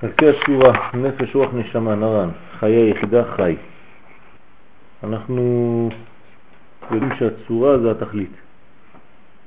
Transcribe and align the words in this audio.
חלקי 0.00 0.26
הצורה, 0.28 0.90
נפש, 0.94 1.36
רוח, 1.36 1.54
נשמה, 1.54 1.94
נרן, 1.94 2.30
חיי 2.58 2.90
יחידה, 2.90 3.24
חי. 3.36 3.56
אנחנו 5.04 5.88
יודעים 6.90 7.12
שהצורה 7.18 7.78
זה 7.78 7.90
התכלית. 7.90 8.30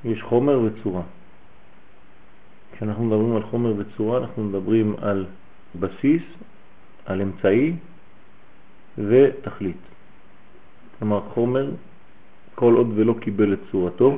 יש 0.04 0.22
חומר 0.22 0.60
וצורה. 0.60 1.02
כשאנחנו 2.72 3.04
מדברים 3.04 3.36
על 3.36 3.44
חומר 3.44 3.74
וצורה 3.78 4.18
אנחנו 4.18 4.44
מדברים 4.44 4.96
על 5.02 5.26
בסיס, 5.80 6.22
על 7.06 7.22
אמצעי 7.22 7.76
ותכלית. 8.98 9.82
כלומר 11.00 11.22
חומר, 11.34 11.70
כל 12.56 12.74
עוד 12.74 12.88
ולא 12.96 13.16
קיבל 13.20 13.54
את 13.54 13.60
צורתו, 13.72 14.18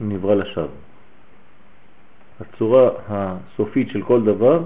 נברא 0.00 0.34
לשווא. 0.34 0.66
הצורה 2.40 2.90
הסופית 3.08 3.88
של 3.88 4.02
כל 4.02 4.22
דבר 4.24 4.62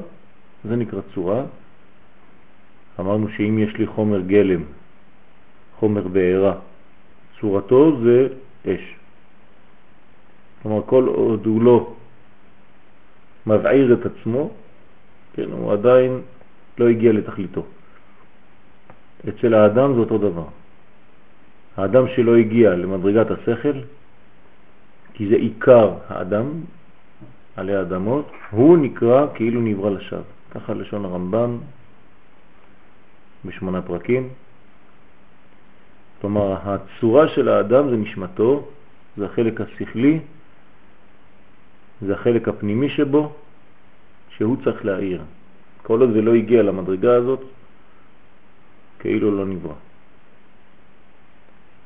זה 0.69 0.77
נקרא 0.77 1.01
צורה. 1.15 1.43
אמרנו 3.01 3.29
שאם 3.29 3.59
יש 3.59 3.75
לי 3.75 3.87
חומר 3.87 4.21
גלם, 4.21 4.63
חומר 5.79 6.09
בעירה, 6.09 6.55
צורתו 7.41 8.01
זה 8.03 8.29
אש. 8.67 8.85
כלומר, 10.63 10.83
כל 10.87 11.07
עוד 11.07 11.47
הוא 11.47 11.63
לא 11.63 11.95
מבעיר 13.47 13.95
את 13.95 14.07
עצמו, 14.07 14.51
כן, 15.35 15.49
הוא 15.53 15.73
עדיין 15.73 16.21
לא 16.79 16.89
הגיע 16.89 17.13
לתכליתו. 17.13 17.63
אצל 19.29 19.55
האדם 19.55 19.95
זה 19.95 20.01
אותו 20.01 20.19
דבר. 20.19 20.49
האדם 21.77 22.05
שלא 22.17 22.37
הגיע 22.37 22.71
למדרגת 22.71 23.31
השכל, 23.31 23.79
כי 25.15 25.29
זה 25.29 25.37
עיקר 25.37 25.95
האדם 26.09 26.47
עלי 27.57 27.75
האדמות, 27.75 28.27
הוא 28.51 28.79
נקרא 28.79 29.27
כאילו 29.35 29.61
נברא 29.61 29.91
לשווא. 29.91 30.36
ככה 30.57 30.75
לשון 30.75 31.05
הרמב"ם 31.05 31.59
בשמונה 33.45 33.83
פרקים. 33.83 34.29
כלומר, 36.21 36.57
הצורה 36.65 37.29
של 37.29 37.49
האדם 37.49 37.91
זה 37.91 37.97
נשמתו, 37.97 38.69
זה 39.17 39.27
החלק 39.27 39.61
השכלי, 39.61 40.21
זה 42.01 42.15
החלק 42.15 42.49
הפנימי 42.49 42.89
שבו, 42.89 43.33
שהוא 44.31 44.57
צריך 44.65 44.85
להעיר. 44.85 45.23
כל 45.83 46.01
עוד 46.01 46.11
זה 46.13 46.23
לא 46.23 46.35
הגיע 46.35 46.63
למדרגה 46.63 47.15
הזאת, 47.15 47.41
כאילו 48.99 49.37
לא 49.37 49.47
נברא. 49.47 49.75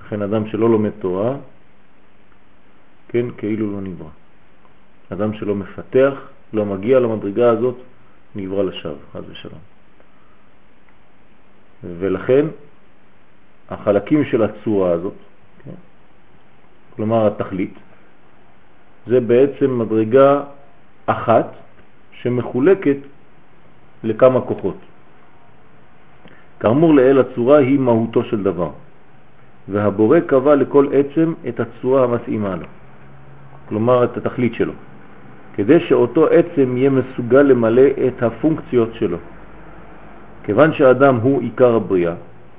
לכן 0.01 0.23
אדם 0.23 0.49
שלא 0.49 0.71
לומד 0.71 0.91
תורה, 0.99 1.37
כן, 3.09 3.27
כאילו 3.39 3.73
לא 3.73 3.81
נברא. 3.81 4.15
אדם 5.13 5.35
שלא 5.35 5.55
מפתח, 5.55 6.15
לא 6.53 6.65
מגיע 6.67 7.01
למדרגה 7.01 7.51
הזאת, 7.51 7.90
נברא 8.35 8.63
לשווא, 8.63 8.95
חס 9.13 9.21
ושלום. 9.31 9.59
ולכן 11.85 12.47
החלקים 13.71 14.25
של 14.25 14.43
הצורה 14.43 14.93
הזאת, 14.93 15.15
כן, 15.65 15.79
כלומר 16.97 17.27
התכלית, 17.27 17.75
זה 19.07 19.21
בעצם 19.21 19.79
מדרגה 19.79 20.43
אחת 21.07 21.47
שמחולקת 22.13 22.97
לכמה 24.05 24.41
כוחות. 24.41 24.77
כאמור 26.61 26.95
לאל 26.95 27.19
הצורה 27.19 27.59
היא 27.59 27.79
מהותו 27.79 28.25
של 28.25 28.43
דבר, 28.43 28.71
והבורא 29.69 30.21
קבע 30.21 30.55
לכל 30.55 30.87
עצם 30.93 31.35
את 31.49 31.61
הצורה 31.61 32.05
המתאימה 32.05 32.57
לו, 32.57 32.67
כלומר 33.69 34.05
את 34.05 34.17
התכלית 34.17 34.55
שלו. 34.55 34.73
כדי 35.55 35.81
שאותו 35.81 36.27
עצם 36.27 36.77
יהיה 36.77 36.91
מסוגל 36.91 37.43
למלא 37.43 37.83
את 38.07 38.23
הפונקציות 38.23 38.95
שלו. 38.95 39.19
כיוון 40.45 40.73
שהאדם 40.73 41.17
הוא 41.17 41.43
עיקר 41.43 41.75
הבריאה, 41.75 42.15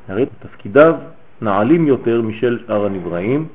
הרי 0.08 0.25
תפקידיו 0.39 0.95
נעלים 1.42 1.88
יותר 1.88 2.21
משל 2.21 2.60
שאר 2.67 2.86
הנבראים, 2.86 3.48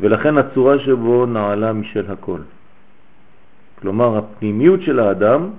ולכן 0.00 0.38
הצורה 0.38 0.78
שבו 0.78 1.26
נעלה 1.26 1.72
משל 1.72 2.04
הכל. 2.12 2.40
כלומר, 3.80 4.18
הפנימיות 4.18 4.82
של 4.82 5.00
האדם 5.00 5.50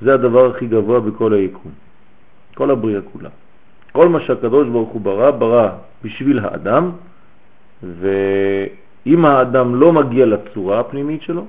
זה 0.00 0.14
הדבר 0.14 0.50
הכי 0.50 0.66
גבוה 0.66 1.00
בכל 1.00 1.32
היקום, 1.32 1.72
כל 2.54 2.70
הבריאה 2.70 3.00
כולה. 3.12 3.30
כל 3.92 4.08
מה 4.08 4.20
שהקדוש 4.20 4.68
ברוך 4.68 4.90
הוא 4.90 5.00
ברא, 5.00 5.30
ברא 5.30 5.68
בשביל 6.04 6.38
האדם, 6.38 6.90
ו... 7.82 8.08
אם 9.06 9.24
האדם 9.24 9.74
לא 9.74 9.92
מגיע 9.92 10.26
לצורה 10.26 10.80
הפנימית 10.80 11.22
שלו, 11.22 11.44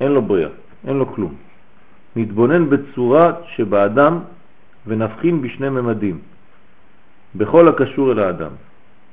אין 0.00 0.12
לו 0.12 0.22
בריאה, 0.22 0.48
אין 0.86 0.96
לו 0.96 1.06
כלום. 1.12 1.34
נתבונן 2.16 2.70
בצורה 2.70 3.32
שבאדם 3.54 4.20
ונבחין 4.86 5.42
בשני 5.42 5.68
ממדים, 5.68 6.18
בכל 7.34 7.68
הקשור 7.68 8.12
אל 8.12 8.18
האדם. 8.18 8.50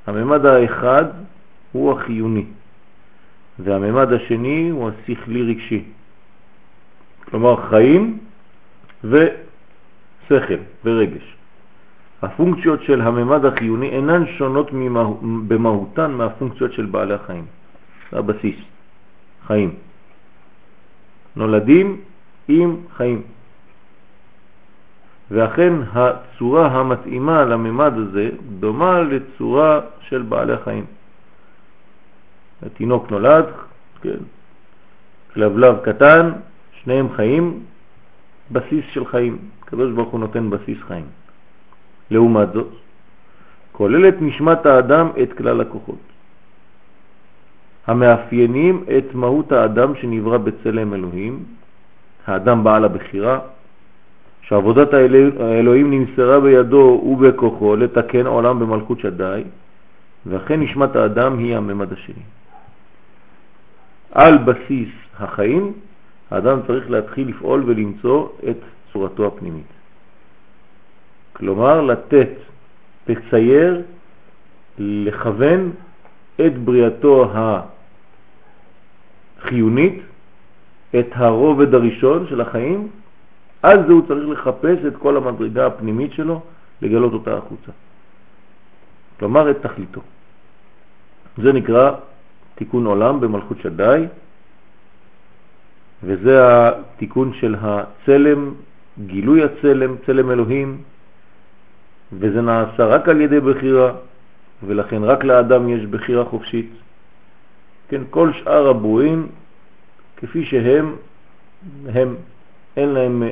הממד 0.06 0.46
האחד 0.46 1.04
הוא 1.72 1.92
החיוני, 1.92 2.44
והממד 3.58 4.12
השני 4.12 4.68
הוא 4.68 4.90
השכלי 4.90 5.42
רגשי. 5.42 5.84
כלומר 7.30 7.56
חיים 7.56 8.18
ושכל 9.04 10.60
ורגש. 10.84 11.36
הפונקציות 12.22 12.82
של 12.82 13.00
הממד 13.00 13.44
החיוני 13.44 13.88
אינן 13.88 14.26
שונות 14.26 14.70
במהותן 15.48 16.10
מהפונקציות 16.10 16.72
של 16.72 16.86
בעלי 16.86 17.14
החיים. 17.14 17.44
זה 18.12 18.18
הבסיס, 18.18 18.56
חיים. 19.46 19.74
נולדים 21.36 22.00
עם 22.48 22.76
חיים. 22.96 23.22
ואכן 25.30 25.72
הצורה 25.92 26.66
המתאימה 26.66 27.44
לממד 27.44 27.92
הזה 27.96 28.30
דומה 28.60 29.00
לצורה 29.00 29.80
של 30.00 30.22
בעלי 30.22 30.56
חיים. 30.64 30.84
התינוק 32.62 33.10
נולד, 33.10 33.44
כן, 34.02 34.20
כלבלב 35.34 35.76
קטן, 35.84 36.32
שניהם 36.82 37.12
חיים, 37.16 37.62
בסיס 38.50 38.84
של 38.92 39.06
חיים. 39.06 39.38
הקדוש 39.62 39.92
ברוך 39.92 40.08
הוא 40.08 40.20
נותן 40.20 40.50
בסיס 40.50 40.78
חיים. 40.86 41.06
לעומת 42.10 42.52
זאת, 42.52 42.68
כוללת 43.72 44.14
נשמת 44.20 44.66
האדם 44.66 45.10
את 45.22 45.32
כלל 45.32 45.60
הכוחות. 45.60 46.11
המאפיינים 47.86 48.84
את 48.98 49.14
מהות 49.14 49.52
האדם 49.52 49.94
שנברא 49.94 50.38
בצלם 50.38 50.94
אלוהים, 50.94 51.44
האדם 52.26 52.64
בעל 52.64 52.84
הבחירה, 52.84 53.38
שעבודת 54.42 54.94
האלוהים 55.40 55.90
נמסרה 55.90 56.40
בידו 56.40 57.02
ובכוחו 57.06 57.76
לתקן 57.76 58.26
עולם 58.26 58.58
במלכות 58.58 59.00
שדי, 59.00 59.42
ואכן 60.26 60.60
נשמת 60.60 60.96
האדם 60.96 61.38
היא 61.38 61.56
הממד 61.56 61.92
השני. 61.92 62.22
על 64.12 64.38
בסיס 64.38 64.88
החיים, 65.18 65.72
האדם 66.30 66.58
צריך 66.66 66.90
להתחיל 66.90 67.28
לפעול 67.28 67.62
ולמצוא 67.66 68.28
את 68.50 68.56
צורתו 68.92 69.26
הפנימית. 69.26 69.72
כלומר, 71.32 71.80
לתת, 71.80 72.28
לצייר, 73.08 73.82
לכוון 74.78 75.70
את 76.40 76.58
בריאתו 76.58 77.30
החיונית, 79.44 80.02
את 80.98 81.06
הרובד 81.12 81.74
הראשון 81.74 82.26
של 82.28 82.40
החיים, 82.40 82.88
אז 83.62 83.78
הוא 83.88 84.02
צריך 84.08 84.28
לחפש 84.28 84.78
את 84.88 84.96
כל 84.96 85.16
המדרגה 85.16 85.66
הפנימית 85.66 86.12
שלו, 86.12 86.40
לגלות 86.82 87.12
אותה 87.12 87.36
החוצה. 87.36 87.72
כלומר, 89.18 89.50
את 89.50 89.56
תכליתו. 89.62 90.00
זה 91.36 91.52
נקרא 91.52 91.92
תיקון 92.54 92.86
עולם 92.86 93.20
במלכות 93.20 93.56
שדי, 93.62 94.06
וזה 96.02 96.38
התיקון 96.42 97.32
של 97.40 97.56
הצלם, 97.60 98.54
גילוי 99.06 99.44
הצלם, 99.44 99.96
צלם 100.06 100.30
אלוהים, 100.30 100.82
וזה 102.12 102.40
נעשה 102.42 102.84
רק 102.86 103.08
על 103.08 103.20
ידי 103.20 103.40
בחירה, 103.40 103.92
ולכן 104.66 105.04
רק 105.04 105.24
לאדם 105.24 105.68
יש 105.68 105.86
בחירה 105.86 106.24
חופשית. 106.24 106.70
כן, 107.92 108.02
כל 108.10 108.32
שאר 108.32 108.68
הברואים, 108.68 109.26
כפי 110.16 110.44
שהם, 110.44 110.96
הם, 111.86 112.14
אין 112.76 112.88
להם 112.88 113.22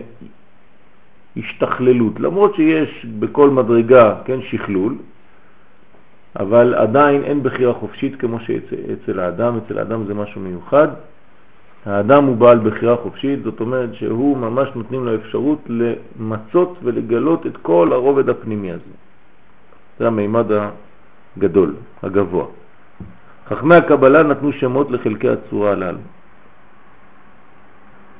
השתכללות, 1.36 2.20
למרות 2.20 2.54
שיש 2.54 3.06
בכל 3.18 3.50
מדרגה, 3.50 4.14
כן, 4.24 4.42
שכלול, 4.42 4.94
אבל 6.36 6.74
עדיין 6.74 7.24
אין 7.24 7.42
בחירה 7.42 7.74
חופשית 7.74 8.16
כמו 8.16 8.40
שאצל 8.40 9.20
האדם, 9.20 9.56
אצל 9.56 9.78
האדם 9.78 10.04
זה 10.06 10.14
משהו 10.14 10.40
מיוחד. 10.40 10.88
האדם 11.86 12.24
הוא 12.24 12.36
בעל 12.36 12.58
בחירה 12.58 12.96
חופשית, 12.96 13.42
זאת 13.42 13.60
אומרת 13.60 13.94
שהוא 13.94 14.36
ממש 14.36 14.68
נותנים 14.74 15.04
לו 15.06 15.14
אפשרות 15.14 15.68
למצות 15.68 16.78
ולגלות 16.82 17.46
את 17.46 17.56
כל 17.56 17.92
הרובד 17.92 18.28
הפנימי 18.28 18.70
הזה. 18.70 18.94
זה 19.98 20.06
המימד 20.06 20.46
הגדול, 21.36 21.74
הגבוה. 22.02 22.46
חכמי 23.50 23.74
הקבלה 23.74 24.22
נתנו 24.22 24.52
שמות 24.52 24.90
לחלקי 24.90 25.28
הצורה 25.28 25.72
הללו. 25.72 25.98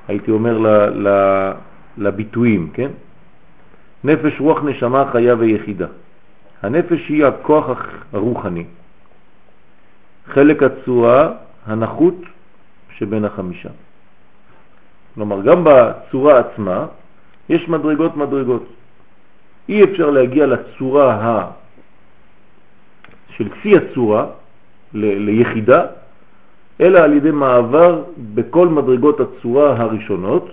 הייתי 0.09 0.31
אומר 0.31 0.59
לביטויים, 1.99 2.71
כן? 2.75 2.91
נפש, 4.05 4.41
רוח, 4.41 4.63
נשמה, 4.65 5.05
חיה 5.13 5.35
ויחידה. 5.39 5.87
הנפש 6.63 7.09
היא 7.09 7.25
הכוח 7.25 7.69
הרוחני, 8.13 8.65
חלק 10.27 10.63
הצורה 10.63 11.33
הנחות 11.67 12.15
שבין 12.99 13.25
החמישה. 13.25 13.69
כלומר, 15.15 15.43
גם 15.43 15.65
בצורה 15.65 16.39
עצמה 16.39 16.87
יש 17.49 17.69
מדרגות 17.69 18.17
מדרגות. 18.17 18.65
אי 19.69 19.85
אפשר 19.85 20.11
להגיע 20.11 20.47
לצורה 20.47 21.15
ה... 21.15 21.51
של 23.37 23.49
כפי 23.49 23.77
הצורה, 23.77 24.27
ל... 24.27 24.40
ליחידה, 24.95 25.87
אלא 26.81 26.99
על 26.99 27.13
ידי 27.13 27.31
מעבר 27.31 28.03
בכל 28.35 28.69
מדרגות 28.69 29.21
הצורה 29.21 29.77
הראשונות, 29.77 30.53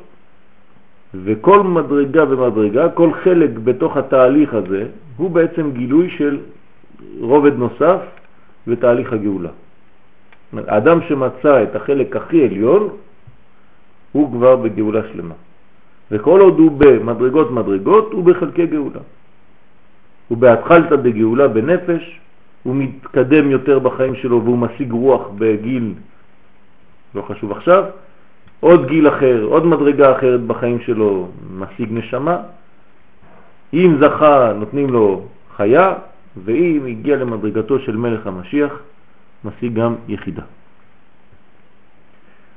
וכל 1.24 1.64
מדרגה 1.64 2.24
ומדרגה, 2.30 2.90
כל 2.90 3.14
חלק 3.24 3.50
בתוך 3.64 3.98
התהליך 3.98 4.54
הזה, 4.54 4.86
הוא 5.18 5.32
בעצם 5.32 5.72
גילוי 5.72 6.10
של 6.18 6.40
רובד 7.20 7.54
נוסף 7.58 8.00
ותהליך 8.68 9.14
הגאולה. 9.14 9.50
האדם 10.54 11.00
שמצא 11.08 11.64
את 11.64 11.76
החלק 11.76 12.16
הכי 12.16 12.46
עליון, 12.46 12.90
הוא 14.12 14.32
כבר 14.32 14.56
בגאולה 14.56 15.02
שלמה. 15.14 15.36
וכל 16.12 16.40
עוד 16.42 16.60
הוא 16.60 16.72
במדרגות 16.78 17.52
מדרגות, 17.52 18.12
הוא 18.12 18.24
בחלקי 18.24 18.66
גאולה. 18.66 19.00
הוא 20.28 20.38
בהתחלתא 20.38 20.96
דגאולה 20.96 21.48
בנפש, 21.48 22.20
הוא 22.64 22.76
מתקדם 22.76 23.52
יותר 23.52 23.80
בחיים 23.80 24.16
שלו 24.16 24.44
והוא 24.44 24.58
משיג 24.58 24.92
רוח 24.92 25.22
בגיל, 25.38 25.94
לא 27.16 27.22
חשוב 27.22 27.52
עכשיו, 27.52 27.84
עוד 28.60 28.88
גיל 28.88 29.08
אחר, 29.08 29.44
עוד 29.44 29.66
מדרגה 29.66 30.18
אחרת 30.18 30.42
בחיים 30.42 30.80
שלו, 30.80 31.28
משיג 31.58 31.90
נשמה. 31.92 32.38
אם 33.74 33.98
זכה, 34.02 34.54
נותנים 34.54 34.90
לו 34.90 35.26
חיה, 35.56 35.94
ואם 36.46 36.86
הגיע 36.88 37.16
למדרגתו 37.16 37.80
של 37.80 37.98
מלך 37.98 38.28
המשיח, 38.28 38.74
משיג 39.46 39.74
גם 39.74 39.96
יחידה. 40.08 40.44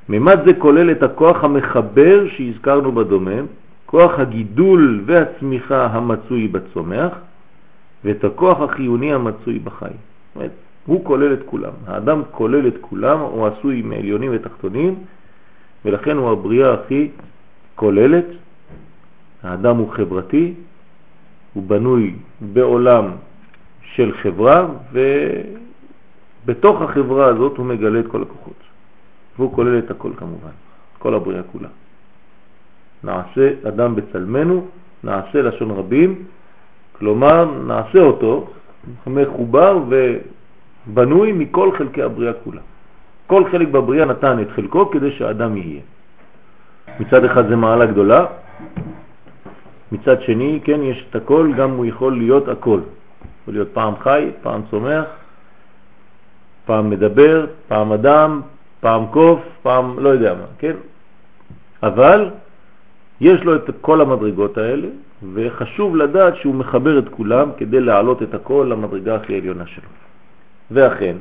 ממד 0.09 0.39
זה 0.45 0.53
כולל 0.53 0.91
את 0.91 1.03
הכוח 1.03 1.43
המחבר 1.43 2.27
שהזכרנו 2.29 2.91
בדומם, 2.91 3.45
כוח 3.85 4.19
הגידול 4.19 5.03
והצמיחה 5.05 5.85
המצוי 5.85 6.47
בצומח, 6.47 7.13
ואת 8.05 8.23
הכוח 8.23 8.61
החיוני 8.61 9.13
המצוי 9.13 9.59
בחי. 9.59 9.85
זאת 9.85 10.35
אומרת, 10.35 10.51
הוא 10.85 11.05
כולל 11.05 11.33
את 11.33 11.39
כולם. 11.45 11.71
האדם 11.87 12.21
כולל 12.31 12.67
את 12.67 12.75
כולם, 12.81 13.19
הוא 13.19 13.47
עשוי 13.47 13.81
מעליונים 13.81 14.31
ותחתונים, 14.33 14.95
ולכן 15.85 16.17
הוא 16.17 16.31
הבריאה 16.31 16.73
הכי 16.73 17.09
כוללת. 17.75 18.25
האדם 19.43 19.77
הוא 19.77 19.91
חברתי, 19.91 20.53
הוא 21.53 21.63
בנוי 21.63 22.15
בעולם 22.41 23.11
של 23.81 24.11
חברה, 24.11 24.67
ובתוך 26.45 26.81
החברה 26.81 27.25
הזאת 27.25 27.57
הוא 27.57 27.65
מגלה 27.65 27.99
את 27.99 28.07
כל 28.07 28.21
הכוחות. 28.21 28.61
והוא 29.37 29.53
כולל 29.53 29.79
את 29.79 29.91
הכל 29.91 30.11
כמובן, 30.17 30.55
כל 30.99 31.13
הבריאה 31.13 31.43
כולה. 31.43 31.69
נעשה 33.03 33.53
אדם 33.67 33.95
בצלמנו, 33.95 34.67
נעשה 35.03 35.41
לשון 35.41 35.71
רבים, 35.71 36.23
כלומר 37.01 37.45
נעשה 37.65 37.99
אותו 37.99 38.47
מחובר 39.07 39.79
ובנוי 39.89 41.31
מכל 41.31 41.69
חלקי 41.77 42.01
הבריאה 42.01 42.33
כולה. 42.33 42.61
כל 43.27 43.43
חלק 43.51 43.67
בבריאה 43.67 44.05
נתן 44.05 44.41
את 44.41 44.47
חלקו 44.55 44.91
כדי 44.91 45.11
שהאדם 45.11 45.57
יהיה. 45.57 45.81
מצד 46.99 47.25
אחד 47.25 47.47
זה 47.49 47.55
מעלה 47.55 47.85
גדולה, 47.85 48.25
מצד 49.91 50.21
שני, 50.21 50.59
כן, 50.63 50.83
יש 50.83 51.05
את 51.09 51.15
הכל, 51.15 51.51
גם 51.57 51.69
הוא 51.71 51.85
יכול 51.85 52.17
להיות 52.17 52.47
הכל. 52.47 52.79
יכול 53.41 53.53
להיות 53.53 53.69
פעם 53.73 53.93
חי, 53.99 54.29
פעם 54.41 54.61
צומח, 54.69 55.05
פעם 56.65 56.89
מדבר, 56.89 57.45
פעם 57.67 57.91
אדם, 57.91 58.41
פעם 58.79 59.05
קוף, 59.11 59.39
פעם 59.61 59.99
לא 59.99 60.09
יודע 60.09 60.33
מה, 60.33 60.45
כן? 60.59 60.75
אבל 61.83 62.29
יש 63.21 63.41
לו 63.41 63.55
את 63.55 63.69
כל 63.81 64.01
המדרגות 64.01 64.57
האלה, 64.57 64.87
וחשוב 65.33 65.95
לדעת 65.95 66.35
שהוא 66.35 66.55
מחבר 66.55 66.99
את 66.99 67.09
כולם 67.09 67.49
כדי 67.57 67.79
להעלות 67.79 68.23
את 68.23 68.33
הכל 68.33 68.67
למדרגה 68.69 69.15
הכי 69.15 69.37
עליונה 69.37 69.67
שלו. 69.67 69.89
ואכן, 70.71 71.15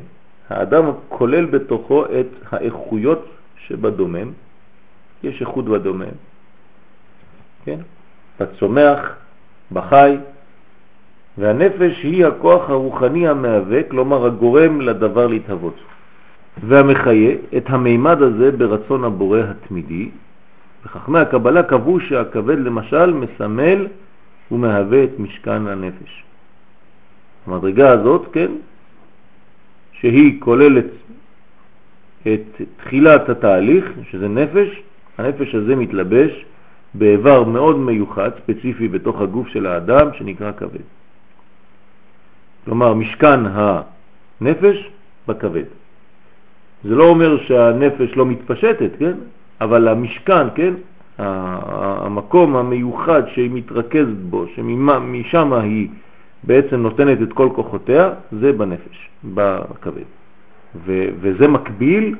האדם 0.48 0.84
כולל 1.08 1.44
בתוכו 1.44 2.04
את 2.04 2.26
האיכויות 2.50 3.28
שבדומם, 3.56 4.30
יש 5.22 5.40
איכות 5.40 5.64
בדומם, 5.64 6.16
כן? 7.64 7.78
בצומח, 8.40 9.16
בחי, 9.72 10.16
והנפש 11.38 12.02
היא 12.02 12.26
הכוח 12.26 12.70
הרוחני 12.70 13.28
המהווה, 13.28 13.82
כלומר 13.82 14.26
הגורם 14.26 14.80
לדבר 14.80 15.26
להתהוות. 15.26 15.76
והמחיה 16.62 17.34
את 17.56 17.64
המימד 17.66 18.22
הזה 18.22 18.52
ברצון 18.52 19.04
הבורא 19.04 19.40
התמידי. 19.40 20.10
וחכמי 20.84 21.18
הקבלה 21.18 21.62
קבעו 21.62 22.00
שהכבד 22.00 22.58
למשל 22.58 23.12
מסמל 23.12 23.86
ומהווה 24.50 25.04
את 25.04 25.18
משכן 25.18 25.66
הנפש. 25.66 26.24
המדרגה 27.46 27.90
הזאת, 27.90 28.26
כן, 28.32 28.52
שהיא 29.92 30.40
כוללת 30.40 30.86
את 32.22 32.60
תחילת 32.76 33.28
התהליך, 33.28 33.84
שזה 34.10 34.28
נפש, 34.28 34.82
הנפש 35.18 35.54
הזה 35.54 35.76
מתלבש 35.76 36.44
באיבר 36.94 37.44
מאוד 37.44 37.78
מיוחד, 37.78 38.30
ספציפי 38.36 38.88
בתוך 38.88 39.20
הגוף 39.20 39.48
של 39.48 39.66
האדם, 39.66 40.08
שנקרא 40.18 40.52
כבד. 40.52 40.84
כלומר, 42.64 42.94
משכן 42.94 43.40
הנפש 43.46 44.90
בכבד. 45.28 45.64
זה 46.84 46.94
לא 46.94 47.04
אומר 47.04 47.42
שהנפש 47.46 48.16
לא 48.16 48.26
מתפשטת, 48.26 48.90
כן? 48.98 49.16
אבל 49.60 49.88
המשכן, 49.88 50.46
כן? 50.54 50.74
המקום 51.18 52.56
המיוחד 52.56 53.22
שהיא 53.28 53.50
מתרכזת 53.52 54.20
בו, 54.30 54.46
שמשם 54.56 55.52
היא 55.52 55.88
בעצם 56.44 56.76
נותנת 56.76 57.22
את 57.22 57.32
כל 57.32 57.48
כוחותיה, 57.54 58.10
זה 58.32 58.52
בנפש, 58.52 59.08
בכבד. 59.24 60.08
וזה 61.20 61.48
מקביל 61.48 62.14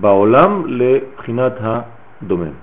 בעולם 0.00 0.62
לבחינת 0.66 1.52
הדומם. 1.60 2.56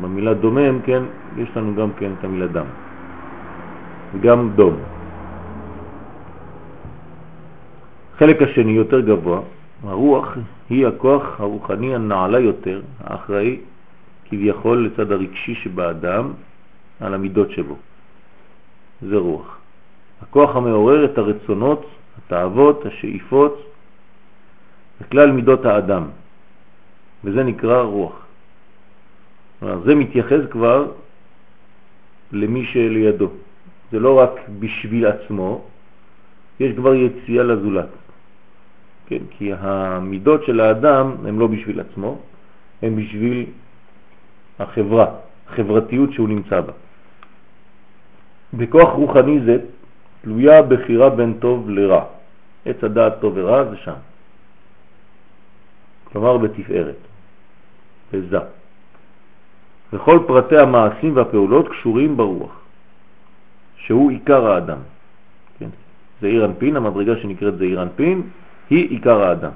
במילה 0.00 0.34
דומם, 0.34 0.80
כן, 0.84 1.02
יש 1.36 1.48
לנו 1.56 1.74
גם 1.74 1.88
כן 1.98 2.10
את 2.18 2.24
המילה 2.24 2.46
דם. 2.46 2.66
וגם 4.14 4.50
דום. 4.56 4.76
החלק 8.16 8.42
השני 8.42 8.72
יותר 8.72 9.00
גבוה, 9.00 9.40
הרוח 9.84 10.36
היא 10.70 10.86
הכוח 10.86 11.40
הרוחני 11.40 11.94
הנעלה 11.94 12.38
יותר, 12.38 12.82
האחראי 13.00 13.60
כביכול 14.24 14.86
לצד 14.86 15.12
הרגשי 15.12 15.54
שבאדם 15.54 16.32
על 17.00 17.14
המידות 17.14 17.50
שבו. 17.50 17.76
זה 19.02 19.16
רוח. 19.16 19.58
הכוח 20.22 20.56
המעורר 20.56 21.04
את 21.04 21.18
הרצונות, 21.18 21.86
התאוות, 22.18 22.86
השאיפות, 22.86 23.72
וכלל 25.00 25.30
מידות 25.30 25.64
האדם, 25.64 26.04
וזה 27.24 27.44
נקרא 27.44 27.82
רוח. 27.82 28.26
זה 29.60 29.94
מתייחס 29.94 30.40
כבר 30.50 30.92
למי 32.32 32.66
שלידו. 32.66 33.30
זה 33.92 33.98
לא 33.98 34.18
רק 34.18 34.30
בשביל 34.58 35.06
עצמו, 35.06 35.64
יש 36.60 36.76
כבר 36.76 36.94
יציאה 36.94 37.42
לזולת. 37.44 37.88
כן, 39.06 39.22
כי 39.30 39.52
המידות 39.52 40.44
של 40.44 40.60
האדם 40.60 41.14
הן 41.26 41.38
לא 41.38 41.46
בשביל 41.46 41.80
עצמו, 41.80 42.18
הן 42.82 42.96
בשביל 42.96 43.46
החברה, 44.58 45.06
החברתיות 45.48 46.12
שהוא 46.12 46.28
נמצא 46.28 46.60
בה. 46.60 46.72
בכוח 48.54 48.90
רוחני 48.92 49.40
זה 49.40 49.58
תלויה 50.22 50.62
בחירה 50.62 51.10
בין 51.10 51.34
טוב 51.38 51.70
לרע. 51.70 52.04
עץ 52.66 52.84
הדעת 52.84 53.20
טוב 53.20 53.32
ורע 53.36 53.64
זה 53.64 53.76
שם. 53.76 54.00
כלומר 56.12 56.38
בתפארת, 56.38 56.96
בזה. 58.12 58.38
וכל 59.92 60.18
פרטי 60.26 60.58
המעשים 60.58 61.16
והפעולות 61.16 61.68
קשורים 61.68 62.16
ברוח, 62.16 62.60
שהוא 63.76 64.10
עיקר 64.10 64.46
האדם. 64.46 64.78
כן? 65.58 65.68
זעיר 66.20 66.44
אנפין, 66.44 66.76
המדרגה 66.76 67.16
שנקראת 67.22 67.58
זעיר 67.58 67.82
אנפין, 67.82 68.22
היא 68.70 68.90
עיקר 68.90 69.22
האדם. 69.22 69.50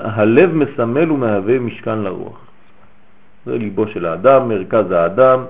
הלב 0.00 0.54
מסמל 0.54 1.12
ומהווה 1.12 1.58
משכן 1.58 1.98
לרוח. 1.98 2.40
זה 3.46 3.58
ליבו 3.58 3.86
של 3.86 4.06
האדם, 4.06 4.48
מרכז 4.48 4.90
האדם, 4.90 5.44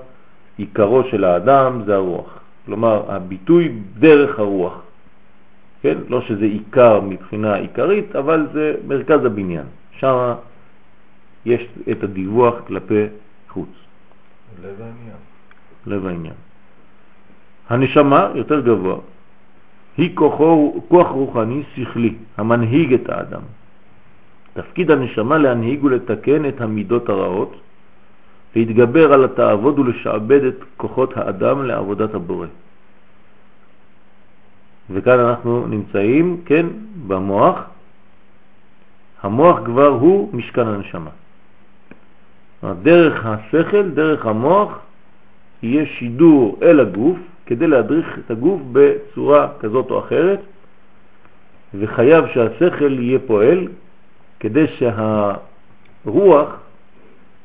עיקרו 0.57 1.03
של 1.03 1.23
האדם 1.23 1.81
זה 1.85 1.95
הרוח. 1.95 2.39
כלומר, 2.65 3.11
הביטוי 3.11 3.71
דרך 3.99 4.39
הרוח. 4.39 4.81
כן? 5.81 5.97
לא 6.07 6.21
שזה 6.21 6.45
עיקר 6.45 7.01
מבחינה 7.01 7.55
עיקרית, 7.55 8.15
אבל 8.15 8.47
זה 8.53 8.75
מרכז 8.87 9.25
הבניין. 9.25 9.65
שם 9.99 10.33
יש 11.45 11.61
את 11.91 12.03
הדיווח 12.03 12.55
כלפי 12.67 13.05
חוץ. 13.49 13.69
לב 14.63 14.81
העניין. 14.81 15.21
לב 15.87 16.05
העניין. 16.05 16.33
הנשמה 17.69 18.31
יותר 18.35 18.59
גבוה, 18.59 18.97
היא 19.97 20.15
כוחו, 20.15 20.81
כוח 20.87 21.07
רוחני 21.07 21.63
שכלי 21.75 22.13
המנהיג 22.37 22.93
את 22.93 23.09
האדם. 23.09 23.41
תפקיד 24.53 24.91
הנשמה 24.91 25.37
להנהיג 25.37 25.83
ולתקן 25.83 26.45
את 26.45 26.61
המידות 26.61 27.09
הרעות, 27.09 27.55
להתגבר 28.55 29.13
על 29.13 29.23
התאוות 29.23 29.79
ולשעבד 29.79 30.43
את 30.43 30.59
כוחות 30.77 31.17
האדם 31.17 31.65
לעבודת 31.65 32.13
הבורא. 32.13 32.47
וכאן 34.89 35.19
אנחנו 35.19 35.67
נמצאים, 35.67 36.41
כן, 36.45 36.65
במוח. 37.07 37.57
המוח 39.21 39.59
כבר 39.65 39.87
הוא 39.87 40.29
משכן 40.33 40.67
הנשמה. 40.67 41.11
דרך 42.81 43.25
השכל, 43.25 43.89
דרך 43.89 44.25
המוח, 44.25 44.79
יהיה 45.63 45.85
שידור 45.85 46.59
אל 46.61 46.79
הגוף 46.79 47.17
כדי 47.51 47.67
להדריך 47.67 48.19
את 48.19 48.31
הגוף 48.31 48.61
בצורה 48.71 49.47
כזאת 49.59 49.91
או 49.91 49.99
אחרת, 49.99 50.39
וחייב 51.73 52.25
שהשכל 52.33 52.99
יהיה 52.99 53.19
פועל 53.27 53.67
כדי 54.39 54.65
שהרוח 54.67 56.49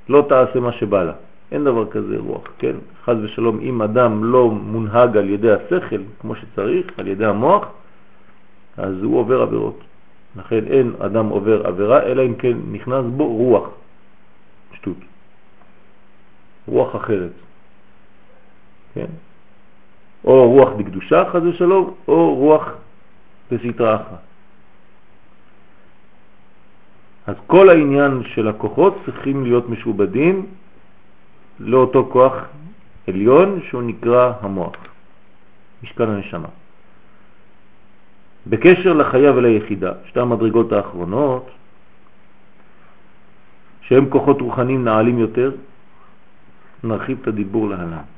לא 0.08 0.26
תעשה 0.28 0.60
מה 0.60 0.72
שבא 0.72 1.02
לה. 1.02 1.12
אין 1.52 1.64
דבר 1.64 1.90
כזה 1.90 2.16
רוח, 2.18 2.42
כן? 2.58 2.76
חז 3.04 3.16
ושלום, 3.22 3.60
אם 3.60 3.82
אדם 3.82 4.24
לא 4.24 4.50
מונהג 4.50 5.16
על 5.16 5.28
ידי 5.30 5.52
השכל 5.52 6.02
כמו 6.20 6.34
שצריך, 6.36 6.86
על 6.98 7.06
ידי 7.06 7.26
המוח, 7.26 7.68
אז 8.76 9.02
הוא 9.02 9.18
עובר 9.18 9.42
עבירות. 9.42 9.80
לכן 10.36 10.64
אין 10.66 10.92
אדם 10.98 11.26
עובר 11.28 11.66
עבירה, 11.66 12.02
אלא 12.02 12.22
אם 12.22 12.34
כן 12.34 12.56
נכנס 12.72 13.04
בו 13.16 13.26
רוח, 13.26 13.68
שטות, 14.72 14.98
רוח 16.68 16.96
אחרת, 16.96 17.32
כן? 18.94 19.25
או 20.26 20.50
רוח 20.50 20.68
בקדושה, 20.78 21.30
חז 21.32 21.42
ושלום, 21.46 21.94
או 22.08 22.34
רוח 22.34 22.68
בסתרה 23.50 23.94
אחת. 23.96 24.26
אז 27.26 27.36
כל 27.46 27.68
העניין 27.68 28.22
של 28.34 28.48
הכוחות 28.48 28.98
צריכים 29.04 29.44
להיות 29.44 29.68
משובדים 29.68 30.46
לאותו 31.58 32.08
כוח 32.12 32.34
עליון 33.08 33.60
שהוא 33.68 33.82
נקרא 33.82 34.32
המוח, 34.40 34.74
משכן 35.82 36.10
הנשמה. 36.10 36.48
בקשר 38.46 38.92
לחיה 38.92 39.32
וליחידה, 39.32 39.92
שתי 40.06 40.20
המדרגות 40.20 40.72
האחרונות, 40.72 41.50
שהם 43.80 44.10
כוחות 44.10 44.40
רוחניים 44.40 44.84
נעלים 44.84 45.18
יותר, 45.18 45.50
נרחיב 46.84 47.18
את 47.22 47.28
הדיבור 47.28 47.68
להלן. 47.68 48.15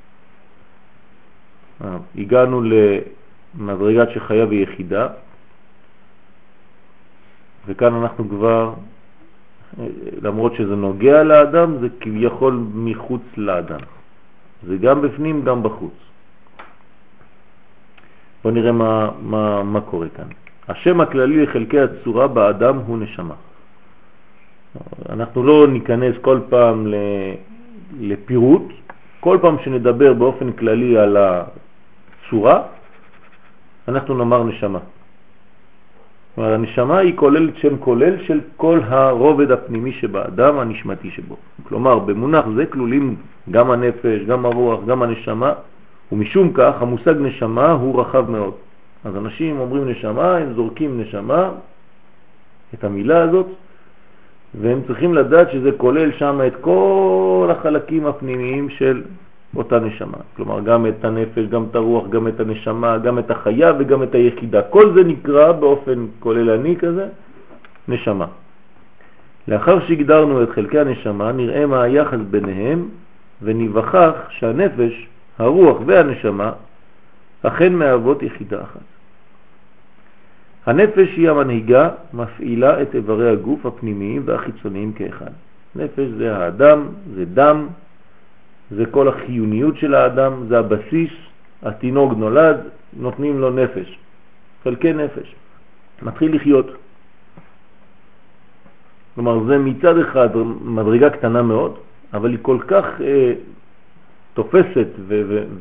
אה, 1.85 1.97
הגענו 2.19 2.63
למדרגת 2.63 4.09
שחיה 4.15 4.47
ויחידה, 4.47 5.09
וכאן 7.67 7.95
אנחנו 7.95 8.29
כבר 8.29 8.75
למרות 10.23 10.55
שזה 10.55 10.77
נוגע 10.77 11.23
לאדם, 11.23 11.79
זה 11.81 11.89
כביכול 12.01 12.61
מחוץ 12.75 13.23
לאדם. 13.37 13.81
זה 14.67 14.77
גם 14.77 15.03
בפנים, 15.03 15.45
גם 15.45 15.63
בחוץ. 15.63 15.95
בואו 18.43 18.55
נראה 18.55 18.73
מה, 18.73 19.11
מה, 19.23 19.63
מה 19.63 19.81
קורה 19.81 20.09
כאן. 20.09 20.27
השם 20.69 21.01
הכללי 21.01 21.43
לחלקי 21.43 21.81
הצורה 21.81 22.29
באדם 22.29 22.77
הוא 22.79 22.99
נשמה. 22.99 23.35
אנחנו 25.09 25.43
לא 25.43 25.67
ניכנס 25.69 26.15
כל 26.21 26.41
פעם 26.49 26.87
לפירוט, 28.01 28.63
כל 29.21 29.39
פעם 29.43 29.57
שנדבר 29.65 30.13
באופן 30.13 30.53
כללי 30.53 30.99
על 30.99 31.17
הצורה, 32.29 32.63
אנחנו 33.89 34.15
נאמר 34.15 34.43
נשמה. 34.43 34.79
כלומר, 36.35 36.55
הנשמה 36.55 36.99
היא 36.99 37.17
כוללת 37.17 37.57
שם 37.57 37.77
כולל 37.77 38.25
של 38.25 38.41
כל 38.57 38.81
הרובד 38.85 39.51
הפנימי 39.51 39.93
שבאדם 39.93 40.59
הנשמתי 40.59 41.11
שבו. 41.11 41.37
כלומר, 41.63 41.99
במונח 41.99 42.45
זה 42.57 42.67
כלולים 42.67 43.17
גם 43.51 43.71
הנפש, 43.71 44.23
גם 44.27 44.47
הרוח, 44.47 44.81
גם 44.87 45.03
הנשמה, 45.03 45.53
ומשום 46.13 46.53
כך 46.55 46.75
המושג 46.81 47.15
נשמה 47.21 47.73
הוא 47.73 48.01
רחב 48.01 48.31
מאוד. 48.31 48.55
אז 49.05 49.17
אנשים 49.17 49.61
אומרים 49.61 49.89
נשמה, 49.89 50.37
הם 50.37 50.53
זורקים 50.55 51.01
נשמה, 51.01 51.51
את 52.75 52.85
המילה 52.85 53.23
הזאת, 53.23 53.47
והם 54.61 54.81
צריכים 54.87 55.15
לדעת 55.15 55.51
שזה 55.53 55.71
כולל 55.77 56.13
שם 56.13 56.41
את 56.47 56.55
כל 56.61 57.49
החלקים 57.51 58.07
הפנימיים 58.07 58.69
של 58.71 59.03
אותה 59.57 59.79
נשמה. 59.81 60.19
כלומר, 60.37 60.61
גם 60.61 60.87
את 60.87 61.05
הנפש, 61.05 61.45
גם 61.47 61.67
את 61.71 61.75
הרוח, 61.75 62.09
גם 62.09 62.29
את 62.29 62.41
הנשמה, 62.41 62.99
גם 62.99 63.19
את 63.19 63.31
החיה 63.31 63.73
וגם 63.79 64.03
את 64.03 64.15
היחידה. 64.15 64.63
כל 64.63 64.95
זה 64.95 65.05
נקרא 65.05 65.53
באופן 65.53 66.07
כוללני 66.21 66.77
כזה 66.77 67.09
נשמה. 67.89 68.27
לאחר 69.49 69.87
שהגדרנו 69.87 70.43
את 70.43 70.51
חלקי 70.51 70.79
הנשמה, 70.79 71.33
נראה 71.33 71.67
מה 71.67 71.83
היחס 71.83 72.19
ביניהם 72.31 72.89
ונבחך 73.43 74.13
שהנפש, 74.29 75.07
הרוח 75.39 75.77
והנשמה 75.87 76.53
אכן 77.43 77.73
מהוות 77.75 78.23
יחידה 78.23 78.63
אחת. 78.63 78.87
הנפש 80.67 81.09
היא 81.17 81.31
המנהיגה, 81.31 81.91
מפעילה 82.13 82.83
את 82.83 82.95
איברי 82.95 83.31
הגוף 83.31 83.67
הפנימיים 83.67 84.23
והחיצוניים 84.25 84.93
כאחד. 84.93 85.31
נפש 85.77 86.09
זה 86.19 86.37
האדם, 86.37 86.89
זה 87.15 87.25
דם, 87.25 87.67
זה 88.71 88.87
כל 88.87 89.09
החיוניות 89.09 89.77
של 89.77 89.95
האדם, 89.95 90.33
זה 90.49 90.59
הבסיס, 90.59 91.11
התינוק 91.63 92.13
נולד, 92.17 92.57
נותנים 92.93 93.41
לו 93.41 93.51
נפש, 93.51 93.99
חלקי 94.65 94.93
נפש, 94.93 95.35
מתחיל 96.03 96.35
לחיות. 96.35 96.67
כלומר, 99.15 99.45
זה 99.45 99.59
מצד 99.59 99.99
אחד 99.99 100.29
מדרגה 100.63 101.11
קטנה 101.11 101.43
מאוד, 101.43 101.75
אבל 102.15 102.31
היא 102.31 102.39
כל 102.43 102.59
כך 102.69 102.85
אה, 103.01 103.33
תופסת 104.35 104.89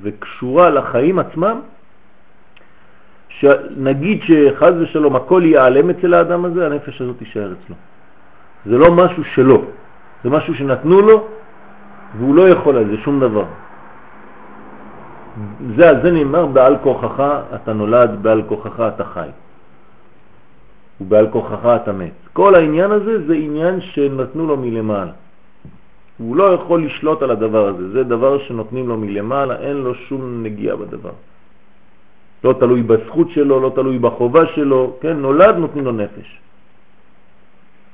וקשורה 0.02 0.70
לחיים 0.70 1.20
עצמם, 1.20 1.60
שנגיד 3.30 4.22
שחז 4.24 4.74
ושלום 4.82 5.16
הכל 5.16 5.42
ייעלם 5.46 5.90
אצל 5.90 6.14
האדם 6.14 6.46
הזה, 6.46 6.66
הנפש 6.66 7.02
הזאת 7.02 7.18
תישאר 7.18 7.54
אצלו. 7.54 7.76
זה 8.66 8.78
לא 8.78 8.92
משהו 8.92 9.24
שלו, 9.24 9.66
זה 10.24 10.30
משהו 10.30 10.56
שנתנו 10.56 11.02
לו 11.02 11.28
והוא 12.18 12.36
לא 12.36 12.50
יכול 12.50 12.78
על 12.78 12.88
זה 12.88 12.98
שום 12.98 13.20
דבר. 13.20 13.46
זה 15.76 15.92
זה 16.04 16.12
נאמר 16.12 16.46
בעל 16.46 16.76
כוחך 16.84 17.24
אתה 17.56 17.74
נולד, 17.74 18.10
בעל 18.22 18.42
כוחך 18.48 18.80
אתה 18.80 19.04
חי. 19.04 19.30
ובעל 21.02 21.28
כוחך 21.30 21.66
אתה 21.66 21.94
מת. 21.94 22.12
כל 22.34 22.56
העניין 22.56 22.92
הזה 22.92 23.28
זה 23.28 23.34
עניין 23.34 23.82
שנתנו 23.82 24.48
לו 24.48 24.58
מלמעלה. 24.58 25.12
הוא 26.18 26.36
לא 26.36 26.54
יכול 26.54 26.86
לשלוט 26.86 27.22
על 27.22 27.32
הדבר 27.32 27.68
הזה, 27.68 27.90
זה 27.92 28.04
דבר 28.04 28.38
שנותנים 28.50 28.88
לו 28.88 28.98
מלמעלה, 28.98 29.56
אין 29.60 29.78
לו 29.78 29.96
שום 29.96 30.44
נגיעה 30.44 30.76
בדבר. 30.76 31.12
לא 32.44 32.54
תלוי 32.60 32.82
בזכות 32.82 33.30
שלו, 33.30 33.60
לא 33.60 33.72
תלוי 33.76 34.00
בחובה 34.00 34.46
שלו, 34.56 34.98
כן, 35.02 35.18
נולד 35.18 35.56
נותנים 35.56 35.86
לו 35.86 35.92
נפש. 35.92 36.40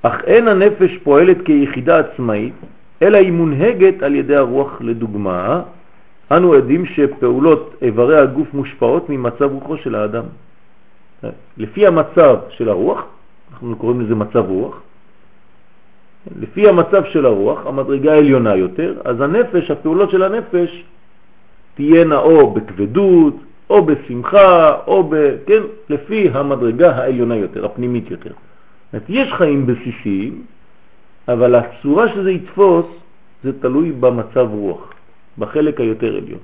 אך 0.02 0.24
אין 0.24 0.48
הנפש 0.48 0.98
פועלת 1.04 1.38
כיחידה 1.46 2.00
עצמאית, 2.00 2.54
אלא 3.04 3.18
היא 3.18 3.32
מונהגת 3.32 4.04
על 4.04 4.16
ידי 4.16 4.36
הרוח 4.36 4.82
לדוגמה. 4.82 5.62
אנו 6.32 6.54
עדים 6.54 6.86
שפעולות 6.86 7.76
איברי 7.82 8.20
הגוף 8.20 8.54
מושפעות 8.54 9.10
ממצב 9.10 9.52
רוחו 9.52 9.78
של 9.78 9.96
האדם. 9.96 10.24
לפי 11.58 11.88
המצב 11.88 12.38
של 12.50 12.70
הרוח, 12.70 13.04
אנחנו 13.52 13.76
קוראים 13.76 14.02
לזה 14.02 14.16
מצב 14.16 14.44
רוח, 14.48 14.82
לפי 16.40 16.70
המצב 16.70 17.04
של 17.12 17.26
הרוח, 17.26 17.68
המדרגה 17.68 18.14
העליונה 18.14 18.56
יותר, 18.56 19.02
אז 19.06 19.22
הנפש, 19.22 19.72
הפעולות 19.72 20.10
של 20.10 20.24
הנפש, 20.24 20.84
תהיינה 21.76 22.18
או 22.18 22.52
בכבדות, 22.54 23.36
או 23.70 23.86
בשמחה, 23.86 24.78
או 24.88 25.04
ב... 25.04 25.16
כן, 25.46 25.62
לפי 25.90 26.30
המדרגה 26.34 26.96
העליונה 26.96 27.36
יותר, 27.36 27.66
הפנימית 27.66 28.12
יותר. 28.12 28.32
יש 29.10 29.34
חיים 29.34 29.66
בסיסיים, 29.66 30.42
אבל 31.28 31.56
הצורה 31.56 32.08
שזה 32.14 32.32
יתפוס 32.32 32.86
זה 33.44 33.62
תלוי 33.62 33.92
במצב 33.92 34.48
רוח, 34.52 34.94
בחלק 35.38 35.80
היותר 35.80 36.16
עליון. 36.16 36.40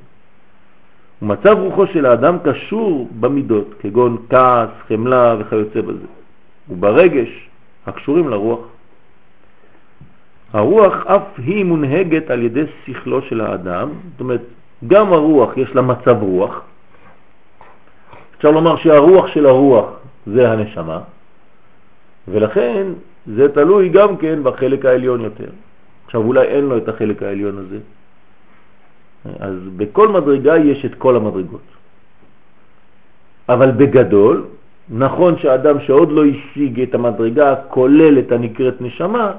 ומצב 1.22 1.56
רוחו 1.60 1.88
של 1.88 2.06
האדם 2.06 2.38
קשור 2.44 3.08
במידות, 3.20 3.68
כגון 3.80 4.18
כעס, 4.30 4.70
חמלה 4.88 5.36
וכיוצא 5.40 5.82
בזה, 5.82 6.08
וברגש 6.70 7.50
הקשורים 7.88 8.30
לרוח. 8.30 8.60
הרוח 10.54 11.06
אף 11.06 11.22
היא 11.38 11.66
מונהגת 11.66 12.30
על 12.32 12.44
ידי 12.44 12.64
שכלו 12.86 13.22
של 13.22 13.42
האדם, 13.42 13.90
זאת 14.12 14.20
אומרת, 14.20 14.42
גם 14.88 15.14
הרוח 15.14 15.58
יש 15.58 15.76
לה 15.76 15.82
מצב 15.82 16.18
רוח, 16.22 16.62
אפשר 18.38 18.52
לומר 18.52 18.76
שהרוח 18.76 19.28
של 19.28 19.46
הרוח 19.46 19.90
זה 20.26 20.52
הנשמה, 20.52 21.00
ולכן 22.28 22.88
זה 23.28 23.50
תלוי 23.54 23.90
גם 23.90 24.18
כן 24.18 24.44
בחלק 24.44 24.86
העליון 24.86 25.22
יותר. 25.22 25.50
עכשיו 26.06 26.22
אולי 26.22 26.48
אין 26.48 26.64
לו 26.66 26.78
את 26.78 26.88
החלק 26.90 27.24
העליון 27.24 27.58
הזה, 27.58 27.80
אז 29.40 29.56
בכל 29.78 30.08
מדרגה 30.08 30.58
יש 30.58 30.86
את 30.86 30.96
כל 30.96 31.16
המדרגות. 31.16 31.68
אבל 33.50 33.72
בגדול, 33.72 34.46
נכון 34.90 35.38
שאדם 35.38 35.80
שעוד 35.80 36.12
לא 36.12 36.24
השיג 36.26 36.82
את 36.82 36.96
המדרגה 36.96 37.52
הכוללת 37.54 38.32
הנקראת 38.32 38.82
נשמה, 38.82 39.32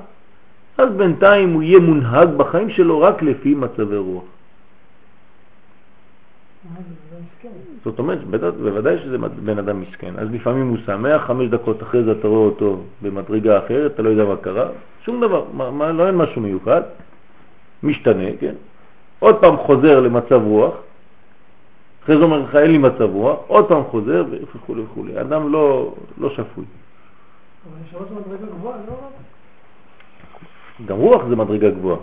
אז 0.78 0.88
בינתיים 0.96 1.52
הוא 1.52 1.62
יהיה 1.62 1.78
מונהג 1.78 2.28
בחיים 2.36 2.70
שלו 2.70 3.00
רק 3.00 3.22
לפי 3.22 3.54
מצבי 3.54 3.96
רוח. 3.96 4.24
זאת 7.84 7.98
אומרת, 7.98 8.24
בוודאי 8.24 8.98
שזה 8.98 9.18
בן 9.18 9.58
אדם 9.58 9.80
מסכן. 9.80 10.14
אז 10.18 10.28
לפעמים 10.32 10.68
הוא 10.68 10.76
שמח, 10.86 11.22
חמש 11.22 11.48
דקות 11.48 11.82
אחרי 11.82 12.04
זה 12.04 12.12
אתה 12.12 12.28
רואה 12.28 12.46
אותו 12.46 12.80
במדרגה 13.02 13.58
אחרת, 13.58 13.94
אתה 13.94 14.02
לא 14.02 14.08
יודע 14.08 14.24
מה 14.24 14.36
קרה, 14.36 14.68
שום 15.04 15.20
דבר, 15.20 15.44
מה, 15.52 15.70
מה, 15.70 15.92
לא 15.92 16.06
אין 16.06 16.16
משהו 16.16 16.40
מיוחד, 16.40 16.82
משתנה, 17.82 18.36
כן? 18.40 18.54
עוד 19.18 19.36
פעם 19.40 19.56
חוזר 19.56 20.00
למצב 20.00 20.40
רוח, 20.44 20.74
אחרי 22.04 22.16
זה 22.16 22.22
אומר 22.22 22.38
לך 22.38 22.56
אין 22.56 22.70
לי 22.70 22.78
מצב 22.78 23.08
רוח, 23.12 23.38
עוד 23.46 23.68
פעם 23.68 23.84
חוזר 23.84 24.24
וכו' 24.30 24.76
וכו'. 24.76 25.04
אדם 25.20 25.52
לא, 25.52 25.94
לא 26.18 26.30
שפוי. 26.30 26.64
אבל 26.64 27.76
יש 27.86 28.10
מדרגה 28.10 28.46
גבוהה, 28.46 28.76
לא? 28.88 28.94
גם 30.86 30.96
רוח 30.96 31.22
זה 31.28 31.36
מדרגה 31.36 31.70
גבוהה. 31.70 31.98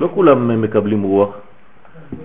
לא 0.00 0.08
כולם 0.14 0.62
מקבלים 0.62 1.02
רוח. 1.02 1.36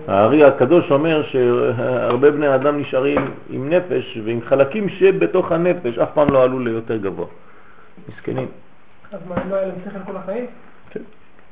הארי 0.07 0.43
הקדוש 0.43 0.91
אומר 0.91 1.23
שהרבה 1.23 2.31
בני 2.31 2.55
אדם 2.55 2.79
נשארים 2.79 3.31
עם 3.49 3.69
נפש 3.69 4.17
ועם 4.25 4.41
חלקים 4.41 4.89
שבתוך 4.89 5.51
הנפש 5.51 5.97
אף 5.97 6.09
פעם 6.13 6.29
לא 6.29 6.43
עלו 6.43 6.59
ליותר 6.59 6.97
גבוה. 6.97 7.27
מסכנים. 8.09 8.47
אז 9.11 9.19
מה, 9.29 9.35
לא 9.49 9.55
היה 9.55 9.67
להם 9.67 9.75
שכל 9.85 9.99
כל 10.11 10.17
החיים? 10.17 10.45
כן. 10.89 10.99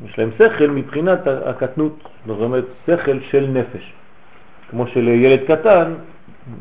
יש 0.05 0.19
להם 0.19 0.29
שכל 0.37 0.67
מבחינת 0.67 1.27
הקטנות, 1.27 2.09
זאת 2.25 2.41
אומרת 2.41 2.65
שכל 2.87 3.19
של 3.31 3.47
נפש. 3.47 3.93
כמו 4.69 4.87
שלילד 4.87 5.39
קטן 5.47 5.93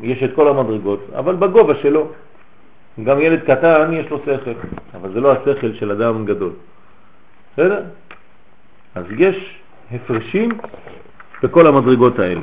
יש 0.01 0.23
את 0.23 0.35
כל 0.35 0.47
המדרגות, 0.47 1.07
אבל 1.15 1.35
בגובה 1.35 1.75
שלו. 1.75 2.11
גם 3.03 3.21
ילד 3.21 3.39
קטן 3.39 3.93
יש 3.93 4.09
לו 4.09 4.19
שכל, 4.19 4.51
אבל 4.95 5.13
זה 5.13 5.19
לא 5.21 5.31
השכל 5.31 5.73
של 5.73 5.91
אדם 5.91 6.25
גדול. 6.25 6.51
בסדר? 7.53 7.83
אז 8.95 9.05
יש 9.17 9.59
הפרשים 9.91 10.49
בכל 11.43 11.67
המדרגות 11.67 12.19
האלה. 12.19 12.41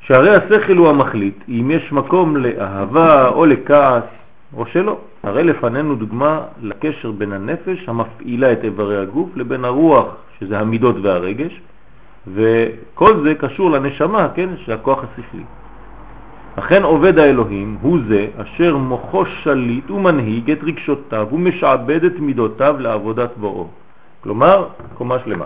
שהרי 0.00 0.36
השכל 0.36 0.76
הוא 0.76 0.88
המחליט, 0.88 1.44
אם 1.48 1.70
יש 1.70 1.92
מקום 1.92 2.36
לאהבה 2.36 3.28
או 3.28 3.46
לכעס 3.46 4.04
או 4.56 4.66
שלא. 4.66 4.98
הרי 5.22 5.44
לפנינו 5.44 5.94
דוגמה 5.94 6.40
לקשר 6.62 7.10
בין 7.10 7.32
הנפש 7.32 7.88
המפעילה 7.88 8.52
את 8.52 8.64
איברי 8.64 8.98
הגוף 8.98 9.36
לבין 9.36 9.64
הרוח, 9.64 10.06
שזה 10.38 10.58
המידות 10.58 10.96
והרגש, 11.02 11.60
וכל 12.34 13.22
זה 13.24 13.34
קשור 13.34 13.70
לנשמה, 13.70 14.28
כן, 14.34 14.48
שהכוח 14.64 15.04
השכלי. 15.04 15.44
לכן 16.58 16.82
עובד 16.82 17.18
האלוהים 17.18 17.76
הוא 17.80 17.98
זה 18.08 18.26
אשר 18.36 18.76
מוחו 18.76 19.26
שליט 19.26 19.90
ומנהיג 19.90 20.50
את 20.50 20.58
רגשותיו 20.62 21.28
ומשעבד 21.32 22.04
את 22.04 22.18
מידותיו 22.18 22.76
לעבודת 22.78 23.30
בוראו. 23.36 23.68
כלומר, 24.20 24.68
קומה 24.94 25.16
שלמה. 25.24 25.44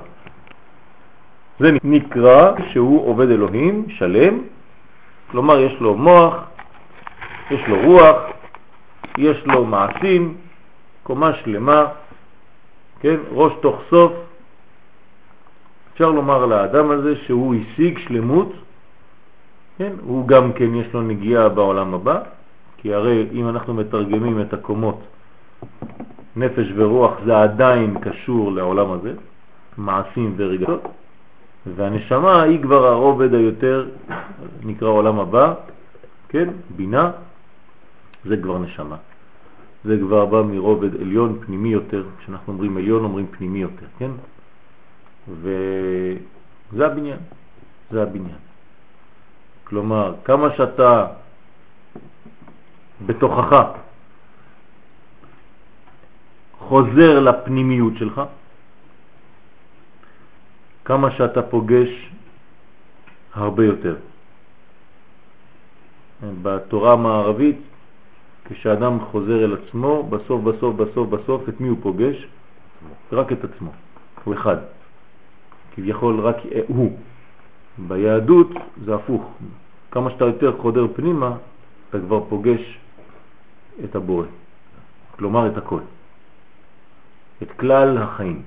זה 1.61 1.73
נקרא 1.85 2.53
שהוא 2.73 3.07
עובד 3.07 3.31
אלוהים 3.31 3.87
שלם, 3.88 4.38
כלומר 5.31 5.61
יש 5.61 5.81
לו 5.81 5.95
מוח, 5.95 6.35
יש 7.50 7.61
לו 7.69 7.77
רוח, 7.85 8.17
יש 9.19 9.47
לו 9.47 9.65
מעשים, 9.65 10.37
קומה 11.03 11.35
שלמה, 11.35 11.87
כן, 13.00 13.17
ראש 13.31 13.53
תוך 13.61 13.81
סוף. 13.91 14.12
אפשר 15.93 16.11
לומר 16.11 16.47
לאדם 16.47 16.90
הזה 16.90 17.16
שהוא 17.16 17.55
השיג 17.55 17.99
שלמות, 17.99 18.53
כן, 19.79 19.92
הוא 20.03 20.29
גם 20.29 20.53
כן 20.53 20.75
יש 20.75 20.87
לו 20.94 21.03
נגיעה 21.03 21.49
בעולם 21.49 21.94
הבא, 21.94 22.21
כי 22.77 22.94
הרי 22.94 23.27
אם 23.33 23.49
אנחנו 23.49 23.75
מתרגמים 23.75 24.40
את 24.40 24.53
הקומות 24.53 25.01
נפש 26.37 26.66
ורוח 26.75 27.12
זה 27.25 27.42
עדיין 27.42 28.01
קשור 28.01 28.53
לעולם 28.53 28.92
הזה, 28.92 29.12
מעשים 29.79 30.35
ורגשות, 30.37 30.83
והנשמה 31.66 32.42
היא 32.42 32.62
כבר 32.62 32.87
הרובד 32.87 33.35
היותר, 33.35 33.88
נקרא 34.62 34.88
עולם 34.88 35.21
הבא, 35.21 35.55
כן, 36.29 36.49
בינה, 36.77 37.11
זה 38.25 38.37
כבר 38.37 38.59
נשמה. 38.59 38.97
זה 39.85 39.97
כבר 40.01 40.27
בא 40.27 40.42
מרובד 40.42 41.01
עליון 41.01 41.38
פנימי 41.47 41.68
יותר, 41.68 42.05
כשאנחנו 42.18 42.53
אומרים 42.53 42.77
עליון 42.77 43.05
אומרים 43.05 43.27
פנימי 43.27 43.59
יותר, 43.59 43.87
כן? 43.99 44.11
וזה 45.29 46.87
הבניין, 46.87 47.18
זה 47.90 48.03
הבניין. 48.03 48.38
כלומר, 49.64 50.14
כמה 50.25 50.49
שאתה 50.57 51.07
בתוכך 53.07 53.62
חוזר 56.59 57.21
לפנימיות 57.21 57.92
שלך, 57.97 58.23
כמה 60.88 61.11
שאתה 61.11 61.42
פוגש 61.42 62.11
הרבה 63.35 63.64
יותר. 63.64 63.96
בתורה 66.42 66.92
המערבית, 66.92 67.59
כשאדם 68.44 69.01
חוזר 69.01 69.44
אל 69.44 69.57
עצמו, 69.57 70.03
בסוף 70.03 70.42
בסוף 70.42 70.77
בסוף 70.77 71.09
בסוף 71.09 71.48
את 71.48 71.61
מי 71.61 71.68
הוא 71.68 71.79
פוגש? 71.83 72.27
רק 73.12 73.33
את 73.33 73.44
עצמו, 73.44 73.72
הוא 74.24 74.35
אחד. 74.35 74.57
כביכול 75.77 76.20
רק 76.20 76.37
הוא. 76.68 76.98
ביהדות 77.79 78.51
זה 78.85 78.94
הפוך. 78.94 79.33
כמה 79.90 80.11
שאתה 80.11 80.24
יותר 80.24 80.57
חודר 80.57 80.87
פנימה, 80.96 81.37
אתה 81.90 81.98
כבר 81.98 82.20
פוגש 82.29 82.79
את 83.85 83.96
הבורא. 83.96 84.27
כלומר 85.16 85.46
את 85.46 85.57
הכל. 85.57 85.81
את 87.42 87.51
כלל 87.53 87.98
החיים. 87.98 88.42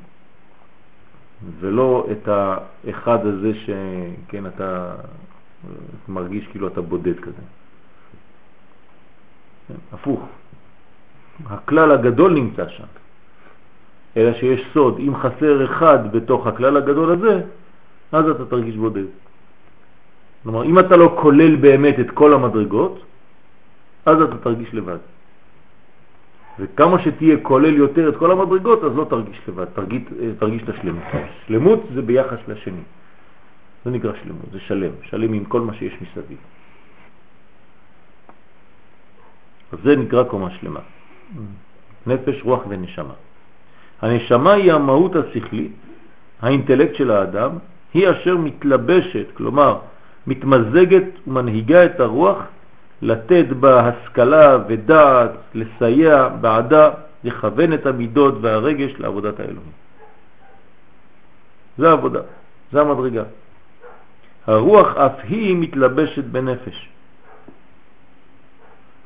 ולא 1.59 2.07
את 2.11 2.27
האחד 2.27 3.25
הזה 3.25 3.51
שכן 3.53 4.45
אתה 4.45 4.95
מרגיש 6.09 6.47
כאילו 6.47 6.67
אתה 6.67 6.81
בודד 6.81 7.19
כזה. 7.19 7.41
כן, 9.67 9.73
הפוך. 9.93 10.25
הכלל 11.45 11.91
הגדול 11.91 12.33
נמצא 12.33 12.67
שם. 12.69 12.83
אלא 14.17 14.33
שיש 14.33 14.61
סוד, 14.73 14.99
אם 14.99 15.15
חסר 15.15 15.65
אחד 15.65 16.11
בתוך 16.11 16.47
הכלל 16.47 16.77
הגדול 16.77 17.11
הזה, 17.11 17.41
אז 18.11 18.29
אתה 18.29 18.45
תרגיש 18.45 18.75
בודד. 18.75 19.05
כלומר, 20.43 20.63
אם 20.63 20.79
אתה 20.79 20.97
לא 20.97 21.17
כולל 21.21 21.55
באמת 21.55 21.99
את 21.99 22.11
כל 22.11 22.33
המדרגות, 22.33 23.03
אז 24.05 24.21
אתה 24.21 24.37
תרגיש 24.37 24.73
לבד. 24.73 24.97
וכמה 26.59 27.03
שתהיה 27.03 27.37
כולל 27.41 27.75
יותר 27.75 28.09
את 28.09 28.17
כל 28.17 28.31
המדרגות, 28.31 28.83
אז 28.83 28.95
לא 28.95 29.05
תרגיש 29.09 29.41
לבד, 29.47 29.65
תרגיש, 29.65 30.01
תרגיש 30.39 30.63
את 30.63 30.69
השלמות. 30.69 31.03
שלמות 31.47 31.79
זה 31.93 32.01
ביחס 32.01 32.39
לשני. 32.47 32.83
זה 33.85 33.91
נקרא 33.91 34.11
שלמות, 34.23 34.45
זה 34.51 34.59
שלם, 34.59 34.91
שלם 35.03 35.33
עם 35.33 35.45
כל 35.45 35.61
מה 35.61 35.73
שיש 35.73 35.93
מסביב. 36.01 36.37
אז 39.71 39.79
זה 39.83 39.95
נקרא 39.95 40.23
קומה 40.23 40.49
שלמה. 40.51 40.79
נפש, 42.07 42.41
רוח 42.43 42.61
ונשמה. 42.69 43.13
הנשמה 44.01 44.53
היא 44.53 44.73
המהות 44.73 45.15
השכלית, 45.15 45.71
האינטלקט 46.41 46.95
של 46.95 47.11
האדם, 47.11 47.51
היא 47.93 48.09
אשר 48.09 48.37
מתלבשת, 48.37 49.25
כלומר 49.33 49.79
מתמזגת 50.27 51.03
ומנהיגה 51.27 51.85
את 51.85 51.99
הרוח 51.99 52.37
לתת 53.01 53.45
בה 53.59 53.87
השכלה 53.87 54.57
ודעת, 54.67 55.31
לסייע 55.53 56.27
בעדה, 56.27 56.89
לכוון 57.23 57.73
את 57.73 57.85
המידות 57.85 58.35
והרגש 58.41 58.91
לעבודת 58.99 59.39
האלוהים. 59.39 59.71
זה 61.77 61.89
העבודה, 61.89 62.21
זה 62.71 62.81
המדרגה. 62.81 63.23
הרוח 64.47 64.97
אף 64.97 65.17
היא 65.23 65.55
מתלבשת 65.57 66.23
בנפש. 66.23 66.89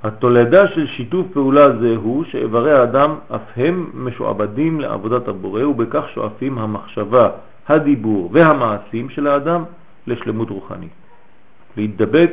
התולדה 0.04 0.68
של 0.68 0.88
שיתוף 0.88 1.28
פעולה 1.34 1.78
זה 1.80 1.96
הוא 1.96 2.24
שאיברי 2.24 2.74
האדם 2.74 3.16
אף 3.36 3.42
הם 3.56 3.90
משועבדים 3.94 4.80
לעבודת 4.80 5.28
הבורא 5.28 5.64
ובכך 5.64 6.06
שואפים 6.14 6.58
המחשבה, 6.58 7.30
הדיבור 7.68 8.30
והמעשים 8.34 9.10
של 9.10 9.28
האדם 9.28 9.64
לשלמות 10.08 10.50
רוחנית. 10.50 10.92
להתדבק 11.78 12.32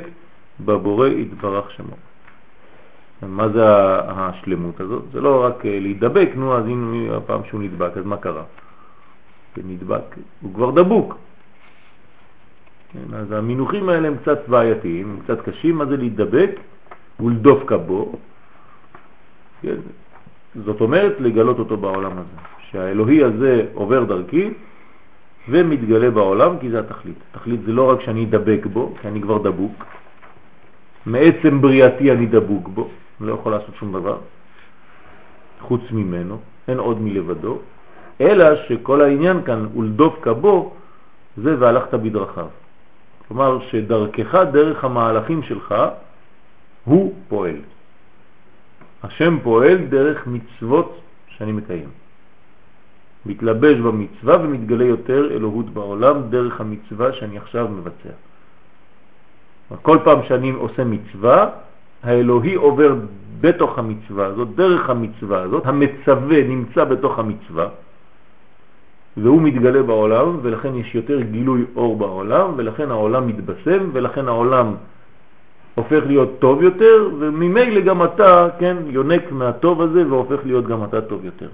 בבורא 0.64 1.08
יתברך 1.08 1.70
שמו. 1.70 1.96
מה 3.22 3.48
זה 3.48 3.62
השלמות 4.08 4.80
הזאת? 4.80 5.02
זה 5.12 5.20
לא 5.20 5.44
רק 5.44 5.66
אה, 5.66 5.78
להידבק, 5.80 6.28
נו, 6.34 6.56
אז 6.56 6.64
הנה 6.64 7.16
הפעם 7.16 7.40
שהוא 7.48 7.62
נדבק, 7.62 7.96
אז 7.96 8.04
מה 8.04 8.16
קרה? 8.16 8.42
זה 9.56 9.62
נדבק, 9.64 10.16
הוא 10.40 10.54
כבר 10.54 10.70
דבוק. 10.70 11.16
כן, 12.92 13.14
אז 13.14 13.32
המינוחים 13.32 13.88
האלה 13.88 14.08
הם 14.08 14.16
קצת 14.16 14.48
בעייתיים, 14.48 15.10
הם 15.10 15.18
קצת 15.24 15.40
קשים, 15.48 15.78
מה 15.78 15.86
זה 15.86 15.96
להידבק 15.96 16.50
ולדופק 17.20 17.72
בו? 17.86 18.12
כן, 19.62 19.76
זאת 20.64 20.80
אומרת 20.80 21.20
לגלות 21.20 21.58
אותו 21.58 21.76
בעולם 21.76 22.12
הזה, 22.12 22.36
שהאלוהי 22.70 23.24
הזה 23.24 23.66
עובר 23.74 24.04
דרכי 24.04 24.50
ומתגלה 25.48 26.10
בעולם, 26.10 26.58
כי 26.58 26.70
זה 26.70 26.78
התכלית. 26.78 27.18
התכלית 27.30 27.60
זה 27.66 27.72
לא 27.72 27.90
רק 27.90 28.00
שאני 28.00 28.24
אדבק 28.24 28.66
בו, 28.66 28.94
כי 29.00 29.08
אני 29.08 29.22
כבר 29.22 29.38
דבוק. 29.38 29.84
מעצם 31.06 31.60
בריאתי 31.60 32.12
אני 32.12 32.26
דבוק 32.26 32.68
בו, 32.68 32.88
לא 33.20 33.34
יכול 33.34 33.52
לעשות 33.52 33.74
שום 33.74 33.92
דבר 33.92 34.18
חוץ 35.60 35.80
ממנו, 35.90 36.38
אין 36.68 36.78
עוד 36.78 37.00
מלבדו, 37.00 37.58
אלא 38.20 38.46
שכל 38.68 39.00
העניין 39.00 39.42
כאן 39.44 39.66
ולדופק 39.76 40.26
בו 40.28 40.74
זה 41.36 41.56
והלכת 41.58 41.94
בדרכיו. 41.94 42.48
כלומר 43.28 43.58
שדרכך, 43.70 44.34
דרך 44.52 44.84
המהלכים 44.84 45.42
שלך, 45.42 45.74
הוא 46.84 47.14
פועל. 47.28 47.56
השם 49.02 49.38
פועל 49.42 49.76
דרך 49.76 50.26
מצוות 50.26 51.00
שאני 51.28 51.52
מקיים. 51.52 51.88
מתלבש 53.26 53.76
במצווה 53.76 54.36
ומתגלה 54.42 54.84
יותר 54.84 55.30
אלוהות 55.30 55.70
בעולם 55.70 56.30
דרך 56.30 56.60
המצווה 56.60 57.12
שאני 57.12 57.38
עכשיו 57.38 57.68
מבצע. 57.68 58.14
כל 59.82 59.98
פעם 60.04 60.18
שאני 60.28 60.50
עושה 60.50 60.84
מצווה, 60.84 61.48
האלוהי 62.02 62.54
עובר 62.54 62.94
בתוך 63.40 63.78
המצווה 63.78 64.26
הזאת, 64.26 64.48
דרך 64.54 64.90
המצווה 64.90 65.42
הזאת, 65.42 65.66
המצווה 65.66 66.42
נמצא 66.48 66.84
בתוך 66.84 67.18
המצווה, 67.18 67.68
והוא 69.16 69.42
מתגלה 69.42 69.82
בעולם, 69.82 70.38
ולכן 70.42 70.74
יש 70.74 70.94
יותר 70.94 71.20
גילוי 71.20 71.64
אור 71.76 71.96
בעולם, 71.96 72.50
ולכן 72.56 72.90
העולם 72.90 73.26
מתבשם, 73.26 73.90
ולכן 73.92 74.28
העולם 74.28 74.74
הופך 75.74 76.02
להיות 76.06 76.38
טוב 76.38 76.62
יותר, 76.62 77.08
וממילא 77.18 77.80
גם 77.80 78.04
אתה, 78.04 78.48
כן, 78.58 78.76
יונק 78.86 79.32
מהטוב 79.32 79.82
הזה, 79.82 80.08
והופך 80.08 80.40
להיות 80.44 80.66
גם 80.66 80.84
אתה 80.84 81.00
טוב 81.00 81.24
יותר. 81.24 81.48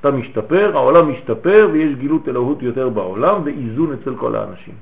אתה 0.00 0.10
משתפר, 0.10 0.70
העולם 0.74 1.10
משתפר, 1.10 1.68
ויש 1.72 1.94
גילות 1.94 2.28
אלוהות 2.28 2.62
יותר 2.62 2.88
בעולם, 2.88 3.40
ואיזון 3.44 3.92
אצל 3.92 4.14
כל 4.16 4.36
האנשים. 4.36 4.74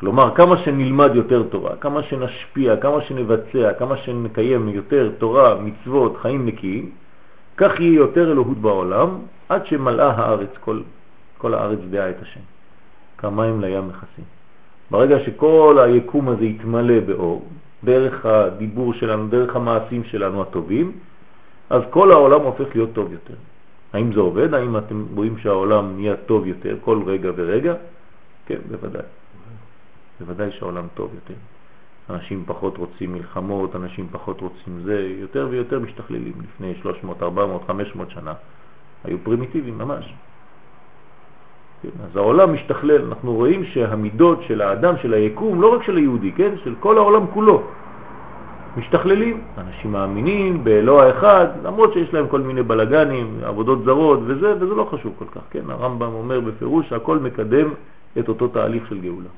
כלומר, 0.00 0.34
כמה 0.34 0.56
שנלמד 0.58 1.10
יותר 1.14 1.42
תורה, 1.42 1.76
כמה 1.76 2.02
שנשפיע, 2.02 2.76
כמה 2.76 3.00
שנבצע, 3.02 3.72
כמה 3.78 3.96
שנקיים 3.96 4.68
יותר 4.68 5.10
תורה, 5.18 5.54
מצוות, 5.60 6.16
חיים 6.16 6.46
נקיים, 6.46 6.90
כך 7.56 7.80
יהיה 7.80 7.94
יותר 7.94 8.32
אלוהות 8.32 8.58
בעולם, 8.58 9.18
עד 9.48 9.66
שמלאה 9.66 10.10
הארץ, 10.10 10.50
כל, 10.60 10.80
כל 11.38 11.54
הארץ 11.54 11.78
דעה 11.90 12.10
את 12.10 12.22
השם. 12.22 12.40
כמים 13.18 13.60
לים 13.60 13.88
מכסים. 13.88 14.24
ברגע 14.90 15.16
שכל 15.26 15.78
היקום 15.84 16.28
הזה 16.28 16.44
יתמלא 16.44 17.00
באור, 17.00 17.48
דרך 17.84 18.26
הדיבור 18.26 18.94
שלנו, 18.94 19.28
דרך 19.28 19.56
המעשים 19.56 20.04
שלנו 20.04 20.42
הטובים, 20.42 20.92
אז 21.70 21.82
כל 21.90 22.12
העולם 22.12 22.40
הופך 22.40 22.66
להיות 22.74 22.90
טוב 22.92 23.12
יותר. 23.12 23.34
האם 23.92 24.12
זה 24.12 24.20
עובד? 24.20 24.54
האם 24.54 24.76
אתם 24.76 25.04
רואים 25.14 25.38
שהעולם 25.38 25.96
נהיה 25.96 26.16
טוב 26.16 26.46
יותר 26.46 26.76
כל 26.84 27.02
רגע 27.06 27.30
ורגע? 27.36 27.74
כן, 28.46 28.58
בוודאי. 28.70 29.17
בוודאי 30.20 30.50
שהעולם 30.52 30.86
טוב 30.94 31.10
יותר. 31.14 31.34
אנשים 32.10 32.42
פחות 32.46 32.76
רוצים 32.76 33.12
מלחמות, 33.12 33.76
אנשים 33.76 34.08
פחות 34.12 34.40
רוצים 34.40 34.80
זה, 34.84 35.08
יותר 35.20 35.46
ויותר 35.50 35.80
משתכללים. 35.80 36.32
לפני 36.42 36.74
300, 36.82 37.22
400, 37.22 37.62
500 37.66 38.10
שנה 38.10 38.32
היו 39.04 39.18
פרימיטיביים 39.24 39.78
ממש. 39.78 40.14
כן, 41.82 41.88
אז 42.04 42.16
העולם 42.16 42.54
משתכלל, 42.54 43.04
אנחנו 43.04 43.34
רואים 43.34 43.64
שהמידות 43.64 44.42
של 44.42 44.60
האדם, 44.60 44.94
של 45.02 45.14
היקום, 45.14 45.60
לא 45.60 45.74
רק 45.74 45.82
של 45.82 45.96
היהודי, 45.96 46.32
כן, 46.32 46.50
של 46.64 46.74
כל 46.80 46.98
העולם 46.98 47.26
כולו, 47.26 47.62
משתכללים. 48.76 49.40
אנשים 49.58 49.92
מאמינים 49.92 50.64
באלוה 50.64 51.06
האחד, 51.06 51.46
למרות 51.62 51.92
שיש 51.92 52.14
להם 52.14 52.28
כל 52.28 52.40
מיני 52.40 52.62
בלגנים, 52.62 53.40
עבודות 53.42 53.84
זרות 53.84 54.20
וזה, 54.26 54.54
וזה 54.56 54.74
לא 54.74 54.88
חשוב 54.90 55.14
כל 55.18 55.24
כך, 55.34 55.40
כן, 55.50 55.70
הרמב"ם 55.70 56.12
אומר 56.12 56.40
בפירוש 56.40 56.88
שהכל 56.88 57.18
מקדם 57.18 57.68
את 58.18 58.28
אותו 58.28 58.48
תהליך 58.48 58.88
של 58.88 59.00
גאולה. 59.00 59.28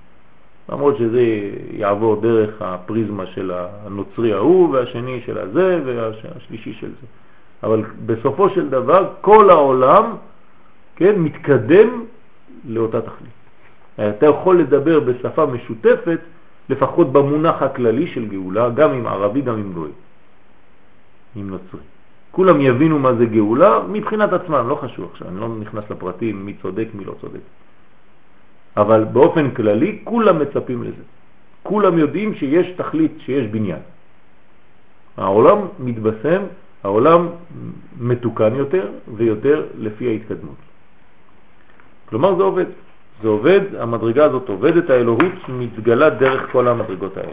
למרות 0.69 0.97
שזה 0.97 1.23
יעבור 1.71 2.21
דרך 2.21 2.63
הפריזמה 2.63 3.27
של 3.27 3.53
הנוצרי 3.55 4.33
ההוא 4.33 4.75
והשני 4.75 5.21
של 5.27 5.39
הזה 5.39 5.81
והשלישי 5.85 6.73
של 6.73 6.91
זה. 7.01 7.07
אבל 7.63 7.83
בסופו 8.07 8.51
של 8.51 8.69
דבר 8.69 9.09
כל 9.21 9.51
העולם 9.51 10.17
כן, 10.97 11.19
מתקדם 11.19 12.05
לאותה 12.65 13.01
תכלית. 13.01 13.41
אתה 14.01 14.27
יכול 14.27 14.61
לדבר 14.61 15.01
בשפה 15.01 15.47
משותפת, 15.47 16.21
לפחות 16.69 17.13
במונח 17.13 17.63
הכללי 17.63 18.07
של 18.07 18.29
גאולה, 18.29 18.71
גם 18.71 18.93
עם 18.93 19.07
ערבי, 19.07 19.41
גם 19.41 19.55
עם 19.55 19.73
גוי, 19.73 19.91
עם 21.37 21.51
נוצרי. 21.51 21.81
כולם 22.31 22.61
יבינו 22.61 22.99
מה 22.99 23.15
זה 23.15 23.27
גאולה 23.27 23.81
מבחינת 23.89 24.33
עצמם, 24.33 24.69
לא 24.69 24.75
חשוב 24.75 25.09
עכשיו, 25.13 25.29
אני 25.29 25.41
לא 25.41 25.49
נכנס 25.49 25.85
לפרטים 25.91 26.47
מי 26.47 26.55
צודק, 26.63 26.89
מי 26.95 27.05
לא 27.05 27.15
צודק. 27.21 27.41
אבל 28.77 29.05
באופן 29.05 29.51
כללי 29.51 29.99
כולם 30.05 30.39
מצפים 30.39 30.83
לזה. 30.83 31.03
כולם 31.63 31.99
יודעים 31.99 32.35
שיש 32.35 32.67
תכלית, 32.77 33.13
שיש 33.19 33.47
בניין. 33.47 33.83
העולם 35.17 35.59
מתבשם, 35.79 36.43
העולם 36.85 37.29
מתוקן 38.01 38.55
יותר 38.55 38.89
ויותר 39.17 39.67
לפי 39.79 40.09
ההתקדמות. 40.09 40.61
כלומר 42.09 42.37
זה 42.37 42.43
עובד. 42.43 42.67
זה 43.23 43.29
עובד, 43.29 43.61
המדרגה 43.79 44.25
הזאת 44.25 44.49
עובדת, 44.49 44.91
האלוהות 44.91 45.49
מתגלה 45.49 46.11
דרך 46.11 46.53
כל 46.53 46.69
המדרגות 46.69 47.17
האלה. 47.17 47.33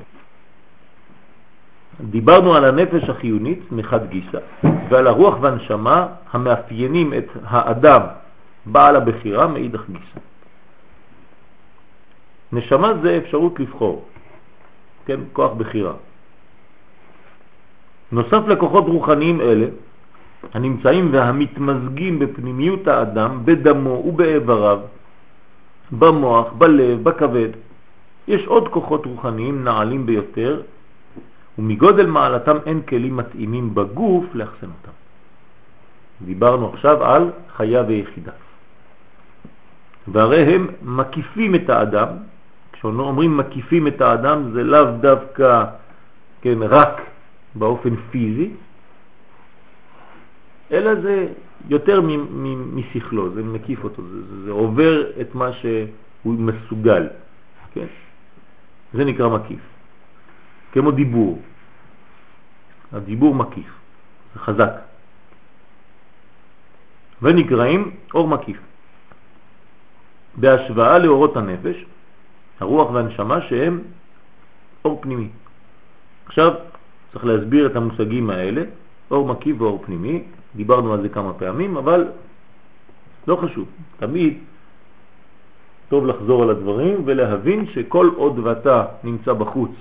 דיברנו 2.02 2.56
על 2.56 2.66
הנפש 2.66 3.10
החיונית 3.10 3.72
מחד 3.72 4.10
גיסה 4.10 4.38
ועל 4.90 5.08
הרוח 5.08 5.36
והנשמה 5.42 6.08
המאפיינים 6.32 7.14
את 7.14 7.28
האדם 7.44 8.02
בעל 8.66 8.96
הבחירה 8.96 9.48
מאידך 9.48 9.84
גיסה. 9.90 10.20
נשמה 12.52 12.94
זה 13.02 13.18
אפשרות 13.18 13.60
לבחור, 13.60 14.06
כן, 15.06 15.20
כוח 15.34 15.52
בחירה. 15.54 15.94
נוסף 18.12 18.48
לכוחות 18.48 18.86
רוחניים 18.88 19.42
אלה, 19.42 19.68
הנמצאים 20.54 21.14
והמתמזגים 21.14 22.20
בפנימיות 22.20 22.88
האדם, 22.88 23.46
בדמו 23.46 24.04
ובאיבריו, 24.06 24.80
במוח, 25.92 26.54
בלב, 26.54 27.04
בכבד, 27.04 27.50
יש 28.28 28.46
עוד 28.46 28.68
כוחות 28.68 29.06
רוחניים 29.06 29.64
נעלים 29.64 30.06
ביותר, 30.06 30.62
ומגודל 31.60 32.06
מעלתם 32.06 32.58
אין 32.66 32.82
כלים 32.82 33.18
מתאימים 33.18 33.76
בגוף 33.76 34.26
לאחסן 34.34 34.68
אותם. 34.68 34.96
דיברנו 36.22 36.70
עכשיו 36.74 37.04
על 37.04 37.32
חיה 37.56 37.84
ויחידה. 37.88 38.32
והרי 40.08 40.56
הם 40.56 40.68
מקיפים 40.82 41.56
את 41.56 41.70
האדם, 41.70 42.08
כשאומרים 42.78 43.38
מקיפים 43.38 43.88
את 43.88 44.02
האדם 44.02 44.52
זה 44.54 44.64
לאו 44.64 44.92
דווקא 45.02 45.66
כן, 46.42 46.64
רק 46.64 47.02
באופן 47.56 47.96
פיזי, 48.12 48.50
אלא 50.72 51.02
זה 51.02 51.28
יותר 51.70 52.02
משכלו, 52.74 53.34
זה 53.34 53.44
מקיף 53.44 53.84
אותו, 53.84 54.02
זה, 54.02 54.22
זה, 54.22 54.44
זה 54.46 54.52
עובר 54.52 55.22
את 55.22 55.36
מה 55.36 55.54
שהוא 55.54 56.34
מסוגל, 56.34 57.08
כן? 57.74 57.86
זה 58.94 59.06
נקרא 59.06 59.28
מקיף. 59.30 59.60
כמו 60.72 60.92
דיבור, 60.92 61.42
הדיבור 62.94 63.36
מקיף, 63.36 63.70
זה 64.34 64.40
חזק. 64.40 64.74
ונקראים 67.22 67.92
אור 68.14 68.28
מקיף. 68.28 68.58
בהשוואה 70.38 70.98
לאורות 71.00 71.38
הנפש, 71.38 71.86
הרוח 72.60 72.92
והנשמה 72.92 73.42
שהם 73.42 73.82
אור 74.86 75.00
פנימי. 75.02 75.30
עכשיו 76.26 76.54
צריך 77.12 77.26
להסביר 77.26 77.66
את 77.66 77.76
המושגים 77.76 78.30
האלה, 78.30 78.64
אור 79.12 79.28
מקיף 79.28 79.62
ואור 79.62 79.84
פנימי, 79.86 80.24
דיברנו 80.56 80.94
על 80.94 81.02
זה 81.02 81.10
כמה 81.10 81.34
פעמים, 81.34 81.78
אבל 81.78 82.08
לא 83.28 83.36
חשוב, 83.36 83.68
תמיד 83.98 84.38
טוב 85.90 86.06
לחזור 86.06 86.44
על 86.44 86.50
הדברים 86.50 87.02
ולהבין 87.06 87.66
שכל 87.66 88.10
עוד 88.16 88.40
ואתה 88.40 88.86
נמצא 89.04 89.34
בחוץ 89.34 89.72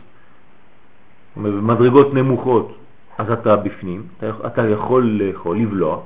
במדרגות 1.36 2.14
נמוכות, 2.14 2.78
אז 3.18 3.30
אתה 3.30 3.56
בפנים, 3.56 4.02
אתה, 4.18 4.30
אתה 4.46 4.68
יכול 4.68 5.02
לאכול, 5.06 5.56
לבלוע, 5.56 6.00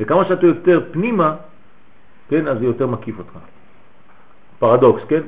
וכמה 0.00 0.24
שאתה 0.24 0.46
יותר 0.46 0.80
פנימה, 0.92 1.36
כן, 2.28 2.48
אז 2.48 2.58
זה 2.58 2.64
יותר 2.64 2.86
מקיף 2.86 3.18
אותך. 3.18 3.38
פרדוקס, 4.58 5.02
כן? 5.08 5.22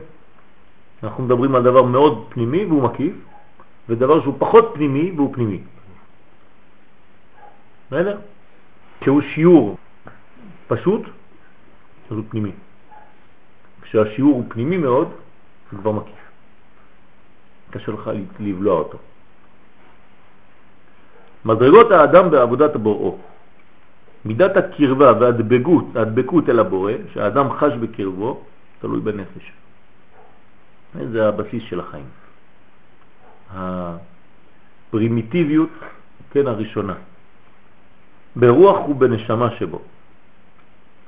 אנחנו 1.03 1.25
מדברים 1.25 1.55
על 1.55 1.63
דבר 1.63 1.83
מאוד 1.83 2.27
פנימי 2.29 2.65
והוא 2.65 2.83
מקיף, 2.83 3.15
ודבר 3.89 4.23
שהוא 4.23 4.35
פחות 4.39 4.71
פנימי 4.75 5.13
והוא 5.17 5.35
פנימי. 5.35 5.61
בסדר? 7.87 8.19
כשהוא 9.01 9.21
שיעור 9.35 9.77
פשוט, 10.69 11.03
אז 12.11 12.17
הוא 12.17 12.25
פנימי. 12.29 12.53
כשהשיעור 13.83 14.35
הוא 14.35 14.45
פנימי 14.49 14.77
מאוד, 14.77 15.09
הוא 15.71 15.81
כבר 15.81 15.93
מקיף. 15.93 16.15
קשה 17.71 17.93
לך 17.93 18.11
לבלוע 18.41 18.79
אותו. 18.79 18.99
מדרגות 21.45 21.91
האדם 21.91 22.31
בעבודת 22.31 22.75
הבוראו. 22.75 23.19
מידת 24.25 24.57
הקרבה 24.57 25.13
והדבקות, 25.21 25.97
הדבקות 25.97 26.49
אל 26.49 26.59
הבורא, 26.59 26.93
שהאדם 27.13 27.53
חש 27.53 27.73
בקרבו, 27.73 28.43
תלוי 28.81 29.01
בנפש. 29.01 29.53
זה 30.95 31.29
הבסיס 31.29 31.63
של 31.63 31.81
החיים. 31.81 32.05
הפרימיטיביות, 34.89 35.71
כן, 36.31 36.47
הראשונה. 36.47 36.95
ברוח 38.37 38.89
ובנשמה 38.89 39.51
שבו. 39.51 39.81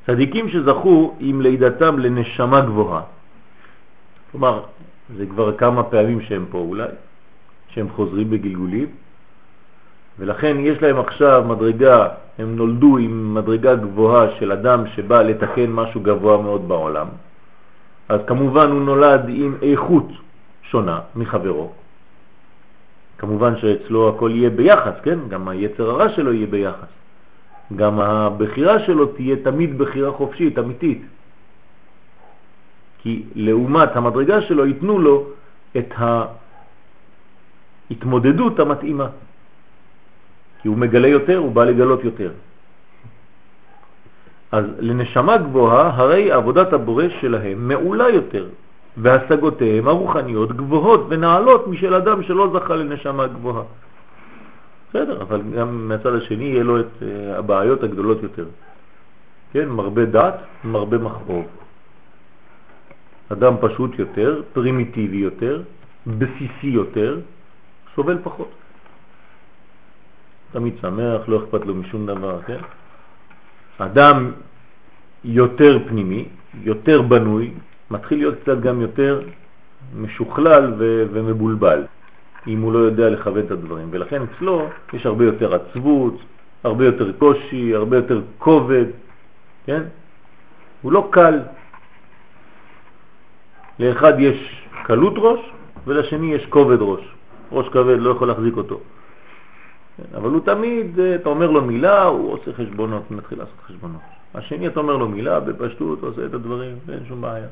צדיקים 0.07 0.49
שזכו 0.49 1.17
עם 1.21 1.41
לידתם 1.41 1.99
לנשמה 1.99 2.61
גבוהה, 2.61 3.03
כלומר, 4.33 4.63
זה 5.17 5.27
כבר 5.27 5.57
כמה 5.57 5.83
פעמים 5.83 6.21
שהם 6.21 6.47
פה 6.51 6.59
אולי, 6.59 6.89
שהם 7.69 7.89
חוזרים 7.89 8.31
בגלגולים, 8.31 8.87
ולכן 10.19 10.57
יש 10.61 10.83
להם 10.83 10.99
עכשיו 10.99 11.45
מדרגה, 11.49 12.09
הם 12.39 12.57
נולדו 12.57 12.99
עם 12.99 13.35
מדרגה 13.35 13.75
גבוהה 13.75 14.27
של 14.39 14.53
אדם 14.53 14.87
שבא 14.87 15.23
לתקן 15.23 15.71
משהו 15.71 16.01
גבוה 16.01 16.43
מאוד 16.43 16.69
בעולם, 16.69 17.07
אז 18.11 18.21
כמובן 18.27 18.71
הוא 18.71 18.81
נולד 18.81 19.21
עם 19.29 19.57
איכות 19.63 20.09
שונה 20.63 21.01
מחברו. 21.17 21.71
כמובן 23.19 23.57
שאצלו 23.57 24.09
הכל 24.09 24.31
יהיה 24.35 24.51
ביחס, 24.51 24.95
כן? 25.03 25.19
גם 25.29 25.49
היצר 25.49 25.91
הרע 25.91 26.09
שלו 26.09 26.33
יהיה 26.33 26.47
ביחס. 26.47 26.89
גם 27.77 28.01
הבחירה 28.01 28.79
שלו 28.79 29.07
תהיה 29.07 29.37
תמיד 29.47 29.79
בחירה 29.79 30.13
חופשית, 30.13 30.59
אמיתית. 30.59 31.03
כי 32.99 33.23
לעומת 33.35 33.97
המדרגה 33.97 34.41
שלו 34.43 34.67
ייתנו 34.67 34.99
לו 34.99 35.27
את 35.77 35.95
ההתמודדות 37.91 38.59
המתאימה. 38.59 39.09
כי 40.63 40.69
הוא 40.69 40.79
מגלה 40.79 41.09
יותר, 41.09 41.39
הוא 41.39 41.53
בא 41.53 41.65
לגלות 41.65 42.05
יותר. 42.05 42.31
אז 44.53 44.65
לנשמה 44.79 45.37
גבוהה, 45.37 45.91
הרי 45.95 46.33
עבודת 46.33 46.73
הבורא 46.73 47.05
שלהם 47.21 47.69
מעולה 47.69 48.09
יותר, 48.09 48.47
והשגותיהם 48.97 49.89
הרוחניות 49.89 50.53
גבוהות 50.53 51.07
ונעלות 51.09 51.69
משל 51.69 51.95
אדם 51.95 52.23
שלא 52.23 52.51
זכה 52.55 52.77
לנשמה 52.77 53.27
גבוהה. 53.27 53.63
בסדר, 54.91 55.23
אבל 55.23 55.43
גם 55.57 55.89
מהצד 55.89 56.15
השני 56.15 56.45
יהיה 56.45 56.63
לו 56.63 56.81
את 56.81 56.87
uh, 57.01 57.39
הבעיות 57.39 57.83
הגדולות 57.83 58.23
יותר. 58.23 58.47
כן, 59.53 59.69
מרבה 59.69 60.05
דת, 60.05 60.35
מרבה 60.65 60.99
מחרוב. 60.99 61.47
אדם 63.33 63.55
פשוט 63.61 63.99
יותר, 63.99 64.43
פרימיטיבי 64.53 65.17
יותר, 65.17 65.63
בסיסי 66.07 66.67
יותר, 66.67 67.21
סובל 67.95 68.19
פחות. 68.23 68.51
תמיד 70.53 70.75
שמח, 70.81 71.29
לא 71.29 71.45
אכפת 71.45 71.67
לו 71.67 71.75
משום 71.75 72.07
דבר, 72.07 72.43
כן? 72.43 72.59
אדם 73.83 74.33
יותר 75.25 75.79
פנימי, 75.89 76.29
יותר 76.63 77.03
בנוי, 77.03 77.51
מתחיל 77.91 78.19
להיות 78.19 78.35
קצת 78.43 78.61
גם 78.61 78.81
יותר 78.81 79.21
משוכלל 79.97 80.75
ו- 80.79 81.05
ומבולבל, 81.13 81.83
אם 82.47 82.61
הוא 82.61 82.73
לא 82.73 82.79
יודע 82.79 83.11
לכוון 83.11 83.45
את 83.47 83.51
הדברים. 83.51 83.89
ולכן 83.91 84.23
אצלו 84.23 84.69
יש 84.93 85.07
הרבה 85.07 85.25
יותר 85.25 85.55
עצבות, 85.55 86.15
הרבה 86.65 86.85
יותר 86.85 87.13
קושי, 87.13 87.75
הרבה 87.75 87.97
יותר 87.97 88.21
כובד, 88.39 88.85
כן? 89.67 89.83
הוא 90.83 90.93
לא 90.93 91.09
קל. 91.11 91.39
לאחד 93.79 94.13
יש 94.21 94.67
קלות 94.85 95.15
ראש 95.17 95.41
ולשני 95.87 96.35
יש 96.35 96.47
כובד 96.47 96.77
ראש. 96.81 97.01
ראש 97.53 97.69
כבד 97.69 97.97
לא 97.99 98.11
יכול 98.11 98.29
להחזיק 98.29 98.57
אותו. 98.57 98.81
כן, 100.01 100.17
אבל 100.17 100.31
הוא 100.31 100.41
תמיד, 100.45 101.01
אה, 101.01 101.15
אתה 101.15 101.29
אומר 101.29 101.51
לו 101.51 101.63
מילה, 101.63 102.05
הוא 102.05 102.33
עושה 102.33 102.53
חשבונות, 102.53 103.03
הוא 103.09 103.19
מתחיל 103.19 103.39
לעשות 103.39 103.61
חשבונות. 103.67 104.01
השני, 104.35 104.67
אתה 104.67 104.81
אומר 104.81 104.97
לו 104.97 105.09
מילה, 105.09 105.41
בפשטות, 105.41 106.03
עושה 106.03 106.27
את 106.27 106.35
הדברים, 106.35 106.77
ואין 106.87 107.01
שום 107.09 107.21
בעיה. 107.21 107.47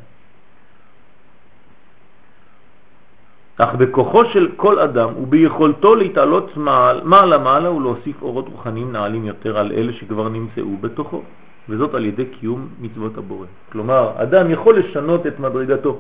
אך 3.59 3.75
בכוחו 3.75 4.25
של 4.25 4.49
כל 4.57 4.79
אדם 4.79 5.17
וביכולתו 5.17 5.95
להתעלות 5.95 6.57
מעלה 7.05 7.39
מעלה 7.39 7.71
ולהוסיף 7.71 8.23
אורות 8.23 8.49
רוחניים 8.49 8.93
נעלים 8.93 9.25
יותר 9.25 9.59
על 9.59 9.73
אלה 9.73 9.93
שכבר 9.93 10.29
נמצאו 10.29 10.77
בתוכו, 10.81 11.23
וזאת 11.69 11.95
על 11.95 12.05
ידי 12.05 12.27
קיום 12.27 12.69
מצוות 12.81 13.19
הבורא. 13.19 13.47
כלומר, 13.73 14.13
אדם 14.17 14.51
יכול 14.51 14.79
לשנות 14.79 15.27
את 15.27 15.41
מדרגתו. 15.41 15.99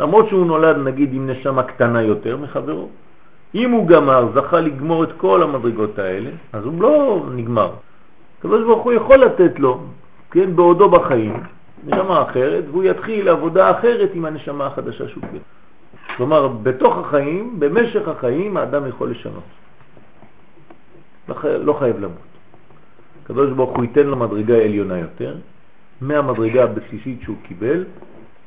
למרות 0.00 0.28
שהוא 0.28 0.46
נולד 0.46 0.76
נגיד 0.76 1.14
עם 1.14 1.30
נשמה 1.30 1.62
קטנה 1.62 2.02
יותר 2.02 2.36
מחברו, 2.36 2.88
אם 3.54 3.70
הוא 3.70 3.86
גמר, 3.86 4.28
זכה 4.34 4.60
לגמור 4.60 5.04
את 5.04 5.12
כל 5.16 5.42
המדרגות 5.42 5.98
האלה, 5.98 6.30
אז 6.52 6.64
הוא 6.64 6.82
לא 6.82 7.22
נגמר. 7.34 7.70
הקדוש 8.38 8.64
ברוך 8.64 8.82
הוא 8.82 8.92
יכול 8.92 9.16
לתת 9.16 9.58
לו, 9.58 9.80
כן, 10.30 10.56
בעודו 10.56 10.88
בחיים, 10.88 11.42
נשמה 11.86 12.22
אחרת, 12.22 12.64
והוא 12.70 12.84
יתחיל 12.84 13.28
עבודה 13.28 13.70
אחרת 13.70 14.10
עם 14.14 14.24
הנשמה 14.24 14.66
החדשה 14.66 15.08
שהוא 15.08 15.22
קיבל. 15.22 15.42
כלומר, 16.16 16.48
בתוך 16.48 16.98
החיים, 16.98 17.60
במשך 17.60 18.08
החיים, 18.08 18.56
האדם 18.56 18.86
יכול 18.86 19.10
לשנות. 19.10 19.42
לא. 21.28 21.34
לא 21.44 21.72
חייב 21.72 21.96
למות. 21.96 22.30
הקדוש 23.24 23.50
ברוך 23.50 23.76
הוא 23.76 23.84
ייתן 23.84 24.06
לו 24.06 24.16
מדרגה 24.16 24.56
עליונה 24.64 24.98
יותר, 24.98 25.34
מהמדרגה 26.00 26.64
הבסיסית 26.64 27.22
שהוא 27.22 27.36
קיבל, 27.42 27.84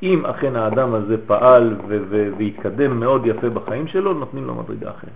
אם 0.03 0.25
אכן 0.25 0.55
האדם 0.55 0.93
הזה 0.93 1.17
פעל 1.27 1.75
והתקדם 2.37 2.99
מאוד 2.99 3.25
יפה 3.25 3.49
בחיים 3.49 3.87
שלו, 3.87 4.13
נותנים 4.13 4.45
לו 4.45 4.55
מדרגה 4.55 4.89
אחרת. 4.89 5.09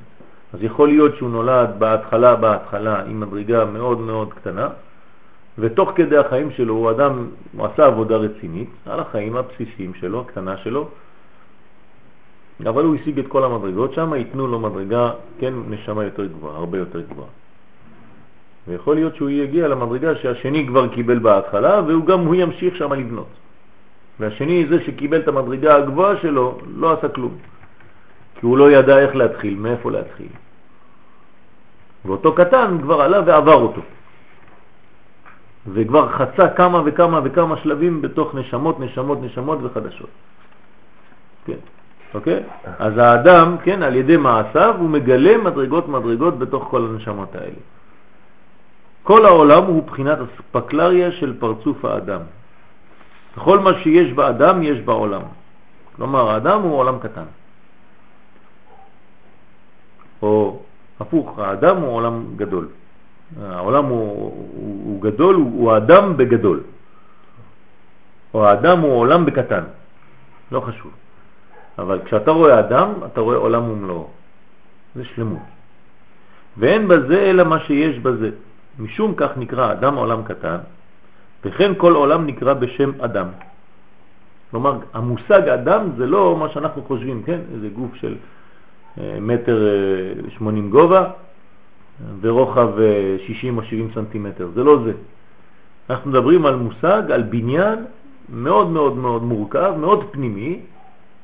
אז 0.53 0.63
יכול 0.63 0.87
להיות 0.87 1.15
שהוא 1.15 1.29
נולד 1.29 1.69
בהתחלה, 1.77 2.35
בהתחלה, 2.35 3.03
עם 3.03 3.19
מדרגה 3.19 3.65
מאוד 3.65 3.99
מאוד 3.99 4.33
קטנה, 4.33 4.67
ותוך 5.59 5.91
כדי 5.95 6.17
החיים 6.17 6.51
שלו 6.51 6.73
הוא 6.73 6.91
אדם, 6.91 7.27
הוא 7.57 7.65
עשה 7.65 7.85
עבודה 7.85 8.15
רצינית 8.15 8.69
על 8.85 8.99
החיים 8.99 9.37
הבסיסיים 9.37 9.93
שלו, 9.93 10.21
הקטנה 10.21 10.57
שלו, 10.57 10.87
אבל 12.65 12.83
הוא 12.83 12.95
השיג 12.95 13.19
את 13.19 13.27
כל 13.27 13.43
המדרגות 13.43 13.93
שם, 13.93 14.13
ייתנו 14.13 14.47
לו 14.47 14.59
מדרגה, 14.59 15.11
כן, 15.39 15.53
נשמה 15.69 16.03
יותר 16.03 16.25
גבוהה, 16.25 16.57
הרבה 16.57 16.77
יותר 16.77 17.01
גבוהה. 17.01 17.29
ויכול 18.67 18.95
להיות 18.95 19.15
שהוא 19.15 19.29
יגיע 19.29 19.67
למדרגה 19.67 20.15
שהשני 20.15 20.67
כבר 20.67 20.87
קיבל 20.87 21.19
בהתחלה, 21.19 21.81
והוא 21.87 22.05
גם 22.05 22.19
הוא 22.19 22.35
ימשיך 22.35 22.75
שם 22.75 22.93
לבנות. 22.93 23.46
והשני 24.19 24.65
זה 24.69 24.83
שקיבל 24.85 25.19
את 25.19 25.27
המדרגה 25.27 25.75
הגבוהה 25.75 26.17
שלו, 26.17 26.57
לא 26.75 26.93
עשה 26.93 27.09
כלום. 27.09 27.37
כי 28.39 28.45
הוא 28.45 28.57
לא 28.57 28.71
ידע 28.71 28.99
איך 28.99 29.15
להתחיל, 29.15 29.55
מאיפה 29.55 29.91
להתחיל. 29.91 30.33
ואותו 32.05 32.35
קטן 32.35 32.77
כבר 32.81 33.01
עלה 33.01 33.21
ועבר 33.25 33.53
אותו. 33.53 33.81
וכבר 35.67 36.09
חצה 36.09 36.49
כמה 36.49 36.81
וכמה 36.85 37.19
וכמה 37.23 37.57
שלבים 37.57 38.01
בתוך 38.01 38.35
נשמות, 38.35 38.79
נשמות, 38.79 39.17
נשמות 39.21 39.59
וחדשות. 39.63 40.09
כן, 41.45 41.59
אוקיי? 42.13 42.43
אז 42.79 42.97
האדם, 42.97 43.55
כן, 43.63 43.83
על 43.83 43.95
ידי 43.95 44.17
מעשיו 44.17 44.75
הוא 44.79 44.89
מגלה 44.89 45.37
מדרגות 45.37 45.87
מדרגות 45.87 46.39
בתוך 46.39 46.67
כל 46.69 46.85
הנשמות 46.85 47.35
האלה. 47.35 47.61
כל 49.03 49.25
העולם 49.25 49.63
הוא 49.63 49.83
בחינת 49.83 50.17
הספקלריה 50.19 51.11
של 51.11 51.39
פרצוף 51.39 51.85
האדם. 51.85 52.21
כל 53.37 53.59
מה 53.59 53.71
שיש 53.83 54.13
באדם 54.13 54.63
יש 54.63 54.79
בעולם. 54.81 55.21
כלומר, 55.95 56.29
האדם 56.29 56.61
הוא 56.61 56.77
עולם 56.77 56.99
קטן. 56.99 57.29
או 60.21 60.59
הפוך, 60.99 61.39
האדם 61.39 61.77
הוא 61.77 61.89
עולם 61.89 62.25
גדול. 62.35 62.67
העולם 63.41 63.85
הוא, 63.85 63.99
הוא, 63.99 64.33
הוא 64.85 65.01
גדול, 65.01 65.35
הוא, 65.35 65.51
הוא 65.61 65.71
האדם 65.71 66.17
בגדול. 66.17 66.59
או 68.33 68.45
האדם 68.45 68.79
הוא 68.79 68.93
עולם 68.99 69.25
בקטן. 69.25 69.63
לא 70.51 70.59
חשוב. 70.59 70.91
אבל 71.77 71.99
כשאתה 72.05 72.31
רואה 72.31 72.59
אדם, 72.59 72.93
אתה 73.05 73.21
רואה 73.21 73.37
עולם 73.37 73.69
ומלואו. 73.69 74.07
זה 74.95 75.03
שלמות. 75.05 75.47
ואין 76.57 76.87
בזה 76.87 77.19
אלא 77.19 77.43
מה 77.43 77.59
שיש 77.59 77.99
בזה. 77.99 78.29
משום 78.79 79.13
כך 79.17 79.37
נקרא 79.37 79.71
אדם 79.71 79.95
עולם 79.95 80.23
קטן, 80.23 80.57
וכן 81.45 81.71
כל 81.77 81.93
עולם 81.93 82.25
נקרא 82.27 82.53
בשם 82.53 82.91
אדם. 83.01 83.27
כלומר, 84.51 84.79
המושג 84.93 85.49
אדם 85.49 85.89
זה 85.97 86.05
לא 86.05 86.37
מה 86.39 86.49
שאנחנו 86.49 86.83
חושבים, 86.83 87.23
כן? 87.23 87.39
איזה 87.53 87.67
גוף 87.69 87.95
של 87.95 88.15
אה, 88.97 89.17
מטר 89.21 89.67
אה, 89.67 90.29
שמונים 90.29 90.69
גובה 90.69 91.09
ורוחב 92.21 92.69
60 93.27 93.53
אה, 93.53 93.63
או 93.63 93.67
70 93.67 93.89
סנטימטר, 93.93 94.47
זה 94.55 94.63
לא 94.63 94.79
זה. 94.85 94.93
אנחנו 95.89 96.11
מדברים 96.11 96.45
על 96.45 96.55
מושג, 96.55 97.11
על 97.11 97.21
בניין 97.23 97.85
מאוד 98.29 98.69
מאוד 98.69 98.97
מאוד 98.97 99.23
מורכב, 99.23 99.73
מאוד 99.79 100.05
פנימי, 100.11 100.59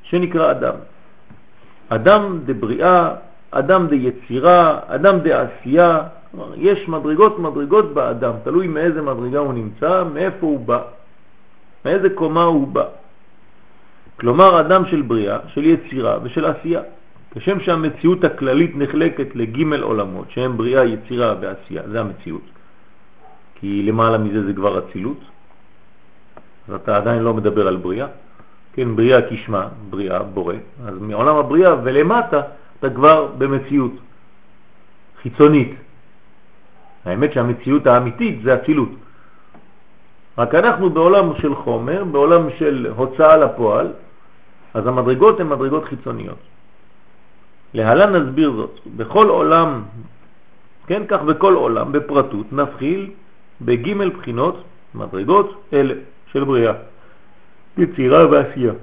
שנקרא 0.04 0.52
אדם. 0.52 0.76
אדם 1.90 2.40
דבריאה, 2.46 3.16
אדם 3.52 3.88
דיצירה, 3.88 4.80
אדם 4.88 5.20
דעשייה, 5.20 6.00
כלומר, 6.34 6.54
יש 6.58 6.90
מדרגות 6.90 7.40
מדרגות 7.40 7.94
באדם, 7.94 8.34
תלוי 8.44 8.68
מאיזה 8.68 9.02
מדרגה 9.02 9.40
הוא 9.40 9.54
נמצא, 9.54 10.04
מאיפה 10.14 10.46
הוא 10.46 10.60
בא, 10.60 10.82
מאיזה 11.86 12.10
קומה 12.10 12.44
הוא 12.44 12.68
בא. 12.68 12.86
כלומר, 14.20 14.60
אדם 14.60 14.86
של 14.86 15.02
בריאה, 15.02 15.40
של 15.48 15.64
יצירה 15.64 16.18
ושל 16.24 16.46
עשייה. 16.46 16.82
כשם 17.32 17.60
שהמציאות 17.60 18.24
הכללית 18.24 18.72
נחלקת 18.76 19.36
לג' 19.36 19.58
עולמות, 19.82 20.32
שהם 20.32 20.58
בריאה, 20.58 20.86
יצירה 20.86 21.36
ועשייה, 21.42 21.82
זה 21.90 22.02
המציאות. 22.02 22.46
כי 23.56 23.84
למעלה 23.84 24.18
מזה 24.18 24.46
זה 24.46 24.54
כבר 24.54 24.80
אצילות, 24.80 25.22
אז 26.68 26.74
אתה 26.76 26.98
עדיין 26.98 27.24
לא 27.24 27.34
מדבר 27.34 27.68
על 27.68 27.78
בריאה. 27.78 28.08
כן, 28.74 28.96
בריאה 28.96 29.30
כשמה, 29.30 29.68
בריאה, 29.90 30.24
בורא, 30.24 30.56
אז 30.86 30.96
מעולם 31.02 31.36
הבריאה 31.36 31.76
ולמטה 31.84 32.42
אתה 32.80 32.90
כבר 32.90 33.28
במציאות 33.38 33.94
חיצונית. 35.22 35.83
האמת 37.06 37.34
שהמציאות 37.34 37.88
האמיתית 37.88 38.42
זה 38.44 38.56
אצילות. 38.56 38.90
רק 40.38 40.56
אנחנו 40.56 40.90
בעולם 40.90 41.36
של 41.42 41.56
חומר, 41.56 42.04
בעולם 42.04 42.50
של 42.58 42.88
הוצאה 42.96 43.38
לפועל, 43.38 43.88
אז 44.74 44.88
המדרגות 44.88 45.40
הן 45.40 45.48
מדרגות 45.48 45.86
חיצוניות. 45.86 46.38
להלן 47.74 48.16
נסביר 48.16 48.52
זאת. 48.52 48.80
בכל 48.98 49.28
עולם, 49.30 49.84
כן, 50.88 51.04
כך 51.08 51.22
בכל 51.22 51.54
עולם, 51.54 51.92
בפרטות, 51.92 52.54
נבחיל 52.54 53.12
בג' 53.62 53.98
בחינות 54.18 54.64
מדרגות 54.96 55.64
אלה 55.74 55.94
של 56.32 56.44
בריאה, 56.44 56.74
יצירה 57.78 58.30
ועשייה. 58.30 58.74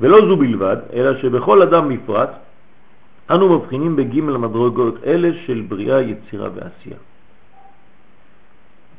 ולא 0.00 0.18
זו 0.28 0.36
בלבד, 0.36 0.76
אלא 0.92 1.20
שבכל 1.22 1.62
אדם 1.62 1.88
בפרט, 1.88 2.30
אנו 3.30 3.58
מבחינים 3.58 3.96
בג' 3.96 4.20
מדרגות 4.20 4.94
אלה 5.04 5.30
של 5.46 5.64
בריאה, 5.68 6.00
יצירה 6.00 6.48
ועשייה. 6.54 6.96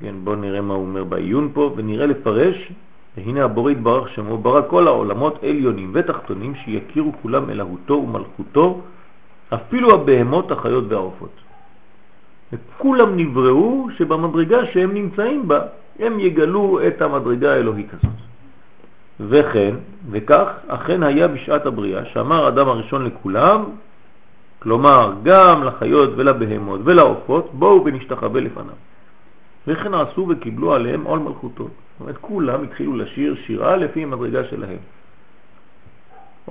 כן, 0.01 0.15
בואו 0.23 0.35
נראה 0.35 0.61
מה 0.61 0.73
הוא 0.73 0.85
אומר 0.85 1.03
בעיון 1.03 1.49
פה, 1.53 1.73
ונראה 1.75 2.05
לפרש, 2.05 2.71
והנה 3.17 3.43
הבורא 3.45 3.71
יתברך 3.71 4.09
שמו, 4.09 4.37
ברא 4.37 4.61
כל 4.69 4.87
העולמות 4.87 5.43
עליונים 5.43 5.91
ותחתונים 5.93 6.55
שיכירו 6.55 7.11
כולם 7.21 7.49
אלהותו 7.49 7.93
ומלכותו, 7.93 8.81
אפילו 9.53 9.93
הבהמות, 9.93 10.51
החיות 10.51 10.83
והעופות. 10.87 11.35
וכולם 12.53 13.17
נבראו 13.17 13.87
שבמדרגה 13.97 14.65
שהם 14.73 14.93
נמצאים 14.93 15.47
בה, 15.47 15.59
הם 15.99 16.19
יגלו 16.19 16.79
את 16.87 17.01
המדרגה 17.01 17.53
האלוהית 17.53 17.89
הזאת. 17.93 18.19
וכן, 19.19 19.75
וכך, 20.11 20.47
אכן 20.67 21.03
היה 21.03 21.27
בשעת 21.27 21.65
הבריאה, 21.65 22.05
שאמר 22.05 22.45
האדם 22.45 22.67
הראשון 22.67 23.05
לכולם, 23.05 23.63
כלומר 24.65 25.13
גם 25.23 25.63
לחיות 25.63 26.09
ולבהמות 26.15 26.81
ולעופות, 26.83 27.49
בואו 27.53 27.85
ונשתחווה 27.85 28.41
לפניו. 28.41 28.75
וכן 29.67 29.93
עשו 29.93 30.27
וקיבלו 30.29 30.73
עליהם 30.73 31.03
עול 31.03 31.19
מלכותו. 31.19 31.63
זאת 31.63 32.01
אומרת, 32.01 32.17
כולם 32.21 32.63
התחילו 32.63 32.95
לשיר 32.95 33.35
שירה 33.45 33.75
לפי 33.75 34.03
המדרגה 34.03 34.43
שלהם. 34.43 34.77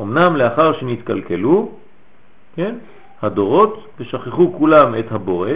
אמנם 0.01 0.37
לאחר 0.37 0.73
שנתקלקלו, 0.73 1.73
כן, 2.57 2.75
הדורות, 3.23 3.87
ושכחו 4.01 4.55
כולם 4.59 4.95
את 4.99 5.13
הבורא, 5.13 5.51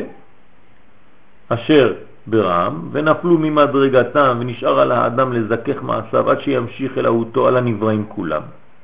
אשר 1.49 1.95
ברעם, 2.27 2.89
ונפלו 2.93 3.39
ממדרגתם, 3.39 4.37
ונשאר 4.41 4.81
על 4.81 4.93
האדם 4.93 5.33
לזכך 5.33 5.83
מעשיו 5.83 6.31
עד 6.31 6.41
שימשיך 6.41 6.99
אלוהותו 6.99 7.49
על 7.49 7.57
הנבראים 7.57 8.05
כולם. 8.09 8.43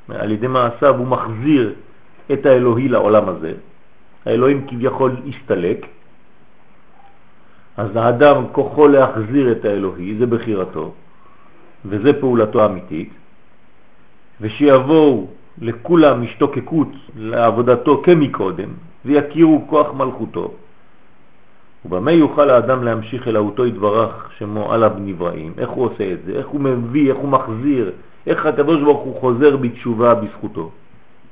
על 0.08 0.30
ידי 0.30 0.46
מעשיו 0.46 0.96
הוא 0.96 1.06
מחזיר 1.06 1.74
את 2.32 2.46
האלוהי 2.46 2.88
לעולם 2.88 3.28
הזה. 3.28 3.52
האלוהים 4.26 4.66
כביכול 4.66 5.16
הסתלק, 5.28 5.86
אז 7.76 7.96
האדם 7.96 8.44
כוחו 8.52 8.88
להחזיר 8.88 9.52
את 9.52 9.64
האלוהי, 9.64 10.16
זה 10.18 10.26
בחירתו, 10.26 10.92
וזה 11.84 12.12
פעולתו 12.20 12.62
האמיתית, 12.62 13.10
ושיבואו 14.40 15.26
לכולם 15.58 16.22
השתוקקות 16.22 16.88
לעבודתו 17.16 18.02
כמקודם, 18.04 18.68
ויכירו 19.04 19.66
כוח 19.68 19.92
מלכותו. 19.92 20.54
ובמה 21.84 22.12
יוכל 22.12 22.50
האדם 22.50 22.84
להמשיך 22.84 23.28
אלוהותו 23.28 23.66
יתברך 23.66 24.30
שמו 24.38 24.72
על 24.72 24.84
הבנבראים? 24.84 25.52
איך 25.58 25.70
הוא 25.70 25.84
עושה 25.84 26.12
את 26.12 26.18
זה? 26.24 26.32
איך 26.32 26.46
הוא 26.46 26.60
מביא, 26.60 27.10
איך 27.10 27.18
הוא 27.18 27.28
מחזיר? 27.28 27.92
איך 28.26 28.46
הקדוש 28.46 28.82
ברוך 28.82 29.02
הוא 29.02 29.20
חוזר 29.20 29.56
בתשובה 29.56 30.14
בזכותו? 30.14 30.70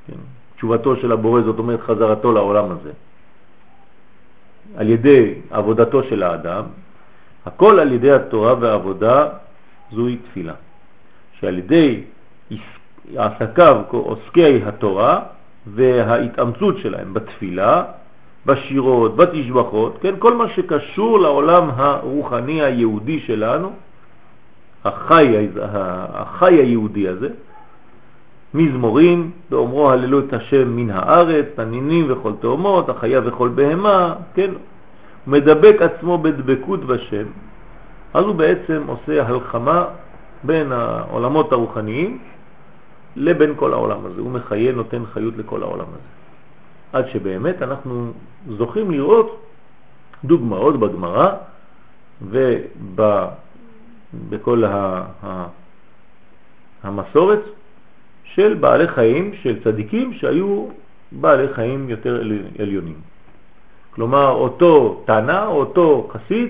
כן? 0.06 0.20
תשובתו 0.62 0.96
של 0.96 1.12
הבורא 1.12 1.40
זאת 1.40 1.58
אומרת 1.58 1.80
חזרתו 1.80 2.32
לעולם 2.32 2.70
הזה. 2.70 2.90
על 4.76 4.88
ידי 4.88 5.34
עבודתו 5.50 6.02
של 6.02 6.22
האדם, 6.22 6.64
הכל 7.46 7.80
על 7.80 7.92
ידי 7.92 8.12
התורה 8.12 8.54
והעבודה 8.60 9.28
זוהי 9.92 10.16
תפילה. 10.16 10.54
שעל 11.40 11.58
ידי 11.58 12.02
עסקיו 13.16 13.82
עוסקי 13.90 14.62
התורה 14.62 15.20
וההתאמצות 15.66 16.78
שלהם 16.78 17.14
בתפילה, 17.14 17.84
בשירות, 18.46 19.16
בתשבחות, 19.16 19.98
כן, 20.00 20.14
כל 20.18 20.34
מה 20.36 20.48
שקשור 20.48 21.18
לעולם 21.18 21.70
הרוחני 21.74 22.62
היהודי 22.62 23.20
שלנו, 23.20 23.72
החי, 24.84 25.48
החי 26.14 26.54
היהודי 26.54 27.08
הזה, 27.08 27.28
מזמורים, 28.54 29.30
באומרו 29.50 29.90
הללו 29.90 30.18
את 30.18 30.32
השם 30.32 30.76
מן 30.76 30.90
הארץ, 30.90 31.46
תנינים 31.54 32.06
וכל 32.08 32.32
תאומות, 32.40 32.88
החיה 32.88 33.20
וכל 33.24 33.48
בהמה, 33.48 34.14
כן, 34.34 34.50
מדבק 35.26 35.82
עצמו 35.82 36.18
בדבקות 36.18 36.84
בשם, 36.84 37.26
אז 38.14 38.24
הוא 38.24 38.34
בעצם 38.34 38.82
עושה 38.86 39.26
הלחמה 39.26 39.84
בין 40.44 40.72
העולמות 40.72 41.52
הרוחניים 41.52 42.18
לבין 43.16 43.54
כל 43.56 43.72
העולם 43.72 44.06
הזה. 44.06 44.20
הוא 44.20 44.30
מחיה, 44.30 44.72
נותן 44.72 45.02
חיות 45.12 45.36
לכל 45.36 45.62
העולם 45.62 45.86
הזה. 45.88 46.08
עד 46.92 47.08
שבאמת 47.08 47.62
אנחנו 47.62 48.12
זוכים 48.48 48.90
לראות 48.90 49.46
דוגמאות 50.24 50.80
בגמרא 50.80 51.30
ובכל 52.22 53.34
המסורת 56.82 57.40
של 58.34 58.54
בעלי 58.54 58.88
חיים, 58.88 59.32
של 59.42 59.62
צדיקים 59.64 60.12
שהיו 60.12 60.66
בעלי 61.12 61.48
חיים 61.54 61.90
יותר 61.90 62.22
עליונים. 62.58 63.00
כלומר, 63.94 64.28
אותו 64.28 65.02
תנא, 65.06 65.46
אותו 65.46 66.10
חסיד, 66.12 66.48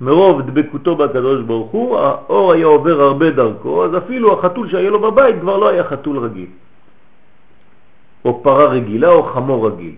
מרוב 0.00 0.42
דבקותו 0.42 0.96
בקדוש 0.96 1.42
ברוך 1.42 1.70
הוא, 1.70 1.98
האור 1.98 2.52
היה 2.52 2.66
עובר 2.66 3.00
הרבה 3.00 3.30
דרכו, 3.30 3.84
אז 3.84 3.96
אפילו 3.96 4.38
החתול 4.38 4.70
שהיה 4.70 4.90
לו 4.90 5.00
בבית 5.00 5.40
כבר 5.40 5.56
לא 5.56 5.68
היה 5.68 5.84
חתול 5.84 6.18
רגיל, 6.18 6.50
או 8.24 8.42
פרה 8.42 8.64
רגילה 8.64 9.08
או 9.08 9.22
חמור 9.22 9.68
רגיל. 9.68 9.94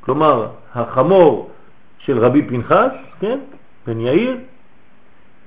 כלומר, 0.00 0.46
החמור 0.74 1.50
של 1.98 2.18
רבי 2.18 2.42
פנחס, 2.42 2.92
כן, 3.20 3.38
בן 3.86 4.00
יאיר, 4.00 4.36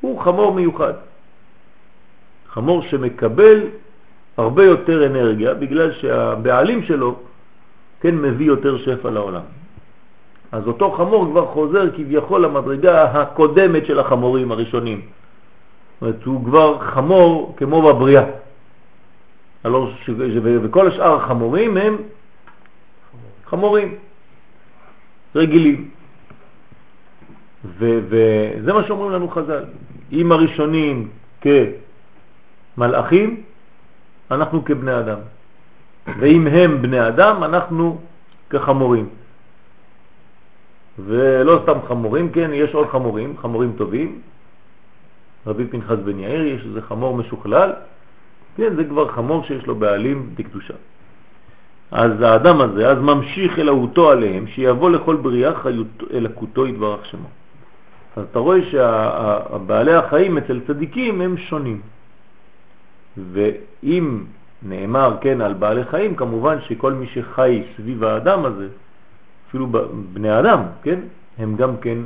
הוא 0.02 0.22
חמור 0.22 0.54
מיוחד. 0.54 0.94
חמור 2.50 2.82
שמקבל 2.82 3.83
הרבה 4.38 4.64
יותר 4.64 5.06
אנרגיה 5.06 5.54
בגלל 5.54 5.92
שהבעלים 5.94 6.84
שלו 6.84 7.16
כן 8.02 8.16
מביא 8.16 8.46
יותר 8.46 8.78
שפע 8.78 9.10
לעולם. 9.10 9.42
אז 10.52 10.68
אותו 10.68 10.92
חמור 10.92 11.26
כבר 11.26 11.46
חוזר 11.46 11.90
כביכול 11.96 12.46
למדרגה 12.46 13.04
הקודמת 13.04 13.86
של 13.86 14.00
החמורים 14.00 14.52
הראשונים. 14.52 15.02
זאת 15.02 16.02
אומרת, 16.02 16.24
הוא 16.24 16.46
כבר 16.46 16.80
חמור 16.80 17.54
כמו 17.58 17.82
בבריאה. 17.82 18.24
וכל 20.64 20.88
השאר 20.88 21.16
החמורים 21.16 21.78
הם 21.78 21.98
חמורים 23.46 23.96
רגילים. 25.36 25.90
וזה 27.66 28.74
מה 28.74 28.84
שאומרים 28.84 29.12
לנו 29.12 29.28
חז"ל. 29.28 29.64
אם 30.12 30.32
הראשונים 30.32 31.10
כמלאכים, 32.78 33.44
אנחנו 34.32 34.66
כבני 34.66 35.00
אדם. 35.00 35.20
ואם 36.20 36.48
הם 36.48 36.82
בני 36.82 37.08
אדם, 37.08 37.44
אנחנו 37.44 38.02
כחמורים. 38.50 39.10
ולא 41.00 41.60
סתם 41.64 41.78
חמורים, 41.88 42.32
כן, 42.32 42.50
יש 42.54 42.74
עוד 42.74 42.88
חמורים, 42.88 43.38
חמורים 43.38 43.74
טובים. 43.78 44.22
רבי 45.48 45.66
פנחס 45.68 45.98
בן 46.06 46.20
יאיר, 46.20 46.46
יש 46.46 46.66
איזה 46.66 46.82
חמור 46.82 47.18
משוכלל, 47.18 47.74
כן, 48.58 48.76
זה 48.76 48.84
כבר 48.84 49.08
חמור 49.08 49.44
שיש 49.44 49.66
לו 49.66 49.76
בעלים 49.76 50.30
דקדושה. 50.36 50.74
אז 51.92 52.22
האדם 52.22 52.62
הזה, 52.62 52.90
אז 52.90 52.98
ממשיך 52.98 53.60
אלוהותו 53.60 54.12
עליהם, 54.12 54.48
שיבוא 54.48 54.90
לכל 54.90 55.16
בריאה 55.16 55.56
חיות 55.56 56.04
אלוקותו 56.14 56.68
יתברך 56.68 57.06
שמו. 57.06 57.28
אז 58.16 58.24
אתה 58.32 58.40
רואה 58.40 58.58
שהבעלי 58.72 59.94
החיים 59.94 60.38
אצל 60.38 60.60
צדיקים 60.68 61.22
הם 61.22 61.38
שונים. 61.38 61.82
ואם 63.18 64.24
נאמר 64.64 65.18
כן 65.22 65.42
על 65.42 65.54
בעלי 65.54 65.86
חיים, 65.86 66.16
כמובן 66.16 66.62
שכל 66.62 66.94
מי 66.94 67.08
שחי 67.08 67.64
סביב 67.78 68.04
האדם 68.04 68.46
הזה, 68.46 68.68
אפילו 69.48 69.68
בני 70.14 70.40
אדם, 70.40 70.60
כן, 70.84 71.00
הם 71.38 71.56
גם 71.56 71.78
כן 71.78 71.98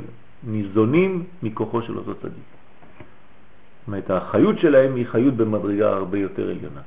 ניזונים 0.44 1.24
מכוחו 1.42 1.82
של 1.82 1.96
אותו 1.96 2.14
צדיק. 2.14 2.32
זאת 2.32 3.86
אומרת, 3.86 4.10
החיות 4.10 4.58
שלהם 4.58 4.94
היא 4.94 5.06
חיות 5.06 5.34
במדרגה 5.34 5.88
הרבה 5.88 6.18
יותר 6.18 6.42
עליונה. 6.42 6.80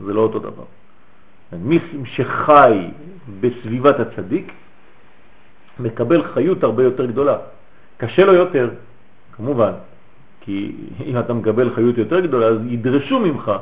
זה 0.00 0.12
לא 0.12 0.20
אותו 0.20 0.38
דבר. 0.38 0.64
מי 1.52 1.78
שחי 2.04 2.88
בסביבת 3.40 4.00
הצדיק, 4.00 4.52
מקבל 5.80 6.24
חיות 6.34 6.64
הרבה 6.64 6.82
יותר 6.82 7.06
גדולה. 7.06 7.36
קשה 7.96 8.24
לו 8.24 8.34
יותר, 8.34 8.70
כמובן, 9.32 9.72
כי 10.44 10.72
אם 11.06 11.18
אתה 11.18 11.32
מקבל 11.34 11.74
חיות 11.74 11.98
יותר 11.98 12.20
גדולה, 12.20 12.46
אז 12.46 12.58
ידרשו 12.66 13.18
ממך, 13.18 13.52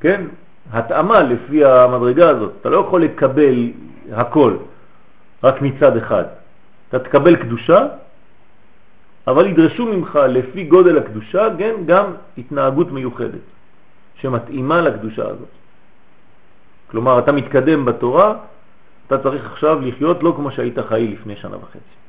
כן, 0.00 0.24
התאמה 0.72 1.22
לפי 1.22 1.64
המדרגה 1.64 2.28
הזאת. 2.28 2.52
אתה 2.60 2.68
לא 2.70 2.76
יכול 2.76 3.02
לקבל 3.02 3.70
הכל 4.12 4.56
רק 5.44 5.62
מצד 5.62 5.96
אחד. 5.96 6.24
אתה 6.88 6.98
תקבל 6.98 7.36
קדושה, 7.36 7.86
אבל 9.26 9.46
ידרשו 9.46 9.86
ממך 9.86 10.18
לפי 10.28 10.64
גודל 10.64 10.98
הקדושה 10.98 11.48
כן, 11.58 11.74
גם 11.86 12.04
התנהגות 12.38 12.92
מיוחדת 12.92 13.44
שמתאימה 14.14 14.80
לקדושה 14.80 15.22
הזאת. 15.22 15.48
כלומר, 16.90 17.18
אתה 17.18 17.32
מתקדם 17.32 17.84
בתורה, 17.84 18.34
אתה 19.06 19.18
צריך 19.18 19.52
עכשיו 19.52 19.80
לחיות 19.80 20.22
לא 20.22 20.32
כמו 20.36 20.50
שהיית 20.50 20.78
חי 20.78 21.08
לפני 21.08 21.36
שנה 21.36 21.56
וחצי. 21.56 21.99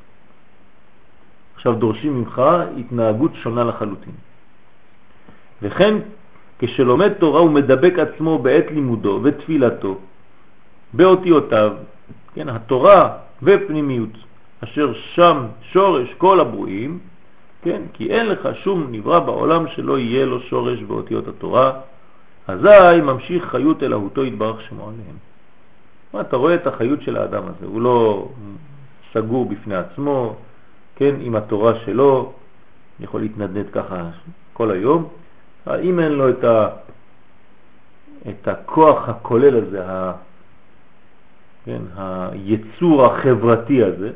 עכשיו 1.62 1.76
דורשים 1.76 2.18
ממך 2.18 2.42
התנהגות 2.78 3.32
שונה 3.36 3.64
לחלוטין. 3.64 4.14
וכן 5.62 5.96
כשלומד 6.60 7.14
תורה 7.14 7.40
הוא 7.40 7.52
מדבק 7.52 7.94
עצמו 8.00 8.40
בעת 8.40 8.66
לימודו 8.72 9.20
ותפילתו 9.24 9.98
באותיותיו, 10.94 11.72
כן, 12.34 12.50
התורה 12.50 13.18
ופנימיות, 13.44 14.10
אשר 14.64 14.94
שם 15.14 15.46
שורש 15.62 16.14
כל 16.18 16.40
הברואים, 16.40 17.00
כן, 17.62 17.82
כי 17.94 18.10
אין 18.10 18.26
לך 18.26 18.50
שום 18.64 18.88
נברא 18.92 19.20
בעולם 19.20 19.68
שלא 19.68 20.00
יהיה 20.00 20.26
לו 20.26 20.42
שורש 20.42 20.80
באותיות 20.80 21.28
התורה, 21.28 21.72
אזי 22.48 23.02
ממשיך 23.04 23.46
חיות 23.46 23.84
אלוהותו 23.84 24.26
יתברך 24.26 24.62
שמו 24.62 24.84
עליהם. 24.84 25.18
מה, 26.14 26.22
אתה 26.22 26.38
רואה 26.38 26.56
את 26.56 26.68
החיות 26.68 27.02
של 27.02 27.18
האדם 27.18 27.44
הזה, 27.44 27.66
הוא 27.66 27.82
לא 27.82 28.28
סגור 29.14 29.46
בפני 29.46 29.76
עצמו, 29.76 30.36
כן, 30.96 31.16
עם 31.22 31.36
התורה 31.36 31.80
שלו, 31.86 32.34
יכול 33.00 33.22
להתנדנד 33.22 33.70
ככה 33.72 34.10
כל 34.54 34.72
היום, 34.72 35.08
אם 35.84 36.00
אין 36.00 36.12
לו 36.12 36.30
את, 36.30 36.44
ה, 36.44 36.68
את 38.30 38.48
הכוח 38.48 39.10
הכולל 39.10 39.58
הזה, 39.58 39.86
ה, 39.86 40.14
כן, 41.66 41.82
היצור 41.96 43.06
החברתי 43.06 43.84
הזה, 43.84 44.12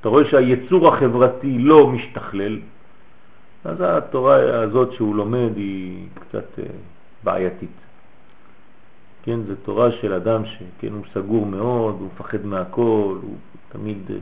אתה 0.00 0.08
רואה 0.08 0.24
שהיצור 0.24 0.88
החברתי 0.88 1.58
לא 1.58 1.86
משתכלל, 1.86 2.58
אז 3.64 3.76
התורה 3.80 4.62
הזאת 4.62 4.92
שהוא 4.92 5.16
לומד 5.16 5.56
היא 5.56 6.06
קצת 6.14 6.58
אה, 6.58 6.64
בעייתית. 7.24 7.70
כן, 9.22 9.40
זו 9.42 9.54
תורה 9.62 9.92
של 9.92 10.12
אדם 10.12 10.42
שכן, 10.46 10.92
הוא 10.92 11.04
סגור 11.14 11.46
מאוד, 11.46 11.96
הוא 12.00 12.08
מפחד 12.14 12.46
מהכל, 12.46 13.18
הוא 13.22 13.36
תמיד 13.68 13.98
אה, 14.10 14.16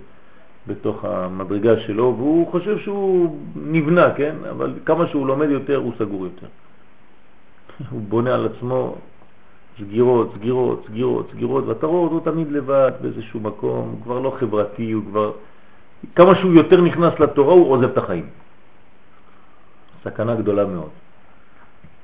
בתוך 0.66 1.04
המדרגה 1.04 1.80
שלו, 1.80 2.14
והוא 2.18 2.50
חושב 2.50 2.78
שהוא 2.78 3.38
נבנה, 3.56 4.14
כן? 4.14 4.34
אבל 4.50 4.72
כמה 4.84 5.06
שהוא 5.06 5.26
לומד 5.26 5.50
יותר, 5.50 5.76
הוא 5.76 5.92
סגור 5.98 6.24
יותר. 6.24 6.46
הוא 7.90 8.00
בונה 8.08 8.34
על 8.34 8.46
עצמו 8.46 8.94
סגירות, 9.80 10.32
סגירות, 10.38 10.84
סגירות, 10.88 11.30
סגירות, 11.32 11.64
ואתה 11.66 11.86
רואה 11.86 12.02
אותו 12.02 12.30
תמיד 12.30 12.52
לבד 12.52 12.92
באיזשהו 13.00 13.40
מקום, 13.40 13.88
הוא 13.88 14.02
כבר 14.02 14.20
לא 14.20 14.36
חברתי, 14.40 14.92
הוא 14.92 15.02
כבר... 15.04 15.32
כמה 16.14 16.34
שהוא 16.34 16.52
יותר 16.54 16.80
נכנס 16.80 17.20
לתורה, 17.20 17.52
הוא 17.54 17.72
עוזב 17.72 17.90
את 17.90 17.98
החיים. 17.98 18.26
סכנה 20.04 20.34
גדולה 20.34 20.64
מאוד. 20.66 20.90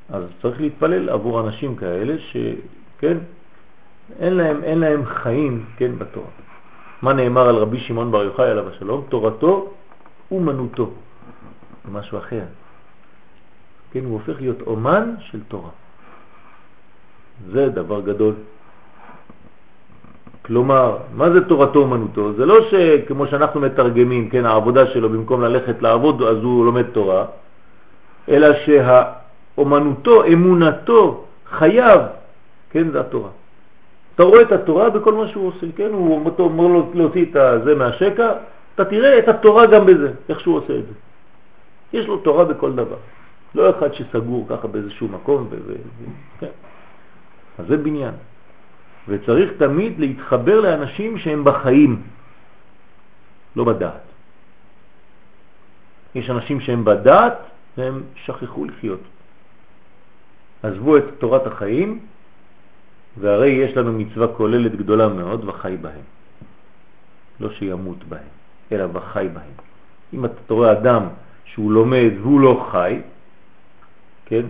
אז 0.08 0.24
צריך 0.42 0.60
להתפלל 0.60 1.08
עבור 1.08 1.40
אנשים 1.40 1.76
כאלה 1.76 2.14
שכן, 2.18 3.18
אין 4.18 4.34
להם, 4.34 4.64
אין 4.64 4.78
להם 4.78 5.04
חיים, 5.04 5.64
כן, 5.76 5.98
בתורה. 5.98 6.26
מה 7.02 7.12
נאמר 7.12 7.48
על 7.48 7.56
רבי 7.56 7.80
שמעון 7.80 8.10
בר 8.10 8.22
יוחאי 8.22 8.50
עליו 8.50 8.68
השלום? 8.68 9.04
תורתו 9.08 9.72
אומנותו. 10.30 10.90
משהו 11.92 12.18
אחר. 12.18 12.42
כן, 13.92 14.04
הוא 14.04 14.12
הופך 14.12 14.40
להיות 14.40 14.60
אומן 14.66 15.14
של 15.18 15.40
תורה. 15.48 15.70
זה 17.50 17.68
דבר 17.68 18.00
גדול. 18.00 18.34
כלומר, 20.42 20.96
מה 21.14 21.30
זה 21.30 21.48
תורתו 21.48 21.78
אומנותו? 21.78 22.32
זה 22.32 22.46
לא 22.46 22.56
שכמו 22.70 23.26
שאנחנו 23.26 23.60
מתרגמים, 23.60 24.30
כן, 24.30 24.46
העבודה 24.46 24.86
שלו 24.86 25.08
במקום 25.10 25.42
ללכת 25.42 25.82
לעבוד 25.82 26.22
אז 26.22 26.36
הוא 26.36 26.64
לומד 26.64 26.86
תורה, 26.92 27.24
אלא 28.28 28.48
שהאומנותו, 28.64 30.24
אמונתו, 30.24 31.24
חייו, 31.50 32.00
כן, 32.70 32.90
זה 32.90 33.00
התורה. 33.00 33.41
אתה 34.14 34.22
רואה 34.22 34.42
את 34.42 34.52
התורה 34.52 34.90
בכל 34.90 35.14
מה 35.14 35.28
שהוא 35.28 35.48
עושה, 35.48 35.66
כן? 35.76 35.90
הוא 35.92 36.32
אומר 36.38 36.66
לו 36.66 36.90
להוציא 36.94 37.24
את 37.24 37.64
זה 37.64 37.74
מהשקע, 37.74 38.32
אתה 38.74 38.84
תראה 38.84 39.18
את 39.18 39.28
התורה 39.28 39.66
גם 39.66 39.86
בזה, 39.86 40.12
איך 40.28 40.40
שהוא 40.40 40.56
עושה 40.56 40.78
את 40.78 40.86
זה. 40.86 40.94
יש 41.92 42.06
לו 42.06 42.16
תורה 42.16 42.44
בכל 42.44 42.72
דבר. 42.72 42.96
לא 43.54 43.70
אחד 43.70 43.94
שסגור 43.94 44.46
ככה 44.48 44.68
באיזשהו 44.68 45.08
מקום. 45.08 45.48
ו... 45.50 45.56
כן. 46.40 46.54
אז 47.58 47.66
זה 47.68 47.76
בניין. 47.76 48.14
וצריך 49.08 49.52
תמיד 49.58 50.00
להתחבר 50.00 50.60
לאנשים 50.60 51.18
שהם 51.18 51.44
בחיים, 51.44 52.02
לא 53.56 53.64
בדעת. 53.64 54.02
יש 56.14 56.30
אנשים 56.30 56.60
שהם 56.60 56.84
בדעת 56.84 57.38
והם 57.78 58.02
שכחו 58.14 58.64
לחיות. 58.64 59.00
עזבו 60.62 60.96
את 60.96 61.04
תורת 61.18 61.46
החיים 61.46 62.00
והרי 63.18 63.50
יש 63.50 63.76
לנו 63.76 63.92
מצווה 63.92 64.28
כוללת 64.28 64.76
גדולה 64.76 65.08
מאוד 65.08 65.48
וחי 65.48 65.76
בהם. 65.80 66.04
לא 67.40 67.50
שימות 67.50 68.04
בהם, 68.04 68.32
אלא 68.72 68.84
וחי 68.92 69.28
בהם. 69.34 69.56
אם 70.12 70.24
אתה 70.24 70.54
רואה 70.54 70.72
אדם 70.72 71.02
שהוא 71.44 71.72
לומד 71.72 72.10
והוא 72.20 72.40
לא 72.40 72.66
חי, 72.72 73.00
כן, 74.26 74.46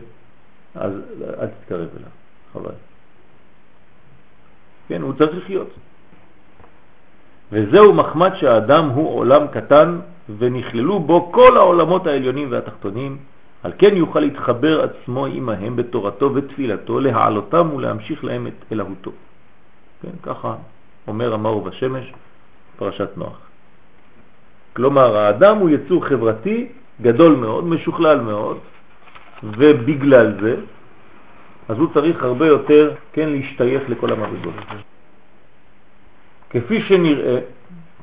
אז 0.75 0.93
אל 1.41 1.47
תתקרב 1.47 1.89
אליו, 1.97 2.11
חבל. 2.53 2.75
כן, 4.89 5.03
הוא 5.03 5.13
צריך 5.19 5.37
לחיות. 5.37 5.71
וזהו 7.53 7.95
מחמד 7.95 8.31
שהאדם 8.35 8.89
הוא 8.89 9.19
עולם 9.19 9.47
קטן 9.47 9.99
ונכללו 10.39 11.01
בו 11.01 11.33
כל 11.33 11.57
העולמות 11.57 12.07
העליונים 12.07 12.53
והתחתונים, 12.53 13.19
על 13.63 13.73
כן 13.79 13.97
יוכל 13.97 14.21
להתחבר 14.21 14.83
עצמו 14.83 15.27
עמהם 15.27 15.77
בתורתו 15.77 16.35
ותפילתו, 16.35 17.01
להעלותם 17.01 17.75
ולהמשיך 17.75 18.25
להם 18.25 18.47
את 18.47 18.73
אלוהותו. 18.73 19.13
כן, 20.03 20.17
ככה 20.23 20.55
אומר 21.09 21.35
המאור 21.35 21.63
בשמש, 21.63 22.13
פרשת 22.77 23.09
נוח. 23.17 23.39
כלומר, 24.77 25.17
האדם 25.17 25.57
הוא 25.57 25.71
יצור 25.71 26.07
חברתי 26.07 26.69
גדול 27.03 27.37
מאוד, 27.37 27.65
משוכלל 27.65 28.21
מאוד, 28.21 28.59
ובגלל 29.43 30.41
זה, 30.41 30.57
אז 31.69 31.79
הוא 31.79 31.89
צריך 31.95 32.23
הרבה 32.23 32.47
יותר, 32.47 32.95
כן, 33.13 33.29
להשתייך 33.29 33.83
לכל 33.89 34.13
המדרגות. 34.13 34.55
כפי 36.51 36.83
שנראה, 36.83 37.39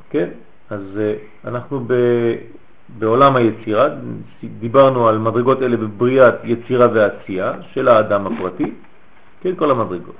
כן, 0.10 0.30
אז 0.70 0.82
uh, 0.95 1.47
אנחנו 1.47 1.84
ב... 1.88 1.93
בעולם 2.97 3.35
היצירה, 3.35 3.87
דיברנו 4.59 5.07
על 5.07 5.17
מדרגות 5.17 5.61
אלה 5.61 5.77
בבריאת 5.77 6.35
יצירה 6.43 6.87
ועשייה 6.93 7.53
של 7.73 7.87
האדם 7.87 8.27
הפרטי, 8.27 8.71
כן, 9.41 9.55
כל 9.55 9.71
המדרגות. 9.71 10.15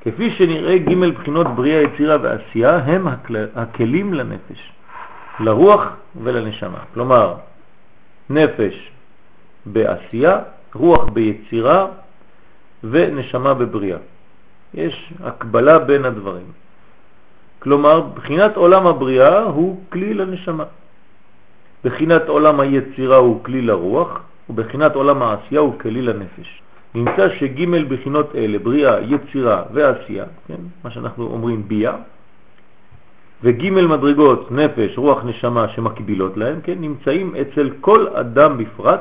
כפי 0.00 0.30
שנראה 0.30 0.78
ג' 0.78 0.94
בחינות 1.14 1.46
בריאה, 1.46 1.82
יצירה 1.82 2.16
ועשייה 2.22 2.76
הם 2.76 3.08
הכל... 3.08 3.34
הכלים 3.54 4.14
לנפש, 4.14 4.72
לרוח 5.40 5.82
ולנשמה. 6.22 6.78
כלומר, 6.94 7.34
נפש 8.30 8.90
בעשייה, 9.66 10.38
רוח 10.74 11.04
ביצירה 11.08 11.86
ונשמה 12.84 13.54
בבריאה. 13.54 13.98
יש 14.74 15.12
הקבלה 15.24 15.78
בין 15.78 16.04
הדברים. 16.04 16.46
כלומר, 17.58 18.00
בחינת 18.00 18.56
עולם 18.56 18.86
הבריאה 18.86 19.42
הוא 19.42 19.80
כלי 19.90 20.14
לנשמה. 20.14 20.64
בחינת 21.84 22.28
עולם 22.28 22.60
היצירה 22.60 23.16
הוא 23.16 23.44
כלי 23.44 23.62
לרוח, 23.62 24.20
ובחינת 24.50 24.94
עולם 24.94 25.22
העשייה 25.22 25.60
הוא 25.60 25.78
כלי 25.80 26.02
לנפש. 26.02 26.62
נמצא 26.94 27.28
שג' 27.38 27.88
בחינות 27.88 28.34
אלה, 28.34 28.58
בריאה, 28.58 29.00
יצירה 29.00 29.62
ועשייה, 29.72 30.24
כן? 30.48 30.60
מה 30.84 30.90
שאנחנו 30.90 31.26
אומרים 31.26 31.68
ביה, 31.68 31.92
וג' 33.42 33.70
מדרגות, 33.70 34.52
נפש, 34.52 34.98
רוח, 34.98 35.24
נשמה 35.24 35.68
שמקבילות 35.68 36.36
להם, 36.36 36.60
כן? 36.62 36.74
נמצאים 36.80 37.34
אצל 37.36 37.70
כל 37.80 38.08
אדם 38.08 38.58
בפרט 38.58 39.00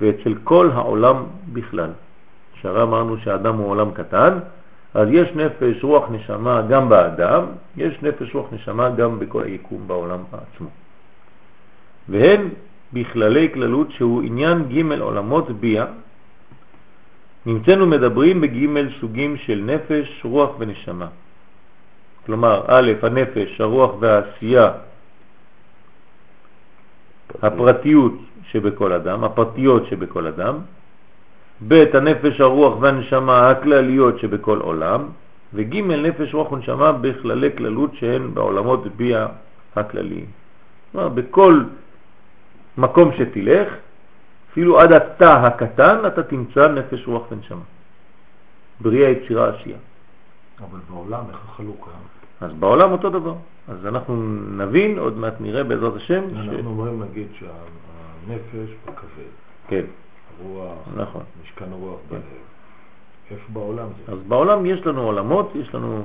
ואצל 0.00 0.34
כל 0.44 0.70
העולם 0.74 1.16
בכלל. 1.52 1.90
שהרי 2.60 2.82
אמרנו 2.82 3.18
שהאדם 3.18 3.56
הוא 3.56 3.70
עולם 3.70 3.90
קטן, 3.90 4.38
אז 4.94 5.08
יש 5.10 5.28
נפש, 5.34 5.84
רוח, 5.84 6.04
נשמה 6.10 6.62
גם 6.68 6.88
באדם, 6.88 7.44
יש 7.76 8.02
נפש, 8.02 8.34
רוח, 8.34 8.46
נשמה 8.52 8.90
גם 8.90 9.18
בכל 9.18 9.42
היקום 9.42 9.82
בעולם 9.86 10.18
עצמו. 10.32 10.68
והן 12.10 12.48
בכללי 12.92 13.48
כללות 13.54 13.88
שהוא 13.90 14.22
עניין 14.22 14.68
ג' 14.68 15.00
עולמות 15.00 15.50
ביה. 15.50 15.86
נמצאנו 17.46 17.86
מדברים 17.86 18.40
בג' 18.40 18.66
סוגים 19.00 19.36
של 19.36 19.58
נפש, 19.66 20.24
רוח 20.24 20.50
ונשמה. 20.58 21.08
כלומר, 22.26 22.64
א', 22.66 22.92
הנפש, 23.02 23.60
הרוח 23.60 23.90
והעשייה 24.00 24.70
הפרטיות 27.42 28.14
שבכל 28.50 28.92
אדם, 28.92 29.24
הפרטיות 29.24 29.86
שבכל 29.86 30.26
אדם, 30.26 30.54
ב' 31.68 31.84
הנפש, 31.96 32.40
הרוח 32.40 32.80
והנשמה 32.80 33.50
הכלליות 33.50 34.18
שבכל 34.18 34.58
עולם, 34.58 35.00
וג' 35.54 35.76
נפש, 35.76 36.34
רוח 36.34 36.52
ונשמה 36.52 36.92
בכללי 36.92 37.50
כללות 37.56 37.90
שהן 37.94 38.34
בעולמות 38.34 38.96
ביה 38.96 39.26
הכלליים. 39.76 40.26
כלומר, 40.92 41.08
בכל 41.08 41.62
מקום 42.78 43.10
שתלך, 43.18 43.68
אפילו 44.52 44.80
עד 44.80 44.92
התא 44.92 45.24
הקטן, 45.24 46.06
אתה 46.06 46.22
תמצא 46.22 46.68
נפש, 46.68 47.06
רוח 47.06 47.22
ונשמה. 47.32 47.62
בריאה, 48.80 49.08
יצירה, 49.08 49.48
עשייה. 49.48 49.76
אבל 50.60 50.78
בעולם 50.90 51.24
איך 51.28 51.38
החלוקה? 51.48 51.90
אז 52.40 52.52
בעולם 52.52 52.92
אותו 52.92 53.10
דבר. 53.10 53.34
אז 53.68 53.86
אנחנו 53.86 54.16
נבין, 54.56 54.98
עוד 54.98 55.16
מעט 55.18 55.34
נראה 55.40 55.64
בעזרת 55.64 55.96
השם, 55.96 56.22
ש... 56.30 56.48
אנחנו 56.48 56.70
אומרים 56.70 57.02
נגיד 57.02 57.26
שהנפש 57.38 58.70
בכבד, 58.84 59.30
כן, 59.68 59.84
הרוח, 60.40 60.78
נכון. 60.96 61.22
משכן 61.42 61.72
הרוח 61.72 61.98
בלב. 62.10 62.20
איפה 63.30 63.52
בעולם 63.52 63.86
זה? 64.06 64.12
אז 64.12 64.18
בעולם 64.28 64.66
יש 64.66 64.86
לנו 64.86 65.02
עולמות, 65.02 65.52
יש 65.54 65.74
לנו 65.74 66.02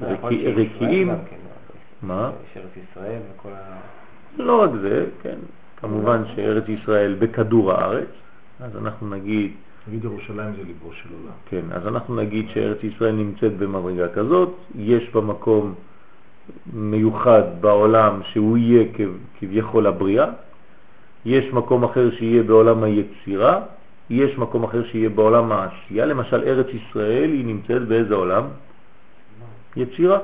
רקיעים. 0.00 1.08
כן? 1.30 1.36
מה? 2.02 2.30
יש 2.50 2.56
ארץ 2.56 2.70
ישראל 2.90 3.20
וכל 3.34 3.48
ה... 3.48 3.76
לא 4.38 4.62
רק 4.62 4.70
זה, 4.80 5.06
כן, 5.22 5.38
כמובן 5.80 6.22
שארץ 6.34 6.64
ישראל 6.68 7.14
בכדור 7.18 7.72
הארץ, 7.72 8.08
אז 8.60 8.76
אנחנו 8.76 9.08
נגיד, 9.08 9.52
נגיד 9.88 10.04
ירושלים 10.04 10.52
זה 10.56 10.62
ליבו 10.66 10.92
של 10.92 11.08
עולם. 11.12 11.34
כן, 11.48 11.62
אז 11.72 11.86
אנחנו 11.86 12.14
נגיד 12.16 12.48
שארץ 12.48 12.78
ישראל 12.84 13.12
נמצאת 13.12 13.56
במדרגה 13.56 14.08
כזאת, 14.08 14.54
יש 14.74 15.10
בה 15.14 15.20
מקום 15.20 15.74
מיוחד 16.72 17.42
בעולם 17.60 18.20
שהוא 18.32 18.58
יהיה 18.58 18.84
כב- 18.94 19.16
כביכול 19.40 19.86
הבריאה, 19.86 20.26
יש 21.24 21.52
מקום 21.52 21.84
אחר 21.84 22.10
שיהיה 22.10 22.42
בעולם 22.42 22.82
היצירה, 22.82 23.60
יש 24.10 24.38
מקום 24.38 24.64
אחר 24.64 24.84
שיהיה 24.84 25.08
בעולם 25.08 25.52
העשייה, 25.52 26.06
למשל 26.06 26.42
ארץ 26.46 26.66
ישראל 26.66 27.30
היא 27.30 27.44
נמצאת 27.44 27.82
באיזה 27.88 28.14
עולם? 28.14 28.44
יצירה. 29.76 30.18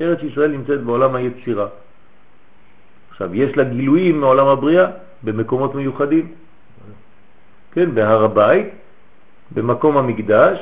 ארץ 0.00 0.18
ישראל 0.22 0.50
נמצאת 0.50 0.82
בעולם 0.84 1.14
היצירה. 1.14 1.66
עכשיו, 3.12 3.34
יש 3.34 3.56
לה 3.56 3.64
גילויים 3.64 4.20
מעולם 4.20 4.46
הבריאה 4.46 4.86
במקומות 5.22 5.74
מיוחדים. 5.74 6.32
כן, 7.72 7.94
בהר 7.94 8.24
הבית, 8.24 8.68
במקום 9.54 9.96
המקדש, 9.96 10.58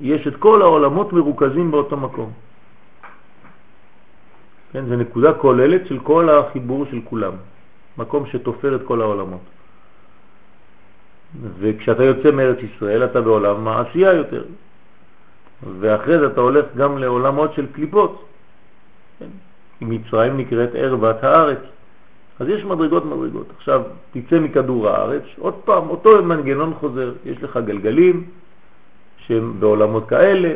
יש 0.00 0.26
את 0.26 0.36
כל 0.36 0.62
העולמות 0.62 1.12
מרוכזים 1.12 1.70
באותו 1.70 1.96
מקום. 1.96 2.30
כן, 4.72 4.84
זה 4.86 4.96
נקודה 4.96 5.32
כוללת 5.32 5.86
של 5.86 5.98
כל 5.98 6.28
החיבור 6.28 6.86
של 6.90 7.00
כולם, 7.04 7.32
מקום 7.98 8.26
שתופר 8.26 8.76
את 8.76 8.82
כל 8.84 9.00
העולמות. 9.00 9.40
וכשאתה 11.58 12.04
יוצא 12.04 12.30
מארץ 12.30 12.58
ישראל 12.58 13.04
אתה 13.04 13.20
בעולם 13.20 13.68
העשייה 13.68 14.12
יותר, 14.12 14.44
ואחרי 15.80 16.18
זה 16.18 16.26
אתה 16.26 16.40
הולך 16.40 16.64
גם 16.76 16.98
לעולמות 16.98 17.54
של 17.54 17.66
קליפות. 17.72 18.26
כן? 19.18 19.30
מצרים 19.80 20.36
נקראת 20.36 20.74
ערוות 20.74 21.24
הארץ. 21.24 21.62
אז 22.40 22.48
יש 22.48 22.64
מדרגות 22.64 23.04
מדרגות. 23.04 23.46
עכשיו, 23.56 23.82
תצא 24.12 24.40
מכדור 24.40 24.88
הארץ, 24.88 25.22
עוד 25.38 25.54
פעם, 25.54 25.88
אותו 25.88 26.22
מנגנון 26.22 26.74
חוזר. 26.74 27.12
יש 27.24 27.42
לך 27.42 27.58
גלגלים 27.64 28.24
שהם 29.16 29.60
בעולמות 29.60 30.08
כאלה, 30.08 30.54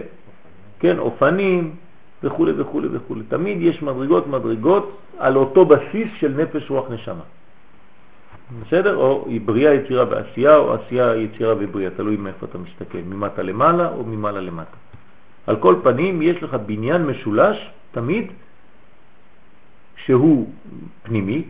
כן, 0.79 0.99
אופנים 0.99 1.75
וכו' 2.23 2.47
וכו' 2.57 2.81
וכו'. 2.93 3.15
תמיד 3.29 3.63
יש 3.63 3.83
מדרגות 3.83 4.27
מדרגות 4.27 4.99
על 5.19 5.37
אותו 5.37 5.65
בסיס 5.65 6.09
של 6.19 6.35
נפש 6.37 6.71
רוח 6.71 6.91
נשמה. 6.91 7.25
בסדר? 8.63 8.97
או 8.97 9.25
היא 9.29 9.41
בריאה, 9.41 9.75
יצירה 9.75 10.05
ועשייה, 10.11 10.57
או 10.57 10.75
עשייה, 10.75 11.17
יצירה 11.17 11.55
ובריאה, 11.59 11.91
תלוי 11.91 12.17
מאיפה 12.17 12.47
אתה 12.47 12.59
מסתכל, 12.59 12.99
ממטה 12.99 13.43
למעלה 13.43 13.89
או 13.89 14.05
ממעלה 14.05 14.41
למטה. 14.41 14.77
על 15.47 15.57
כל 15.57 15.75
פנים, 15.83 16.23
יש 16.23 16.43
לך 16.43 16.55
בניין 16.67 17.07
משולש, 17.07 17.71
תמיד, 17.93 18.33
שהוא 20.05 20.51
פנימי, 21.03 21.45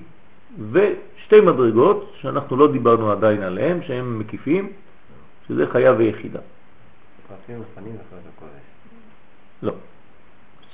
ושתי 0.72 1.40
מדרגות 1.40 2.12
שאנחנו 2.20 2.56
לא 2.56 2.72
דיברנו 2.72 3.12
עדיין 3.12 3.42
עליהן, 3.42 3.82
שהם 3.86 4.18
מקיפים, 4.18 4.72
שזה 5.48 5.66
חיה 5.72 5.92
ויחידה. 5.92 6.40
פרטים 7.28 7.60
ופנים 7.60 7.94
וחיות 7.94 8.22
הקודש. 8.36 8.62
לא, 9.62 9.72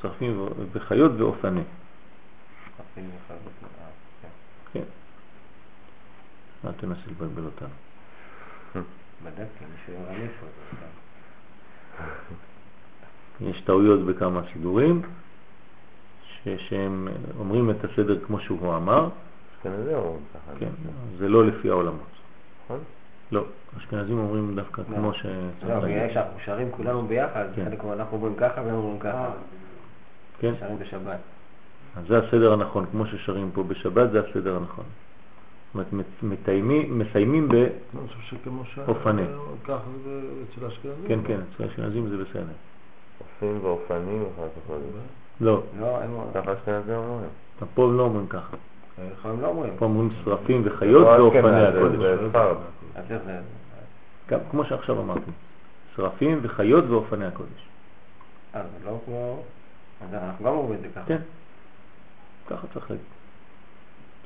שרפים 0.00 0.48
וחיות 0.72 1.12
ואופני. 1.18 1.60
פרטים 2.76 3.10
וחיות 3.24 3.40
הקודש. 3.40 3.74
אה, 3.80 3.86
כן. 4.22 4.28
כן. 4.72 4.84
אל 6.68 6.72
תנסה 6.72 7.10
לבלבל 7.10 7.44
אותנו. 7.44 7.68
בדקתי, 9.24 9.64
מישהו 9.76 10.04
איפה 10.10 10.46
זה. 10.46 10.86
יש 13.50 13.60
טעויות 13.60 14.00
בכמה 14.06 14.40
סידורים, 14.52 15.02
ש- 16.26 16.48
שהם 16.68 17.08
אומרים 17.38 17.70
את 17.70 17.84
הסדר 17.84 18.24
כמו 18.26 18.40
שהוא 18.40 18.76
אמר, 18.76 19.08
אשכנזים 19.62 19.94
אומרים 19.94 20.22
ככה. 20.34 20.58
כן, 20.58 20.68
זה 21.18 21.28
לא 21.28 21.46
לפי 21.46 21.70
העולמות. 21.70 22.00
נכון? 22.64 22.78
לא, 23.32 23.44
אשכנזים 23.78 24.18
אומרים 24.18 24.56
דווקא 24.56 24.80
לא. 24.80 24.96
כמו 24.96 25.06
לא, 25.06 25.12
שצריך 25.12 25.84
בגלל. 25.84 26.12
שאנחנו 26.14 26.38
שרים 26.44 26.70
כולנו 26.70 27.06
ביחד, 27.06 27.44
כן. 27.56 27.64
חלק 27.64 27.84
אנחנו 27.84 28.16
אומרים 28.16 28.34
ככה 28.34 28.60
והם 28.60 28.74
אומרים 28.74 28.98
ככה. 28.98 29.30
כן? 30.38 30.54
שרים 30.60 30.78
בשבת. 30.78 31.18
אז 31.96 32.04
זה 32.08 32.18
הסדר 32.18 32.52
הנכון, 32.52 32.86
כמו 32.90 33.06
ששרים 33.06 33.50
פה 33.54 33.62
בשבת, 33.62 34.10
זה 34.10 34.20
הסדר 34.20 34.56
הנכון. 34.56 34.84
זאת 35.74 35.86
אומרת, 35.92 36.08
מסיימים 36.88 37.48
ב... 37.48 37.54
אני 37.54 38.08
חושב 38.08 38.36
שכמו 38.36 38.64
ש... 38.64 38.78
אופני. 38.88 39.22
ככה 39.64 39.82
זה 40.04 40.20
אצל 40.42 40.64
האשכנזים. 40.64 41.08
כן, 41.08 41.18
כן, 41.26 41.40
אצל 41.54 41.64
האשכנזים 41.64 42.08
זה 42.08 42.16
בסדר. 42.16 42.42
אופים 43.20 43.58
ואופנים 43.64 44.22
וחיות 44.22 44.50
הקודש. 44.64 44.84
לא, 45.40 45.62
לא, 45.80 46.02
הם 46.02 46.10
ככה 46.34 46.52
אשכנזים 46.52 46.94
אומרים. 46.94 47.28
פה 47.74 47.92
לא 47.92 48.02
אומרים 48.02 48.26
ככה. 48.26 48.56
הם 49.24 49.40
לא 49.40 49.46
אומרים. 49.46 49.72
פה 49.78 49.84
אומרים 49.84 50.10
שרפים 50.24 50.62
וחיות 50.64 51.02
לא 51.02 51.22
ואופני 51.22 51.66
הקודש. 51.66 52.34
אז 52.94 53.04
איך 53.10 53.22
זה? 53.24 53.40
גם 54.28 54.38
כמו 54.50 54.64
שעכשיו 54.64 55.00
אמרתי. 55.00 55.30
שרפים 55.96 56.38
וחיות 56.42 56.84
ואופני 56.88 57.26
הקודש. 57.26 57.68
זה 58.52 58.60
לא 58.84 58.98
כמו... 59.04 59.42
אז 60.00 60.14
אנחנו 60.14 60.44
גם 60.44 60.52
אומרים 60.52 60.74
את 60.74 60.80
זה 60.80 60.88
ככה. 60.94 61.06
כן, 61.06 61.20
ככה 62.46 62.66
צריך 62.72 62.90
להגיד. 62.90 63.06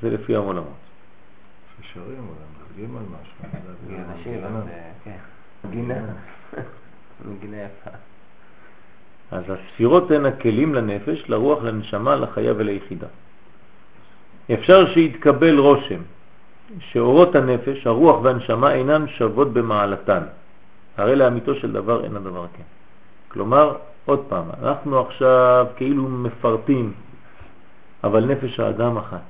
זה 0.02 0.10
לפי 0.10 0.34
העולמות. 0.34 0.72
ששרים, 1.82 2.06
אולי 2.06 2.40
מדלגים 2.56 2.96
על 2.96 3.02
משהו. 3.02 3.34
מנגנון. 4.26 4.62
אז 4.62 4.68
אה, 4.68 4.90
כן. 5.04 5.16
גינה. 5.70 5.94
מגינה 7.28 7.56
יפה. 7.56 7.90
אז 9.30 9.44
הספירות 9.48 10.10
הן 10.10 10.26
הכלים 10.26 10.74
לנפש, 10.74 11.24
לרוח, 11.28 11.62
לנשמה, 11.62 12.16
לחיה 12.16 12.52
וליחידה. 12.56 13.06
אפשר 14.54 14.86
שיתקבל 14.94 15.58
רושם 15.58 16.00
שאורות 16.78 17.34
הנפש, 17.34 17.86
הרוח 17.86 18.22
והנשמה 18.22 18.72
אינן 18.74 19.08
שוות 19.08 19.52
במעלתן. 19.52 20.22
הרי 20.96 21.16
לאמיתו 21.16 21.54
של 21.54 21.72
דבר 21.72 22.04
אין 22.04 22.16
הדבר 22.16 22.46
כן. 22.56 22.62
כלומר, 23.28 23.76
עוד 24.04 24.20
פעם, 24.28 24.44
אנחנו 24.62 25.00
עכשיו 25.00 25.66
כאילו 25.76 26.08
מפרטים, 26.08 26.92
אבל 28.04 28.24
נפש 28.24 28.60
האדם 28.60 28.96
אחת. 28.96 29.22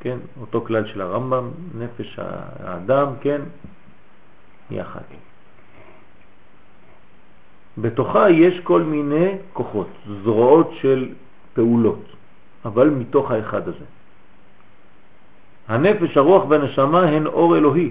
כן, 0.00 0.18
אותו 0.40 0.60
כלל 0.60 0.86
של 0.86 1.00
הרמב"ם, 1.00 1.50
נפש 1.74 2.18
האדם, 2.18 3.06
כן, 3.20 3.40
היא 4.70 4.80
אחת. 4.82 5.04
בתוכה 7.78 8.30
יש 8.30 8.60
כל 8.60 8.82
מיני 8.82 9.38
כוחות, 9.52 9.88
זרועות 10.22 10.70
של 10.80 11.14
פעולות, 11.54 12.04
אבל 12.64 12.90
מתוך 12.90 13.30
האחד 13.30 13.68
הזה. 13.68 13.84
הנפש, 15.68 16.16
הרוח 16.16 16.44
והנשמה 16.48 17.02
הן 17.02 17.26
אור 17.26 17.56
אלוהי, 17.56 17.90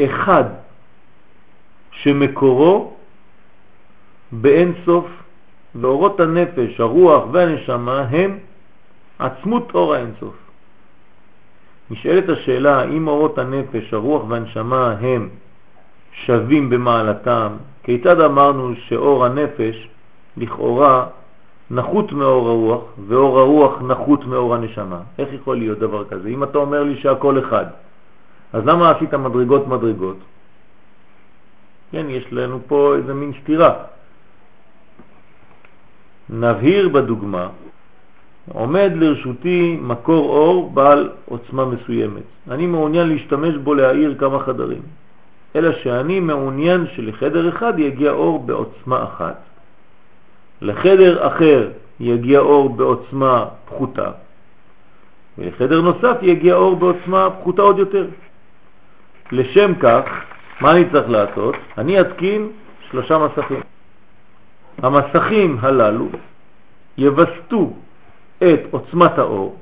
אחד 0.00 0.44
שמקורו 1.90 2.96
באין 4.32 4.72
סוף, 4.84 5.06
ואורות 5.74 6.20
הנפש, 6.20 6.80
הרוח 6.80 7.24
והנשמה 7.32 8.00
הם 8.00 8.38
עצמות 9.18 9.74
אור 9.74 9.94
האין 9.94 10.12
סוף. 10.20 10.34
נשאלת 11.90 12.28
השאלה 12.28 12.80
האם 12.80 13.08
אורות 13.08 13.38
הנפש, 13.38 13.94
הרוח 13.94 14.22
והנשמה 14.28 14.96
הם 15.00 15.28
שווים 16.12 16.70
במעלתם, 16.70 17.52
כיצד 17.82 18.20
אמרנו 18.20 18.74
שאור 18.88 19.24
הנפש 19.24 19.88
לכאורה 20.36 21.06
נחות 21.70 22.12
מאור 22.12 22.48
הרוח, 22.48 22.82
ואור 23.08 23.40
הרוח 23.40 23.82
נחות 23.82 24.26
מאור 24.26 24.54
הנשמה? 24.54 25.00
איך 25.18 25.28
יכול 25.32 25.56
להיות 25.56 25.78
דבר 25.78 26.04
כזה? 26.04 26.28
אם 26.28 26.42
אתה 26.44 26.58
אומר 26.58 26.82
לי 26.82 26.96
שהכל 27.00 27.38
אחד, 27.38 27.66
אז 28.52 28.66
למה 28.66 28.90
עשית 28.90 29.14
מדרגות 29.14 29.68
מדרגות? 29.68 30.16
כן, 31.92 32.06
יש 32.08 32.32
לנו 32.32 32.58
פה 32.66 32.94
איזה 32.96 33.14
מין 33.14 33.32
סתירה. 33.42 33.74
נבהיר 36.30 36.88
בדוגמה 36.88 37.48
עומד 38.52 38.92
לרשותי 38.94 39.78
מקור 39.82 40.24
אור 40.28 40.70
בעל 40.70 41.10
עוצמה 41.24 41.64
מסוימת. 41.64 42.22
אני 42.50 42.66
מעוניין 42.66 43.08
להשתמש 43.08 43.54
בו 43.56 43.74
להאיר 43.74 44.14
כמה 44.18 44.38
חדרים. 44.38 44.82
אלא 45.56 45.72
שאני 45.72 46.20
מעוניין 46.20 46.86
שלחדר 46.94 47.48
אחד 47.48 47.78
יגיע 47.78 48.10
אור 48.10 48.38
בעוצמה 48.38 49.04
אחת, 49.04 49.38
לחדר 50.64 51.26
אחר 51.26 51.70
יגיע 52.00 52.38
אור 52.38 52.68
בעוצמה 52.68 53.44
פחותה, 53.64 54.10
ולחדר 55.38 55.80
נוסף 55.80 56.16
יגיע 56.22 56.54
אור 56.54 56.76
בעוצמה 56.76 57.28
פחותה 57.40 57.62
עוד 57.62 57.78
יותר. 57.78 58.06
לשם 59.32 59.72
כך, 59.80 60.04
מה 60.60 60.72
אני 60.72 60.84
צריך 60.92 61.08
לעשות? 61.08 61.54
אני 61.78 62.00
אתקין 62.00 62.48
שלושה 62.90 63.18
מסכים. 63.18 63.60
המסכים 64.78 65.58
הללו 65.60 66.08
יבסטו 66.98 67.72
את 68.38 68.60
עוצמת 68.70 69.18
האור 69.18 69.56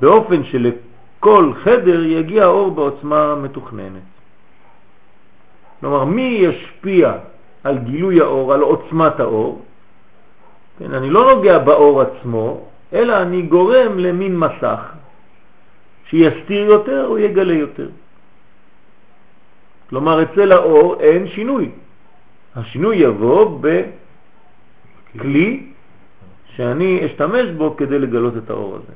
באופן 0.00 0.44
שלכל 0.44 1.52
חדר 1.64 2.04
יגיע 2.04 2.44
האור 2.44 2.70
בעוצמה 2.70 3.34
מתוכננת. 3.34 4.02
כלומר, 5.80 6.04
מי 6.04 6.22
ישפיע 6.22 7.12
על 7.64 7.78
גילוי 7.78 8.20
האור, 8.20 8.52
על 8.52 8.60
עוצמת 8.60 9.20
האור? 9.20 9.64
כן, 10.78 10.94
אני 10.94 11.10
לא 11.10 11.34
נוגע 11.34 11.58
באור 11.58 12.00
עצמו, 12.00 12.64
אלא 12.92 13.22
אני 13.22 13.42
גורם 13.42 13.98
למין 13.98 14.38
מסך 14.38 14.80
שיסתיר 16.06 16.64
יותר 16.64 17.06
או 17.06 17.18
יגלה 17.18 17.54
יותר. 17.54 17.88
כלומר, 19.90 20.22
אצל 20.22 20.52
האור 20.52 21.00
אין 21.00 21.28
שינוי. 21.28 21.70
השינוי 22.56 22.96
יבוא 22.96 23.60
בכלי 25.14 25.66
שאני 26.54 27.06
אשתמש 27.06 27.50
בו 27.56 27.76
כדי 27.76 27.98
לגלות 27.98 28.36
את 28.36 28.50
האור 28.50 28.76
הזה. 28.76 28.92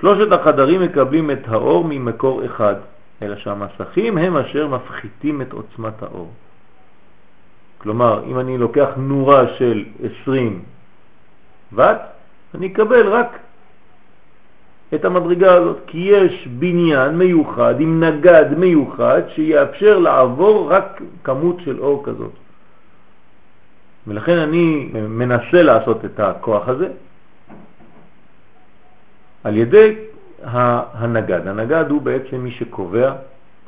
שלושת 0.00 0.32
החדרים 0.32 0.80
מקבלים 0.80 1.30
את 1.30 1.48
האור 1.48 1.84
ממקור 1.84 2.44
אחד, 2.46 2.74
אלא 3.22 3.36
שהמסכים 3.36 4.18
הם 4.18 4.36
אשר 4.36 4.68
מפחיתים 4.68 5.42
את 5.42 5.52
עוצמת 5.52 6.02
האור. 6.02 6.30
כלומר, 7.86 8.24
אם 8.26 8.38
אני 8.38 8.58
לוקח 8.58 8.88
נורה 8.96 9.48
של 9.58 9.84
20 10.22 10.62
וט, 11.72 11.98
אני 12.54 12.66
אקבל 12.66 13.08
רק 13.08 13.38
את 14.94 15.04
המדרגה 15.04 15.54
הזאת, 15.54 15.76
כי 15.86 15.98
יש 15.98 16.48
בניין 16.48 17.18
מיוחד 17.18 17.80
עם 17.80 18.04
נגד 18.04 18.58
מיוחד 18.58 19.22
שיאפשר 19.28 19.98
לעבור 19.98 20.72
רק 20.72 21.02
כמות 21.24 21.56
של 21.64 21.80
אור 21.80 22.02
כזאת. 22.04 22.32
ולכן 24.06 24.38
אני 24.38 24.90
מנסה 25.08 25.62
לעשות 25.62 26.04
את 26.04 26.20
הכוח 26.20 26.68
הזה 26.68 26.88
על 29.44 29.56
ידי 29.56 29.94
הנגד. 30.42 31.46
הנגד 31.46 31.84
הוא 31.90 32.02
בעצם 32.02 32.36
מי 32.36 32.50
שקובע 32.50 33.12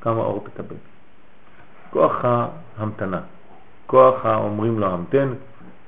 כמה 0.00 0.20
אור 0.20 0.44
תקבל. 0.44 0.76
כוח 1.90 2.24
ההמתנה, 2.24 3.20
כוח 3.88 4.26
האומרים 4.26 4.78
לו 4.78 4.86
המתן, 4.86 5.32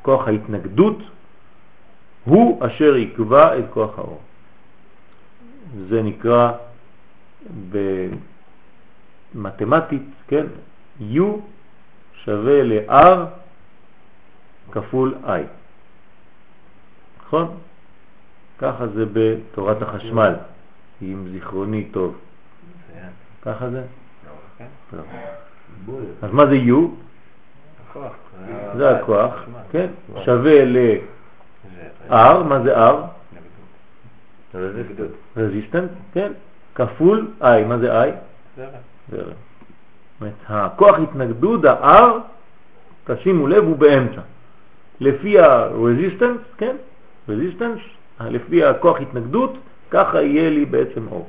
כוח 0.03 0.29
ההתנגדות, 0.29 0.99
הוא 2.25 2.67
אשר 2.67 2.97
יקבע 2.97 3.59
את 3.59 3.65
כוח 3.71 3.99
האור. 3.99 4.21
זה 5.89 6.03
נקרא 6.03 6.53
במתמטית, 9.35 10.03
כן, 10.29 10.47
U 11.01 11.25
שווה 12.25 12.63
ל-R 12.63 13.19
כפול 14.73 15.15
I. 15.25 15.43
נכון? 17.27 17.57
ככה 18.59 18.87
זה 18.87 19.05
בתורת 19.13 19.83
החשמל, 19.83 20.35
עם 21.01 21.29
זיכרוני 21.33 21.85
טוב. 21.91 22.19
ככה 23.43 23.71
זה? 23.71 23.85
לא. 24.93 25.03
אז 26.23 26.31
מה 26.33 26.47
זה 26.47 26.57
U? 26.57 27.10
זה 28.77 28.91
הכוח, 28.97 29.45
כן, 29.71 29.87
שווה 30.25 30.65
ל-R, 30.65 32.43
מה 32.45 32.61
זה 32.63 32.91
R? 32.91 32.95
רזיסטנט, 35.37 35.91
כן, 36.13 36.33
כפול 36.75 37.31
I, 37.41 37.65
מה 37.69 37.79
זה 37.79 38.03
I? 38.05 38.09
זרם. 39.11 39.33
הכוח 40.49 40.99
התנגדות, 40.99 41.65
ה-R, 41.65 42.19
תשימו 43.05 43.47
לב, 43.47 43.65
הוא 43.65 43.77
באמצע. 43.77 44.21
לפי 45.01 45.41
ה-resistance, 45.41 46.59
כן, 46.59 46.77
resistance, 47.29 47.81
לפי 48.21 48.65
הכוח 48.65 49.01
התנגדות, 49.01 49.59
ככה 49.91 50.23
יהיה 50.23 50.51
לי 50.51 50.65
בעצם 50.65 51.09
אור. 51.09 51.29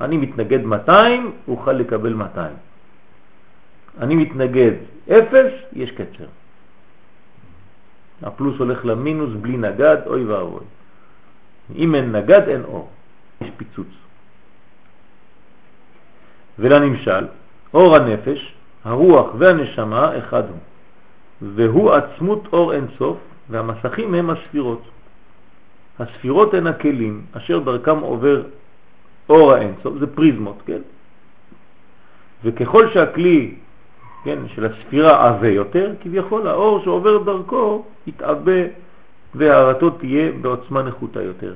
אני 0.00 0.16
מתנגד 0.16 0.64
200, 0.64 1.32
אוכל 1.48 1.72
לקבל 1.72 2.12
200. 2.14 2.52
אני 4.00 4.14
מתנגד 4.14 4.72
0, 5.08 5.52
יש 5.72 5.90
קצר. 5.90 6.26
הפלוס 8.22 8.58
הולך 8.58 8.84
למינוס 8.84 9.30
בלי 9.40 9.56
נגד, 9.56 9.96
אוי 10.06 10.24
ואבוי. 10.24 10.64
אם 11.76 11.94
אין 11.94 12.16
נגד 12.16 12.48
אין 12.48 12.64
אור, 12.64 12.90
יש 13.40 13.48
פיצוץ. 13.56 13.86
ולנמשל, 16.58 17.26
אור 17.74 17.96
הנפש, 17.96 18.54
הרוח 18.84 19.26
והנשמה 19.38 20.18
אחד 20.18 20.42
הוא, 20.48 20.58
והוא 21.54 21.92
עצמות 21.92 22.48
אור 22.52 22.72
אין 22.72 22.86
סוף, 22.98 23.18
והמסכים 23.50 24.14
הם 24.14 24.30
הספירות. 24.30 24.82
הספירות 25.98 26.54
הן 26.54 26.66
הכלים 26.66 27.22
אשר 27.32 27.58
דרכם 27.58 27.98
עובר 27.98 28.42
אור 29.28 29.52
האין 29.52 29.74
סוף, 29.82 29.98
זה 29.98 30.06
פריזמות, 30.06 30.62
כן? 30.66 30.80
וככל 32.44 32.92
שהכלי 32.92 33.54
כן, 34.24 34.38
של 34.48 34.66
הספירה 34.66 35.28
עבה 35.28 35.48
יותר, 35.48 35.92
כביכול 36.00 36.48
האור 36.48 36.84
שעובר 36.84 37.22
דרכו 37.22 37.84
יתעבה 38.06 38.60
והערתו 39.34 39.90
תהיה 39.90 40.32
בעוצמה 40.40 40.82
נחותה 40.82 41.22
יותר. 41.22 41.54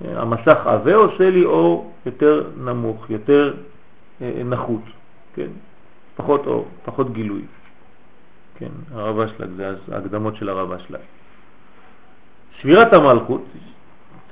המסך 0.00 0.66
עבה 0.66 0.94
עושה 0.94 1.30
לי 1.30 1.44
אור 1.44 1.92
יותר 2.06 2.50
נמוך, 2.56 3.10
יותר 3.10 3.54
אה, 4.22 4.42
נחות, 4.44 4.82
כן? 5.34 5.48
פחות 6.16 6.46
אור, 6.46 6.68
פחות 6.84 7.12
גילוי. 7.12 7.42
כן, 8.58 8.70
הרבה 8.92 9.28
שלג, 9.28 9.48
זה 9.56 9.94
ההקדמות 9.94 10.36
של 10.36 10.48
הרבה 10.48 10.78
שלג. 10.78 11.00
ספירת 12.60 12.92
המלכות, 12.92 13.44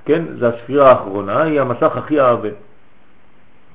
כן, 0.04 0.24
זה 0.38 0.48
הספירה 0.48 0.90
האחרונה, 0.90 1.42
היא 1.42 1.60
המסך 1.60 1.96
הכי 1.96 2.18
עבה. 2.18 2.48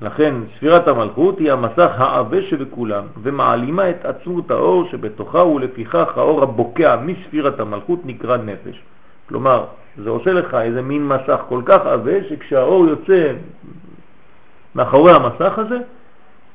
לכן 0.02 0.34
ספירת 0.56 0.88
המלכות 0.88 1.38
היא 1.38 1.52
המסך 1.52 1.90
העבה 1.98 2.42
שבכולם, 2.42 3.04
ומעלימה 3.22 3.90
את 3.90 4.04
עצמות 4.04 4.50
האור 4.50 4.88
שבתוכה, 4.90 5.44
ולפיכך 5.44 6.18
האור 6.18 6.42
הבוקע 6.42 6.96
מספירת 6.96 7.60
המלכות 7.60 8.00
נקרא 8.04 8.36
נפש. 8.36 8.82
כלומר, 9.28 9.64
זה 9.96 10.10
עושה 10.10 10.32
לך 10.32 10.54
איזה 10.54 10.82
מין 10.82 11.08
מסך 11.08 11.40
כל 11.48 11.62
כך 11.64 11.86
עבה, 11.86 12.24
שכשהאור 12.28 12.86
יוצא 12.86 13.32
מאחורי 14.74 15.12
המסך 15.12 15.58
הזה, 15.58 15.78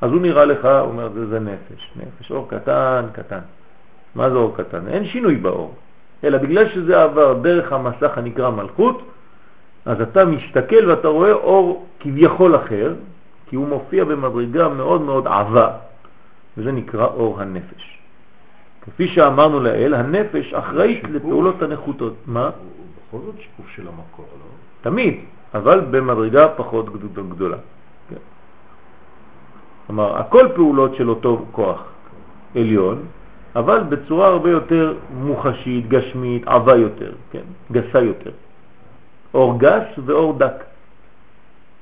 אז 0.02 0.12
הוא 0.12 0.22
נראה 0.22 0.46
לך, 0.46 0.66
הוא 0.66 0.89
אומר, 0.89 1.10
זה, 1.14 1.28
זה 1.28 1.39
נפש, 1.39 1.91
נפש, 1.96 2.32
אור 2.32 2.48
קטן, 2.50 3.06
קטן. 3.14 3.39
מה 4.16 4.30
זה 4.30 4.36
אור 4.36 4.58
קטן? 4.58 4.88
אין 4.88 5.06
שינוי 5.06 5.36
באור, 5.36 5.74
אלא 6.24 6.38
בגלל 6.38 6.70
שזה 6.70 7.04
עבר 7.04 7.34
דרך 7.34 7.74
המסך 7.74 8.18
הנקרא 8.18 8.50
מלכות, 8.50 9.02
אז 9.86 10.02
אתה 10.02 10.26
מסתכל 10.26 10.89
ואתה 10.89 11.08
רואה 11.08 11.32
אור 11.32 11.86
כביכול 12.00 12.56
אחר, 12.56 12.93
כי 13.46 13.56
הוא 13.56 13.68
מופיע 13.68 14.04
במדרגה 14.06 14.70
מאוד 14.70 15.02
מאוד 15.02 15.28
עבה, 15.28 15.72
וזה 16.58 16.72
נקרא 16.72 17.06
אור 17.06 17.41
הנפש. 17.41 18.00
כפי 18.82 19.08
שאמרנו 19.08 19.60
לאל, 19.60 19.93
הנפש 19.93 20.54
אחראית 20.54 21.04
לפעולות 21.04 21.62
הנחותות. 21.62 22.14
מה? 22.26 22.50
בכל 22.50 23.18
זאת 23.26 23.36
שיקוף 23.39 23.70
של 23.76 23.88
המקור, 23.88 24.26
לא? 24.39 24.46
תמיד, 24.82 25.14
אבל 25.54 25.80
במדרגה 25.91 26.48
פחות 26.48 26.86
גדולה. 27.30 27.58
כן. 28.10 28.24
כלומר, 29.88 30.18
הכל 30.18 30.48
פעולות 30.56 30.96
של 30.96 31.10
אותו 31.10 31.46
כוח 31.52 31.84
עליון, 32.56 33.02
אבל 33.56 33.84
בצורה 33.89 34.28
הרבה 34.28 34.50
יותר 34.50 34.93
מוחשית, 35.14 35.88
גשמית, 35.88 36.48
עבה 36.48 36.76
יותר, 36.76 37.12
כן? 37.32 37.46
גסה 37.72 38.02
יותר. 38.02 38.32
אור 39.34 39.60
גס 39.60 39.88
ואור 40.06 40.34
דק. 40.38 40.64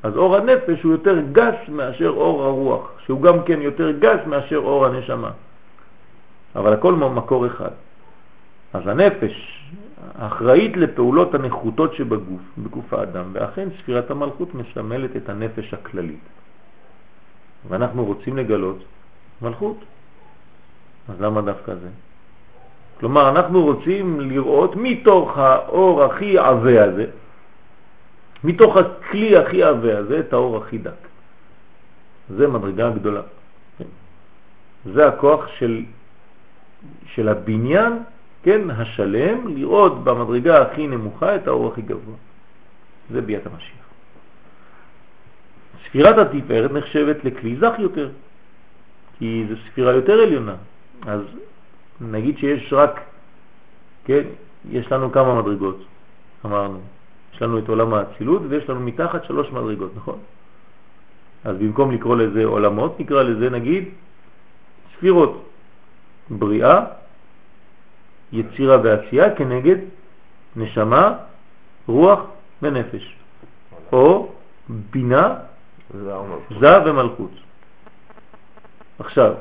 אז 0.04 0.18
אור 0.18 0.36
הנפש 0.36 0.84
הוא 0.84 0.92
יותר 0.92 1.20
גס 1.32 1.56
מאשר 1.70 2.10
אור 2.10 2.44
הרוח, 2.44 2.92
שהוא 3.06 3.22
גם 3.22 3.44
כן 3.44 3.62
יותר 3.62 3.92
גס 3.92 4.20
מאשר 4.28 4.58
אור 4.58 4.86
הנשמה. 4.86 5.32
אבל 6.56 6.74
הכל 6.74 6.94
מקור 6.94 7.48
אחד. 7.48 7.72
אז 8.74 8.88
הנפש 8.88 9.64
אחראית 10.18 10.78
לפעולות 10.78 11.36
הנחותות 11.36 11.94
שבגוף, 11.94 12.42
בגוף 12.58 12.94
האדם, 12.94 13.26
ואכן 13.34 13.68
ספירת 13.82 14.12
המלכות 14.12 14.56
מסמלת 14.56 15.16
את 15.16 15.30
הנפש 15.30 15.74
הכללית. 15.74 16.26
ואנחנו 17.70 18.06
רוצים 18.06 18.38
לגלות 18.38 18.84
מלכות. 19.42 19.78
אז 21.10 21.22
למה 21.22 21.42
דווקא 21.42 21.76
זה? 21.76 21.90
כלומר, 23.00 23.30
אנחנו 23.30 23.64
רוצים 23.64 24.20
לראות 24.20 24.76
מתוך 24.76 25.38
האור 25.38 26.04
הכי 26.04 26.38
עבה 26.38 26.84
הזה, 26.84 27.06
מתוך 28.44 28.78
הכלי 28.78 29.38
הכי 29.38 29.64
עבה 29.64 29.98
הזה, 29.98 30.20
את 30.20 30.34
האור 30.34 30.58
הכי 30.58 30.78
דק. 30.78 31.02
זה 32.30 32.48
מדרגה 32.48 32.90
גדולה. 32.90 33.22
זה 34.86 35.08
הכוח 35.08 35.48
של, 35.48 35.84
של 37.06 37.30
הבניין, 37.30 37.94
כן, 38.44 38.70
השלם, 38.70 39.48
לראות 39.48 40.04
במדרגה 40.04 40.62
הכי 40.62 40.88
נמוכה 40.88 41.36
את 41.36 41.48
האור 41.48 41.72
הכי 41.72 41.82
גבוה. 41.82 42.16
זה 43.12 43.22
ביאת 43.22 43.46
המשיח. 43.46 43.84
ספירת 45.88 46.18
התפארת 46.18 46.72
נחשבת 46.72 47.26
לכלי 47.26 47.56
זך 47.56 47.74
יותר, 47.80 48.10
כי 49.20 49.46
זו 49.50 49.56
ספירה 49.68 49.94
יותר 49.94 50.14
עליונה. 50.14 50.56
אז 51.08 51.22
נגיד 52.02 52.38
שיש 52.38 52.74
רק, 52.74 53.02
כן, 54.06 54.24
יש 54.70 54.92
לנו 54.92 55.12
כמה 55.12 55.42
מדרגות, 55.42 55.86
אמרנו. 56.46 56.80
יש 57.36 57.42
לנו 57.42 57.60
את 57.60 57.70
עולם 57.70 57.94
האצילות 57.94 58.42
ויש 58.50 58.70
לנו 58.70 58.80
מתחת 58.80 59.24
שלוש 59.24 59.52
מדרגות, 59.52 59.92
נכון? 59.96 60.20
אז 61.44 61.58
במקום 61.58 61.92
לקרוא 61.92 62.16
לזה 62.16 62.46
עולמות, 62.46 63.00
נקרא 63.00 63.24
לזה 63.24 63.50
נגיד 63.50 63.90
ספירות, 64.96 65.50
בריאה, 66.30 66.86
יצירה 68.32 68.78
ועשייה 68.84 69.36
כנגד 69.36 69.78
נשמה, 70.56 71.16
רוח 71.88 72.20
ונפש, 72.62 73.16
או 73.92 74.32
בינה, 74.70 75.36
זה 76.60 76.78
ומלכות. 76.86 77.32
עכשיו, 79.00 79.34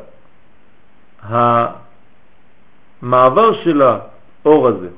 המעבר 3.03 3.53
של 3.65 3.83
האור 3.83 4.69
הזה, 4.69 4.89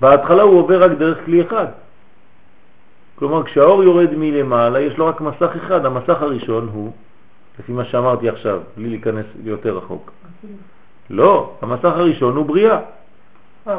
בהתחלה 0.00 0.42
הוא 0.42 0.60
עובר 0.60 0.82
רק 0.84 0.90
דרך 0.98 1.24
כלי 1.24 1.42
אחד. 1.42 1.66
כלומר, 3.14 3.44
כשהאור 3.44 3.84
יורד 3.84 4.10
מלמעלה, 4.16 4.80
יש 4.80 4.98
לו 4.98 5.06
רק 5.06 5.20
מסך 5.20 5.50
אחד. 5.56 5.84
המסך 5.84 6.22
הראשון 6.22 6.68
הוא, 6.72 6.92
לפי 7.58 7.72
מה 7.72 7.84
שאמרתי 7.84 8.28
עכשיו, 8.28 8.60
בלי 8.76 8.88
להיכנס 8.88 9.26
יותר 9.44 9.76
רחוק. 9.76 10.12
לא, 11.10 11.52
המסך 11.62 11.84
הראשון 11.84 12.36
הוא 12.36 12.46
בריאה. 12.46 12.80
אה, 13.68 13.78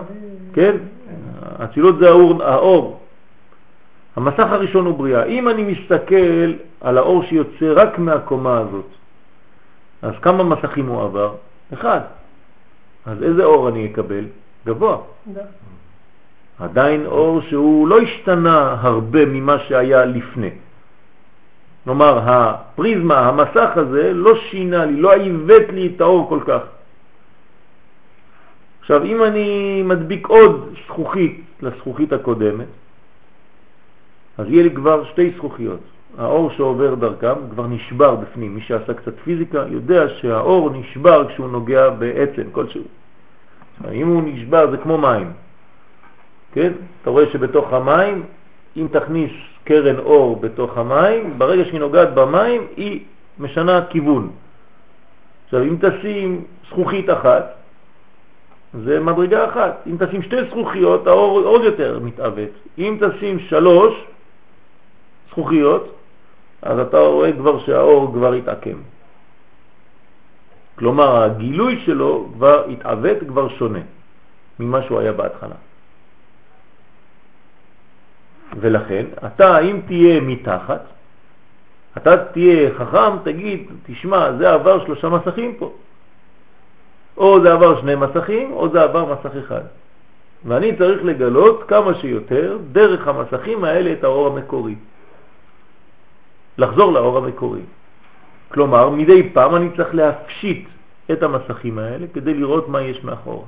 כן? 0.53 0.77
הצילות 1.59 1.99
זה 1.99 2.09
האור, 2.09 2.43
האור. 2.43 2.99
המסך 4.15 4.47
הראשון 4.49 4.85
הוא 4.85 4.97
בריאה. 4.97 5.23
אם 5.23 5.49
אני 5.49 5.63
מסתכל 5.63 6.53
על 6.81 6.97
האור 6.97 7.23
שיוצא 7.23 7.73
רק 7.75 7.99
מהקומה 7.99 8.57
הזאת, 8.57 8.87
אז 10.01 10.13
כמה 10.21 10.43
מסכים 10.43 10.85
הוא 10.85 11.03
עבר? 11.03 11.35
אחד. 11.73 11.99
אז 13.05 13.23
איזה 13.23 13.43
אור 13.43 13.69
אני 13.69 13.91
אקבל? 13.91 14.25
גבוה. 14.65 14.97
עדיין 16.59 17.05
אור 17.05 17.41
שהוא 17.41 17.87
לא 17.87 17.99
השתנה 17.99 18.75
הרבה 18.81 19.25
ממה 19.25 19.59
שהיה 19.59 20.05
לפני. 20.05 20.49
כלומר, 21.83 22.19
הפריזמה, 22.23 23.19
המסך 23.19 23.69
הזה, 23.75 24.13
לא 24.13 24.35
שינה 24.35 24.85
לי, 24.85 25.01
לא 25.01 25.13
עיוות 25.13 25.69
לי 25.69 25.91
את 25.95 26.01
האור 26.01 26.29
כל 26.29 26.39
כך. 26.47 26.61
עכשיו, 28.79 29.03
אם 29.03 29.23
אני 29.23 29.81
מדביק 29.85 30.27
עוד 30.27 30.75
זכוכית 30.85 31.41
לזכוכית 31.61 32.13
הקודמת, 32.13 32.67
אז 34.37 34.45
יהיה 34.49 34.63
לי 34.63 34.71
כבר 34.75 35.03
שתי 35.03 35.31
זכוכיות. 35.37 35.79
האור 36.17 36.51
שעובר 36.51 36.95
דרכם 36.95 37.35
כבר 37.51 37.67
נשבר 37.67 38.15
בפנים. 38.15 38.55
מי 38.55 38.61
שעשה 38.61 38.93
קצת 38.93 39.13
פיזיקה 39.23 39.63
יודע 39.69 40.09
שהאור 40.09 40.69
נשבר 40.69 41.27
כשהוא 41.29 41.49
נוגע 41.49 41.89
בעצם 41.89 42.43
כלשהו. 42.51 42.83
אם 43.91 44.07
הוא 44.07 44.23
נשבר 44.25 44.71
זה 44.71 44.77
כמו 44.77 44.97
מים. 44.97 45.31
כן? 46.51 46.71
אתה 47.01 47.09
רואה 47.09 47.25
שבתוך 47.31 47.73
המים, 47.73 48.23
אם 48.77 48.87
תכניס 48.91 49.31
קרן 49.63 49.99
אור 49.99 50.35
בתוך 50.35 50.77
המים, 50.77 51.39
ברגע 51.39 51.65
שהיא 51.65 51.79
נוגעת 51.79 52.13
במים, 52.13 52.67
היא 52.77 52.99
משנה 53.39 53.85
כיוון. 53.89 54.29
עכשיו, 55.45 55.63
אם 55.63 55.75
תשים 55.81 56.43
זכוכית 56.69 57.09
אחת, 57.09 57.59
זה 58.73 58.99
מדרגה 58.99 59.49
אחת. 59.49 59.83
אם 59.87 59.95
תשים 59.99 60.21
שתי 60.21 60.45
זכוכיות, 60.49 61.07
האור 61.07 61.39
עוד 61.39 61.63
יותר 61.63 61.99
מתאבט. 62.03 62.49
אם 62.77 62.97
תשים 62.99 63.39
שלוש 63.39 63.93
זכוכיות, 65.29 65.95
אז 66.61 66.79
אתה 66.79 66.99
רואה 66.99 67.31
כבר 67.33 67.59
שהאור 67.59 68.13
כבר 68.13 68.33
התעקם. 68.33 68.77
כלומר, 70.75 71.23
הגילוי 71.23 71.81
שלו 71.85 72.29
כבר 72.33 72.65
התאבט, 72.69 73.17
כבר 73.27 73.49
שונה 73.49 73.79
ממה 74.59 74.81
שהוא 74.81 74.99
היה 74.99 75.11
בהתחלה. 75.11 75.55
ולכן, 78.57 79.05
אתה, 79.25 79.59
אם 79.59 79.79
תהיה 79.87 80.21
מתחת, 80.21 80.81
אתה 81.97 82.17
תהיה 82.17 82.69
חכם, 82.77 83.17
תגיד, 83.23 83.67
תשמע, 83.85 84.31
זה 84.37 84.53
עבר 84.53 84.85
שלושה 84.85 85.09
מסכים 85.09 85.55
פה. 85.55 85.73
או 87.17 87.41
זה 87.41 87.53
עבר 87.53 87.81
שני 87.81 87.95
מסכים, 87.95 88.51
או 88.51 88.69
זה 88.69 88.81
עבר 88.81 89.13
מסך 89.13 89.35
אחד. 89.45 89.63
ואני 90.45 90.75
צריך 90.75 91.03
לגלות 91.03 91.63
כמה 91.67 91.93
שיותר 91.93 92.57
דרך 92.71 93.07
המסכים 93.07 93.63
האלה 93.63 93.93
את 93.93 94.03
האור 94.03 94.27
המקורי. 94.27 94.75
לחזור 96.57 96.93
לאור 96.93 97.17
המקורי. 97.17 97.61
כלומר, 98.51 98.89
מדי 98.89 99.29
פעם 99.33 99.55
אני 99.55 99.69
צריך 99.77 99.95
להפשיט 99.95 100.67
את 101.11 101.23
המסכים 101.23 101.79
האלה 101.79 102.05
כדי 102.13 102.33
לראות 102.33 102.69
מה 102.69 102.81
יש 102.81 103.03
מאחור. 103.03 103.47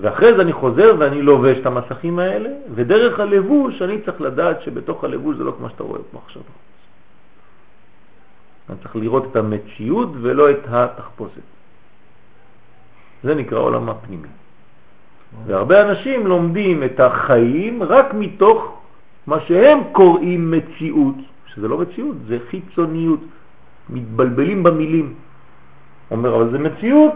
ואחרי 0.00 0.34
זה 0.34 0.42
אני 0.42 0.52
חוזר 0.52 0.94
ואני 0.98 1.22
לובש 1.22 1.58
את 1.58 1.66
המסכים 1.66 2.18
האלה, 2.18 2.50
ודרך 2.74 3.20
הלבוש 3.20 3.82
אני 3.82 4.00
צריך 4.02 4.20
לדעת 4.20 4.62
שבתוך 4.62 5.04
הלבוש 5.04 5.36
זה 5.36 5.44
לא 5.44 5.52
כמו 5.58 5.68
שאתה 5.68 5.82
רואה 5.82 6.00
פה 6.12 6.18
עכשיו. 6.24 6.42
אני 8.68 8.76
צריך 8.82 8.96
לראות 8.96 9.24
את 9.30 9.36
המציאות 9.36 10.08
ולא 10.20 10.50
את 10.50 10.62
התחפושת. 10.68 11.46
זה 13.24 13.34
נקרא 13.34 13.58
עולם 13.58 13.88
הפנימי. 13.88 14.28
והרבה 15.46 15.82
אנשים 15.82 16.26
לומדים 16.26 16.84
את 16.84 17.00
החיים 17.00 17.82
רק 17.82 18.14
מתוך 18.14 18.78
מה 19.26 19.40
שהם 19.40 19.78
קוראים 19.92 20.50
מציאות, 20.50 21.14
שזה 21.46 21.68
לא 21.68 21.78
מציאות, 21.78 22.16
זה 22.26 22.38
חיצוניות, 22.50 23.20
מתבלבלים 23.90 24.62
במילים. 24.62 25.14
אומר, 26.10 26.36
אבל 26.36 26.50
זה 26.50 26.58
מציאות. 26.58 27.12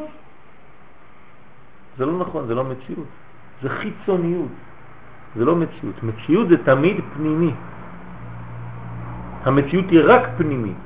זה 2.01 2.07
לא 2.07 2.19
נכון, 2.19 2.47
זה 2.47 2.55
לא 2.55 2.65
מציאות, 2.65 3.07
זה 3.63 3.69
חיצוניות, 3.69 4.53
זה 5.37 5.45
לא 5.45 5.57
מציאות. 5.57 6.03
מציאות 6.03 6.49
זה 6.49 6.57
תמיד 6.65 6.97
פנימי. 7.15 7.53
המציאות 9.45 9.85
היא 9.91 10.01
רק 10.05 10.23
פנימית. 10.37 10.81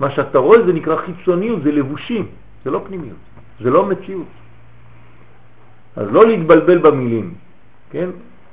מה 0.00 0.10
שאתה 0.10 0.38
רואה 0.38 0.66
זה 0.68 0.72
נקרא 0.72 0.96
חיצוניות, 0.96 1.62
זה 1.62 1.72
לבושים, 1.72 2.24
זה 2.64 2.70
לא 2.70 2.84
פנימיות, 2.84 3.16
זה 3.64 3.70
לא 3.70 3.88
מציאות. 3.88 4.32
אז 5.96 6.06
לא 6.12 6.26
להתבלבל 6.26 6.78
במילים, 6.78 7.34
כן? 7.90 8.10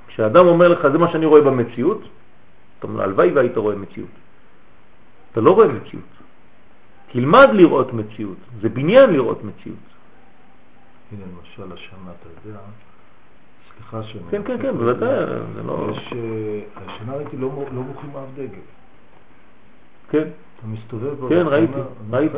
כשאדם 0.08 0.46
אומר 0.48 0.68
לך, 0.80 0.88
זה 0.88 0.98
מה 0.98 1.12
שאני 1.12 1.26
רואה 1.26 1.42
במציאות, 1.42 2.02
אתה 2.80 2.88
אומר, 2.88 3.04
הלוואי 3.04 3.32
והיית 3.36 3.58
רואה 3.58 3.76
מציאות. 3.76 4.16
אתה 5.32 5.42
לא 5.42 5.52
רואה 5.52 5.68
מציאות. 5.68 6.12
תלמד 7.12 7.50
לראות 7.54 7.94
מציאות, 7.94 8.40
זה 8.62 8.70
בניין 8.70 9.10
לראות 9.20 9.44
מציאות. 9.44 9.93
הנה 11.14 11.26
למשל 11.38 11.74
השנה, 11.74 12.12
אתה 12.20 12.48
יודע, 12.50 12.60
סליחה 13.76 14.04
שאני... 14.04 14.24
כן, 14.32 14.42
כן, 14.46 14.62
כן, 14.62 14.78
בוודאי, 14.78 15.26
זה 15.56 15.64
לא... 15.64 15.88
יש, 15.92 16.14
אה, 16.14 16.60
השנה 16.86 17.14
ראיתי 17.16 17.38
לא 17.38 17.50
לא 17.74 17.82
מוכרים 17.82 18.12
אף 18.12 18.24
דגל. 18.36 18.60
כן, 20.10 20.28
אתה 20.58 20.68
מסתובב... 20.68 21.30
כן, 21.30 21.48
ראיתי, 21.48 21.74
ראיתי. 22.12 22.38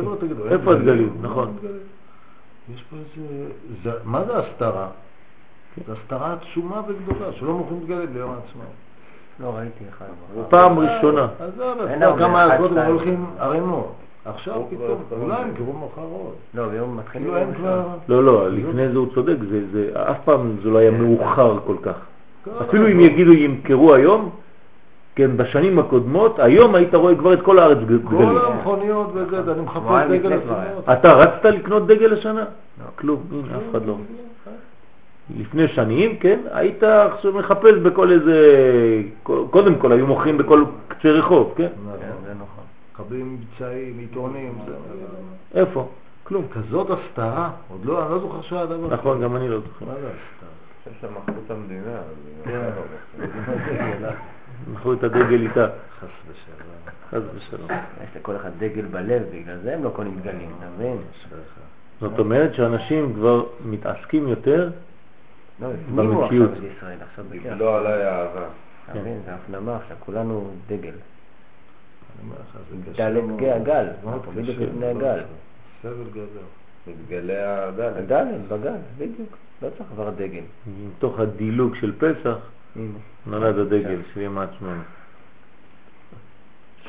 איפה 0.49 0.71
הדגלים? 0.73 0.82
דגלים? 0.82 1.17
נכון. 1.21 1.57
יש 2.76 2.84
פה 2.89 2.95
איזה... 2.95 3.47
זה- 3.84 3.99
מה 4.03 4.26
זה 4.26 4.38
הסתרה? 4.38 4.88
זו 5.88 5.93
הסתרה 5.93 6.34
עצומה 6.34 6.82
וגדולה, 6.88 7.34
שלא 7.34 7.53
מוכרים 7.53 7.80
דגלים 7.84 8.13
ביום 8.13 8.32
העצמאות. 8.32 8.67
לא 9.39 9.55
ראיתי 9.55 9.84
אחד. 9.89 10.05
פעם 10.49 10.80
ראשונה. 10.80 11.28
עזוב, 11.39 11.82
אין 11.88 11.99
כבר 11.99 12.05
הרבה, 12.07 12.19
כמה 12.19 12.45
אחד, 12.47 12.55
עשרות. 12.55 12.71
הולכים 12.88 13.26
ערימות. 13.39 13.95
עכשיו 14.26 14.53
פתאום, 14.69 14.97
כבר- 15.09 15.17
אולי 15.21 15.41
ימכרו 15.41 15.73
מחר 15.73 16.01
עוד. 16.01 16.34
לא, 16.53 16.67
ביום 16.67 16.97
מתחיל 16.97 17.21
כאילו 17.21 17.53
כבר... 17.57 17.82
לא, 18.09 18.23
לא, 18.23 18.49
לפני 18.51 18.89
זה 18.89 18.97
הוא 18.97 19.07
צודק, 19.13 19.36
זה, 19.49 19.61
זה, 19.71 19.89
אף 20.11 20.17
פעם 20.26 20.55
זה 20.63 20.69
לא 20.69 20.78
היה 20.78 20.91
מאוחר 20.91 21.57
כל 21.65 21.76
כך. 21.82 21.95
כן, 22.45 22.51
אפילו 22.61 22.88
אם 22.88 22.99
לא. 22.99 23.03
יגידו 23.05 23.34
ימכרו 23.34 23.93
היום, 23.93 24.30
כן, 25.15 25.38
בשנים 25.38 25.80
הקודמות, 25.80 26.39
היום 26.39 26.76
היית 26.76 26.95
רואה 26.95 27.15
כבר 27.15 27.34
את 27.34 27.41
כל 27.41 27.59
הארץ 27.59 27.78
כל 27.78 27.84
גדלים. 27.86 28.38
המכוניות 28.38 29.11
וזה, 29.13 29.51
אני 29.51 29.61
מחפש 29.61 30.07
דגל 30.09 30.39
כבר 30.41 30.55
היה. 30.59 30.63
עצמאות. 30.78 30.99
אתה 30.99 31.13
רצת 31.13 31.45
לקנות 31.45 31.88
דגל 31.88 32.13
השנה? 32.13 32.39
לא. 32.41 32.45
כלום, 32.95 33.23
הנה, 33.32 33.57
אף 33.57 33.61
אחד 33.71 33.86
לא. 33.86 33.95
לפני 35.39 35.67
שנים, 35.67 36.17
כן, 36.17 36.39
היית 36.51 36.84
עכשיו 36.84 37.34
מחפש 37.34 37.73
בכל 37.84 38.11
איזה, 38.11 38.38
קודם 39.49 39.76
כל 39.76 39.91
היו 39.91 40.07
מוכרים 40.07 40.38
בכל 40.38 40.63
קצה 40.88 41.09
רחוב, 41.09 41.53
כן? 41.55 41.67
נכון. 41.86 41.97
כן, 41.99 42.07
זה 42.26 42.34
נכון. 42.34 42.63
מקבלים 42.95 43.33
מבצעים, 43.33 43.97
עיתונים, 43.97 44.57
זה... 44.65 44.75
איפה? 45.59 45.89
כלום. 46.23 46.47
כזאת 46.53 46.87
הסתרה, 46.89 47.51
עוד 47.69 47.85
לא, 47.85 48.03
אני 48.03 48.11
לא 48.11 48.19
זוכר 48.19 48.41
שהיה 48.41 48.65
דבר 48.65 48.93
נכון, 48.93 49.21
גם 49.21 49.35
אני 49.35 49.49
לא 49.49 49.59
זוכר. 49.59 49.85
מה 49.85 49.93
זה 49.93 50.07
הסתרה? 50.07 50.49
יש 50.91 51.01
שם 51.01 51.07
מכרו 51.13 51.41
את 51.45 51.51
המדינה, 51.51 51.97
אז 51.97 52.15
כן. 52.43 52.69
היא 54.65 54.73
מכרו 54.73 54.93
את 54.93 55.03
הדגל 55.03 55.41
איתה, 55.41 55.67
חס 55.99 56.07
ושלום. 56.27 56.69
חס 57.09 57.21
ושלום. 57.35 57.69
יש 58.03 58.09
לכל 58.15 58.35
אחד 58.35 58.49
דגל 58.57 58.85
בלב, 58.85 59.23
בגלל 59.33 59.57
זה 59.63 59.73
הם 59.73 59.83
לא 59.83 59.89
קונים 59.89 60.19
דגלים, 60.19 60.49
אתה 60.59 60.65
מבין? 60.75 60.97
זאת 61.99 62.19
אומרת 62.19 62.53
שאנשים 62.53 63.13
כבר 63.13 63.45
מתעסקים 63.65 64.27
יותר 64.27 64.69
לא, 65.59 65.67
הפנימו 65.67 66.21
במציאות. 66.21 66.51
עכשיו 66.51 66.65
את 66.65 66.77
ישראל, 66.77 66.97
עכשיו 67.01 67.25
בכיף. 67.29 67.51
לא 67.57 67.77
עליי 67.77 68.07
אהבה. 68.07 68.45
אתה 68.91 68.99
מבין? 68.99 69.19
זה 69.25 69.33
הפנמה 69.33 69.75
עכשיו, 69.75 69.97
כולנו 69.99 70.51
דגל. 70.67 70.93
דלת. 72.95 73.24
גיא 73.38 73.53
הגל, 73.53 73.86
אנחנו 74.07 74.32
בדיוק. 74.32 74.59
לפני 74.59 74.86
הגל. 74.86 75.20
סבל 75.84 75.93
גדול. 76.11 76.47
מתגלה 76.88 77.68
הדלת. 77.68 77.97
הגל, 77.97 78.26
בגל, 78.47 78.78
בדיוק. 78.97 79.38
לא 79.61 79.70
צריך 79.78 79.89
כבר 79.93 80.09
דגל. 80.09 80.43
מתוך 80.88 81.20
הדילוג 81.20 81.76
של 81.76 81.93
פסח. 81.97 82.38
נולד 83.28 83.57
הדגל, 83.59 83.99
שיהיה 84.13 84.30
מעצמנו. 84.30 84.82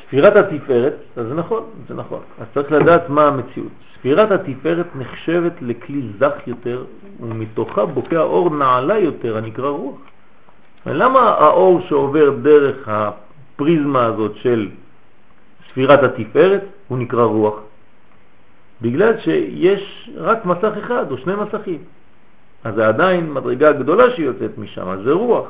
ספירת 0.07 0.37
התפארת, 0.37 0.95
אז 1.16 1.27
זה 1.27 1.35
נכון, 1.35 1.62
זה 1.89 1.95
נכון. 1.95 2.20
אז 2.41 2.47
צריך 2.55 2.72
לדעת 2.72 3.09
מה 3.09 3.27
המציאות. 3.27 3.72
ספירת 3.99 4.31
התפארת 4.31 4.87
נחשבת 4.97 5.53
לכלי 5.61 6.03
זך 6.18 6.35
יותר, 6.47 6.85
ומתוכה 7.20 7.87
בוקע 7.87 8.20
אור 8.20 8.57
נעלה 8.57 8.99
יותר, 8.99 9.37
הנקרא 9.37 9.68
רוח. 9.68 9.99
ולמה 10.87 11.20
האור 11.20 11.81
שעובר 11.81 12.31
דרך 12.43 12.89
הפריזמה 12.89 14.05
הזאת 14.05 14.37
של 14.37 14.68
ספירת 15.77 16.03
התפארת 16.03 16.62
הוא 16.89 16.99
נקרא 16.99 17.24
רוח? 17.24 17.55
בגלל 18.83 19.18
שיש 19.20 20.11
רק 20.16 20.45
מסך 20.45 20.72
אחד 20.79 21.11
או 21.11 21.18
שני 21.18 21.35
מסכים. 21.35 21.79
אז 22.64 22.74
זה 22.74 22.89
עדיין 22.89 23.33
מדרגה 23.33 23.72
גדולה 23.72 24.11
שיוצאת 24.16 24.59
משם, 24.59 24.89
אז 24.89 25.01
זה 25.05 25.12
רוח. 25.12 25.47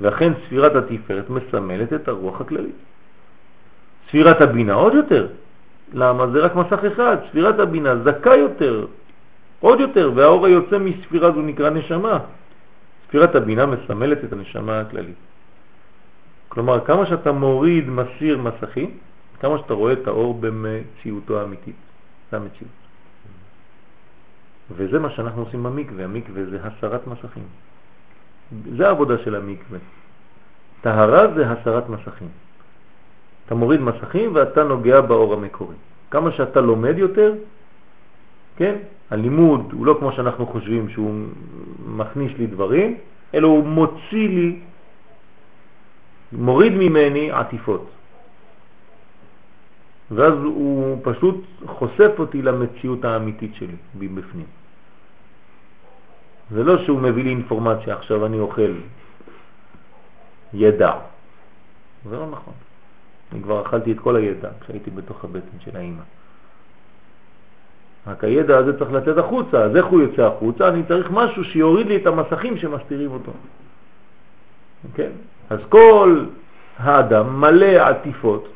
ואכן 0.00 0.32
ספירת 0.46 0.72
התפארת 0.76 1.30
מסמלת 1.30 1.92
את 1.92 2.08
הרוח 2.08 2.40
הכללית. 2.40 2.74
ספירת 4.08 4.40
הבינה 4.40 4.74
עוד 4.74 4.94
יותר. 4.94 5.26
למה? 5.92 6.26
זה 6.26 6.38
רק 6.38 6.54
מסך 6.56 6.80
אחד. 6.92 7.16
ספירת 7.30 7.58
הבינה 7.58 7.96
זכה 8.04 8.36
יותר, 8.36 8.86
עוד 9.60 9.80
יותר, 9.80 10.12
והאור 10.14 10.46
היוצא 10.46 10.78
מספירה 10.78 11.32
זו 11.32 11.42
נקרא 11.42 11.70
נשמה. 11.70 12.18
ספירת 13.08 13.34
הבינה 13.34 13.66
מסמלת 13.66 14.24
את 14.24 14.32
הנשמה 14.32 14.80
הכללית. 14.80 15.20
כלומר, 16.48 16.84
כמה 16.84 17.06
שאתה 17.06 17.32
מוריד, 17.32 17.90
מסיר 17.90 18.38
מסכים, 18.38 18.90
כמה 19.40 19.58
שאתה 19.58 19.74
רואה 19.74 19.92
את 19.92 20.06
האור 20.06 20.34
במציאותו 20.40 21.40
האמיתית. 21.40 21.76
זה 22.30 22.36
המציאות. 22.36 22.72
וזה 24.76 24.98
מה 24.98 25.10
שאנחנו 25.10 25.42
עושים 25.42 25.62
במקווה. 25.62 26.04
המקווה 26.04 26.44
זה 26.44 26.58
הסרת 26.62 27.06
מסכים. 27.06 27.44
זה 28.76 28.86
העבודה 28.86 29.18
של 29.18 29.34
המקווה. 29.34 29.78
טהרה 30.80 31.34
זה 31.34 31.50
הסרת 31.50 31.88
מסכים. 31.88 32.28
אתה 33.46 33.54
מוריד 33.54 33.80
מסכים 33.80 34.30
ואתה 34.34 34.64
נוגע 34.64 35.00
באור 35.00 35.34
המקורי. 35.34 35.76
כמה 36.10 36.32
שאתה 36.32 36.60
לומד 36.60 36.98
יותר, 36.98 37.34
כן, 38.56 38.74
הלימוד 39.10 39.72
הוא 39.72 39.86
לא 39.86 39.96
כמו 39.98 40.12
שאנחנו 40.12 40.46
חושבים 40.46 40.88
שהוא 40.88 41.14
מכניס 41.86 42.32
לי 42.38 42.46
דברים, 42.46 42.96
אלא 43.34 43.48
הוא 43.48 43.64
מוציא 43.64 44.28
לי, 44.28 44.60
מוריד 46.32 46.72
ממני 46.72 47.30
עטיפות. 47.32 47.93
ואז 50.10 50.34
הוא 50.34 50.98
פשוט 51.02 51.44
חושף 51.66 52.10
אותי 52.18 52.42
למציאות 52.42 53.04
האמיתית 53.04 53.54
שלי 53.54 53.76
בפנים. 53.94 54.46
זה 56.50 56.64
לא 56.64 56.84
שהוא 56.84 57.00
מביא 57.00 57.24
לי 57.24 57.30
אינפורמציה, 57.30 57.94
עכשיו 57.94 58.26
אני 58.26 58.38
אוכל 58.38 58.72
ידע. 60.54 60.92
זה 62.10 62.16
לא 62.16 62.26
נכון. 62.30 62.54
אני 63.32 63.42
כבר 63.42 63.62
אכלתי 63.62 63.92
את 63.92 64.00
כל 64.00 64.16
הידע 64.16 64.48
כשהייתי 64.60 64.90
בתוך 64.90 65.24
הבטן 65.24 65.60
של 65.60 65.76
האמא. 65.76 66.02
רק 68.06 68.24
הידע 68.24 68.58
הזה 68.58 68.78
צריך 68.78 68.92
לצאת 68.92 69.18
החוצה, 69.18 69.62
אז 69.62 69.76
איך 69.76 69.86
הוא 69.86 70.00
יוצא 70.00 70.22
החוצה? 70.22 70.68
אני 70.68 70.82
צריך 70.88 71.10
משהו 71.10 71.44
שיוריד 71.44 71.86
לי 71.86 71.96
את 71.96 72.06
המסכים 72.06 72.58
שמסתירים 72.58 73.10
אותו. 73.10 73.32
כן? 74.94 75.10
אז 75.50 75.58
כל 75.68 76.24
האדם 76.78 77.40
מלא 77.40 77.66
עטיפות, 77.66 78.48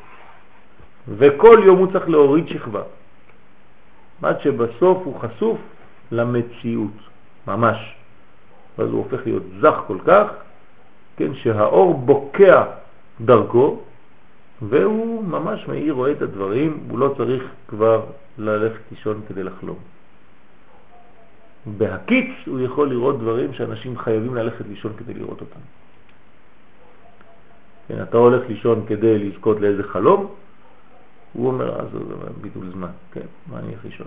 וכל 1.16 1.60
יום 1.64 1.78
הוא 1.78 1.92
צריך 1.92 2.08
להוריד 2.08 2.48
שכבה. 2.48 2.82
עד 4.22 4.40
שבסוף 4.40 4.98
הוא 5.04 5.20
חשוף 5.20 5.58
למציאות, 6.12 6.96
ממש. 7.46 7.94
אז 8.78 8.88
הוא 8.90 9.04
הופך 9.04 9.26
להיות 9.26 9.42
זך 9.60 9.76
כל 9.86 9.98
כך, 10.06 10.26
כן, 11.16 11.34
שהאור 11.34 11.94
בוקע 11.94 12.64
דרכו, 13.20 13.80
והוא 14.62 15.24
ממש 15.24 15.68
מאיר 15.68 15.92
רואה 15.92 16.12
את 16.12 16.22
הדברים, 16.22 16.80
הוא 16.90 16.98
לא 16.98 17.14
צריך 17.16 17.42
כבר 17.68 18.04
ללכת 18.38 18.80
לישון 18.90 19.20
כדי 19.28 19.42
לחלום. 19.42 19.78
בהקיץ 21.66 22.30
הוא 22.46 22.60
יכול 22.60 22.90
לראות 22.90 23.18
דברים 23.18 23.52
שאנשים 23.52 23.98
חייבים 23.98 24.34
ללכת 24.34 24.64
לישון 24.68 24.92
כדי 24.98 25.14
לראות 25.14 25.40
אותם. 25.40 25.60
כן, 27.88 28.02
אתה 28.02 28.16
הולך 28.16 28.42
לישון 28.48 28.84
כדי 28.86 29.18
לזכות 29.18 29.60
לאיזה 29.60 29.82
חלום, 29.82 30.26
הוא 31.32 31.48
אומר, 31.48 31.80
אז 31.80 31.86
זה 31.92 31.98
ביטול 32.40 32.70
זמן, 32.72 32.90
כן, 33.12 33.26
מה 33.46 33.58
אני 33.58 33.68
הולך 33.68 33.84
לישון? 33.84 34.06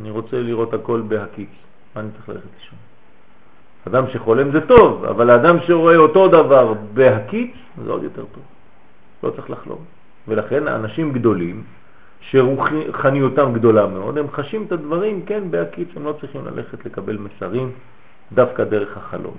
אני 0.00 0.10
רוצה 0.10 0.42
לראות 0.42 0.74
הכל 0.74 1.02
בהקיץ, 1.08 1.48
מה 1.94 2.00
אני 2.00 2.10
צריך 2.16 2.28
ללכת 2.28 2.48
לישון? 2.60 2.78
אדם 3.88 4.04
שחולם 4.12 4.52
זה 4.52 4.66
טוב, 4.66 5.04
אבל 5.04 5.30
האדם 5.30 5.56
שרואה 5.66 5.96
אותו 5.96 6.28
דבר 6.28 6.74
בהקיץ 6.94 7.50
זה 7.84 7.90
עוד 7.90 8.02
יותר 8.02 8.24
טוב. 8.34 8.42
לא 9.22 9.30
צריך 9.30 9.50
לחלום. 9.50 9.84
ולכן 10.28 10.68
האנשים 10.68 11.12
גדולים, 11.12 11.64
שרוחניותם 12.20 13.52
גדולה 13.52 13.86
מאוד, 13.86 14.18
הם 14.18 14.30
חשים 14.30 14.64
את 14.66 14.72
הדברים, 14.72 15.26
כן, 15.26 15.50
בהקיץ, 15.50 15.88
הם 15.96 16.04
לא 16.04 16.14
צריכים 16.20 16.46
ללכת 16.46 16.86
לקבל 16.86 17.18
מסרים 17.18 17.72
דווקא 18.32 18.64
דרך 18.64 18.96
החלום. 18.96 19.34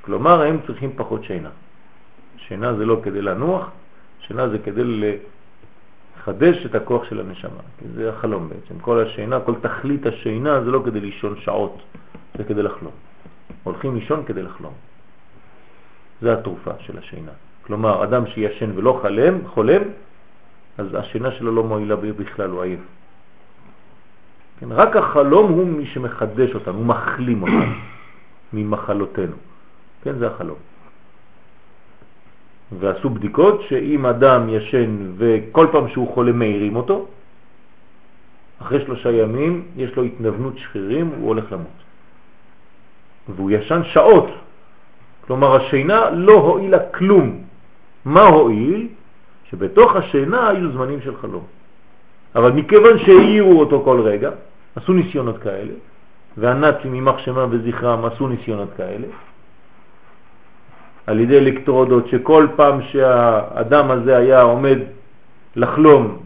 כלומר, 0.00 0.42
הם 0.42 0.58
צריכים 0.66 0.92
פחות 0.96 1.24
שינה. 1.24 1.50
שינה 2.36 2.74
זה 2.74 2.86
לא 2.86 3.00
כדי 3.02 3.22
לנוח, 3.22 3.70
שינה 4.20 4.48
זה 4.48 4.58
כדי 4.58 4.82
לחדש 6.20 6.66
את 6.66 6.74
הכוח 6.74 7.04
של 7.04 7.20
הנשמה, 7.20 7.64
כי 7.78 7.84
זה 7.94 8.08
החלום 8.08 8.48
בעצם. 8.48 8.80
כל 8.80 9.06
השינה, 9.06 9.40
כל 9.40 9.54
תכלית 9.60 10.06
השינה 10.06 10.64
זה 10.64 10.70
לא 10.70 10.82
כדי 10.84 11.00
לישון 11.00 11.36
שעות, 11.40 11.82
זה 12.38 12.44
כדי 12.44 12.62
לחלום. 12.62 12.92
הולכים 13.64 13.94
לישון 13.94 14.24
כדי 14.26 14.42
לחלום. 14.42 14.72
זה 16.22 16.32
התרופה 16.32 16.70
של 16.78 16.98
השינה. 16.98 17.30
כלומר, 17.62 18.04
אדם 18.04 18.26
שישן 18.26 18.70
ולא 18.74 19.00
חלם, 19.02 19.48
חולם, 19.48 19.82
אז 20.78 20.86
השינה 20.94 21.32
שלו 21.32 21.54
לא 21.54 21.64
מועילה 21.64 21.96
בכלל, 21.96 22.50
הוא 22.50 22.62
עייף. 22.62 22.80
כן, 24.60 24.72
רק 24.72 24.96
החלום 24.96 25.52
הוא 25.52 25.66
מי 25.66 25.86
שמחדש 25.86 26.54
אותנו, 26.54 26.74
הוא 26.78 26.86
מחלים 26.86 27.42
אותנו 27.42 27.74
ממחלותינו. 28.52 29.36
כן, 30.02 30.18
זה 30.18 30.26
החלום. 30.26 30.58
ועשו 32.78 33.10
בדיקות 33.10 33.62
שאם 33.68 34.06
אדם 34.06 34.48
ישן 34.48 35.12
וכל 35.16 35.66
פעם 35.72 35.88
שהוא 35.88 36.14
חולה 36.14 36.32
מאירים 36.32 36.76
אותו, 36.76 37.06
אחרי 38.62 38.80
שלושה 38.84 39.10
ימים 39.12 39.64
יש 39.76 39.96
לו 39.96 40.02
התנוונות 40.02 40.58
שחירים, 40.58 41.10
הוא 41.20 41.28
הולך 41.28 41.52
למות. 41.52 41.80
והוא 43.28 43.50
ישן 43.50 43.80
שעות, 43.84 44.28
כלומר 45.26 45.56
השינה 45.56 46.10
לא 46.10 46.32
הועילה 46.32 46.78
כלום. 46.78 47.42
מה 48.04 48.22
הועיל? 48.22 48.88
שבתוך 49.50 49.96
השינה 49.96 50.48
היו 50.48 50.72
זמנים 50.72 51.00
של 51.00 51.16
חלום. 51.16 51.44
אבל 52.34 52.52
מכיוון 52.52 52.98
שהעירו 52.98 53.60
אותו 53.60 53.82
כל 53.84 54.00
רגע, 54.00 54.30
עשו 54.76 54.92
ניסיונות 54.92 55.38
כאלה, 55.38 55.72
והנאצים 56.36 56.94
יימח 56.94 57.18
שמם 57.18 57.48
וזכרם 57.50 58.04
עשו 58.04 58.28
ניסיונות 58.28 58.68
כאלה, 58.76 59.06
על 61.06 61.20
ידי 61.20 61.38
אלקטרודות 61.38 62.08
שכל 62.08 62.46
פעם 62.56 62.82
שהאדם 62.82 63.90
הזה 63.90 64.16
היה 64.16 64.42
עומד 64.42 64.78
לחלום, 65.56 66.18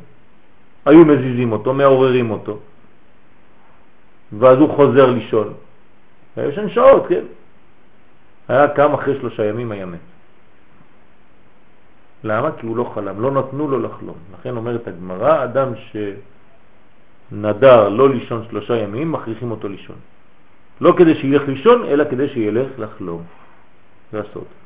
היו 0.86 1.04
מזיזים 1.04 1.52
אותו, 1.52 1.74
מעוררים 1.74 2.30
אותו, 2.30 2.58
ואז 4.38 4.58
הוא 4.58 4.70
חוזר 4.76 5.10
לישון. 5.10 5.52
היה 6.36 6.48
ישן 6.48 6.68
שעות, 6.68 7.06
כן? 7.08 7.24
היה 8.48 8.68
קם 8.68 8.94
אחרי 8.94 9.14
שלושה 9.20 9.44
ימים 9.44 9.72
היה 9.72 9.86
מת. 9.86 9.98
למה? 12.24 12.52
כי 12.52 12.66
הוא 12.66 12.76
לא 12.76 12.90
חלם, 12.94 13.20
לא 13.20 13.30
נתנו 13.30 13.68
לו 13.68 13.80
לחלום. 13.80 14.16
לכן 14.32 14.56
אומרת 14.56 14.88
הגמרא, 14.88 15.44
אדם 15.44 15.68
שנדר 17.30 17.88
לא 17.88 18.10
לישון 18.10 18.44
שלושה 18.50 18.76
ימים, 18.76 19.12
מכריחים 19.12 19.50
אותו 19.50 19.68
לישון. 19.68 19.96
לא 20.80 20.94
כדי 20.96 21.14
שילך 21.14 21.42
לישון, 21.48 21.84
אלא 21.84 22.04
כדי 22.10 22.28
שילך 22.28 22.68
לחלום. 22.78 23.22
זה 24.12 24.20
הסוד. 24.20 24.63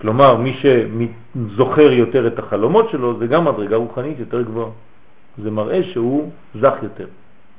כלומר, 0.00 0.36
מי 0.36 0.56
שזוכר 0.60 1.92
יותר 1.92 2.26
את 2.26 2.38
החלומות 2.38 2.90
שלו, 2.90 3.18
זה 3.18 3.26
גם 3.26 3.44
מדרגה 3.44 3.76
רוחנית 3.76 4.18
יותר 4.18 4.42
גבוהה. 4.42 4.70
זה 5.42 5.50
מראה 5.50 5.82
שהוא 5.82 6.30
זך 6.60 6.74
יותר, 6.82 7.06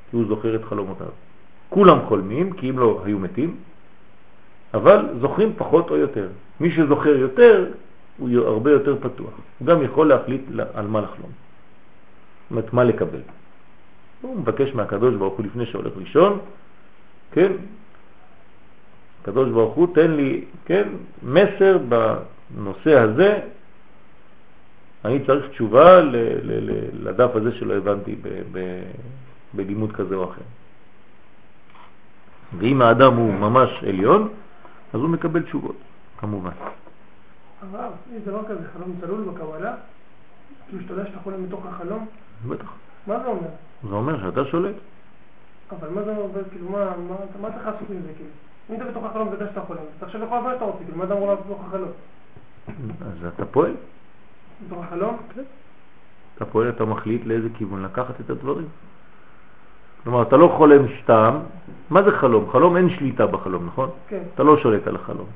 כי 0.09 0.15
הוא 0.15 0.25
זוכר 0.27 0.55
את 0.55 0.63
חלומותיו. 0.63 1.07
כולם 1.69 1.97
חולמים, 2.05 2.53
כי 2.53 2.69
אם 2.69 2.79
לא 2.79 3.01
היו 3.05 3.19
מתים, 3.19 3.55
אבל 4.73 5.05
זוכרים 5.21 5.53
פחות 5.57 5.89
או 5.89 5.97
יותר. 5.97 6.27
מי 6.59 6.71
שזוכר 6.71 7.15
יותר, 7.15 7.65
הוא 8.17 8.29
הרבה 8.45 8.71
יותר 8.71 8.95
פתוח. 9.01 9.33
הוא 9.59 9.67
גם 9.67 9.83
יכול 9.83 10.09
להחליט 10.09 10.41
על 10.73 10.87
מה 10.87 11.01
לחלום. 11.01 11.31
זאת 11.31 12.51
אומרת, 12.51 12.73
מה 12.73 12.83
לקבל. 12.83 13.21
הוא 14.21 14.39
מבקש 14.39 14.73
מהקדוש 14.75 15.15
ברוך 15.15 15.33
הוא 15.33 15.45
לפני 15.45 15.65
שהולך 15.65 15.93
לישון, 15.97 16.39
כן, 17.31 17.51
הקדוש 19.21 19.49
ברוך 19.49 19.75
הוא 19.75 19.95
תן 19.95 20.11
לי, 20.11 20.45
כן, 20.65 20.87
מסר 21.23 21.77
בנושא 21.89 22.99
הזה, 22.99 23.39
אני 25.05 25.25
צריך 25.25 25.49
תשובה 25.49 26.01
ל, 26.01 26.15
ל, 26.15 26.71
ל, 26.71 27.09
לדף 27.09 27.35
הזה 27.35 27.51
שלא 27.51 27.73
הבנתי 27.73 28.15
ב, 28.21 28.27
ב, 28.51 28.81
בלימוד 29.53 29.91
כזה 29.91 30.15
או 30.15 30.23
אחר. 30.23 30.41
ואם 32.57 32.81
האדם 32.81 33.15
הוא 33.15 33.33
ממש 33.33 33.69
עליון, 33.87 34.29
אז 34.93 34.99
הוא 34.99 35.09
מקבל 35.09 35.41
תשובות, 35.41 35.75
כמובן. 36.17 36.51
הרב, 37.61 37.91
יש 38.15 38.23
דבר 38.23 38.43
כזה 38.47 38.67
חלום 38.73 38.95
צלול 39.01 39.23
בקבלה? 39.23 39.75
כאילו 40.67 40.81
שאתה 40.83 40.93
יודע 40.93 41.05
שאתה 41.05 41.19
חולם 41.19 41.43
מתוך 41.43 41.65
החלום? 41.65 42.07
בטח. 42.47 42.73
מה 43.07 43.19
זה 43.19 43.25
אומר? 43.25 43.47
זה 43.89 43.95
אומר 43.95 44.21
שאתה 44.21 44.45
שולט. 44.45 44.75
אבל 45.71 45.89
מה 45.89 46.03
זה 46.03 46.17
אומר, 46.17 46.41
כאילו, 46.51 46.69
מה, 46.69 46.85
מה, 46.97 47.15
מה 47.41 47.51
צריך 47.51 47.65
לעשות 47.65 47.89
עם 47.89 48.01
זה, 48.01 48.13
כאילו? 48.15 48.29
אם 48.71 48.75
אתה 48.75 48.85
בתוך 48.85 49.05
החלום 49.05 49.27
ואתה 49.27 49.43
יודע 49.43 49.53
שאתה 49.53 49.61
חולם, 49.61 49.79
אתה 49.97 50.05
יכול 50.05 50.19
לעשות 50.19 50.43
מה 50.43 50.51
שאתה 50.53 50.65
רוצה, 50.65 50.83
כאילו, 50.83 50.97
מה 50.97 51.03
אתה 51.03 51.13
אמור 51.13 51.27
לעשות 51.27 51.45
בתוך 51.45 51.61
החלום? 51.67 51.89
אז 53.01 53.25
אתה 53.35 53.45
פועל. 53.45 53.71
בתוך 54.67 54.83
החלום? 54.83 55.17
אתה 56.35 56.45
פועל, 56.45 56.69
אתה 56.69 56.85
מחליט 56.85 57.25
לאיזה 57.25 57.47
כיוון 57.57 57.83
לקחת 57.83 58.21
את 58.21 58.29
הדברים. 58.29 58.65
כלומר, 60.03 60.21
אתה 60.21 60.37
לא 60.37 60.53
חולם 60.57 60.81
סתם. 61.03 61.35
מה 61.89 62.03
זה 62.03 62.11
חלום? 62.11 62.49
חלום 62.51 62.77
אין 62.77 62.89
שליטה 62.89 63.27
בחלום, 63.27 63.65
נכון? 63.65 63.89
כן. 64.07 64.21
אתה 64.35 64.43
לא 64.43 64.57
שולט 64.57 64.87
על 64.87 64.95
החלום. 64.95 65.27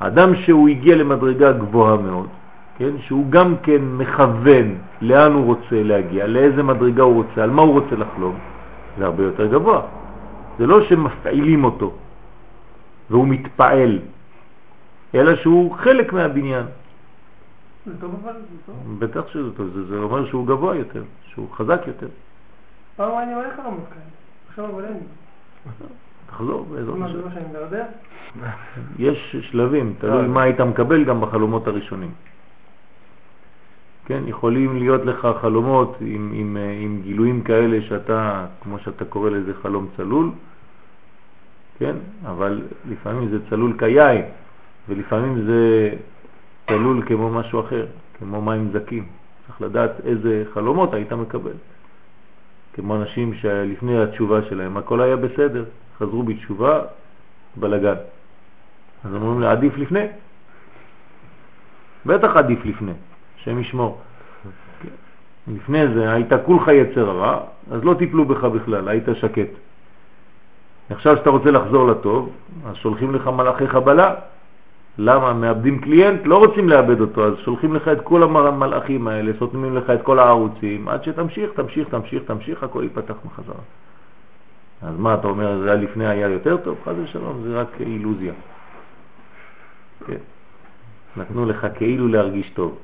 האדם 0.00 0.34
שהוא 0.34 0.68
הגיע 0.68 0.96
למדרגה 0.96 1.52
גבוהה 1.52 1.96
מאוד, 1.96 2.28
כן, 2.78 2.98
שהוא 2.98 3.30
גם 3.30 3.56
כן 3.62 3.82
מכוון 3.82 4.78
לאן 5.00 5.32
הוא 5.32 5.44
רוצה 5.44 5.82
להגיע, 5.82 6.26
לאיזה 6.26 6.62
מדרגה 6.62 7.02
הוא 7.02 7.14
רוצה, 7.14 7.42
על 7.42 7.50
מה 7.50 7.62
הוא 7.62 7.80
רוצה 7.80 7.96
לחלום, 7.96 8.38
זה 8.98 9.04
הרבה 9.04 9.22
יותר 9.22 9.46
גבוה. 9.46 9.80
זה 10.58 10.66
לא 10.66 10.84
שמפעילים 10.84 11.64
אותו 11.64 11.92
והוא 13.10 13.28
מתפעל, 13.28 13.98
אלא 15.14 15.36
שהוא 15.36 15.74
חלק 15.74 16.12
מהבניין. 16.12 16.66
זה 17.86 17.92
טוב 18.00 18.14
אבל? 18.22 18.32
זה 18.32 18.56
טוב? 18.66 18.98
בטח 18.98 19.28
שזה 19.28 19.52
טוב, 19.56 19.70
זה, 19.74 19.84
זה 19.84 19.96
אומר 19.96 20.26
שהוא 20.26 20.46
גבוה 20.46 20.76
יותר, 20.76 21.02
שהוא 21.24 21.50
חזק 21.50 21.80
יותר. 21.86 22.08
פעם 22.96 23.18
אני 23.18 23.34
מלא 23.34 23.48
חלומות 23.56 23.84
כאלה. 23.90 24.02
עכשיו 24.48 24.66
אבל 24.74 24.84
אין. 24.84 24.98
תחזור 26.26 26.66
בעזרת 26.70 26.96
מה 26.96 27.06
השם. 27.06 27.16
זה 27.16 27.24
מה 27.24 27.30
שאני 27.34 27.44
מדרדר? 27.50 27.84
יש 28.98 29.36
שלבים, 29.50 29.94
תלוי 29.98 30.28
מה 30.28 30.42
היית 30.42 30.60
מקבל 30.60 31.04
גם 31.04 31.20
בחלומות 31.20 31.66
הראשונים. 31.66 32.10
כן, 34.04 34.22
יכולים 34.26 34.76
להיות 34.76 35.04
לך 35.04 35.28
חלומות 35.40 35.96
עם, 36.00 36.32
עם, 36.34 36.56
אה, 36.56 36.78
עם 36.80 37.00
גילויים 37.02 37.42
כאלה 37.42 37.82
שאתה, 37.82 38.46
כמו 38.62 38.78
שאתה 38.78 39.04
קורא 39.04 39.30
לזה 39.30 39.52
חלום 39.62 39.88
צלול, 39.96 40.30
כן, 41.80 41.96
אבל 42.26 42.62
לפעמים 42.88 43.28
זה 43.28 43.38
צלול 43.50 43.74
כיין, 43.78 44.22
ולפעמים 44.88 45.44
זה 45.46 45.90
צלול 46.68 47.02
כמו 47.06 47.30
משהו 47.30 47.60
אחר, 47.60 47.86
כמו 48.18 48.42
מים 48.42 48.70
זקים. 48.72 49.06
צריך 49.46 49.62
לדעת 49.62 49.90
איזה 50.04 50.44
חלומות 50.54 50.94
היית 50.94 51.12
מקבל. 51.12 51.52
כמו 52.72 52.96
אנשים 52.96 53.34
שלפני 53.34 54.02
התשובה 54.02 54.42
שלהם 54.42 54.76
הכל 54.76 55.00
היה 55.00 55.16
בסדר, 55.16 55.64
חזרו 55.98 56.22
בתשובה, 56.22 56.80
בלגן. 57.56 57.94
אז 59.04 59.14
אומרים 59.14 59.40
לה, 59.40 59.50
עדיף 59.52 59.78
לפני. 59.78 60.06
בטח 62.06 62.36
עדיף 62.36 62.64
לפני, 62.64 62.92
השם 63.36 63.58
ישמור. 63.58 64.00
לפני 65.48 65.94
זה 65.94 66.12
היית 66.12 66.32
כולך 66.46 66.68
יצר 66.68 67.10
הרע, 67.10 67.40
אז 67.70 67.84
לא 67.84 67.94
טיפלו 67.94 68.24
בך 68.24 68.44
בכלל, 68.44 68.88
היית 68.88 69.04
שקט. 69.14 69.69
עכשיו 70.90 71.16
שאתה 71.16 71.30
רוצה 71.30 71.50
לחזור 71.50 71.86
לטוב, 71.86 72.32
אז 72.66 72.76
שולחים 72.76 73.14
לך 73.14 73.26
מלאכי 73.26 73.68
חבלה. 73.68 74.14
למה? 74.98 75.32
מאבדים 75.32 75.80
קליינט, 75.80 76.20
לא 76.24 76.38
רוצים 76.38 76.68
לאבד 76.68 77.00
אותו, 77.00 77.26
אז 77.26 77.34
שולחים 77.38 77.74
לך 77.74 77.88
את 77.88 78.00
כל 78.04 78.22
המלאכים 78.22 79.08
האלה, 79.08 79.32
סותמים 79.38 79.76
לך 79.76 79.90
את 79.90 80.02
כל 80.02 80.18
הערוצים, 80.18 80.88
עד 80.88 81.04
שתמשיך, 81.04 81.50
תמשיך, 81.54 81.88
תמשיך, 81.88 82.22
תמשיך, 82.22 82.62
הכל 82.62 82.82
ייפתח 82.82 83.14
מחזרה. 83.24 83.62
אז 84.82 84.98
מה 84.98 85.14
אתה 85.14 85.28
אומר, 85.28 85.58
זה 85.58 85.72
היה 85.72 85.82
לפני 85.82 86.06
היה 86.06 86.28
יותר 86.28 86.56
טוב? 86.56 86.78
חד 86.84 86.94
ושלום, 87.02 87.42
זה 87.42 87.60
רק 87.60 87.80
אילוזיה. 87.80 88.32
כן. 90.06 90.16
נתנו 91.16 91.46
לך 91.46 91.66
כאילו 91.74 92.08
להרגיש 92.08 92.50
טוב. 92.50 92.78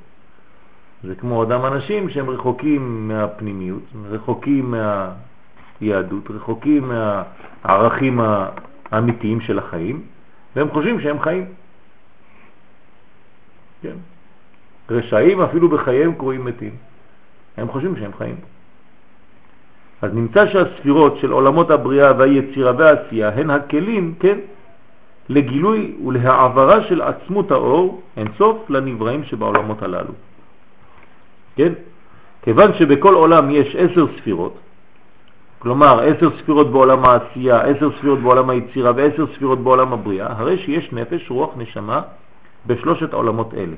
זה 1.03 1.15
כמו 1.15 1.43
אדם 1.43 1.65
אנשים 1.65 2.11
שהם 2.11 2.31
רחוקים 2.31 3.09
מהפנימיות, 3.09 3.83
רחוקים 4.11 4.75
מהיהדות, 5.81 6.31
רחוקים 6.31 6.93
מהערכים 7.67 8.21
האמיתיים 8.91 9.41
של 9.41 9.59
החיים, 9.59 10.03
והם 10.57 10.71
חושבים 10.71 11.01
שהם 11.01 11.21
חיים. 11.21 11.45
כן. 13.83 13.97
רשעים 14.91 15.41
אפילו 15.41 15.69
בחייהם 15.69 16.15
קרואים 16.15 16.45
מתים. 16.45 16.75
הם 17.57 17.69
חושבים 17.69 17.97
שהם 17.97 18.11
חיים. 18.19 18.37
אז 20.03 20.15
נמצא 20.15 20.47
שהספירות 20.47 21.19
של 21.19 21.31
עולמות 21.33 21.71
הבריאה 21.71 22.13
והיצירה 22.19 22.73
והעשייה 22.79 23.29
הן 23.29 23.51
הכלים, 23.51 24.15
כן, 24.21 24.39
לגילוי 25.29 25.97
ולהעברה 26.07 26.83
של 26.83 27.03
עצמות 27.03 27.51
האור 27.51 28.03
אין 28.17 28.29
סוף 28.39 28.71
לנבראים 28.71 29.25
שבעולמות 29.25 29.83
הללו. 29.83 30.13
כן? 31.57 31.73
כיוון 32.43 32.75
שבכל 32.75 33.15
עולם 33.15 33.51
יש 33.51 33.77
עשר 33.77 34.07
ספירות, 34.19 34.55
כלומר 35.59 36.01
עשר 36.01 36.31
ספירות 36.39 36.71
בעולם 36.71 37.05
העשייה, 37.05 37.61
עשר 37.61 37.91
ספירות 37.99 38.19
בעולם 38.19 38.51
היצירה 38.51 38.93
ועשר 38.97 39.27
ספירות 39.35 39.59
בעולם 39.59 39.93
הבריאה, 39.93 40.27
הרי 40.31 40.59
שיש 40.59 40.93
נפש, 40.93 41.31
רוח, 41.31 41.51
נשמה 41.57 42.01
בשלושת 42.67 43.13
העולמות 43.13 43.55
אלה. 43.55 43.77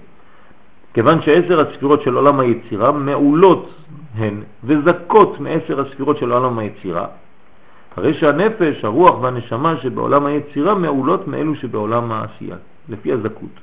כיוון 0.94 1.22
שעשר 1.22 1.60
הספירות 1.60 2.02
של 2.02 2.14
עולם 2.14 2.40
היצירה 2.40 2.92
מעולות 2.92 3.70
הן 4.14 4.42
וזקות 4.64 5.40
מעשר 5.40 5.80
הספירות 5.80 6.18
של 6.18 6.32
עולם 6.32 6.58
היצירה, 6.58 7.06
הרי 7.96 8.14
שהנפש, 8.14 8.84
הרוח 8.84 9.22
והנשמה 9.22 9.76
שבעולם 9.76 10.26
היצירה 10.26 10.74
מעולות 10.74 11.28
מאלו 11.28 11.54
שבעולם 11.54 12.12
העשייה, 12.12 12.56
לפי 12.88 13.12
הזקות. 13.12 13.60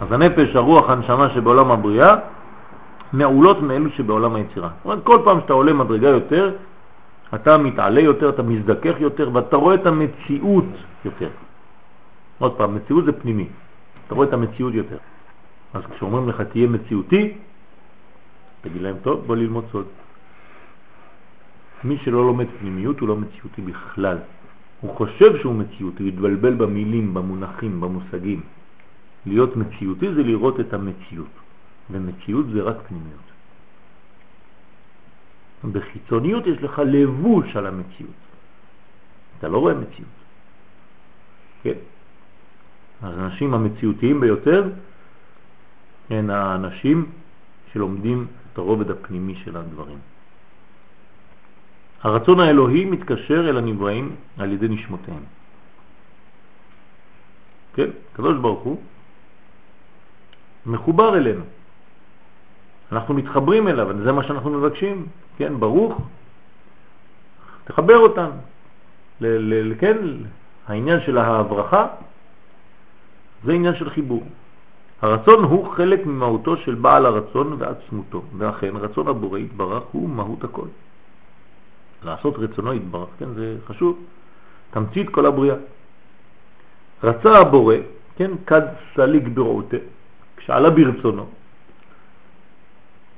אז 0.00 0.12
הנפש, 0.12 0.56
הרוח, 0.56 0.90
הנשמה 0.90 1.30
שבעולם 1.30 1.70
הבריאה 1.70 2.16
מעולות 3.12 3.62
מאלו 3.62 3.90
שבעולם 3.90 4.34
היצירה. 4.34 4.68
זאת 4.68 4.84
אומרת, 4.84 5.04
כל 5.04 5.18
פעם 5.24 5.40
שאתה 5.40 5.52
עולה 5.52 5.72
מדרגה 5.72 6.08
יותר, 6.08 6.56
אתה 7.34 7.58
מתעלה 7.58 8.00
יותר, 8.00 8.28
אתה 8.28 8.42
מזדכך 8.42 8.94
יותר, 8.98 9.30
ואתה 9.32 9.56
רואה 9.56 9.74
את 9.74 9.86
המציאות 9.86 10.64
יותר. 11.04 11.30
עוד 12.38 12.52
פעם, 12.56 12.74
מציאות 12.74 13.04
זה 13.04 13.12
פנימי. 13.12 13.48
אתה 14.06 14.14
רואה 14.14 14.28
את 14.28 14.32
המציאות 14.32 14.74
יותר. 14.74 14.96
אז 15.74 15.82
כשאומרים 15.86 16.28
לך 16.28 16.40
תהיה 16.40 16.66
מציאותי, 16.66 17.34
תגיד 18.60 18.82
להם, 18.82 18.96
טוב, 19.02 19.26
בוא 19.26 19.36
ללמוד 19.36 19.64
סוד. 19.72 19.86
מי 21.84 21.98
שלא 22.04 22.26
לומד 22.26 22.46
פנימיות 22.60 23.00
הוא 23.00 23.08
לא 23.08 23.16
מציאותי 23.16 23.62
בכלל. 23.62 24.18
הוא 24.80 24.94
חושב 24.96 25.36
שהוא 25.36 25.54
מציאותי, 25.54 26.02
הוא 26.02 26.08
יתבלבל 26.08 26.54
במילים, 26.54 27.14
במונחים, 27.14 27.80
במושגים. 27.80 28.40
להיות 29.26 29.56
מציאותי 29.56 30.14
זה 30.14 30.22
לראות 30.22 30.60
את 30.60 30.74
המציאות, 30.74 31.34
ומציאות 31.90 32.46
זה 32.52 32.62
רק 32.62 32.76
פנימיות. 32.88 33.26
בחיצוניות 35.72 36.46
יש 36.46 36.58
לך 36.62 36.78
לבוש 36.78 37.56
על 37.56 37.66
המציאות. 37.66 38.20
אתה 39.38 39.48
לא 39.48 39.58
רואה 39.58 39.74
מציאות. 39.74 40.16
כן. 41.62 41.78
האנשים 43.02 43.54
המציאותיים 43.54 44.20
ביותר 44.20 44.70
הם 46.10 46.30
האנשים 46.30 47.10
שלומדים 47.72 48.26
את 48.52 48.58
הרובד 48.58 48.90
הפנימי 48.90 49.34
של 49.44 49.56
הדברים. 49.56 49.98
הרצון 52.02 52.40
האלוהי 52.40 52.84
מתקשר 52.84 53.50
אל 53.50 53.56
הנבראים 53.58 54.16
על 54.38 54.52
ידי 54.52 54.68
נשמותיהם. 54.68 55.24
כן, 57.74 57.90
קדוש 58.12 58.36
ברוך 58.40 58.62
הוא 58.62 58.80
מחובר 60.66 61.16
אלינו. 61.16 61.44
אנחנו 62.92 63.14
מתחברים 63.14 63.68
אליו, 63.68 63.88
זה 64.04 64.12
מה 64.12 64.22
שאנחנו 64.22 64.50
מבקשים. 64.50 65.06
כן, 65.38 65.60
ברוך, 65.60 66.00
תחבר 67.64 67.98
אותנו. 67.98 68.32
כן, 69.78 69.96
העניין 70.66 71.00
של 71.00 71.18
ההברכה 71.18 71.86
זה 73.44 73.52
עניין 73.52 73.74
של 73.74 73.90
חיבור. 73.90 74.22
הרצון 75.02 75.44
הוא 75.44 75.72
חלק 75.72 76.06
ממהותו 76.06 76.56
של 76.56 76.74
בעל 76.74 77.06
הרצון 77.06 77.56
ועצמותו, 77.58 78.22
ואכן 78.38 78.76
רצון 78.76 79.08
הבורא 79.08 79.38
יתברך 79.38 79.82
הוא 79.92 80.08
מהות 80.08 80.44
הכל. 80.44 80.66
לעשות 82.04 82.34
רצונו 82.38 82.74
יתברך, 82.74 83.08
כן, 83.18 83.34
זה 83.34 83.56
חשוב, 83.66 83.98
תמצית 84.70 85.10
כל 85.10 85.26
הבריאה. 85.26 85.56
רצה 87.02 87.38
הבורא, 87.38 87.74
כן, 88.16 88.30
כד 88.46 88.62
סליג 88.94 89.28
ברעותה, 89.28 89.76
כשעלה 90.36 90.70
ברצונו, 90.70 91.26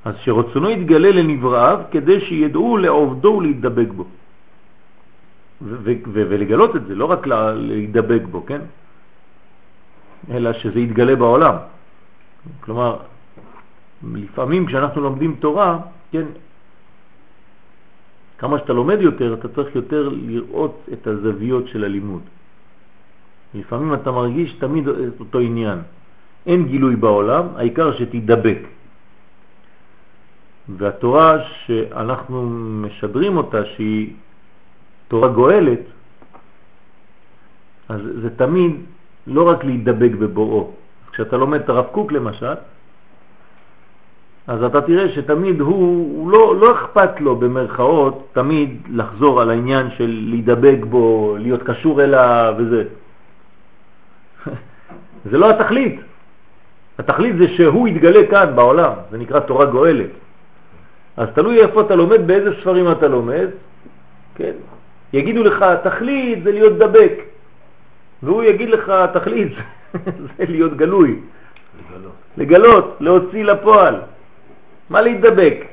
אז 0.09 0.15
שרצונו 0.25 0.69
יתגלה 0.69 1.11
לנבראיו 1.11 1.79
כדי 1.91 2.21
שידעו 2.21 2.77
לעובדו 2.77 3.27
ולהתדבק 3.27 3.89
בו. 3.95 4.05
ולגלות 6.13 6.75
את 6.75 6.85
זה, 6.87 6.95
לא 6.95 7.05
רק 7.05 7.27
להידבק 7.55 8.21
בו, 8.31 8.45
כן? 8.45 8.61
אלא 10.31 10.53
שזה 10.53 10.79
יתגלה 10.79 11.15
בעולם. 11.15 11.55
כלומר, 12.59 12.97
לפעמים 14.13 14.65
כשאנחנו 14.65 15.01
לומדים 15.01 15.35
תורה, 15.39 15.79
כן, 16.11 16.25
כמה 18.37 18.57
שאתה 18.59 18.73
לומד 18.73 18.97
יותר, 19.01 19.33
אתה 19.33 19.47
צריך 19.47 19.75
יותר 19.75 20.09
לראות 20.09 20.89
את 20.93 21.07
הזוויות 21.07 21.67
של 21.67 21.83
הלימוד. 21.83 22.21
לפעמים 23.53 23.93
אתה 23.93 24.11
מרגיש 24.11 24.53
תמיד 24.53 24.87
את 24.87 25.19
אותו 25.19 25.39
עניין. 25.39 25.79
אין 26.45 26.65
גילוי 26.65 26.95
בעולם, 26.95 27.45
העיקר 27.55 27.93
שתדבק. 27.97 28.78
והתורה 30.77 31.37
שאנחנו 31.65 32.49
משדרים 32.85 33.37
אותה, 33.37 33.65
שהיא 33.65 34.13
תורה 35.07 35.27
גואלת, 35.27 35.79
אז 37.89 38.01
זה 38.21 38.29
תמיד 38.29 38.75
לא 39.27 39.49
רק 39.49 39.63
להידבק 39.63 40.11
בבוראו. 40.19 40.71
כשאתה 41.11 41.37
לומד 41.37 41.59
את 41.59 41.69
הרב 41.69 41.85
קוק 41.91 42.11
למשל, 42.11 42.53
אז 44.47 44.63
אתה 44.63 44.81
תראה 44.81 45.09
שתמיד 45.09 45.59
הוא, 45.59 46.17
הוא 46.17 46.31
לא, 46.31 46.55
לא 46.55 46.71
אכפת 46.71 47.19
לו 47.19 47.35
במרכאות 47.35 48.29
תמיד 48.33 48.81
לחזור 48.89 49.41
על 49.41 49.49
העניין 49.49 49.91
של 49.97 50.09
להידבק 50.29 50.77
בו, 50.89 51.35
להיות 51.39 51.63
קשור 51.63 52.03
אליו 52.03 52.53
וזה. 52.57 52.83
זה 55.29 55.37
לא 55.37 55.49
התכלית. 55.49 56.01
התכלית 56.99 57.35
זה 57.37 57.47
שהוא 57.47 57.87
יתגלה 57.87 58.27
כאן 58.29 58.55
בעולם, 58.55 58.93
זה 59.11 59.17
נקרא 59.17 59.39
תורה 59.39 59.65
גואלת. 59.65 60.09
אז 61.19 61.27
תלוי 61.35 61.61
איפה 61.61 61.81
אתה 61.81 61.95
לומד, 61.95 62.27
באיזה 62.27 62.49
ספרים 62.61 62.91
אתה 62.91 63.07
לומד, 63.07 63.47
כן? 64.35 64.51
יגידו 65.13 65.43
לך, 65.43 65.61
התכלית 65.61 66.43
זה 66.43 66.51
להיות 66.51 66.77
דבק, 66.77 67.13
והוא 68.23 68.43
יגיד 68.43 68.69
לך, 68.69 68.89
התכלית 68.89 69.53
זה 70.37 70.45
להיות 70.47 70.77
גלוי. 70.77 71.19
לגלות. 71.89 72.11
לגלות, 72.37 72.97
להוציא 72.99 73.43
לפועל. 73.43 73.95
מה 74.89 75.01
להתדבק? 75.01 75.65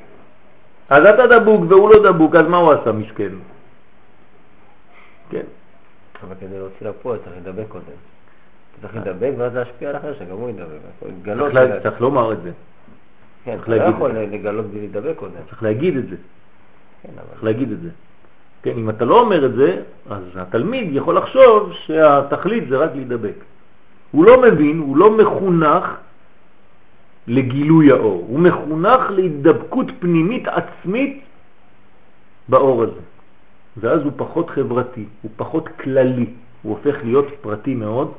אז 0.88 1.04
אתה 1.04 1.26
דבוק 1.26 1.62
והוא 1.68 1.90
לא 1.90 2.10
דבוק, 2.10 2.34
אז 2.34 2.46
מה 2.46 2.56
הוא 2.56 2.72
עשה 2.72 2.92
מסכן? 2.92 3.32
כן. 5.30 5.46
אבל 6.22 6.34
כדי 6.40 6.58
להוציא 6.58 6.86
לפועל 6.86 7.18
צריך 7.18 7.36
לדבק 7.36 7.68
קודם. 7.68 7.98
צריך 8.80 8.96
לדבק 8.96 9.32
ואז 9.38 9.54
להשפיע 9.54 9.90
על 9.90 9.96
אחר 9.96 10.14
שגם 10.18 10.36
הוא 10.36 10.50
ידבק. 10.50 11.82
צריך 11.82 12.00
לומר 12.00 12.32
את 12.32 12.42
זה. 12.42 12.50
כן, 13.46 13.58
אתה 13.62 13.76
לא 13.76 13.82
יכול 13.84 14.10
לגלות 14.10 14.66
בלי 14.66 14.88
לדבק 14.88 15.16
קודם. 15.16 15.32
צריך 15.48 15.62
להגיד 15.62 15.96
את 15.96 16.08
זה. 16.08 16.16
כן, 17.02 17.08
צריך 17.30 17.44
להגיד 17.44 17.72
את 17.72 17.80
זה. 17.80 17.88
כן, 18.62 18.70
אם 18.70 18.90
אתה 18.90 19.04
לא 19.04 19.20
אומר 19.20 19.46
את 19.46 19.54
זה, 19.54 19.82
אז 20.10 20.22
התלמיד 20.34 20.88
יכול 20.92 21.16
לחשוב 21.16 21.72
שהתכלית 21.72 22.68
זה 22.68 22.76
רק 22.76 22.90
להידבק. 22.94 23.38
הוא 24.10 24.24
לא 24.24 24.42
מבין, 24.42 24.78
הוא 24.78 24.96
לא 24.96 25.16
מחונך 25.16 25.84
לגילוי 27.26 27.92
האור, 27.92 28.26
הוא 28.28 28.40
מחונך 28.40 29.10
להידבקות 29.10 29.86
פנימית 29.98 30.48
עצמית 30.48 31.22
באור 32.48 32.82
הזה. 32.82 33.00
ואז 33.76 34.00
הוא 34.02 34.12
פחות 34.16 34.50
חברתי, 34.50 35.04
הוא 35.22 35.30
פחות 35.36 35.68
כללי, 35.68 36.26
הוא 36.62 36.76
הופך 36.76 36.96
להיות 37.04 37.26
פרטי 37.40 37.74
מאוד, 37.74 38.12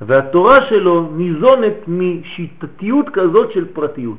והתורה 0.00 0.66
שלו 0.68 1.10
ניזונת 1.16 1.76
משיטתיות 1.88 3.06
כזאת 3.12 3.52
של 3.52 3.64
פרטיות. 3.72 4.18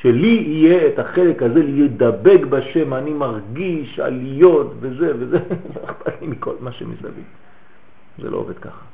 שלי 0.00 0.44
יהיה 0.46 0.88
את 0.88 0.98
החלק 0.98 1.42
הזה 1.42 1.62
להידבק 1.62 2.40
בשם, 2.48 2.94
אני 2.94 3.12
מרגיש 3.12 4.00
עליות 4.00 4.72
וזה 4.80 5.12
וזה, 5.18 5.38
לא 5.74 5.80
אכפת 5.84 6.20
לי 6.20 6.26
מכל 6.26 6.54
מה 6.60 6.72
שמסביב. 6.72 7.24
זה 8.18 8.30
לא 8.30 8.36
עובד 8.36 8.58
ככה. 8.58 8.84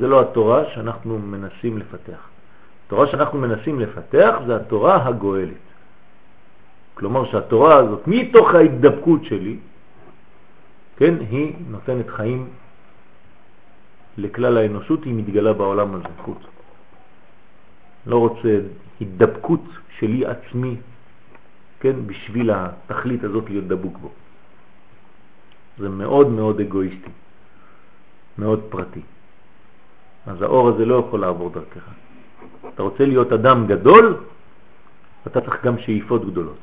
זה 0.00 0.06
לא 0.06 0.20
התורה 0.20 0.64
שאנחנו 0.74 1.18
מנסים 1.18 1.78
לפתח. 1.78 2.28
התורה 2.86 3.06
שאנחנו 3.06 3.38
מנסים 3.38 3.80
לפתח 3.80 4.34
זה 4.46 4.56
התורה 4.56 5.06
הגואלת. 5.06 5.66
כלומר 6.94 7.30
שהתורה 7.30 7.76
הזאת, 7.76 8.02
מתוך 8.06 8.54
ההתדבקות 8.54 9.24
שלי, 9.24 9.56
כן, 10.96 11.14
היא 11.30 11.54
נותנת 11.70 12.08
חיים 12.08 12.48
לכלל 14.18 14.56
האנושות, 14.56 15.04
היא 15.04 15.14
מתגלה 15.14 15.52
בעולם 15.52 15.94
הזה, 15.94 16.08
חוץ. 16.24 16.38
לא 18.06 18.16
רוצה 18.18 18.58
התדבקות 19.00 19.64
שלי 19.98 20.26
עצמי, 20.26 20.76
כן, 21.80 22.06
בשביל 22.06 22.50
התכלית 22.50 23.24
הזאת 23.24 23.50
להיות 23.50 23.64
דבוק 23.64 23.98
בו. 23.98 24.10
זה 25.78 25.88
מאוד 25.88 26.28
מאוד 26.28 26.60
אגואיסטי, 26.60 27.10
מאוד 28.38 28.60
פרטי. 28.68 29.00
אז 30.26 30.42
האור 30.42 30.68
הזה 30.68 30.84
לא 30.84 30.94
יכול 31.06 31.20
לעבור 31.20 31.50
דרכך. 31.50 31.86
אתה 32.74 32.82
רוצה 32.82 33.06
להיות 33.06 33.32
אדם 33.32 33.66
גדול, 33.66 34.16
אתה 35.26 35.40
צריך 35.40 35.64
גם 35.64 35.78
שאיפות 35.78 36.24
גדולות. 36.24 36.58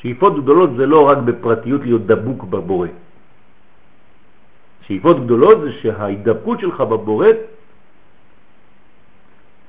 שאיפות 0.00 0.42
גדולות 0.42 0.70
זה 0.76 0.86
לא 0.86 1.08
רק 1.08 1.18
בפרטיות 1.18 1.80
להיות 1.82 2.06
דבוק 2.06 2.44
בבורא. 2.44 2.88
שאיפות 4.86 5.16
גדולות 5.24 5.60
זה 5.60 5.72
שההידבקות 5.72 6.60
שלך 6.60 6.80
בבורא 6.80 7.28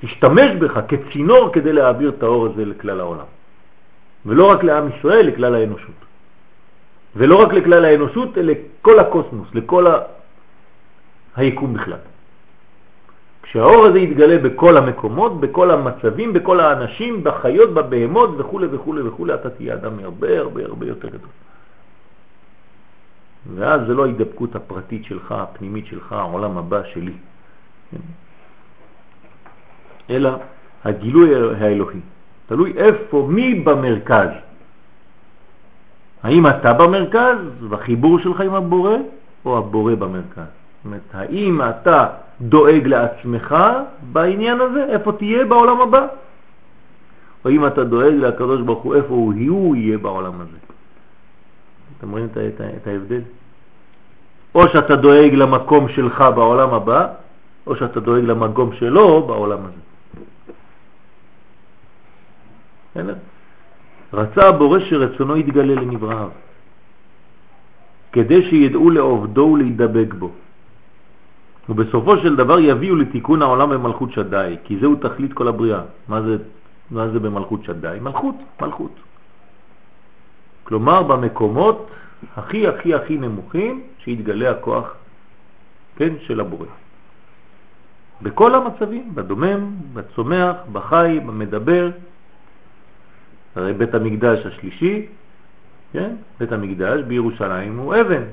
תשתמש 0.01 0.51
בך 0.59 0.79
כצינור 0.87 1.53
כדי 1.53 1.73
להעביר 1.73 2.09
את 2.09 2.23
האור 2.23 2.45
הזה 2.45 2.65
לכלל 2.65 2.99
העולם. 2.99 3.29
ולא 4.25 4.51
רק 4.51 4.63
לעם 4.63 4.89
ישראל, 4.97 5.27
לכלל 5.27 5.55
האנושות. 5.55 5.99
ולא 7.15 7.35
רק 7.41 7.53
לכלל 7.53 7.85
האנושות, 7.85 8.37
אלא 8.37 8.53
לכל 8.53 8.99
הקוסמוס, 8.99 9.47
לכל 9.53 9.87
ה... 9.87 9.99
היקום 11.35 11.73
בכלל. 11.73 12.01
כשהאור 13.43 13.85
הזה 13.85 13.99
יתגלה 13.99 14.37
בכל 14.37 14.77
המקומות, 14.77 15.39
בכל 15.39 15.71
המצבים, 15.71 16.33
בכל 16.33 16.59
האנשים, 16.59 17.23
בחיות, 17.23 17.73
בבהמות 17.73 18.29
וכו' 18.37 18.61
וכו' 18.71 18.95
וכו', 19.05 19.33
אתה 19.33 19.49
תהיה 19.49 19.73
אדם 19.73 19.99
הרבה 19.99 20.39
הרבה 20.39 20.65
הרבה 20.65 20.85
יותר 20.85 21.07
גדול. 21.07 21.29
ואז 23.55 23.81
זה 23.87 23.93
לא 23.93 24.03
ההידבקות 24.05 24.55
הפרטית 24.55 25.05
שלך, 25.05 25.31
הפנימית 25.31 25.85
שלך, 25.85 26.11
העולם 26.11 26.57
הבא 26.57 26.81
שלי. 26.93 27.13
אלא 30.11 30.29
הגילוי 30.85 31.35
האלוהי. 31.59 31.99
תלוי 32.45 32.73
איפה, 32.77 33.27
מי 33.29 33.55
במרכז. 33.55 34.29
האם 36.23 36.47
אתה 36.47 36.73
במרכז, 36.73 37.37
בחיבור 37.69 38.19
שלך 38.19 38.41
עם 38.41 38.53
הבורא, 38.53 38.95
או 39.45 39.57
הבורא 39.57 39.95
במרכז? 39.95 40.37
זאת 40.37 40.85
אומרת, 40.85 41.01
האם 41.13 41.61
אתה 41.61 42.07
דואג 42.41 42.87
לעצמך 42.87 43.55
בעניין 44.11 44.61
הזה, 44.61 44.85
איפה 44.89 45.11
תהיה 45.11 45.45
בעולם 45.45 45.81
הבא? 45.81 46.07
או 47.45 47.49
אם 47.49 47.67
אתה 47.67 47.83
דואג 47.83 48.13
לקדוש 48.13 48.61
ברוך 48.61 48.83
הוא, 48.83 48.95
איפה 48.95 49.13
הוא, 49.13 49.33
הוא 49.47 49.75
יהיה 49.75 49.97
בעולם 49.97 50.33
הזה. 50.41 50.57
אתם 51.97 52.11
רואים 52.11 52.25
את, 52.25 52.37
את, 52.37 52.61
את 52.61 52.87
ההבדל? 52.87 53.21
או 54.55 54.67
שאתה 54.67 54.95
דואג 54.95 55.33
למקום 55.33 55.89
שלך 55.89 56.23
בעולם 56.35 56.73
הבא, 56.73 57.07
או 57.67 57.75
שאתה 57.75 57.99
דואג 57.99 58.23
למקום 58.23 58.73
שלו 58.73 59.27
בעולם 59.27 59.59
הזה. 59.59 59.81
רצה 64.13 64.47
הבורא 64.47 64.79
שרצונו 64.79 65.37
יתגלה 65.37 65.75
לנבראיו, 65.75 66.29
כדי 68.11 68.49
שידעו 68.49 68.89
לעובדו 68.89 69.41
ולהידבק 69.41 70.13
בו. 70.13 70.31
ובסופו 71.69 72.17
של 72.17 72.35
דבר 72.35 72.59
יביאו 72.59 72.95
לתיקון 72.95 73.41
העולם 73.41 73.69
במלכות 73.69 74.11
שדאי, 74.11 74.57
כי 74.63 74.77
זהו 74.79 74.95
תכלית 74.95 75.33
כל 75.33 75.47
הבריאה. 75.47 75.81
מה 76.07 76.21
זה, 76.21 76.37
מה 76.91 77.07
זה 77.07 77.19
במלכות 77.19 77.63
שדאי? 77.63 77.99
מלכות, 77.99 78.35
מלכות. 78.61 78.95
כלומר 80.63 81.03
במקומות 81.03 81.89
הכי 82.35 82.67
הכי 82.67 82.93
הכי 82.93 83.17
נמוכים 83.17 83.83
שיתגלה 84.03 84.51
הכוח 84.51 84.95
כן, 85.95 86.13
של 86.27 86.39
הבורא. 86.39 86.67
בכל 88.21 88.55
המצבים, 88.55 89.15
בדומם, 89.15 89.75
בצומח, 89.93 90.55
בחי, 90.71 91.19
במדבר, 91.25 91.89
הרי 93.55 93.73
בית 93.73 93.93
המקדש 93.93 94.45
השלישי, 94.45 95.05
כן? 95.93 96.15
בית 96.39 96.51
המקדש 96.51 97.01
בירושלים 97.07 97.77
הוא 97.77 97.95
אבן, 98.01 98.23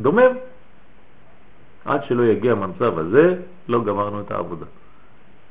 דומם. 0.00 0.32
עד 1.84 2.04
שלא 2.04 2.22
יגיע 2.22 2.52
המצב 2.52 2.98
הזה, 2.98 3.36
לא 3.68 3.84
גמרנו 3.84 4.20
את 4.20 4.30
העבודה. 4.30 4.66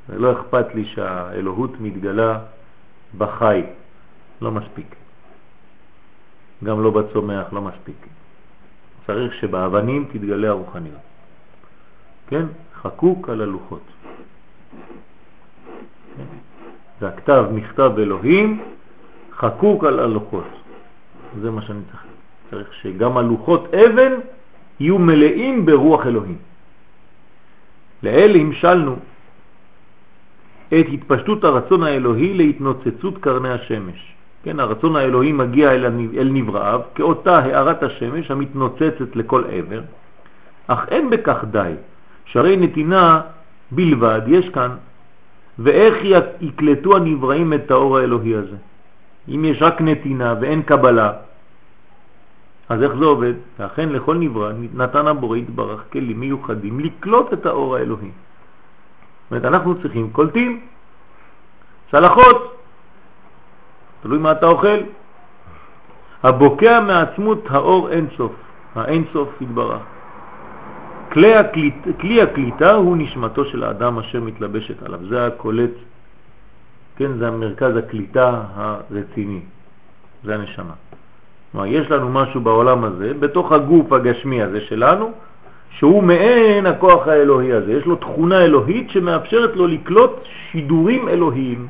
ולא 0.09 0.41
אכפת 0.41 0.75
לי 0.75 0.85
שהאלוהות 0.85 1.71
מתגלה 1.79 2.39
בחי, 3.17 3.61
לא 4.41 4.51
מספיק. 4.51 4.95
גם 6.63 6.83
לא 6.83 6.91
בצומח, 6.91 7.53
לא 7.53 7.61
מספיק. 7.61 8.07
צריך 9.07 9.33
שבאבנים 9.33 10.05
תתגלה 10.11 10.49
הרוחניות. 10.49 10.99
כן? 12.27 12.45
חקוק 12.81 13.29
על 13.29 13.41
הלוחות. 13.41 13.83
כן? 16.17 16.23
זה 16.99 17.07
הכתב 17.07 17.45
מכתב 17.53 17.91
אלוהים 17.97 18.61
חקוק 19.37 19.83
על 19.83 19.99
הלוחות. 19.99 20.47
זה 21.41 21.51
מה 21.51 21.61
שאני 21.61 21.79
צריך. 21.91 22.03
צריך 22.51 22.73
שגם 22.73 23.17
הלוחות 23.17 23.73
אבן 23.73 24.11
יהיו 24.79 24.99
מלאים 24.99 25.65
ברוח 25.65 26.07
אלוהים. 26.07 26.37
לאלה 28.03 28.39
המשלנו 28.39 28.95
את 30.67 30.85
התפשטות 30.93 31.43
הרצון 31.43 31.83
האלוהי 31.83 32.33
להתנוצצות 32.33 33.17
קרני 33.17 33.49
השמש. 33.49 34.13
כן, 34.43 34.59
הרצון 34.59 34.95
האלוהי 34.95 35.31
מגיע 35.31 35.71
אל 36.17 36.29
נבראיו 36.29 36.81
כאותה 36.95 37.39
הערת 37.39 37.83
השמש 37.83 38.31
המתנוצצת 38.31 39.15
לכל 39.15 39.43
עבר, 39.51 39.81
אך 40.67 40.85
אין 40.87 41.09
בכך 41.09 41.43
די, 41.51 41.73
שהרי 42.25 42.57
נתינה 42.57 43.21
בלבד 43.71 44.21
יש 44.27 44.49
כאן, 44.49 44.71
ואיך 45.59 45.95
יקלטו 46.41 46.95
הנבראים 46.95 47.53
את 47.53 47.71
האור 47.71 47.97
האלוהי 47.97 48.35
הזה? 48.35 48.57
אם 49.27 49.45
יש 49.45 49.61
רק 49.61 49.81
נתינה 49.81 50.35
ואין 50.41 50.61
קבלה, 50.61 51.13
אז 52.69 52.83
איך 52.83 52.93
זה 52.99 53.05
עובד? 53.05 53.33
ואכן 53.59 53.89
לכל 53.89 54.15
נברא 54.15 54.51
נתן 54.73 55.07
הבורא 55.07 55.37
יתברך 55.37 55.83
כלים 55.91 56.19
מיוחדים 56.19 56.79
לקלוט 56.79 57.33
את 57.33 57.45
האור 57.45 57.75
האלוהי. 57.75 58.11
זאת 58.11 59.31
אומרת, 59.31 59.45
אנחנו 59.45 59.81
צריכים 59.81 60.09
קולטים, 60.11 60.61
צלחות, 61.91 62.57
תלוי 64.01 64.19
מה 64.19 64.31
אתה 64.31 64.45
אוכל. 64.45 64.79
הבוקע 66.23 66.79
מעצמות 66.79 67.43
האור 67.49 67.89
אין 67.89 68.07
סוף, 68.17 68.31
האין 68.75 69.03
סוף 69.13 69.41
יתברך. 69.41 69.81
כלי, 71.17 71.35
הקליט, 71.35 71.75
כלי 72.01 72.21
הקליטה 72.21 72.73
הוא 72.73 72.97
נשמתו 72.97 73.45
של 73.45 73.63
האדם 73.63 73.99
אשר 73.99 74.21
מתלבשת 74.21 74.83
עליו, 74.83 74.99
זה 75.09 75.25
הקולט, 75.25 75.71
כן, 76.95 77.17
זה 77.17 77.27
המרכז 77.27 77.77
הקליטה 77.77 78.41
הרציני, 78.55 79.41
זה 80.23 80.35
הנשמה. 80.35 80.73
כלומר, 81.51 81.65
יש 81.65 81.91
לנו 81.91 82.09
משהו 82.09 82.41
בעולם 82.41 82.83
הזה, 82.83 83.13
בתוך 83.19 83.51
הגוף 83.51 83.91
הגשמי 83.91 84.41
הזה 84.41 84.61
שלנו, 84.61 85.11
שהוא 85.69 86.03
מעין 86.03 86.65
הכוח 86.65 87.07
האלוהי 87.07 87.53
הזה. 87.53 87.71
יש 87.71 87.85
לו 87.85 87.95
תכונה 87.95 88.41
אלוהית 88.41 88.89
שמאפשרת 88.89 89.55
לו 89.55 89.67
לקלוט 89.67 90.21
שידורים 90.23 91.09
אלוהיים, 91.09 91.67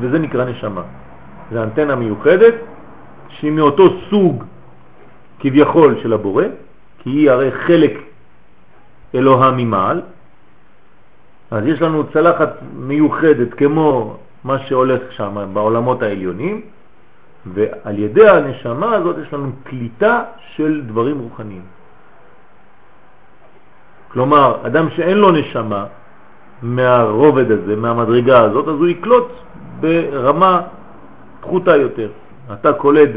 וזה 0.00 0.18
נקרא 0.18 0.44
נשמה. 0.44 0.82
זה 1.52 1.62
אנטנה 1.62 1.94
מיוחדת 1.96 2.54
שהיא 3.28 3.50
מאותו 3.50 3.84
סוג 4.10 4.44
כביכול 5.40 5.98
של 6.02 6.12
הבורא, 6.12 6.44
כי 7.08 7.12
היא 7.12 7.30
הרי 7.30 7.50
חלק 7.52 7.92
אלוה 9.14 9.50
ממעל, 9.50 10.02
אז 11.50 11.66
יש 11.66 11.82
לנו 11.82 12.04
צלחת 12.12 12.50
מיוחדת 12.76 13.54
כמו 13.54 14.16
מה 14.44 14.58
שהולך 14.58 15.12
שם 15.12 15.48
בעולמות 15.52 16.02
העליונים, 16.02 16.60
ועל 17.46 17.98
ידי 17.98 18.28
הנשמה 18.28 18.94
הזאת 18.94 19.16
יש 19.22 19.32
לנו 19.32 19.50
קליטה 19.64 20.22
של 20.56 20.82
דברים 20.86 21.18
רוחניים. 21.18 21.62
כלומר, 24.12 24.66
אדם 24.66 24.90
שאין 24.90 25.18
לו 25.18 25.30
נשמה 25.30 25.84
מהרובד 26.62 27.50
הזה, 27.50 27.76
מהמדרגה 27.76 28.40
הזאת, 28.40 28.68
אז 28.68 28.74
הוא 28.74 28.86
יקלוט 28.86 29.28
ברמה 29.80 30.60
פחותה 31.40 31.76
יותר. 31.76 32.08
אתה 32.52 32.72
קולט 32.72 33.10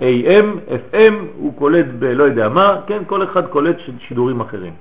ב-AM, 0.00 0.46
FM, 0.92 1.14
הוא 1.36 1.54
קולט 1.56 1.86
ב-לא 1.98 2.24
יודע 2.24 2.48
מה, 2.48 2.80
כן, 2.86 3.02
כל 3.06 3.24
אחד 3.24 3.46
קולט 3.46 3.76
שידורים 4.08 4.40
אחרים. 4.40 4.72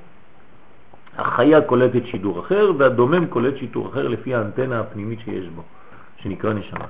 החיה 1.18 1.62
קולטת 1.62 2.06
שידור 2.06 2.40
אחר 2.40 2.72
והדומם 2.78 3.26
קולט 3.26 3.58
שידור 3.58 3.88
אחר 3.88 4.08
לפי 4.08 4.36
האנטנה 4.36 4.80
הפנימית 4.80 5.20
שיש 5.26 5.46
בו, 5.56 5.62
שנקרא 6.18 6.54
נשמה. 6.54 6.86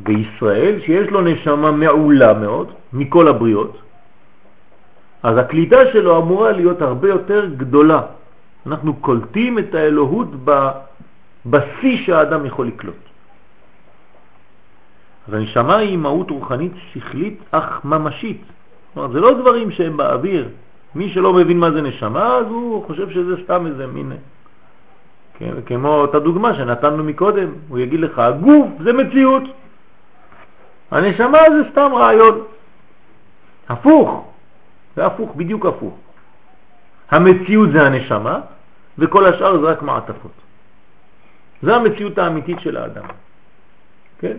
בישראל, 0.00 0.80
שיש 0.80 1.08
לו 1.08 1.20
נשמה 1.20 1.70
מעולה 1.70 2.34
מאוד, 2.34 2.72
מכל 2.92 3.28
הבריאות, 3.28 3.78
אז 5.22 5.38
הקליטה 5.38 5.92
שלו 5.92 6.18
אמורה 6.18 6.52
להיות 6.52 6.82
הרבה 6.82 7.08
יותר 7.08 7.46
גדולה. 7.56 8.00
אנחנו 8.66 8.94
קולטים 8.94 9.58
את 9.58 9.74
האלוהות 9.74 10.28
בשיא 11.46 11.96
שהאדם 12.06 12.46
יכול 12.46 12.66
לקלוט. 12.66 13.03
אז 15.28 15.34
הנשמה 15.34 15.76
היא 15.76 15.98
מהות 15.98 16.30
רוחנית 16.30 16.72
שכלית 16.92 17.38
אך 17.50 17.84
ממשית. 17.84 18.42
כלומר, 18.94 19.12
זה 19.12 19.20
לא 19.20 19.40
דברים 19.40 19.70
שהם 19.70 19.96
באוויר. 19.96 20.48
מי 20.94 21.10
שלא 21.10 21.32
מבין 21.32 21.58
מה 21.58 21.70
זה 21.70 21.82
נשמה, 21.82 22.36
אז 22.36 22.46
הוא 22.46 22.86
חושב 22.86 23.10
שזה 23.10 23.42
סתם 23.44 23.66
איזה 23.66 23.86
מין... 23.86 24.12
כן, 25.38 25.54
כמו 25.66 25.88
אותה 25.88 26.18
דוגמה 26.18 26.54
שנתנו 26.54 27.04
מקודם, 27.04 27.48
הוא 27.68 27.78
יגיד 27.78 28.00
לך, 28.00 28.18
הגוף 28.18 28.68
זה 28.84 28.92
מציאות. 28.92 29.42
הנשמה 30.90 31.38
זה 31.50 31.70
סתם 31.70 31.90
רעיון. 31.94 32.44
הפוך, 33.68 34.32
זה 34.96 35.06
הפוך, 35.06 35.34
בדיוק 35.36 35.66
הפוך. 35.66 35.94
המציאות 37.10 37.70
זה 37.72 37.86
הנשמה, 37.86 38.40
וכל 38.98 39.26
השאר 39.26 39.60
זה 39.60 39.66
רק 39.66 39.82
מעטפות. 39.82 40.32
זה 41.62 41.76
המציאות 41.76 42.18
האמיתית 42.18 42.60
של 42.60 42.76
האדם. 42.76 43.04
כן? 44.18 44.36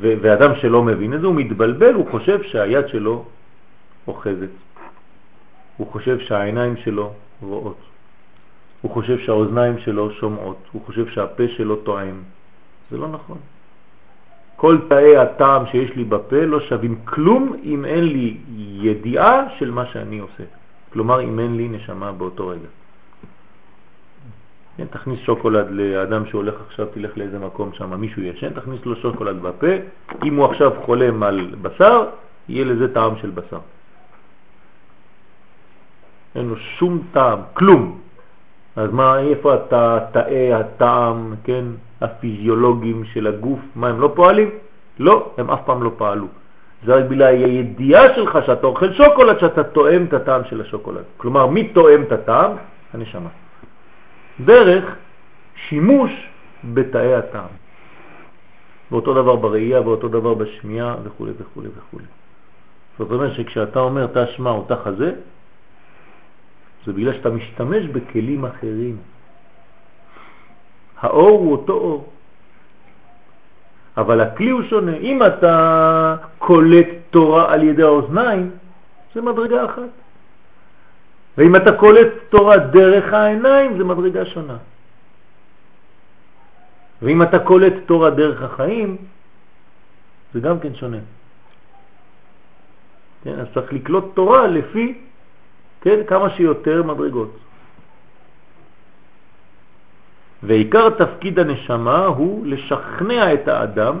ואדם 0.00 0.50
שלא 0.54 0.82
מבין 0.82 1.14
את 1.14 1.20
זה, 1.20 1.26
הוא 1.26 1.34
מתבלבל, 1.34 1.94
הוא 1.94 2.10
חושב 2.10 2.42
שהיד 2.42 2.88
שלו 2.88 3.24
אוחזת. 4.06 4.48
הוא 5.76 5.86
חושב 5.86 6.18
שהעיניים 6.18 6.76
שלו 6.76 7.12
רואות. 7.42 7.78
הוא 8.80 8.90
חושב 8.90 9.18
שהאוזניים 9.18 9.78
שלו 9.78 10.10
שומעות. 10.10 10.58
הוא 10.72 10.82
חושב 10.86 11.08
שהפה 11.08 11.48
שלו 11.56 11.76
טועם. 11.76 12.22
זה 12.90 12.96
לא 12.96 13.08
נכון. 13.08 13.38
כל 14.56 14.78
תאי 14.88 15.16
הטעם 15.16 15.66
שיש 15.66 15.90
לי 15.96 16.04
בפה 16.04 16.44
לא 16.44 16.60
שווים 16.60 16.96
כלום 17.04 17.56
אם 17.64 17.84
אין 17.84 18.04
לי 18.04 18.36
ידיעה 18.80 19.46
של 19.58 19.70
מה 19.70 19.86
שאני 19.86 20.18
עושה. 20.18 20.44
כלומר, 20.92 21.22
אם 21.22 21.38
אין 21.38 21.56
לי 21.56 21.68
נשמה 21.68 22.12
באותו 22.12 22.48
רגע. 22.48 22.68
כן, 24.76 24.84
תכניס 24.90 25.20
שוקולד 25.20 25.66
לאדם 25.70 26.26
שהולך 26.26 26.54
עכשיו, 26.66 26.86
תלך 26.86 27.18
לאיזה 27.18 27.38
מקום 27.38 27.70
שם, 27.72 28.00
מישהו 28.00 28.22
ישן, 28.22 28.50
תכניס 28.50 28.86
לו 28.86 28.96
שוקולד 28.96 29.42
בפה. 29.42 29.66
אם 30.24 30.36
הוא 30.36 30.44
עכשיו 30.44 30.72
חולם 30.84 31.22
על 31.22 31.54
בשר, 31.62 32.04
יהיה 32.48 32.64
לזה 32.64 32.94
טעם 32.94 33.16
של 33.16 33.30
בשר. 33.30 33.58
אין 36.34 36.48
לו 36.48 36.56
שום 36.56 37.02
טעם, 37.12 37.38
כלום. 37.52 37.98
אז 38.76 38.90
מה, 38.92 39.18
איפה 39.18 39.56
תאי 40.12 40.52
הטעם, 40.52 41.34
כן, 41.44 41.64
הפיזיולוגיים 42.00 43.04
של 43.04 43.26
הגוף, 43.26 43.60
מה 43.76 43.88
הם 43.88 44.00
לא 44.00 44.12
פועלים? 44.14 44.50
לא, 44.98 45.32
הם 45.38 45.50
אף 45.50 45.60
פעם 45.64 45.82
לא 45.82 45.90
פעלו. 45.96 46.26
זה 46.84 46.94
רק 46.94 47.04
בגלל 47.04 47.26
הידיעה 47.26 48.14
שלך 48.14 48.38
שאתה 48.46 48.66
אוכל 48.66 48.92
שוקולד, 48.92 49.38
שאתה 49.38 49.62
תואם 49.62 50.04
את 50.04 50.12
הטעם 50.12 50.42
של 50.50 50.60
השוקולד. 50.60 51.04
כלומר, 51.16 51.46
מי 51.46 51.68
תואם 51.68 52.02
את 52.02 52.12
הטעם? 52.12 52.50
הנשמה. 52.92 53.43
דרך 54.40 54.84
שימוש 55.68 56.10
בתאי 56.64 57.14
הטעם. 57.14 57.54
ואותו 58.90 59.14
דבר 59.14 59.36
בראייה 59.36 59.80
ואותו 59.80 60.08
דבר 60.08 60.34
בשמיעה 60.34 60.94
וכו' 61.04 61.26
וכו' 61.38 61.62
וכו'. 61.76 61.98
זאת 62.98 63.10
אומרת 63.10 63.34
שכשאתה 63.34 63.80
אומר 63.80 64.06
תא 64.06 64.26
שמע 64.26 64.50
או 64.50 64.64
תא 64.68 64.74
חזה, 64.84 65.12
זה 66.86 66.92
בגלל 66.92 67.12
שאתה 67.12 67.30
משתמש 67.30 67.84
בכלים 67.84 68.44
אחרים. 68.44 68.96
האור 71.00 71.38
הוא 71.38 71.52
אותו 71.52 71.72
אור, 71.72 72.12
אבל 73.96 74.20
הכלי 74.20 74.50
הוא 74.50 74.62
שונה. 74.62 74.96
אם 74.96 75.22
אתה 75.22 76.16
קולט 76.38 76.88
תורה 77.10 77.52
על 77.52 77.62
ידי 77.62 77.82
האוזניים, 77.82 78.50
זה 79.14 79.22
מדרגה 79.22 79.64
אחת. 79.64 79.92
ואם 81.38 81.56
אתה 81.56 81.72
קולט 81.72 82.12
תורה 82.28 82.56
דרך 82.58 83.12
העיניים, 83.12 83.78
זה 83.78 83.84
מדרגה 83.84 84.24
שונה. 84.26 84.56
ואם 87.02 87.22
אתה 87.22 87.38
קולט 87.38 87.74
תורה 87.86 88.10
דרך 88.10 88.42
החיים, 88.42 88.96
זה 90.34 90.40
גם 90.40 90.60
כן 90.60 90.74
שונה. 90.74 90.98
כן, 93.24 93.38
אז 93.40 93.46
צריך 93.54 93.72
לקלוט 93.72 94.04
תורה 94.14 94.46
לפי 94.46 94.98
כן, 95.80 96.00
כמה 96.06 96.30
שיותר 96.30 96.82
מדרגות. 96.82 97.36
ועיקר 100.42 100.90
תפקיד 100.90 101.38
הנשמה 101.38 102.06
הוא 102.06 102.46
לשכנע 102.46 103.34
את 103.34 103.48
האדם, 103.48 103.94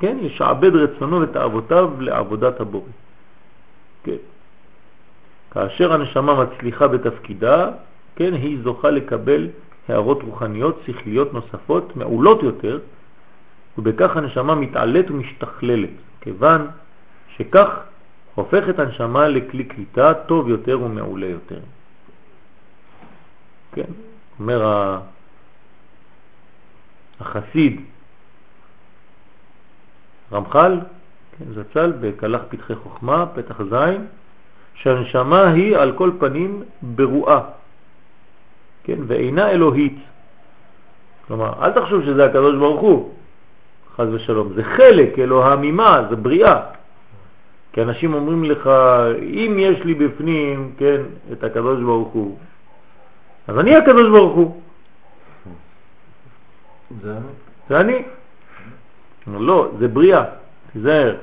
כן, 0.00 0.16
לשעבד 0.20 0.76
רצונו 0.76 1.20
ותאוותיו 1.20 1.90
לעבודת 2.00 2.60
הבורא. 2.60 2.90
כאשר 5.56 5.92
הנשמה 5.92 6.44
מצליחה 6.44 6.88
בתפקידה, 6.88 7.70
כן, 8.16 8.34
היא 8.34 8.58
זוכה 8.62 8.90
לקבל 8.90 9.48
הערות 9.88 10.22
רוחניות, 10.22 10.80
שכליות 10.86 11.32
נוספות, 11.32 11.96
מעולות 11.96 12.42
יותר, 12.42 12.80
ובכך 13.78 14.16
הנשמה 14.16 14.54
מתעלת 14.54 15.10
ומשתכללת, 15.10 15.90
כיוון 16.20 16.66
שכך 17.36 17.68
הופכת 18.34 18.78
הנשמה 18.78 19.28
לכלי 19.28 19.64
קליטה 19.64 20.14
טוב 20.14 20.48
יותר 20.48 20.80
ומעולה 20.80 21.26
יותר. 21.26 21.60
כן, 23.72 23.90
אומר 24.40 24.60
החסיד 27.20 27.80
רמח"ל, 30.32 30.80
כן, 31.38 31.44
זצ"ל, 31.54 31.92
בקלח 32.00 32.42
פתחי 32.48 32.74
חוכמה, 32.74 33.26
פתח 33.34 33.62
זין, 33.62 34.06
שהנשמה 34.76 35.48
היא 35.48 35.76
על 35.76 35.92
כל 35.92 36.10
פנים 36.18 36.62
ברואה, 36.82 37.40
כן, 38.84 38.98
ואינה 39.06 39.50
אלוהית. 39.50 39.98
כלומר, 41.26 41.52
אל 41.62 41.72
תחשוב 41.72 42.02
שזה 42.04 42.24
הקדוש 42.24 42.56
ברוך 42.56 42.80
הוא, 42.80 43.14
חז 43.96 44.08
ושלום, 44.12 44.52
זה 44.54 44.64
חלק, 44.64 45.18
אלוה 45.18 45.56
ממה, 45.56 46.06
זה 46.10 46.16
בריאה. 46.16 46.60
כי 47.72 47.82
אנשים 47.82 48.14
אומרים 48.14 48.44
לך, 48.44 48.70
אם 49.22 49.56
יש 49.58 49.80
לי 49.84 49.94
בפנים, 49.94 50.72
כן, 50.78 51.00
את 51.32 51.44
הקדוש 51.44 51.82
ברוך 51.82 52.08
הוא, 52.08 52.38
אז 53.48 53.58
אני 53.58 53.76
הקדוש 53.76 54.08
ברוך 54.08 54.34
הוא. 54.34 54.60
זה 57.02 57.10
אני. 57.10 57.26
זה 57.68 57.80
אני. 57.80 58.02
לא, 59.26 59.70
זה 59.78 59.88
בריאה, 59.88 60.24
תיזהר. 60.72 61.16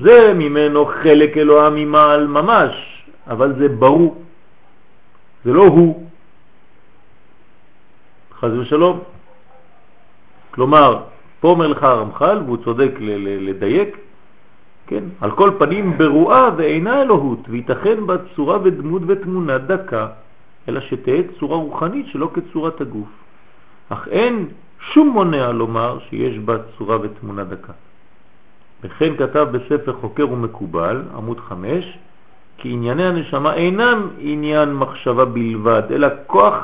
זה 0.00 0.32
ממנו 0.34 0.86
חלק 0.86 1.36
אלוה 1.36 1.70
ממעל 1.70 2.26
ממש, 2.26 2.72
אבל 3.26 3.54
זה 3.58 3.68
ברור. 3.68 4.22
זה 5.44 5.52
לא 5.52 5.62
הוא. 5.62 6.06
חז 8.40 8.52
ושלום. 8.58 9.00
כלומר, 10.50 11.02
פה 11.40 11.48
אומר 11.48 11.66
לך 11.66 11.82
הרמח"ל, 11.82 12.42
והוא 12.44 12.56
צודק 12.64 12.92
לדייק, 13.40 13.96
כן, 14.86 15.04
על 15.20 15.30
כל 15.30 15.50
פנים 15.58 15.98
ברואה 15.98 16.50
ואינה 16.56 17.02
אלוהות, 17.02 17.48
וייתכן 17.48 18.06
בה 18.06 18.16
צורה 18.36 18.58
ודמות 18.62 19.02
ותמונה 19.06 19.58
דקה, 19.58 20.08
אלא 20.68 20.80
שתהיה 20.80 21.22
צורה 21.40 21.56
רוחנית 21.56 22.06
שלא 22.06 22.30
כצורת 22.34 22.80
הגוף. 22.80 23.08
אך 23.88 24.08
אין 24.08 24.48
שום 24.80 25.08
מונע 25.08 25.52
לומר 25.52 25.98
שיש 26.08 26.38
בה 26.38 26.56
צורה 26.78 26.96
ותמונה 27.02 27.44
דקה. 27.44 27.72
וכן 28.82 29.16
כתב 29.16 29.46
בספר 29.52 29.92
חוקר 30.00 30.30
ומקובל, 30.30 31.02
עמוד 31.16 31.40
5, 31.40 31.98
כי 32.58 32.68
ענייני 32.68 33.04
הנשמה 33.04 33.54
אינם 33.54 34.08
עניין 34.18 34.74
מחשבה 34.74 35.24
בלבד, 35.24 35.82
אלא 35.90 36.08
כוח 36.26 36.54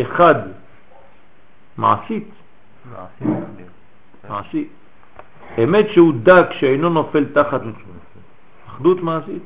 אחד, 0.00 0.34
מעשית. 1.76 2.28
מעשית. 4.28 4.68
אמת 5.62 5.86
שהוא 5.90 6.12
דק 6.22 6.46
שאינו 6.52 6.88
נופל 6.88 7.24
תחת 7.24 7.60
אחדות 8.68 9.02
מעשית. 9.02 9.42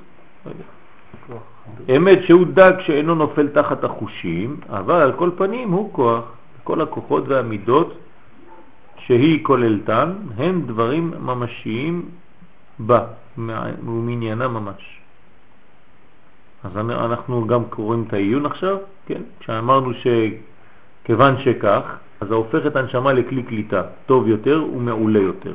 אמת 1.96 2.18
שהוא 2.22 2.46
דק 2.54 2.74
שאינו 2.80 3.14
נופל 3.14 3.48
תחת 3.48 3.84
החושים, 3.84 4.60
אבל 4.68 4.94
על 4.94 5.12
כל 5.12 5.30
פנים 5.36 5.70
הוא 5.70 5.92
כוח. 5.92 6.24
כל 6.64 6.80
הכוחות 6.80 7.24
והמידות 7.28 7.98
שהיא 9.06 9.44
כוללתן 9.44 10.12
הם 10.36 10.62
דברים 10.66 11.14
ממשיים 11.20 12.08
בה, 12.78 13.04
ומעניינה 13.38 14.48
ממש. 14.48 15.00
אז 16.64 16.76
אנחנו 16.76 17.46
גם 17.46 17.64
קוראים 17.64 18.04
את 18.08 18.12
העיון 18.12 18.46
עכשיו, 18.46 18.76
כן? 19.06 19.22
כשאמרנו 19.40 19.90
שכיוון 19.94 21.34
שכך, 21.38 21.82
אז 22.20 22.30
ההופך 22.30 22.66
את 22.66 22.76
הנשמה 22.76 23.12
לכלי 23.12 23.42
קליטה, 23.42 23.82
טוב 24.06 24.28
יותר 24.28 24.64
ומעולה 24.74 25.20
יותר. 25.20 25.54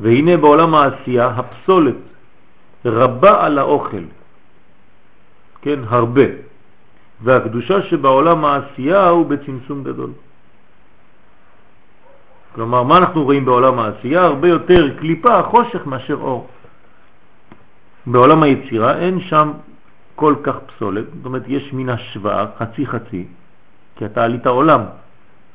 והנה 0.00 0.36
בעולם 0.36 0.74
העשייה 0.74 1.26
הפסולת 1.26 1.96
רבה 2.84 3.46
על 3.46 3.58
האוכל, 3.58 4.04
כן, 5.62 5.78
הרבה, 5.86 6.26
והקדושה 7.22 7.82
שבעולם 7.82 8.44
העשייה 8.44 9.08
הוא 9.08 9.26
בצמצום 9.26 9.84
גדול. 9.84 10.10
כלומר, 12.54 12.82
מה 12.82 12.98
אנחנו 12.98 13.24
רואים 13.24 13.44
בעולם 13.44 13.78
העשייה? 13.78 14.22
הרבה 14.22 14.48
יותר 14.48 14.98
קליפה, 14.98 15.42
חושך 15.42 15.86
מאשר 15.86 16.14
אור. 16.14 16.48
בעולם 18.06 18.42
היצירה 18.42 18.98
אין 18.98 19.20
שם 19.20 19.52
כל 20.14 20.34
כך 20.42 20.56
פסולת, 20.66 21.04
זאת 21.16 21.24
אומרת 21.24 21.42
יש 21.46 21.72
מין 21.72 21.88
השוואה, 21.88 22.46
חצי 22.58 22.86
חצי, 22.86 23.26
כי 23.96 24.04
אתה 24.06 24.24
עלית 24.24 24.46
עולם, 24.46 24.80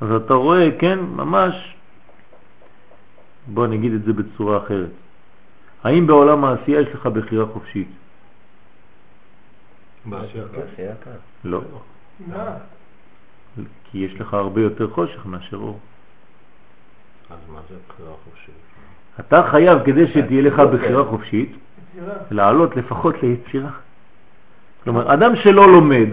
אז 0.02 0.12
אתה 0.12 0.34
רואה, 0.34 0.70
כן, 0.80 1.00
ממש, 1.00 1.76
בוא 3.48 3.68
נגיד 3.68 3.94
את 3.94 4.04
זה 4.04 4.14
בצורה 4.14 4.58
אחרת. 4.58 4.90
האם 5.84 6.08
בעולם 6.08 6.46
העשייה 6.46 6.82
יש 6.82 6.88
לך 6.94 7.06
בחירה 7.06 7.46
חופשית? 7.46 7.88
בעשייה 10.06 10.96
כאן. 11.04 11.20
לא. 11.44 11.62
מה? 12.28 12.58
כי 13.84 13.98
יש 13.98 14.22
לך 14.22 14.34
הרבה 14.34 14.62
יותר 14.62 14.90
חושך 14.90 15.26
מאשר 15.26 15.58
אור. 15.58 15.80
אז 17.30 17.38
מה 17.54 17.60
זה 17.70 17.76
בחירה 17.90 18.14
חופשית? 18.24 18.56
אתה 19.20 19.44
חייב, 19.52 19.80
כדי 19.86 20.08
שתהיה 20.08 20.42
לך 20.42 20.60
בחירה 20.60 21.06
חופשית. 21.06 21.52
לעלות 22.32 22.76
לפחות 22.76 23.24
ליצירה. 23.24 23.70
כלומר, 24.84 25.14
אדם 25.14 25.36
שלא 25.36 25.72
לומד 25.72 26.08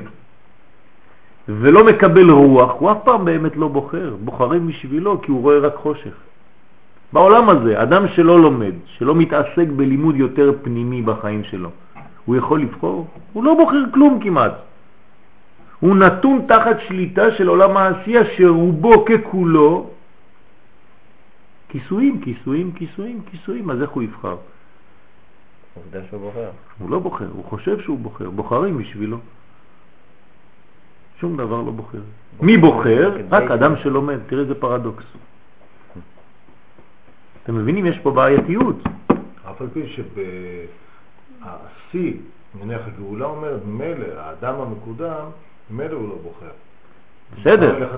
ולא 1.48 1.84
מקבל 1.84 2.30
רוח, 2.30 2.72
הוא 2.78 2.92
אף 2.92 2.96
פעם 3.04 3.24
באמת 3.24 3.56
לא 3.56 3.68
בוחר. 3.68 4.16
בוחרים 4.24 4.66
בשבילו 4.66 5.22
כי 5.22 5.30
הוא 5.30 5.42
רואה 5.42 5.58
רק 5.58 5.74
חושך. 5.74 6.14
בעולם 7.12 7.50
הזה, 7.50 7.82
אדם 7.82 8.08
שלא 8.08 8.40
לומד, 8.40 8.72
שלא 8.86 9.14
מתעסק 9.14 9.66
בלימוד 9.76 10.16
יותר 10.16 10.52
פנימי 10.62 11.02
בחיים 11.02 11.44
שלו, 11.44 11.68
הוא 12.24 12.36
יכול 12.36 12.60
לבחור? 12.60 13.06
הוא 13.32 13.44
לא 13.44 13.54
בוחר 13.54 13.82
כלום 13.94 14.20
כמעט. 14.22 14.52
הוא 15.80 15.96
נתון 15.96 16.44
תחת 16.48 16.76
שליטה 16.88 17.30
של 17.30 17.48
עולם 17.48 17.76
העשייה 17.76 18.22
שרובו 18.36 19.04
ככולו 19.04 19.90
כיסויים, 21.74 22.20
כיסויים, 22.20 22.72
כיסויים, 22.72 23.22
כיסויים, 23.30 23.70
אז 23.70 23.82
איך 23.82 23.90
הוא 23.90 24.02
יבחר? 24.02 24.36
עובדה 25.74 26.00
שהוא 26.10 26.20
בוחר. 26.20 26.50
הוא 26.78 26.90
לא 26.90 26.98
בוחר, 26.98 27.28
הוא 27.32 27.44
חושב 27.44 27.80
שהוא 27.80 27.98
בוחר, 27.98 28.30
בוחרים 28.30 28.78
בשבילו. 28.78 29.18
שום 31.20 31.36
דבר 31.36 31.62
לא 31.62 31.70
בוחר. 31.70 32.00
מי 32.40 32.56
בוחר? 32.56 33.16
רק 33.30 33.50
אדם 33.50 33.76
שלומד, 33.82 34.18
תראה 34.26 34.42
איזה 34.42 34.54
פרדוקס. 34.54 35.04
אתם 37.42 37.56
מבינים? 37.56 37.86
יש 37.86 37.98
פה 37.98 38.10
בעייתיות. 38.10 38.76
אף 39.50 39.60
על 39.60 39.68
פי 39.72 39.86
שבשיא, 41.90 42.12
נניח 42.60 42.80
הגאולה 42.86 43.26
אומרת, 43.26 43.60
מילא, 43.66 44.06
האדם 44.16 44.54
המקודם, 44.60 45.24
מילא 45.70 45.94
הוא 45.94 46.08
לא 46.08 46.18
בוחר. 46.22 46.50
בסדר. 47.40 47.88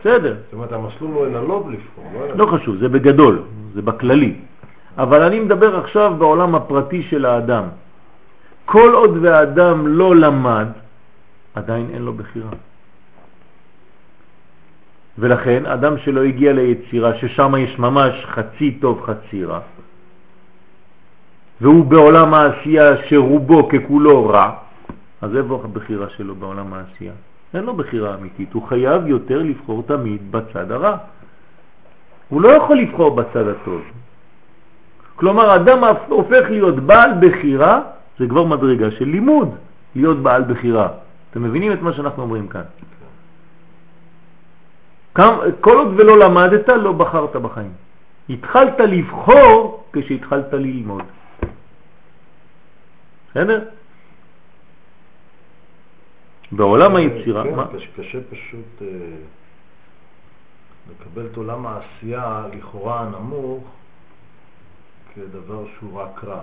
בסדר. 0.00 0.34
זאת 0.44 0.52
אומרת, 0.52 0.72
המסלול 0.72 1.10
הוא 1.10 1.26
אל 1.26 1.36
הלוב 1.36 1.70
לבחור, 1.70 2.04
לא 2.36 2.46
לא 2.46 2.46
חשוב, 2.46 2.76
זה 2.76 2.88
בגדול, 2.88 3.42
זה 3.74 3.82
בכללי. 3.82 4.34
אבל 4.98 5.22
אני 5.22 5.40
מדבר 5.40 5.78
עכשיו 5.78 6.14
בעולם 6.18 6.54
הפרטי 6.54 7.02
של 7.02 7.24
האדם. 7.24 7.64
כל 8.64 8.90
עוד 8.94 9.18
והאדם 9.22 9.86
לא 9.86 10.16
למד, 10.16 10.68
עדיין 11.54 11.90
אין 11.94 12.02
לו 12.02 12.12
בחירה. 12.12 12.50
ולכן 15.18 15.66
אדם 15.66 15.98
שלא 15.98 16.22
הגיע 16.22 16.52
ליצירה, 16.52 17.18
ששם 17.18 17.52
יש 17.58 17.78
ממש 17.78 18.24
חצי 18.24 18.78
טוב 18.80 19.02
חצי 19.06 19.44
רע, 19.44 19.60
והוא 21.60 21.84
בעולם 21.84 22.34
העשייה 22.34 23.06
שרובו 23.08 23.68
ככולו 23.68 24.28
רע, 24.28 24.52
אז 25.22 25.36
איפה 25.36 25.62
הבחירה 25.64 26.08
שלו 26.08 26.34
בעולם 26.34 26.74
העשייה? 26.74 27.12
אין 27.54 27.64
לו 27.64 27.74
בחירה 27.74 28.14
אמיתית, 28.14 28.52
הוא 28.52 28.62
חייב 28.68 29.06
יותר 29.06 29.38
לבחור 29.42 29.82
תמיד 29.86 30.32
בצד 30.32 30.70
הרע. 30.70 30.96
הוא 32.28 32.42
לא 32.42 32.48
יכול 32.48 32.76
לבחור 32.78 33.16
בצד 33.16 33.48
הטוב. 33.48 33.82
כלומר, 35.16 35.56
אדם 35.56 35.84
הופך 36.08 36.50
להיות 36.50 36.76
בעל 36.76 37.10
בחירה, 37.20 37.80
זה 38.18 38.26
כבר 38.28 38.44
מדרגה 38.44 38.90
של 38.90 39.04
לימוד, 39.04 39.54
להיות 39.94 40.18
בעל 40.18 40.42
בחירה. 40.42 40.88
אתם 41.30 41.42
מבינים 41.42 41.72
את 41.72 41.82
מה 41.82 41.92
שאנחנו 41.92 42.22
אומרים 42.22 42.48
כאן? 42.48 42.62
כל 45.60 45.76
עוד 45.76 45.88
ולא 45.96 46.18
למדת, 46.18 46.68
לא 46.68 46.92
בחרת 46.92 47.36
בחיים. 47.36 47.72
התחלת 48.30 48.80
לבחור 48.80 49.84
כשהתחלת 49.92 50.52
ללמוד. 50.52 51.02
בסדר? 53.30 53.60
בעולם 56.52 56.96
היצירה, 56.96 57.44
כן, 57.44 57.54
מה? 57.54 57.66
קשה, 57.96 58.18
פשוט 58.30 58.82
אה, 58.82 58.86
לקבל 60.90 61.26
את 61.32 61.36
עולם 61.36 61.66
העשייה 61.66 62.46
לכאורה 62.56 63.00
הנמוך 63.00 63.64
כדבר 65.14 65.64
שהוא 65.78 66.00
רק 66.00 66.24
רע. 66.24 66.42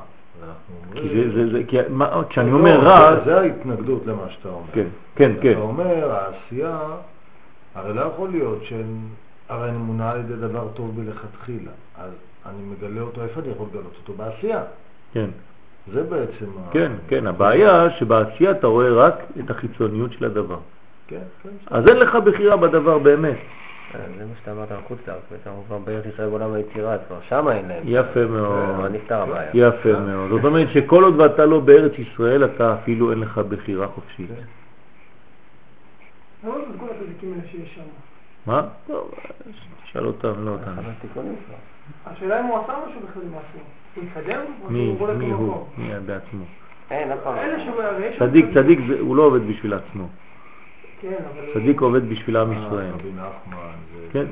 כי. 0.93 1.09
זה, 1.09 1.31
זה, 1.35 1.51
זה, 1.51 1.63
כי 1.67 1.77
מה, 1.89 2.21
כשאני 2.29 2.51
לא, 2.51 2.57
אומר 2.57 2.79
רע, 2.79 3.25
זה 3.25 3.39
ההתנגדות 3.39 4.05
למה 4.05 4.29
שאתה 4.29 4.49
אומר. 4.49 4.71
כן, 4.73 4.87
כן, 5.15 5.31
כן, 5.41 5.51
אתה 5.51 5.59
אומר, 5.59 6.11
העשייה, 6.11 6.79
הרי 7.75 7.93
לא 7.93 8.01
יכול 8.01 8.29
להיות 8.29 8.63
שאין, 8.63 9.09
הרי 9.49 9.69
אני 9.69 9.77
מונע 9.77 10.11
על 10.11 10.19
ידי 10.19 10.35
דבר 10.35 10.67
טוב 10.73 10.99
מלכתחילה, 10.99 11.71
אז 11.97 12.11
אני 12.45 12.63
מגלה 12.63 13.01
אותו, 13.01 13.23
איפה 13.23 13.39
אני 13.39 13.49
יכול 13.49 13.67
לגלות 13.71 13.93
אותו? 14.01 14.13
בעשייה. 14.13 14.63
כן, 15.13 15.29
זה 15.93 16.03
בעצם... 16.03 16.45
ה- 16.59 16.71
כן, 16.71 16.91
כן, 17.07 17.27
הבעיה 17.27 17.89
שבעשייה 17.89 18.51
אתה 18.51 18.67
רואה 18.67 18.89
רק 18.93 19.15
את 19.39 19.49
החיצוניות 19.49 20.11
של 20.11 20.25
הדבר. 20.25 20.57
כן, 21.07 21.19
כן. 21.43 21.49
אז 21.67 21.87
אין 21.87 21.97
לך 21.97 22.15
בחירה 22.15 22.57
בדבר 22.57 22.97
באמת. 22.97 23.37
אה, 23.95 23.99
זה 24.17 24.25
מה 24.25 24.31
שאתה 24.39 24.51
אמרת 24.51 24.71
על 24.71 24.77
חוץ 24.87 24.99
לארץ, 25.07 25.21
בעצם 25.31 25.49
אנחנו 25.49 25.63
כבר 25.67 25.77
בארץ 25.77 26.05
ישראל 26.05 26.29
בעולם 26.29 26.53
היצירה, 26.53 26.93
אז 26.93 26.99
כבר 27.07 27.17
שמה 27.29 27.55
אין 27.55 27.67
להם. 27.67 27.83
יפה 27.85 28.25
מאוד. 28.25 28.75
כבר 28.75 28.87
נפתר 28.89 29.21
הבעיה. 29.21 29.49
יפה 29.53 29.99
מאוד. 29.99 30.29
זאת 30.29 30.43
אומרת 30.45 30.67
שכל 30.73 31.03
עוד 31.03 31.19
ואתה 31.19 31.45
לא 31.45 31.59
בארץ 31.59 31.91
ישראל, 31.97 32.45
אתה 32.45 32.73
אפילו 32.73 33.11
אין 33.11 33.19
לך 33.19 33.37
בחירה 33.37 33.87
חופשית. 33.87 34.29
למה 36.43 36.55
זה 36.71 36.77
כל 36.79 36.85
הצדיקים 36.95 37.31
האלה 37.33 37.47
שיש 37.51 37.75
שם? 37.75 37.81
מה? 38.45 38.63
טוב, 38.87 39.11
תשאל 39.83 40.05
אותם, 40.07 40.45
לא 40.45 40.51
אותם. 40.51 40.71
השאלה 42.05 42.39
אם 42.39 42.45
הוא 42.45 42.59
עשה 42.63 42.73
משהו 42.87 43.01
בכלל 43.09 43.23
עם 43.23 43.29
עצמו. 43.29 43.61
מי 43.97 44.95
מי 45.17 45.31
הוא? 45.31 45.65
מי 45.77 45.93
בעצמו? 46.05 46.45
לא. 46.91 47.15
צדיק, 48.19 48.45
צדיק, 48.53 48.79
הוא 48.99 49.15
לא 49.15 49.23
עובד 49.23 49.47
בשביל 49.47 49.73
עצמו. 49.73 50.07
כן, 51.01 51.15
צדיק 51.53 51.81
עובד 51.81 52.09
בשביל 52.09 52.37
עם 52.37 52.51
אה, 52.51 52.65
ישראל. 52.65 52.91
זה 52.91 54.11
כן. 54.11 54.25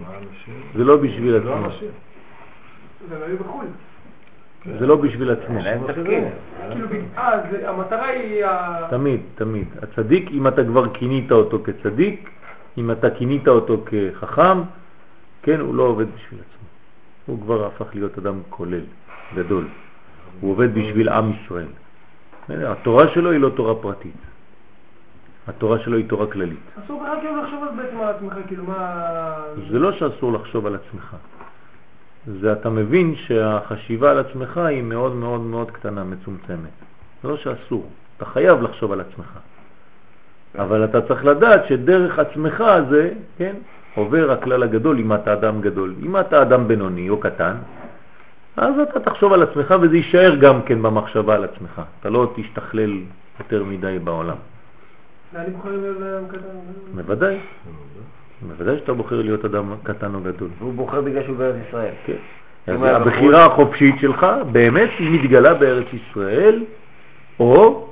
לא 0.74 0.98
בשביל 0.98 1.32
זה 1.32 1.40
לא 1.40 1.56
עצמו. 1.56 1.88
היו 3.26 3.38
בחו"ל. 3.38 3.66
זה 4.80 4.88
לא 4.88 4.96
בשביל 4.96 5.32
עצמו. 5.32 5.60
כאילו, 5.62 6.88
אה, 7.18 7.70
המטרה 7.70 8.08
היא... 8.08 8.46
תמיד, 8.90 9.22
תמיד. 9.36 9.68
הצדיק, 9.82 10.32
אם 10.32 10.48
אתה 10.48 10.64
כבר 10.64 10.94
כינית 10.94 11.32
אותו 11.32 11.60
כצדיק, 11.64 12.30
אם 12.78 12.92
אתה 12.92 13.10
כינית 13.10 13.48
אותו 13.48 13.84
כחכם, 13.86 14.62
כן, 15.42 15.60
הוא 15.60 15.76
לא 15.76 15.84
עובד 15.84 16.06
בשביל 16.16 16.40
עצמו. 16.40 16.68
הוא 17.26 17.42
כבר 17.42 17.66
הפך 17.66 17.96
להיות 17.96 18.18
אדם 18.18 18.40
כולל, 18.50 18.84
גדול. 19.36 19.68
הוא 20.42 20.52
עובד 20.52 20.74
בשביל 20.74 21.10
עם 21.10 21.32
ישראל. 21.32 21.68
התורה 22.50 23.08
שלו 23.08 23.32
היא 23.32 23.40
לא 23.40 23.50
תורה 23.50 23.76
פרטית. 23.76 24.16
התורה 25.48 25.80
שלו 25.80 25.98
היא 25.98 26.10
תורה 26.10 26.28
כללית. 26.28 26.60
אסור 26.86 27.04
בכלל 27.04 27.20
כאילו 27.20 27.44
לחשוב 27.44 27.64
על 27.64 27.84
בעצם 27.84 27.98
על 27.98 28.08
עצמך, 28.08 28.34
כאילו 28.48 28.64
מה... 28.64 29.36
זה 29.72 29.80
לא 29.80 29.92
שאסור 29.92 30.34
לחשוב 30.34 30.66
על 30.66 30.76
עצמך. 30.76 31.16
זה 32.42 32.54
אתה 32.54 32.70
מבין 32.70 33.16
שהחשיבה 33.16 34.12
על 34.12 34.18
עצמך 34.18 34.58
היא 34.58 34.84
מאוד 34.84 35.16
מאוד 35.16 35.42
מאוד 35.42 35.72
קטנה, 35.72 36.04
מצומצמת. 36.04 36.76
זה 37.24 37.30
לא 37.30 37.38
שאסור, 37.38 37.90
אתה 38.18 38.26
חייב 38.26 38.62
לחשוב 38.62 38.92
על 38.92 39.02
עצמך. 39.02 39.40
אבל 40.58 40.86
אתה 40.86 41.02
צריך 41.02 41.26
לדעת 41.26 41.68
שדרך 41.68 42.20
עצמך 42.20 42.62
הזה, 42.62 43.12
כן, 43.38 43.56
עובר 43.96 44.32
הכלל 44.32 44.64
הגדול 44.64 45.00
אם 45.00 45.14
אתה 45.14 45.34
אדם 45.34 45.62
גדול. 45.62 45.94
אם 46.06 46.18
אתה 46.18 46.42
אדם 46.42 46.68
בינוני 46.68 47.10
או 47.10 47.20
קטן, 47.20 47.56
אז 48.58 48.74
אתה 48.80 49.00
תחשוב 49.00 49.34
על 49.34 49.44
עצמך 49.44 49.76
וזה 49.82 49.98
יישאר 49.98 50.36
גם 50.36 50.62
כן 50.62 50.82
במחשבה 50.82 51.36
על 51.36 51.44
עצמך. 51.44 51.82
אתה 52.00 52.10
לא 52.10 52.32
תשתכלל 52.36 52.98
יותר 53.40 53.64
מדי 53.64 54.00
בעולם. 54.04 54.36
ואני 55.34 55.50
בוחר 55.50 55.70
להיות 55.70 55.98
אדם 55.98 56.28
קטן. 56.28 56.96
בוודאי, 56.96 57.38
בוודאי 58.42 58.78
שאתה 58.78 58.94
בוחר 58.94 59.22
להיות 59.22 59.46
אדם 59.46 59.74
קטן 59.84 60.16
או 60.16 60.20
גדול. 60.22 60.50
והוא 60.60 60.74
בוחר 60.74 61.02
בגלל 61.02 61.24
שהוא 61.24 61.38
בארץ 61.38 61.56
ישראל. 61.68 61.94
כן. 62.06 62.16
הבחירה 62.68 63.46
החופשית 63.46 63.96
שלך 64.02 64.26
באמת 64.52 64.90
היא 65.00 65.20
מתגלה 65.20 65.54
בארץ 65.54 65.86
ישראל, 65.94 66.64
או 67.40 67.90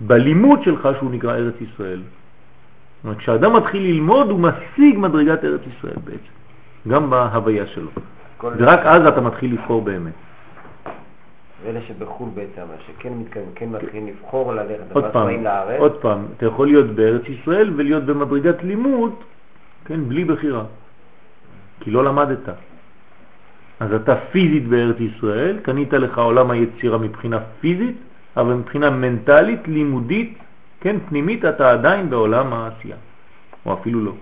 בלימוד 0.00 0.62
שלך 0.62 0.88
שהוא 0.98 1.10
נקרא 1.10 1.34
ארץ 1.34 1.54
ישראל. 1.60 2.00
זאת 2.00 3.04
אומרת, 3.04 3.18
כשאדם 3.18 3.56
מתחיל 3.56 3.82
ללמוד 3.82 4.30
הוא 4.30 4.40
משיג 4.40 4.98
מדרגת 4.98 5.44
ארץ 5.44 5.60
ישראל 5.76 5.96
בעצם, 6.04 6.32
גם 6.88 7.10
בהוויה 7.10 7.66
שלו. 7.66 7.90
ורק 8.44 8.80
אז 8.84 9.06
אתה 9.06 9.20
מתחיל 9.20 9.52
לבחור 9.52 9.82
באמת. 9.82 10.12
ואלה 11.64 11.80
שבחו"ל 11.88 12.28
בעצם, 12.34 12.62
שכן 12.86 13.12
מתכוונים, 13.12 13.50
כן 13.54 13.68
מתחילים 13.68 14.06
לבחור 14.06 14.54
ללכת, 14.54 14.92
עוד 14.92 15.04
פעם, 15.12 15.44
לארץ, 15.44 15.80
עוד 15.80 15.96
פעם, 16.00 16.26
אתה 16.36 16.46
יכול 16.46 16.66
להיות 16.66 16.86
בארץ 16.86 17.22
ישראל 17.28 17.72
ולהיות 17.76 18.04
במדרגת 18.04 18.62
לימוד, 18.62 19.14
כן, 19.84 20.08
בלי 20.08 20.24
בחירה, 20.24 20.64
כי 21.80 21.90
לא 21.90 22.04
למדת. 22.04 22.48
אז 23.80 23.92
אתה 23.92 24.16
פיזית 24.16 24.68
בארץ 24.68 24.96
ישראל, 25.00 25.58
קנית 25.62 25.92
לך 25.92 26.18
עולם 26.18 26.50
היצירה 26.50 26.98
מבחינה 26.98 27.38
פיזית, 27.60 27.96
אבל 28.36 28.54
מבחינה 28.54 28.90
מנטלית, 28.90 29.68
לימודית, 29.68 30.38
כן, 30.80 30.96
פנימית, 31.08 31.44
אתה 31.44 31.70
עדיין 31.70 32.10
בעולם 32.10 32.52
העשייה, 32.52 32.96
או 33.66 33.74
אפילו 33.74 34.04
לא. 34.04 34.12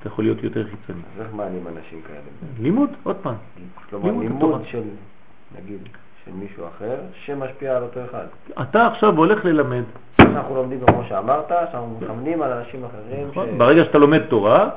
אתה 0.00 0.08
יכול 0.08 0.24
להיות 0.24 0.42
יותר 0.42 0.64
חיצוני. 0.64 1.02
אז 1.16 1.20
איך 1.26 1.34
מעלים 1.34 1.66
אנשים 1.66 2.00
כאלה? 2.06 2.20
לימוד, 2.60 2.90
עוד 3.02 3.16
פעם. 3.22 3.34
כלומר, 3.90 4.10
לימוד. 4.20 4.62
של, 4.64 4.82
נגיד, 5.58 5.78
של 6.24 6.30
מישהו 6.32 6.66
אחר, 6.68 6.96
שמשפיע 7.24 7.76
על 7.76 7.82
אותו 7.82 8.00
אחד. 8.10 8.24
אתה 8.62 8.86
עכשיו 8.86 9.16
הולך 9.16 9.44
ללמד. 9.44 9.82
אנחנו 10.20 10.54
לומדים, 10.54 10.80
כמו 10.86 11.04
שאמרת, 11.08 11.48
שאנחנו 11.48 11.98
מכוונים 12.00 12.42
על 12.42 12.52
אנשים 12.52 12.84
אחרים, 12.84 13.28
נכון? 13.30 13.46
ש- 13.46 13.58
ברגע 13.58 13.84
שאתה 13.84 13.98
לומד 13.98 14.20
תורה, 14.28 14.70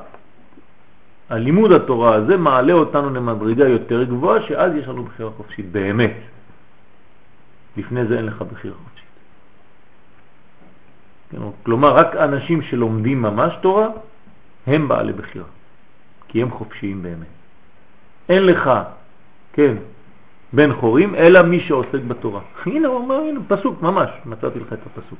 הלימוד 1.30 1.72
התורה 1.72 2.14
הזה 2.14 2.36
מעלה 2.36 2.72
אותנו 2.72 3.10
למדרגה 3.10 3.68
יותר 3.68 4.04
גבוהה, 4.04 4.42
שאז 4.42 4.74
יש 4.74 4.88
לנו 4.88 5.04
בחירה 5.04 5.30
חופשית, 5.30 5.72
באמת. 5.72 6.12
לפני 7.76 8.06
זה 8.06 8.16
אין 8.16 8.26
לך 8.26 8.42
בחירה 8.52 8.74
חופשית. 8.74 9.04
כן, 11.30 11.38
כלומר, 11.62 11.94
רק 11.96 12.16
אנשים 12.16 12.62
שלומדים 12.62 13.22
ממש 13.22 13.54
תורה, 13.62 13.88
הם 14.66 14.88
בעלי 14.88 15.12
בחירה, 15.12 15.44
כי 16.28 16.42
הם 16.42 16.50
חופשיים 16.50 17.02
באמת. 17.02 17.26
אין 18.28 18.46
לך, 18.46 18.70
כן, 19.52 19.74
בן 20.52 20.72
חורים, 20.72 21.14
אלא 21.14 21.42
מי 21.42 21.60
שעוסק 21.60 22.00
בתורה. 22.08 22.40
הנה, 22.66 22.88
הוא 22.88 22.96
אומר, 22.96 23.14
הנה, 23.14 23.40
פסוק, 23.48 23.82
ממש, 23.82 24.10
מצאתי 24.26 24.60
לך 24.60 24.72
את 24.72 24.78
הפסוק. 24.86 25.18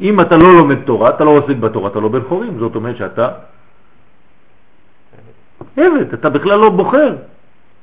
אם 0.00 0.20
אתה 0.20 0.36
לא 0.36 0.54
לומד 0.58 0.82
תורה, 0.84 1.10
אתה 1.10 1.24
לא 1.24 1.30
עוסק 1.30 1.56
בתורה, 1.56 1.90
אתה 1.90 2.00
לא 2.00 2.08
בן 2.08 2.22
חורים. 2.28 2.58
זאת 2.58 2.74
אומרת 2.74 2.96
שאתה 2.96 3.28
עבד, 5.76 6.14
אתה 6.14 6.30
בכלל 6.30 6.58
לא 6.58 6.70
בוחר. 6.70 7.16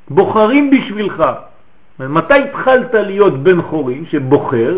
בוחרים 0.10 0.72
בשבילך. 0.72 1.24
מתי 2.00 2.34
התחלת 2.34 2.94
להיות 2.94 3.44
בן 3.44 3.62
חורים 3.62 4.06
שבוחר? 4.06 4.78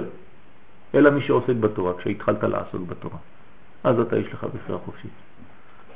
אלא 0.96 1.10
מי 1.10 1.22
שעוסק 1.22 1.56
בתורה, 1.60 1.94
כשהתחלת 1.98 2.44
לעסוק 2.44 2.82
בתורה. 2.88 3.18
אז 3.84 4.00
אתה 4.00 4.18
יש 4.18 4.34
לך 4.34 4.44
בחירה 4.44 4.78
חופשית. 4.86 5.12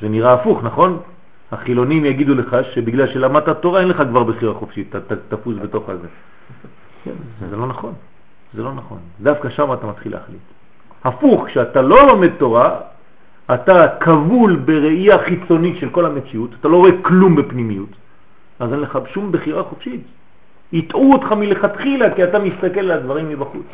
זה 0.01 0.09
נראה 0.09 0.33
הפוך, 0.33 0.63
נכון? 0.63 0.99
החילונים 1.51 2.05
יגידו 2.05 2.35
לך 2.35 2.57
שבגלל 2.73 3.07
שלמדת 3.07 3.61
תורה 3.61 3.79
אין 3.79 3.87
לך 3.87 3.97
כבר 4.09 4.23
בחירה 4.23 4.53
חופשית, 4.53 4.95
אתה 4.95 5.15
תפוס 5.29 5.55
בתוך 5.61 5.89
הזה. 5.89 6.07
כן, 7.03 7.15
זה 7.49 7.55
לא 7.55 7.67
נכון. 7.67 7.93
זה 8.53 8.63
לא 8.63 8.73
נכון. 8.73 8.97
דווקא 9.21 9.49
שם 9.49 9.73
אתה 9.73 9.87
מתחיל 9.87 10.11
להחליט. 10.11 10.41
הפוך, 11.03 11.47
כשאתה 11.47 11.81
לא 11.81 12.07
לומד 12.07 12.31
תורה, 12.37 12.79
אתה 13.53 13.87
כבול 13.99 14.55
בראייה 14.55 15.17
חיצונית 15.19 15.77
של 15.79 15.89
כל 15.89 16.05
המציאות, 16.05 16.49
אתה 16.59 16.67
לא 16.67 16.77
רואה 16.77 16.91
כלום 17.01 17.35
בפנימיות, 17.35 17.89
אז 18.59 18.73
אין 18.73 18.79
לך 18.79 18.99
שום 19.13 19.31
בחירה 19.31 19.63
חופשית. 19.63 20.01
יטעו 20.73 21.13
אותך 21.13 21.31
מלכתחילה 21.31 22.15
כי 22.15 22.23
אתה 22.23 22.39
מסתכל 22.39 22.79
על 22.79 22.91
הדברים 22.91 23.29
מבחוץ. 23.29 23.67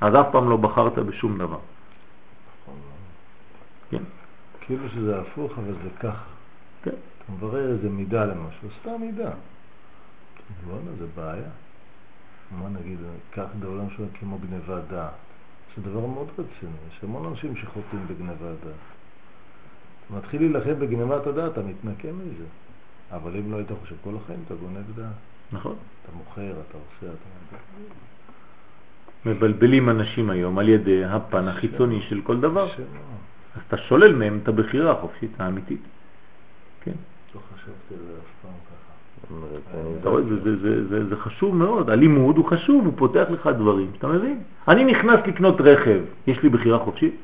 אז 0.00 0.14
אף 0.14 0.26
פעם 0.32 0.50
לא 0.50 0.56
בחרת 0.56 0.98
בשום 0.98 1.38
דבר. 1.38 1.58
כן, 3.90 4.02
כאילו 4.72 4.88
שזה 4.88 5.20
הפוך, 5.20 5.58
אבל 5.58 5.74
זה 5.82 5.90
ככה. 6.00 6.24
כן. 6.82 6.90
אתה 6.90 7.32
מברר 7.32 7.72
איזה 7.72 7.88
מידה 7.88 8.24
למשהו, 8.24 8.68
סתם 8.80 9.00
מידה. 9.00 9.30
וואלה, 10.66 10.92
זה 10.98 11.06
בעיה. 11.16 11.50
מה 12.58 12.68
נגיד, 12.68 12.98
קח 13.30 13.46
בעולם 13.60 13.90
שלנו 13.90 14.08
כמו 14.20 14.38
גניבת 14.38 14.82
דעת. 14.90 15.10
זה 15.76 15.82
דבר 15.82 16.06
מאוד 16.06 16.28
רציני, 16.38 16.72
יש 16.90 16.98
המון 17.02 17.26
אנשים 17.26 17.56
שחוטאים 17.56 18.06
בגניבת 18.06 18.38
דעת. 18.40 18.82
אתה 20.06 20.14
מתחיל 20.16 20.42
להילחם 20.42 20.80
בגניבת 20.80 21.26
הדעת, 21.26 21.52
אתה 21.52 21.62
מתנקה 21.62 22.08
מזה. 22.12 22.44
אבל 23.10 23.36
אם 23.36 23.52
לא 23.52 23.56
היית 23.56 23.68
חושב 23.80 23.94
כל 24.04 24.14
החיים, 24.24 24.40
אתה 24.46 24.54
גונב 24.54 24.96
דעת. 24.96 25.06
נכון. 25.52 25.76
אתה 26.02 26.12
מוכר, 26.16 26.50
אתה 26.50 26.78
עושה, 26.78 27.12
אתה... 27.12 27.56
מבלבלים 29.30 29.90
אנשים 29.90 30.30
היום 30.30 30.58
על 30.58 30.68
ידי 30.68 31.04
הפן 31.04 31.48
החיצוני 31.48 32.02
של 32.02 32.20
כל 32.22 32.40
דבר. 32.40 32.68
אז 33.56 33.62
אתה 33.68 33.76
שולל 33.76 34.14
מהם 34.14 34.38
את 34.42 34.48
הבחירה 34.48 34.92
החופשית 34.92 35.30
האמיתית. 35.38 35.80
כן. 36.84 36.92
לא 37.34 37.40
חשבתי 37.54 37.94
על 37.94 38.00
זה 38.06 38.12
אף 38.18 38.42
פעם 38.42 38.52
ככה. 38.66 38.92
אתה 40.00 40.08
רואה, 40.08 40.22
זה, 40.22 40.40
זה, 40.42 40.56
זה, 40.56 40.88
זה, 40.88 41.08
זה 41.08 41.16
חשוב 41.16 41.56
מאוד, 41.56 41.90
הלימוד 41.90 42.36
הוא 42.36 42.44
חשוב, 42.44 42.84
הוא 42.84 42.92
פותח 42.96 43.26
לך 43.30 43.46
דברים, 43.46 43.90
אתה 43.98 44.08
מבין? 44.08 44.40
אני 44.68 44.84
נכנס 44.84 45.20
לקנות 45.26 45.60
רכב, 45.60 46.00
יש 46.26 46.42
לי 46.42 46.48
בחירה 46.48 46.78
חופשית? 46.78 47.14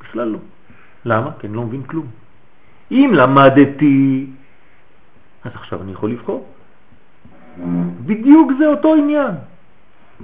בכלל 0.00 0.28
לא. 0.28 0.38
למה? 1.04 1.30
כי 1.38 1.46
אני 1.46 1.56
לא 1.56 1.62
מבין 1.62 1.82
כלום. 1.82 2.06
אם 2.90 3.10
למדתי, 3.14 4.26
אז 5.44 5.52
עכשיו 5.54 5.82
אני 5.82 5.92
יכול 5.92 6.10
לבחור. 6.10 6.46
בדיוק 8.06 8.52
זה 8.58 8.66
אותו 8.66 8.94
עניין. 8.94 9.34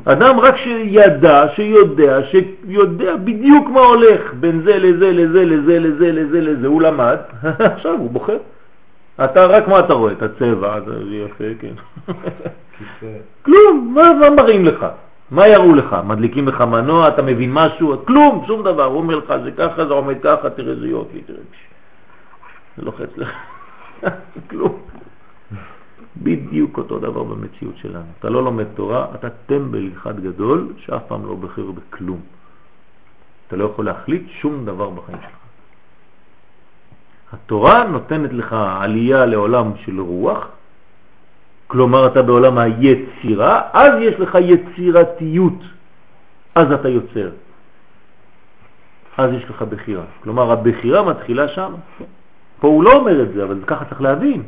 אדם 0.04 0.40
רק 0.40 0.56
שידע, 0.56 1.44
שיודע, 1.54 2.18
שיודע 2.30 3.16
בדיוק 3.16 3.68
מה 3.68 3.80
הולך 3.80 4.34
בין 4.34 4.62
זה 4.64 4.78
לזה 4.78 5.12
לזה 5.12 5.44
לזה 5.44 5.78
לזה 5.78 6.12
לזה 6.12 6.40
לזה, 6.40 6.66
הוא 6.66 6.82
למד, 6.82 7.16
עכשיו 7.74 7.92
הוא 7.92 8.10
בוחר. 8.10 8.38
אתה 9.24 9.46
רק 9.46 9.68
מה 9.68 9.78
אתה 9.78 9.92
רואה? 9.92 10.12
את 10.12 10.22
הצבע, 10.22 10.80
זה 10.80 11.16
יפה, 11.16 11.44
כן. 11.60 11.74
כלום, 13.42 13.92
מה, 13.94 14.12
מה 14.20 14.30
מראים 14.30 14.64
לך? 14.64 14.86
מה 15.30 15.48
יראו 15.48 15.74
לך? 15.74 15.96
מדליקים 16.06 16.48
לך 16.48 16.60
מנוע, 16.60 17.08
אתה 17.08 17.22
מבין 17.22 17.52
משהו? 17.52 18.06
כלום, 18.06 18.44
שום 18.46 18.62
דבר. 18.62 18.84
הוא 18.84 18.98
אומר 18.98 19.16
לך, 19.16 19.34
זה 19.44 19.50
ככה, 19.50 19.86
זה 19.86 19.92
עומד 19.92 20.16
ככה, 20.22 20.50
תראה 20.50 20.74
זה 20.74 20.86
יופי, 20.86 21.20
תראה. 21.20 21.38
זה 22.76 22.82
לוחץ 22.84 23.16
לך. 23.16 23.30
כלום. 24.50 24.78
בדיוק 26.16 26.78
אותו 26.78 26.98
דבר 26.98 27.22
במציאות 27.22 27.76
שלנו. 27.76 28.04
אתה 28.18 28.28
לא 28.28 28.44
לומד 28.44 28.66
תורה, 28.74 29.06
אתה 29.14 29.30
טמבל 29.30 29.88
אחד 29.96 30.20
גדול 30.20 30.72
שאף 30.78 31.02
פעם 31.08 31.26
לא 31.26 31.34
בחר 31.34 31.70
בכלום. 31.70 32.20
אתה 33.46 33.56
לא 33.56 33.64
יכול 33.64 33.84
להחליט 33.84 34.22
שום 34.40 34.64
דבר 34.64 34.90
בחיים 34.90 35.18
שלך. 35.18 35.40
התורה 37.32 37.84
נותנת 37.84 38.32
לך 38.32 38.56
עלייה 38.80 39.26
לעולם 39.26 39.72
של 39.84 40.00
רוח, 40.00 40.48
כלומר 41.66 42.06
אתה 42.06 42.22
בעולם 42.22 42.58
היצירה, 42.58 43.62
אז 43.72 43.92
יש 44.00 44.14
לך 44.20 44.38
יצירתיות, 44.40 45.60
אז 46.54 46.72
אתה 46.72 46.88
יוצר. 46.88 47.30
אז 49.16 49.30
יש 49.32 49.44
לך 49.50 49.62
בחירה. 49.62 50.04
כלומר 50.22 50.52
הבחירה 50.52 51.02
מתחילה 51.02 51.48
שם. 51.48 51.72
פה 52.60 52.68
הוא 52.68 52.84
לא 52.84 52.92
אומר 52.92 53.22
את 53.22 53.32
זה, 53.34 53.44
אבל 53.44 53.58
ככה 53.66 53.84
צריך 53.84 54.00
להבין. 54.00 54.42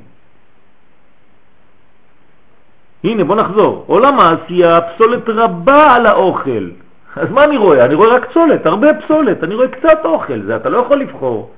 הנה 3.04 3.24
בוא 3.24 3.36
נחזור, 3.36 3.84
עולם 3.86 4.20
העשייה 4.20 4.80
פסולת 4.80 5.28
רבה 5.28 5.94
על 5.94 6.06
האוכל. 6.06 6.68
אז 7.16 7.30
מה 7.30 7.44
אני 7.44 7.56
רואה? 7.56 7.84
אני 7.84 7.94
רואה 7.94 8.08
רק 8.08 8.30
פסולת, 8.30 8.66
הרבה 8.66 8.94
פסולת, 8.94 9.44
אני 9.44 9.54
רואה 9.54 9.68
קצת 9.68 9.98
אוכל, 10.04 10.42
זה 10.42 10.56
אתה 10.56 10.68
לא 10.68 10.78
יכול 10.78 10.96
לבחור. 10.96 11.50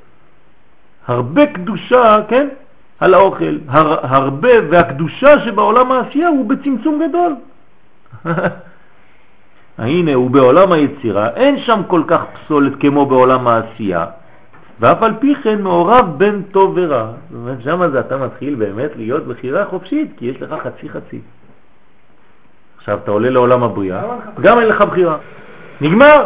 הרבה 1.07 1.47
קדושה, 1.47 2.21
כן, 2.29 2.49
על 3.01 3.15
האוכל, 3.15 3.59
הר, 3.69 3.99
הרבה, 4.03 4.49
והקדושה 4.71 5.41
שבעולם 5.41 5.93
העשייה 5.93 6.29
הוא 6.29 6.49
בצמצום 6.49 7.03
גדול. 7.09 7.35
הנה, 9.79 10.15
הוא 10.15 10.31
בעולם 10.31 10.73
היצירה, 10.73 11.29
אין 11.29 11.59
שם 11.59 11.81
כל 11.87 12.03
כך 12.07 12.21
פסולת 12.35 12.73
כמו 12.81 13.07
בעולם 13.07 13.49
העשייה, 13.49 14.07
ואף 14.81 15.03
על 15.03 15.13
פי 15.21 15.35
כן 15.35 15.63
מעורב 15.63 16.19
בין 16.19 16.43
טוב 16.53 16.73
ורע. 16.77 17.07
זאת 17.31 17.37
אומרת, 17.37 17.63
שם 17.65 17.91
זה 17.93 18.01
אתה 18.01 18.17
מתחיל 18.17 18.55
באמת 18.55 18.91
להיות 18.97 19.27
בחירה 19.27 19.65
חופשית, 19.67 20.11
כי 20.17 20.27
יש 20.27 20.43
לך 20.43 20.55
חצי 20.63 20.89
חצי. 20.89 21.21
עכשיו 22.79 22.99
אתה 23.03 23.11
עולה 23.11 23.31
לעולם 23.31 23.63
הבריאה, 23.63 24.03
גם 24.41 24.59
אין 24.59 24.69
לך 24.69 24.81
בחירה. 24.83 25.17
נגמר. 25.81 26.25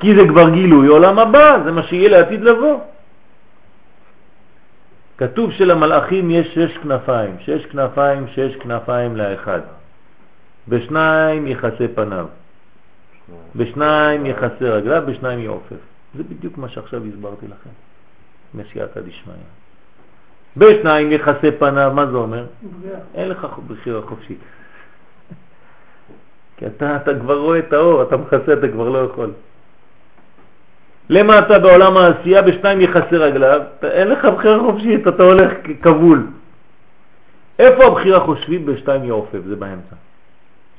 כי 0.00 0.14
זה 0.14 0.28
כבר 0.28 0.50
גילוי 0.50 0.86
עולם 0.86 1.18
הבא, 1.18 1.58
זה 1.64 1.72
מה 1.72 1.82
שיהיה 1.82 2.08
לעתיד 2.08 2.40
לבוא. 2.44 2.80
כתוב 5.18 5.52
שלמלאכים 5.52 6.30
יש 6.30 6.54
שש 6.54 6.78
כנפיים, 6.78 7.36
שש 7.40 7.66
כנפיים, 7.66 8.26
שש 8.28 8.56
כנפיים 8.56 9.16
לאחד. 9.16 9.60
בשניים 10.68 11.46
יחסה 11.46 11.86
פניו, 11.94 12.26
בשניים 13.56 14.26
יחסה 14.26 14.64
רגליו, 14.64 15.02
בשניים 15.06 15.38
יעופף. 15.38 15.93
זה 16.16 16.22
בדיוק 16.22 16.58
מה 16.58 16.68
שעכשיו 16.68 17.02
הסברתי 17.04 17.46
לכם, 17.46 17.70
מסייעתא 18.54 19.00
דשמיא. 19.00 19.34
בשניים 20.56 21.12
יחסה 21.12 21.48
פניו, 21.58 21.92
מה 21.94 22.06
זה 22.06 22.16
אומר? 22.16 22.46
אין 23.14 23.28
לך 23.28 23.46
בחירה 23.68 24.02
חופשית. 24.02 24.38
כי 26.56 26.66
אתה, 26.66 26.96
אתה 26.96 27.10
כבר 27.20 27.38
רואה 27.38 27.58
את 27.58 27.72
האור, 27.72 28.02
אתה 28.02 28.16
מכסה, 28.16 28.52
אתה 28.52 28.68
כבר 28.68 28.88
לא 28.88 28.98
יכול. 28.98 29.32
למה 31.08 31.38
אתה 31.38 31.58
בעולם 31.58 31.96
העשייה 31.96 32.42
בשניים 32.42 32.80
יחסי 32.80 33.16
רגליו? 33.16 33.60
אין 33.82 34.08
לך 34.08 34.24
בחירה 34.24 34.60
חופשית, 34.60 35.08
אתה 35.08 35.22
הולך 35.22 35.52
כבול. 35.82 36.26
איפה 37.58 37.84
הבחירה 37.84 38.20
חושבית 38.20 38.64
בשתיים 38.64 39.04
יעופף? 39.04 39.38
זה 39.46 39.56
באמצע. 39.56 39.96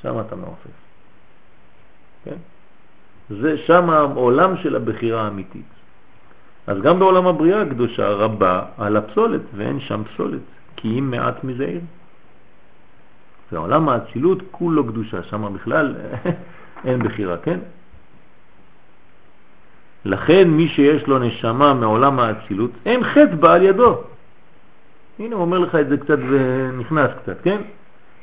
שם 0.01 0.19
אתה 0.19 0.35
מעופף. 0.35 0.69
כן? 2.25 2.35
זה 3.29 3.57
שם 3.57 3.89
העולם 3.89 4.57
של 4.57 4.75
הבחירה 4.75 5.21
האמיתית. 5.21 5.65
אז 6.67 6.81
גם 6.81 6.99
בעולם 6.99 7.27
הבריאה 7.27 7.61
הקדושה 7.61 8.09
רבה 8.09 8.61
על 8.77 8.97
הפסולת, 8.97 9.41
ואין 9.55 9.79
שם 9.79 10.03
פסולת, 10.03 10.41
כי 10.75 10.99
אם 10.99 11.11
מעט 11.11 11.43
מזעיר. 11.43 11.81
ועולם 13.51 13.89
האצילות 13.89 14.41
כולו 14.51 14.87
קדושה, 14.87 15.23
שם 15.23 15.53
בכלל 15.53 15.95
אין 16.85 17.03
בחירה, 17.03 17.37
כן? 17.37 17.59
לכן 20.05 20.49
מי 20.49 20.67
שיש 20.67 21.07
לו 21.07 21.19
נשמה 21.19 21.73
מעולם 21.73 22.19
האצילות, 22.19 22.71
אין 22.85 23.03
חטא 23.03 23.35
בה 23.39 23.53
על 23.53 23.61
ידו. 23.61 24.01
הנה 25.19 25.35
הוא 25.35 25.41
אומר 25.41 25.59
לך 25.59 25.75
את 25.75 25.89
זה 25.89 25.97
קצת 25.97 26.17
ונכנס 26.29 27.11
קצת, 27.23 27.41
כן? 27.43 27.61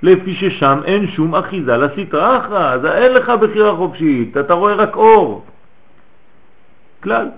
לפי 0.02 0.34
ששם 0.34 0.80
אין 0.84 1.10
שום 1.10 1.34
אחיזה 1.34 1.76
לסטרה 1.76 2.38
אחרא, 2.38 2.72
אז 2.72 2.84
אין 2.84 3.12
לך 3.12 3.28
בחירה 3.28 3.76
חופשית, 3.76 4.36
אתה 4.36 4.54
רואה 4.54 4.74
רק 4.74 4.96
אור. 4.96 5.44
כלל. 7.02 7.28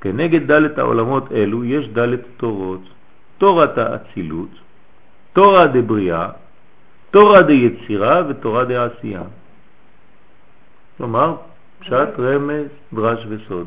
כנגד 0.00 0.46
דלת 0.46 0.78
העולמות 0.78 1.32
אלו 1.32 1.64
יש 1.64 1.88
דלת 1.88 2.20
תורות, 2.36 2.80
תורת 3.38 3.78
האצילות, 3.78 4.48
תורה 5.32 5.66
דבריאה, 5.66 6.28
תורה 7.10 7.42
דיצירה 7.42 8.22
ותורה 8.28 8.64
דעשייה. 8.64 9.22
כלומר, 10.96 11.36
פשט, 11.78 12.18
רמז, 12.18 12.68
דרש 12.92 13.26
וסוד. 13.28 13.66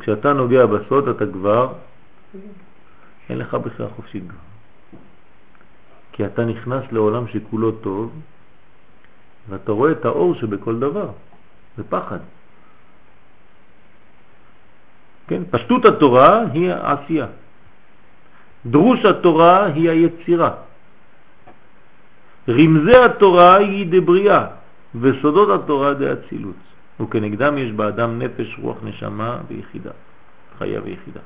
כשאתה 0.00 0.32
נוגע 0.32 0.66
בסוד 0.66 1.08
אתה 1.08 1.26
כבר, 1.26 1.72
אין 3.28 3.38
לך 3.38 3.54
בחירה 3.54 3.88
חופשית. 3.88 4.24
כי 6.20 6.26
אתה 6.26 6.44
נכנס 6.44 6.84
לעולם 6.92 7.28
שכולו 7.28 7.72
טוב, 7.72 8.12
ואתה 9.48 9.72
רואה 9.72 9.92
את 9.92 10.04
האור 10.04 10.34
שבכל 10.34 10.78
דבר. 10.78 11.08
זה 11.76 11.82
פחד. 11.88 12.18
כן? 15.28 15.42
פשטות 15.50 15.84
התורה 15.84 16.44
היא 16.52 16.72
העשייה. 16.72 17.26
דרוש 18.66 19.04
התורה 19.04 19.64
היא 19.64 19.90
היצירה. 19.90 20.50
רמזי 22.48 22.96
התורה 22.96 23.56
היא 23.56 23.86
דבריאה, 23.88 24.46
וסודות 25.00 25.48
התורה 25.60 25.94
דאצילות. 25.94 26.60
וכנגדם 27.00 27.58
יש 27.58 27.72
באדם 27.72 28.18
נפש, 28.18 28.58
רוח, 28.60 28.76
נשמה 28.82 29.38
ויחידה, 29.48 29.92
חיה 30.58 30.80
ויחידה. 30.84 31.20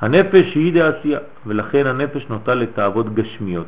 הנפש 0.00 0.54
היא 0.54 0.74
דעשייה, 0.74 1.18
ולכן 1.46 1.86
הנפש 1.86 2.26
נוטה 2.28 2.54
לתאוות 2.54 3.14
גשמיות. 3.14 3.66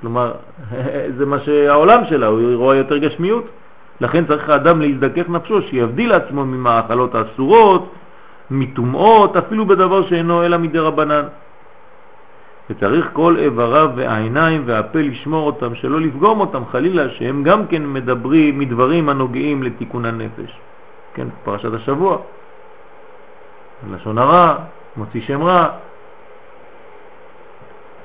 כלומר, 0.00 0.32
זה 1.18 1.26
מה 1.26 1.38
שהעולם 1.38 2.04
שלה, 2.08 2.26
הוא 2.26 2.54
רואה 2.54 2.76
יותר 2.76 2.98
גשמיות. 2.98 3.44
לכן 4.00 4.26
צריך 4.26 4.48
האדם 4.48 4.80
להזדכך 4.80 5.28
נפשו, 5.28 5.62
שיבדיל 5.62 6.12
עצמו 6.12 6.44
ממאכלות 6.44 7.14
האסורות, 7.14 7.94
מטומאות, 8.50 9.36
אפילו 9.36 9.66
בדבר 9.66 10.06
שאינו 10.06 10.44
אלא 10.44 10.56
מדי 10.56 10.78
רבנן. 10.78 11.24
וצריך 12.70 13.08
כל 13.12 13.36
איבריו 13.38 13.90
והעיניים 13.96 14.62
והפה 14.66 14.98
לשמור 14.98 15.46
אותם, 15.46 15.74
שלא 15.74 16.00
לפגום 16.00 16.40
אותם 16.40 16.62
חלילה, 16.72 17.10
שהם 17.10 17.42
גם 17.42 17.66
כן 17.66 17.86
מדברים 17.86 18.58
מדברים 18.58 19.08
הנוגעים 19.08 19.62
לתיקון 19.62 20.04
הנפש. 20.04 20.50
כן, 21.14 21.26
פרשת 21.44 21.74
השבוע. 21.74 22.18
לשון 23.92 24.18
הרע, 24.18 24.56
מוציא 24.96 25.20
שם 25.20 25.42
רע. 25.42 25.68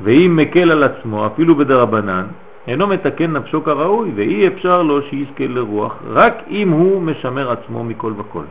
ואם 0.02 0.36
מקל 0.36 0.72
על 0.72 0.84
עצמו, 0.84 1.28
אפילו 1.28 1.56
בדרבנן, 1.56 2.26
אינו 2.68 2.88
מתקן 2.88 3.32
נפשו 3.32 3.64
כראוי, 3.64 4.12
ואי 4.16 4.48
אפשר 4.48 4.84
לו 4.84 5.02
שיזכה 5.02 5.48
לרוח, 5.48 5.96
רק 6.08 6.34
אם 6.50 6.70
הוא 6.70 7.02
משמר 7.02 7.52
עצמו 7.52 7.84
מכל 7.84 8.14
וכל. 8.18 8.44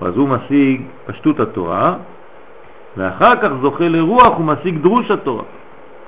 אז 0.00 0.16
הוא 0.16 0.28
משיג 0.28 0.82
פשטות 1.06 1.40
התורה, 1.40 1.94
ואחר 2.96 3.36
כך 3.42 3.48
זוכה 3.62 3.88
לרוח 3.88 4.40
ומשיג 4.40 4.78
דרוש 4.78 5.10
התורה. 5.10 5.42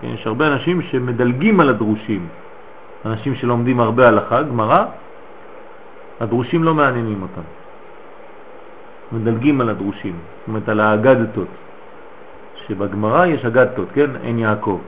כן, 0.01 0.09
יש 0.09 0.27
הרבה 0.27 0.47
אנשים 0.47 0.83
שמדלגים 0.83 1.61
על 1.61 1.69
הדרושים, 1.69 2.27
אנשים 3.07 3.35
שלומדים 3.35 3.81
הרבה 3.81 4.09
הלכה, 4.09 4.43
גמרא, 4.43 4.85
הדרושים 6.21 6.65
לא 6.65 6.75
מעניינים 6.75 7.23
אותם. 7.23 7.58
מדלגים 9.13 9.61
על 9.61 9.69
הדרושים, 9.69 10.13
זאת 10.13 10.49
אומרת 10.49 10.69
על 10.69 10.81
האגדתות, 10.81 11.49
שבגמרא 12.67 13.27
יש 13.27 13.45
אגדתות, 13.45 13.89
כן? 13.95 14.11
אין 14.25 14.39
יעקב. 14.39 14.81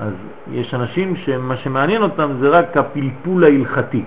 אז 0.00 0.12
יש 0.52 0.74
אנשים 0.74 1.16
שמה 1.16 1.56
שמעניין 1.56 2.02
אותם 2.02 2.30
זה 2.40 2.48
רק 2.48 2.76
הפלפול 2.76 3.44
ההלכתי. 3.44 4.04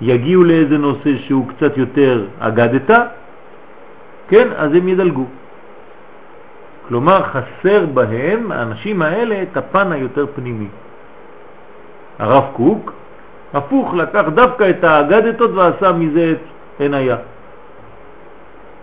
יגיעו 0.00 0.44
לאיזה 0.44 0.78
נושא 0.78 1.16
שהוא 1.16 1.48
קצת 1.48 1.76
יותר 1.76 2.26
אגדתה, 2.38 3.02
כן? 4.28 4.48
אז 4.56 4.74
הם 4.74 4.88
ידלגו. 4.88 5.26
כלומר 6.88 7.22
חסר 7.22 7.86
בהם, 7.86 8.52
האנשים 8.52 9.02
האלה, 9.02 9.42
את 9.42 9.56
הפן 9.56 9.92
היותר 9.92 10.26
פנימי. 10.34 10.68
הרב 12.18 12.44
קוק, 12.52 12.92
הפוך, 13.54 13.94
לקח 13.94 14.24
דווקא 14.34 14.70
את 14.70 14.84
האגדתות 14.84 15.50
ועשה 15.50 15.92
מזה 15.92 16.32
את 16.32 16.80
עין 16.80 16.94
היה. 16.94 17.16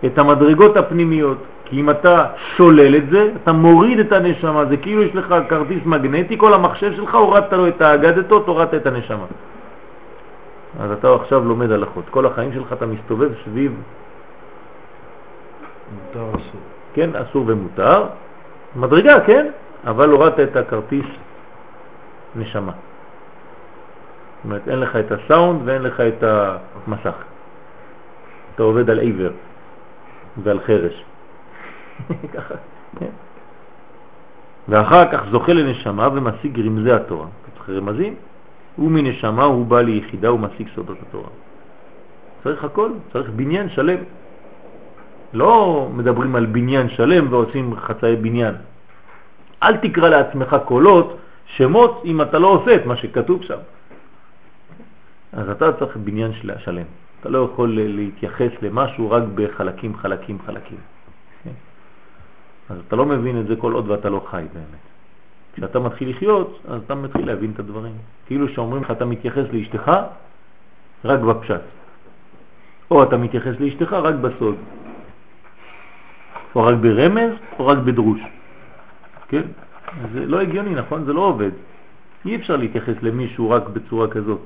את 0.06 0.18
המדרגות 0.18 0.76
הפנימיות. 0.76 1.38
כי 1.64 1.80
אם 1.80 1.90
אתה 1.90 2.26
שולל 2.56 2.96
את 2.96 3.10
זה, 3.10 3.32
אתה 3.42 3.52
מוריד 3.52 3.98
את 3.98 4.12
הנשמה, 4.12 4.64
זה 4.64 4.76
כאילו 4.76 5.02
יש 5.02 5.14
לך 5.14 5.34
כרטיס 5.48 5.86
מגנטי, 5.86 6.38
כל 6.38 6.54
המחשב 6.54 6.96
שלך 6.96 7.14
הורדת 7.14 7.52
לו 7.52 7.68
את 7.68 7.80
האגדתות, 7.80 8.46
הורדת 8.46 8.74
את 8.74 8.86
הנשמה. 8.86 9.24
אז 10.80 10.90
אתה 10.92 11.14
עכשיו 11.14 11.44
לומד 11.44 11.70
הלכות. 11.70 12.04
כל 12.10 12.26
החיים 12.26 12.52
שלך 12.52 12.72
אתה 12.72 12.86
מסתובב 12.86 13.30
סביב, 13.44 13.72
מותר 15.94 16.30
אסור. 16.30 16.60
כן, 16.94 17.10
אסור 17.16 17.44
ומותר, 17.46 18.04
מדרגה, 18.76 19.20
כן, 19.20 19.46
אבל 19.86 20.10
הורדת 20.10 20.40
את 20.40 20.56
הכרטיס 20.56 21.06
נשמה. 22.36 22.72
זאת 22.72 24.44
אומרת, 24.44 24.68
אין 24.68 24.80
לך 24.80 24.96
את 24.96 25.12
הסאונד 25.12 25.60
ואין 25.64 25.82
לך 25.82 26.00
את 26.00 26.24
המסך. 26.86 27.14
אתה 28.54 28.62
עובד 28.62 28.90
על 28.90 28.98
עיוור 28.98 29.32
ועל 30.42 30.60
חרש. 30.60 31.04
ואחר 34.68 35.12
כך 35.12 35.20
זוכה 35.30 35.52
לנשמה 35.52 36.08
ומשיג 36.12 36.60
רמזי 36.60 36.92
התורה. 36.92 37.26
צריך 37.56 37.70
רמזים, 37.70 38.14
הוא 38.76 38.90
מנשמה 38.90 39.44
הוא 39.44 39.66
בא 39.66 39.80
ליחידה 39.80 40.32
ומשיג 40.32 40.68
סודות 40.74 40.98
התורה. 41.08 41.28
צריך 42.42 42.64
הכל, 42.64 42.90
צריך 43.12 43.30
בניין 43.30 43.68
שלם. 43.68 43.98
לא 45.32 45.88
מדברים 45.94 46.36
על 46.36 46.46
בניין 46.46 46.88
שלם 46.88 47.32
ועושים 47.32 47.76
חצאי 47.76 48.16
בניין. 48.16 48.54
אל 49.62 49.76
תקרא 49.76 50.08
לעצמך 50.08 50.56
קולות, 50.64 51.18
שמות, 51.46 52.02
אם 52.04 52.22
אתה 52.22 52.38
לא 52.38 52.46
עושה 52.46 52.74
את 52.74 52.86
מה 52.86 52.96
שכתוב 52.96 53.42
שם. 53.42 53.58
אז 55.32 55.50
אתה 55.50 55.72
צריך 55.72 55.96
בניין 55.96 56.32
של, 56.32 56.50
שלם. 56.58 56.86
אתה 57.20 57.28
לא 57.28 57.48
יכול 57.52 57.78
להתייחס 57.80 58.50
למשהו 58.62 59.10
רק 59.10 59.22
בחלקים, 59.34 59.96
חלקים, 59.96 60.38
חלקים. 60.46 60.78
כן? 61.44 61.50
אז 62.70 62.76
אתה 62.86 62.96
לא 62.96 63.06
מבין 63.06 63.40
את 63.40 63.46
זה 63.46 63.56
כל 63.56 63.72
עוד 63.72 63.90
ואתה 63.90 64.10
לא 64.10 64.26
חי 64.30 64.44
באמת. 64.52 64.84
כשאתה 65.54 65.78
מתחיל 65.78 66.10
לחיות, 66.10 66.60
אז 66.68 66.82
אתה 66.86 66.94
מתחיל 66.94 67.26
להבין 67.26 67.50
את 67.54 67.58
הדברים. 67.58 67.92
כאילו 68.26 68.48
שאומרים 68.48 68.82
לך, 68.82 68.90
אתה 68.90 69.04
מתייחס 69.04 69.44
לאשתך 69.52 69.92
רק 71.04 71.20
בפשט. 71.20 71.60
או 72.90 73.02
אתה 73.02 73.16
מתייחס 73.16 73.54
לאשתך 73.60 73.92
רק 73.92 74.14
בסוד. 74.14 74.56
או 76.54 76.62
רק 76.62 76.74
ברמז, 76.74 77.32
או 77.58 77.66
רק 77.66 77.78
בדרוש. 77.78 78.20
כן? 79.28 79.42
זה 80.12 80.26
לא 80.26 80.40
הגיוני, 80.40 80.74
נכון? 80.74 81.04
זה 81.04 81.12
לא 81.12 81.20
עובד. 81.20 81.50
אי 82.24 82.36
אפשר 82.36 82.56
להתייחס 82.56 82.94
למישהו 83.02 83.50
רק 83.50 83.68
בצורה 83.68 84.08
כזאת. 84.08 84.40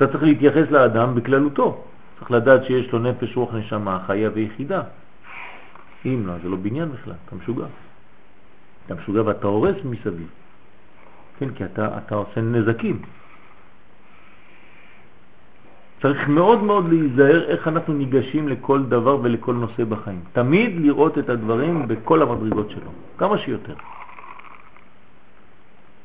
אתה 0.00 0.08
צריך 0.08 0.22
להתייחס 0.22 0.70
לאדם 0.70 1.14
בכללותו. 1.14 1.84
צריך 2.18 2.30
לדעת 2.30 2.64
שיש 2.64 2.92
לו 2.92 2.98
נפש, 2.98 3.36
רוח, 3.36 3.54
נשמה, 3.54 3.98
חיה 4.06 4.30
ויחידה. 4.34 4.82
אם 6.06 6.22
לא, 6.26 6.32
זה 6.42 6.48
לא 6.48 6.56
בניין 6.56 6.92
בכלל, 6.92 7.14
אתה 7.24 7.36
משוגע. 7.36 7.64
אתה 8.86 8.94
משוגע 8.94 9.22
ואתה 9.26 9.46
הורס 9.46 9.76
מסביב. 9.84 10.28
כן, 11.38 11.50
כי 11.54 11.64
אתה, 11.64 11.98
אתה 11.98 12.14
עושה 12.14 12.40
נזקים. 12.40 13.02
צריך 16.02 16.28
מאוד 16.28 16.62
מאוד 16.62 16.88
להיזהר 16.88 17.44
איך 17.48 17.68
אנחנו 17.68 17.94
ניגשים 17.94 18.48
לכל 18.48 18.82
דבר 18.88 19.20
ולכל 19.22 19.54
נושא 19.54 19.84
בחיים. 19.84 20.20
תמיד 20.32 20.80
לראות 20.80 21.18
את 21.18 21.28
הדברים 21.28 21.88
בכל 21.88 22.22
המדרגות 22.22 22.70
שלו, 22.70 22.90
כמה 23.18 23.38
שיותר. 23.38 23.74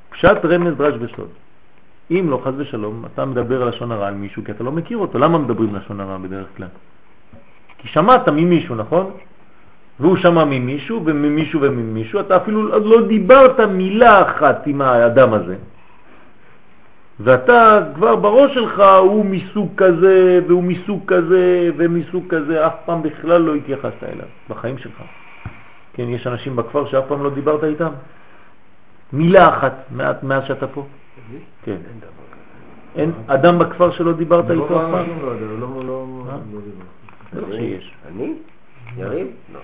פשט 0.09 0.37
רמז 0.43 0.73
דרש 0.75 0.95
וסוד. 0.99 1.44
אם 2.11 2.27
לא, 2.29 2.41
חז 2.43 2.53
ושלום, 2.57 3.05
אתה 3.13 3.25
מדבר 3.25 3.61
על 3.61 3.69
לשון 3.69 3.91
הרע 3.91 4.07
על 4.07 4.13
מישהו 4.13 4.43
כי 4.43 4.51
אתה 4.51 4.63
לא 4.63 4.71
מכיר 4.71 4.97
אותו. 4.97 5.19
למה 5.19 5.37
מדברים 5.37 5.75
לשון 5.75 5.99
הרע 5.99 6.17
בדרך 6.17 6.47
כלל? 6.57 6.67
כי 7.77 7.87
שמעת 7.87 8.29
ממישהו, 8.29 8.75
נכון? 8.75 9.11
והוא 9.99 10.17
שמע 10.17 10.45
ממישהו 10.45 11.05
וממישהו 11.05 11.61
וממישהו, 11.61 12.19
אתה 12.19 12.37
אפילו 12.37 12.79
לא 12.79 13.07
דיברת 13.07 13.59
מילה 13.59 14.21
אחת 14.21 14.67
עם 14.67 14.81
האדם 14.81 15.33
הזה. 15.33 15.55
ואתה 17.19 17.79
כבר 17.95 18.15
בראש 18.15 18.53
שלך 18.53 18.83
הוא 18.99 19.25
מסוג 19.25 19.69
כזה 19.77 20.39
והוא 20.47 20.63
מסוג 20.63 21.01
כזה 21.07 21.69
ומסוג 21.77 22.23
כזה, 22.29 22.67
אף 22.67 22.73
פעם 22.85 23.03
בכלל 23.03 23.41
לא 23.41 23.55
התייחסת 23.55 24.03
אליו 24.03 24.27
בחיים 24.49 24.77
שלך. 24.77 25.01
כן, 25.93 26.03
יש 26.09 26.27
אנשים 26.27 26.55
בכפר 26.55 26.85
שאף 26.85 27.03
פעם 27.07 27.23
לא 27.23 27.29
דיברת 27.29 27.63
איתם. 27.63 27.91
מילה 29.13 29.49
אחת 29.49 29.73
מאז 30.23 30.43
שאתה 30.47 30.67
פה. 30.67 30.85
כן. 31.63 31.77
אין 32.95 33.11
אדם 33.27 33.59
בכפר 33.59 33.91
שלא 33.91 34.13
דיברת 34.13 34.51
איתו 34.51 34.65
אף 34.65 34.91
פעם? 34.91 35.07
לא 35.21 35.35
לא, 35.59 35.85
לא, 35.85 36.23
לא 37.33 37.55
שיש. 37.57 37.93
אני? 38.07 38.33
יריב? 38.97 39.27
לא. 39.53 39.59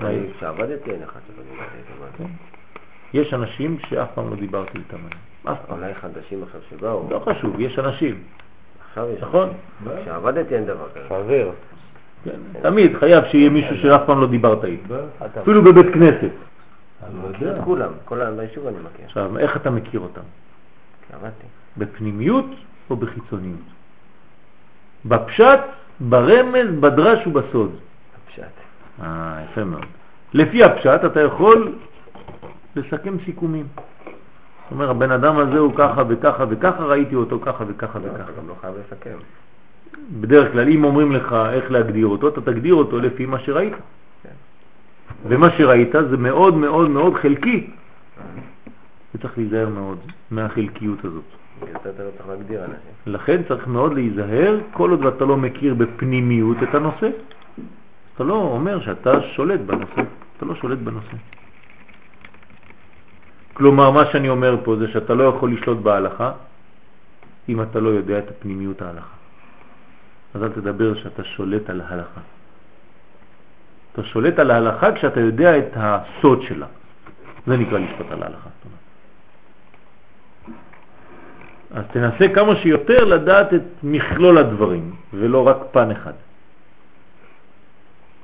אולי- 0.00 0.16
אני- 0.18 0.32
כשעבדתי 0.36 0.90
אין 0.90 1.02
אחד 1.02 1.20
שלא 1.26 1.44
דיברתי 1.50 1.76
איתו. 1.78 2.18
כן. 2.18 2.24
יש 3.18 3.34
אנשים 3.34 3.76
שאף 3.88 4.08
פעם 4.14 4.30
לא 4.30 4.36
דיברתי 4.36 4.78
איתם. 4.78 4.96
אף 5.52 5.58
פעם. 5.66 5.78
אולי 5.78 5.94
חדשים 5.94 6.42
עכשיו 6.42 6.60
שבאו. 6.70 7.06
לא 7.10 7.18
חשוב, 7.18 7.60
יש 7.60 7.78
אנשים, 7.78 8.22
עכשיו 8.88 9.06
יש. 9.16 9.22
נכון? 9.22 9.48
כשעבדתי 10.02 10.54
אין 10.54 10.64
דבר 10.66 10.88
כזה. 10.94 11.04
חבר. 11.08 11.50
כן. 12.24 12.30
תמיד 12.62 12.96
חייב 12.96 13.24
שיהיה 13.24 13.50
מישהו 13.50 13.76
שאף 13.76 14.00
פעם 14.06 14.20
לא 14.20 14.26
דיברת 14.26 14.64
איתו. 14.64 14.94
אפילו 15.42 15.62
בבית 15.64 15.94
כנסת. 15.94 16.20
אני 16.22 17.14
לא 17.22 17.28
מכיר. 17.30 17.56
את 17.56 17.64
כולם, 17.64 17.90
כל 18.04 18.30
ביישוב 18.36 18.66
אני 18.66 18.76
מכיר. 18.78 19.04
עכשיו, 19.06 19.38
איך 19.38 19.56
אתה 19.56 19.70
מכיר 19.70 20.00
אותם? 20.00 20.20
כשעבדתי. 21.10 21.46
בפנימיות 21.76 22.46
או 22.90 22.96
בחיצוניות? 22.96 23.60
בפשט, 25.04 25.60
ברמז, 26.00 26.80
בדרש 26.80 27.26
ובסוד. 27.26 27.74
פשט. 28.26 28.44
אה, 29.02 29.44
יפה 29.50 29.64
מאוד. 29.64 29.84
לפי 30.34 30.64
הפשט 30.64 31.00
אתה 31.06 31.20
יכול 31.20 31.72
לסכם 32.76 33.16
סיכומים. 33.24 33.66
זאת 33.74 34.72
אומרת, 34.72 34.90
הבן 34.90 35.10
אדם 35.10 35.38
הזה 35.38 35.58
הוא 35.58 35.72
ככה 35.76 36.02
וככה 36.08 36.44
וככה, 36.48 36.84
ראיתי 36.84 37.14
אותו 37.14 37.38
ככה 37.40 37.64
וככה 37.68 37.98
לא, 37.98 38.04
וככה. 38.06 38.32
גם 38.38 38.48
לא 38.48 38.54
חייב 38.60 38.74
לסכם. 38.86 39.16
בדרך 40.20 40.52
כלל, 40.52 40.68
אם 40.68 40.84
אומרים 40.84 41.12
לך 41.12 41.36
איך 41.52 41.70
להגדיר 41.70 42.06
אותו, 42.06 42.28
אתה 42.28 42.40
תגדיר 42.40 42.74
אותו 42.74 42.98
לפי 42.98 43.26
מה 43.26 43.38
שראית. 43.38 43.72
כן. 44.22 44.28
ומה 45.28 45.50
שראית 45.50 45.92
זה 46.10 46.16
מאוד 46.16 46.54
מאוד 46.54 46.90
מאוד 46.90 47.14
חלקי. 47.14 47.70
וצריך 49.14 49.38
להיזהר 49.38 49.68
מאוד 49.68 49.98
מהחלקיות 50.30 51.04
הזאת. 51.04 51.24
לא. 53.06 53.12
לכן 53.12 53.42
צריך 53.48 53.66
מאוד 53.66 53.94
להיזהר 53.94 54.58
כל 54.72 54.90
עוד 54.90 55.04
ואתה 55.04 55.24
לא 55.24 55.36
מכיר 55.36 55.74
בפנימיות 55.74 56.56
את 56.62 56.74
הנושא. 56.74 57.10
אתה 58.14 58.24
לא 58.24 58.34
אומר 58.34 58.80
שאתה 58.80 59.22
שולט 59.22 59.60
בנושא, 59.60 60.02
אתה 60.36 60.46
לא 60.46 60.54
שולט 60.54 60.78
בנושא. 60.78 61.16
כלומר, 63.52 63.90
מה 63.90 64.06
שאני 64.12 64.28
אומר 64.28 64.56
פה 64.64 64.76
זה 64.76 64.88
שאתה 64.88 65.14
לא 65.14 65.24
יכול 65.24 65.52
לשלוט 65.52 65.78
בהלכה 65.78 66.32
אם 67.48 67.62
אתה 67.62 67.80
לא 67.80 67.88
יודע 67.88 68.18
את 68.18 68.28
הפנימיות 68.30 68.82
ההלכה. 68.82 69.16
אז 70.34 70.42
אל 70.42 70.48
תדבר 70.48 70.94
שאתה 70.94 71.24
שולט 71.24 71.70
על 71.70 71.80
ההלכה. 71.80 72.20
אתה 73.92 74.04
שולט 74.04 74.38
על 74.38 74.50
ההלכה 74.50 74.92
כשאתה 74.92 75.20
יודע 75.20 75.58
את 75.58 75.70
הסוד 75.76 76.42
שלה. 76.42 76.66
זה 77.46 77.56
נקרא 77.56 77.78
לשלוט 77.78 78.10
על 78.10 78.22
ההלכה. 78.22 78.48
זאת 78.48 78.64
אומרת. 78.64 78.80
אז 81.70 81.84
תנסה 81.92 82.34
כמה 82.34 82.56
שיותר 82.56 83.04
לדעת 83.04 83.54
את 83.54 83.62
מכלול 83.82 84.38
הדברים, 84.38 84.94
ולא 85.14 85.46
רק 85.46 85.56
פן 85.70 85.90
אחד. 85.90 86.12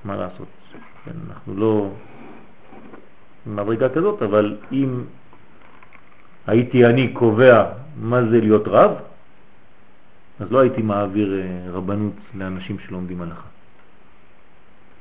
מה 0.05 0.17
לעשות? 0.17 0.49
כן, 1.05 1.13
אנחנו 1.31 1.55
לא 1.55 1.91
במדרגה 3.47 3.89
כזאת, 3.89 4.23
אבל 4.23 4.57
אם 4.73 5.05
הייתי 6.47 6.87
אני 6.87 7.13
קובע 7.13 7.65
מה 7.97 8.23
זה 8.31 8.41
להיות 8.41 8.69
רב, 8.69 8.93
אז 10.41 10.53
לא 10.53 10.59
הייתי 10.59 10.83
מעביר 10.83 11.41
אה, 11.41 11.71
רבנות 11.71 12.13
לאנשים 12.35 12.79
שלומדים 12.79 13.23
הלכה. 13.23 13.49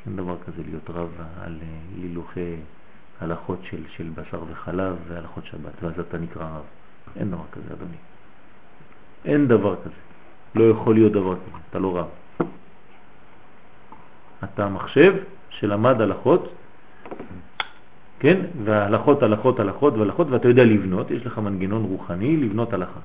אין 0.05 0.15
דבר 0.15 0.35
כזה 0.45 0.61
להיות 0.65 0.89
רב 0.89 1.09
על 1.41 1.57
אה, 1.61 1.67
הילוכי 2.01 2.55
הלכות 3.22 3.59
של, 3.69 3.84
של 3.95 4.09
בשר 4.15 4.43
וחלב 4.51 4.95
והלכות 5.07 5.45
שבת, 5.45 5.84
ואז 5.84 5.99
אתה 5.99 6.17
נקרא 6.17 6.43
רב. 6.43 6.63
אין 7.15 7.31
דבר 7.31 7.43
כזה, 7.51 7.73
אדוני. 7.73 7.97
אין 9.26 9.47
דבר 9.47 9.76
כזה. 9.76 10.02
לא 10.56 10.64
יכול 10.64 10.93
להיות 10.93 11.11
דבר 11.11 11.35
כזה, 11.35 11.57
אתה 11.69 11.80
לא 11.80 11.97
רב. 11.97 12.07
אתה 14.43 14.69
מחשב 14.69 15.14
שלמד 15.49 16.02
הלכות, 16.02 16.53
כן? 18.19 18.41
והלכות, 18.64 19.23
הלכות, 19.23 19.60
הלכות 19.60 19.93
והלכות, 19.93 20.27
ואתה 20.30 20.47
יודע 20.47 20.64
לבנות, 20.64 21.11
יש 21.11 21.26
לך 21.26 21.38
מנגנון 21.39 21.84
רוחני 21.84 22.38
לבנות 22.38 22.73
הלכה. 22.73 22.99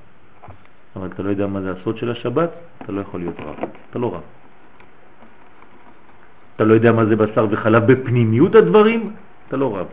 אבל 0.95 1.07
אתה 1.07 1.23
לא 1.23 1.29
יודע 1.29 1.47
מה 1.47 1.61
זה 1.61 1.71
הסוד 1.71 1.97
של 1.97 2.11
השבת, 2.11 2.49
אתה 2.81 2.91
לא 2.91 3.01
יכול 3.01 3.19
להיות 3.19 3.35
רב. 3.39 3.55
אתה 3.89 3.99
לא 3.99 4.15
רב. 4.15 4.21
אתה 6.55 6.63
לא 6.63 6.73
יודע 6.73 6.91
מה 6.91 7.05
זה 7.05 7.15
בשר 7.15 7.47
וחלב 7.49 7.91
בפנימיות 7.91 8.55
הדברים, 8.55 9.13
אתה 9.47 9.57
לא 9.57 9.77
רב. 9.77 9.87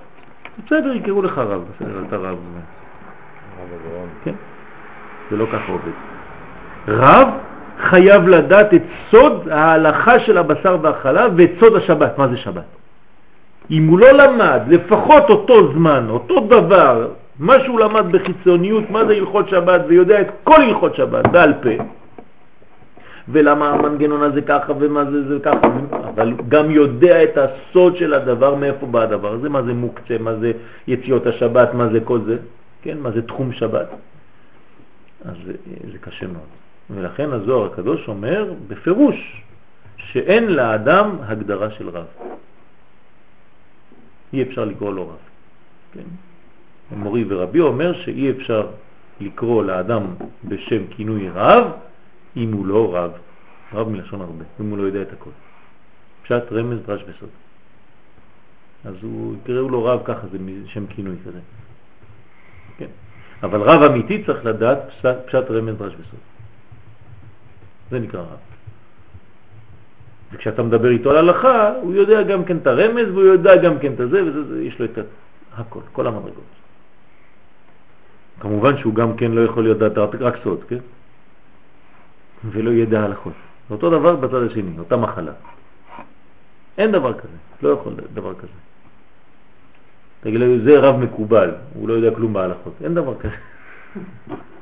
בסדר, 0.67 0.93
יקראו 0.93 1.23
לך 1.23 1.39
רב, 1.39 1.63
בסדר, 1.75 2.05
אתה 2.09 2.17
רב. 2.17 2.39
כן, 4.25 4.35
זה 5.31 5.37
לא 5.37 5.47
ככה 5.53 5.73
עובד. 5.73 6.18
רב 6.89 7.29
חייב 7.81 8.29
לדעת 8.29 8.75
את 8.75 8.83
סוד 9.11 9.49
ההלכה 9.51 10.21
של 10.21 10.39
הבשר 10.39 10.77
והחלב 10.83 11.33
ואת 11.37 11.51
סוד 11.61 11.77
השבת. 11.77 12.19
מה 12.19 12.29
זה 12.29 12.37
שבת? 12.37 12.65
אם 13.71 13.87
הוא 13.87 13.99
לא 13.99 14.13
למד 14.13 14.61
לפחות 14.69 15.31
אותו 15.31 15.73
זמן, 15.73 16.07
אותו 16.09 16.41
דבר, 16.41 17.09
מה 17.39 17.61
שהוא 17.61 17.81
למד 17.81 18.13
בחיצוניות, 18.13 18.91
מה 18.91 19.05
זה 19.05 19.15
הלכות 19.15 19.49
שבת, 19.49 19.81
ויודע 19.89 20.21
את 20.21 20.29
כל 20.45 20.63
הלכות 20.63 20.95
שבת 20.95 21.27
בעל 21.27 21.53
פה, 21.63 21.85
ולמה 23.29 23.71
המנגנון 23.71 24.23
הזה 24.23 24.43
ככה 24.43 24.73
ומה 24.79 25.05
זה 25.05 25.29
זה 25.29 25.39
ככה, 25.43 25.69
אבל 26.15 26.33
גם 26.49 26.71
יודע 26.71 27.23
את 27.23 27.39
הסוד 27.39 27.97
של 27.97 28.15
הדבר, 28.15 28.55
מאיפה 28.55 28.87
בא 28.87 29.03
הדבר 29.03 29.33
הזה, 29.33 29.49
מה 29.49 29.63
זה 29.63 29.75
מוקצה, 29.75 30.17
מה 30.21 30.35
זה 30.35 30.53
יציאות 30.87 31.27
השבת, 31.27 31.75
מה 31.75 31.89
זה 31.89 32.01
כל 32.01 32.21
זה, 32.27 32.37
כן, 32.83 32.99
מה 32.99 33.11
זה 33.11 33.23
תחום 33.23 33.53
שבת. 33.53 33.89
אז 35.25 35.35
זה, 35.47 35.53
זה 35.93 35.99
קשה 35.99 36.27
מאוד. 36.27 36.68
ולכן 36.91 37.33
הזוהר 37.33 37.73
הקדוש 37.73 38.09
אומר 38.09 38.53
בפירוש 38.69 39.43
שאין 39.97 40.45
לאדם 40.45 41.17
הגדרה 41.23 41.71
של 41.71 41.89
רב. 41.89 42.07
אי 44.33 44.43
אפשר 44.43 44.65
לקרוא 44.65 44.93
לו 44.93 45.09
רב. 45.09 45.17
כן? 45.93 46.09
מורי 46.97 47.25
ורבי 47.29 47.61
אומר 47.61 47.93
שאי 47.93 48.31
אפשר 48.31 48.67
לקרוא 49.21 49.65
לאדם 49.65 50.03
בשם 50.45 50.87
כינוי 50.91 51.29
רב 51.31 51.73
אם 52.37 52.53
הוא 52.53 52.67
לא 52.67 52.97
רב. 52.97 53.11
רב 53.73 53.89
מלשון 53.89 54.21
הרבה, 54.21 54.45
אם 54.61 54.71
הוא 54.71 54.79
לא 54.79 54.83
יודע 54.83 55.03
את 55.03 55.13
הכל. 55.13 55.31
פשט 56.23 56.53
רמז 56.53 56.79
דרש 56.87 57.03
וסוד. 57.03 57.29
אז 58.85 58.95
הוא 59.03 59.37
יקראו 59.37 59.69
לו 59.69 59.85
רב 59.85 60.01
ככה, 60.05 60.27
זה 60.33 60.39
שם 60.67 60.87
כינוי 60.87 61.17
כזה. 61.27 61.41
כן. 62.79 62.87
אבל 63.43 63.61
רב 63.61 63.83
אמיתי 63.83 64.25
צריך 64.25 64.45
לדעת 64.45 64.79
פשט 65.27 65.51
רמז 65.51 65.77
דרש 65.77 65.93
וסוד. 65.93 66.21
זה 67.91 67.99
נקרא 67.99 68.21
רב. 68.21 68.39
וכשאתה 70.33 70.63
מדבר 70.63 70.91
איתו 70.91 71.11
על 71.11 71.17
הלכה, 71.17 71.73
הוא 71.83 71.95
יודע 71.95 72.23
גם 72.23 72.45
כן 72.45 72.57
את 72.57 72.67
הרמז 72.67 73.09
והוא 73.09 73.23
יודע 73.23 73.57
גם 73.57 73.79
כן 73.79 73.93
את 73.93 74.11
זה, 74.11 74.25
וזה, 74.25 74.63
יש 74.63 74.79
לו 74.79 74.85
את 74.85 74.99
הכל, 75.57 75.81
כל 75.93 76.07
המדרגות. 76.07 76.59
כמובן 78.41 78.79
שהוא 78.79 78.95
גם 78.95 79.17
כן 79.17 79.33
לא 79.33 79.41
יכול 79.41 79.71
לדעת 79.71 79.99
רק 79.99 80.35
סוד, 80.45 80.65
כן? 80.69 80.79
ולא 82.45 82.71
ידע 82.71 83.03
הלכות. 83.03 83.33
אותו 83.71 83.91
דבר 83.91 84.17
בצד 84.17 84.43
השני, 84.43 84.79
אותה 84.79 84.97
מחלה. 84.97 85.33
אין 86.79 86.93
דבר 86.93 87.19
כזה, 87.19 87.37
לא 87.63 87.69
יכול 87.69 87.93
דבר 88.15 88.35
כזה. 88.35 88.59
תגיד 90.21 90.41
לו, 90.41 90.65
זה 90.65 90.79
רב 90.79 90.97
מקובל, 90.97 91.51
הוא 91.75 91.89
לא 91.89 91.93
יודע 91.93 92.17
כלום 92.17 92.33
בהלכות. 92.33 92.73
אין 92.85 92.95
דבר 92.95 93.15
כזה. 93.19 93.35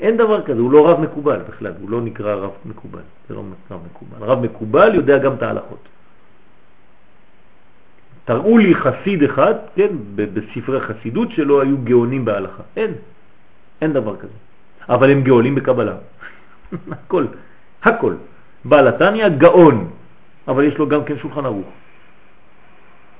אין 0.00 0.16
דבר 0.16 0.42
כזה, 0.42 0.60
הוא 0.60 0.72
לא 0.72 0.88
רב 0.88 1.00
מקובל 1.00 1.40
בכלל, 1.48 1.72
הוא 1.80 1.90
לא 1.90 2.00
נקרא 2.00 2.34
רב 2.34 2.50
מקובל, 2.64 3.04
זה 3.28 3.34
לא 3.34 3.42
רב 3.70 3.80
מקובל. 3.90 4.18
רב 4.20 4.38
מקובל 4.40 4.94
יודע 4.94 5.18
גם 5.18 5.34
את 5.34 5.42
ההלכות. 5.42 5.88
תראו 8.24 8.58
לי 8.58 8.74
חסיד 8.74 9.22
אחד, 9.22 9.54
כן, 9.76 9.90
בספרי 10.14 10.80
חסידות 10.80 11.30
שלו 11.30 11.60
היו 11.60 11.78
גאונים 11.78 12.24
בהלכה. 12.24 12.62
אין, 12.76 12.92
אין 13.80 13.92
דבר 13.92 14.16
כזה. 14.16 14.38
אבל 14.88 15.10
הם 15.10 15.20
גאונים 15.22 15.54
בקבלה. 15.54 15.96
הכל, 16.96 17.24
הכל. 17.82 18.14
בעל 18.64 18.88
התניא 18.88 19.28
גאון, 19.28 19.90
אבל 20.48 20.64
יש 20.64 20.78
לו 20.78 20.88
גם 20.88 21.04
כן 21.04 21.18
שולחן 21.18 21.44
ערוך 21.44 21.68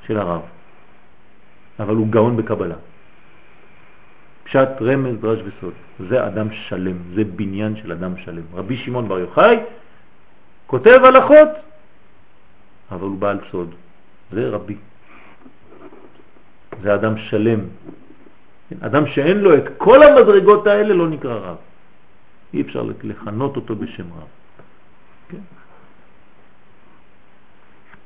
של 0.07 0.16
הרב. 0.16 0.43
אבל 1.81 1.94
הוא 1.94 2.07
גאון 2.09 2.36
בקבלה. 2.36 2.74
פשט, 4.51 4.82
רמז, 4.82 5.20
דרש 5.20 5.39
וסוד. 5.47 5.74
זה 6.09 6.27
אדם 6.27 6.48
שלם, 6.52 6.97
זה 7.14 7.24
בניין 7.24 7.77
של 7.77 7.93
אדם 7.93 8.16
שלם. 8.16 8.43
רבי 8.55 8.77
שמעון 8.77 9.09
בר 9.09 9.18
יוחאי 9.18 9.56
כותב 10.66 10.98
הלכות, 11.05 11.48
אבל 12.90 13.06
הוא 13.06 13.18
בעל 13.18 13.39
סוד. 13.51 13.74
זה 14.32 14.48
רבי. 14.48 14.77
זה 16.82 16.94
אדם 16.94 17.18
שלם. 17.18 17.60
אדם 18.81 19.06
שאין 19.06 19.39
לו 19.39 19.56
את 19.56 19.64
כל 19.78 20.02
המדרגות 20.02 20.66
האלה 20.66 20.94
לא 20.94 21.09
נקרא 21.09 21.35
רב. 21.35 21.56
אי 22.55 22.60
אפשר 22.62 22.82
לכנות 23.02 23.56
אותו 23.56 23.77
בשם 23.77 24.06
רב. 24.18 24.28
כן? 25.28 25.44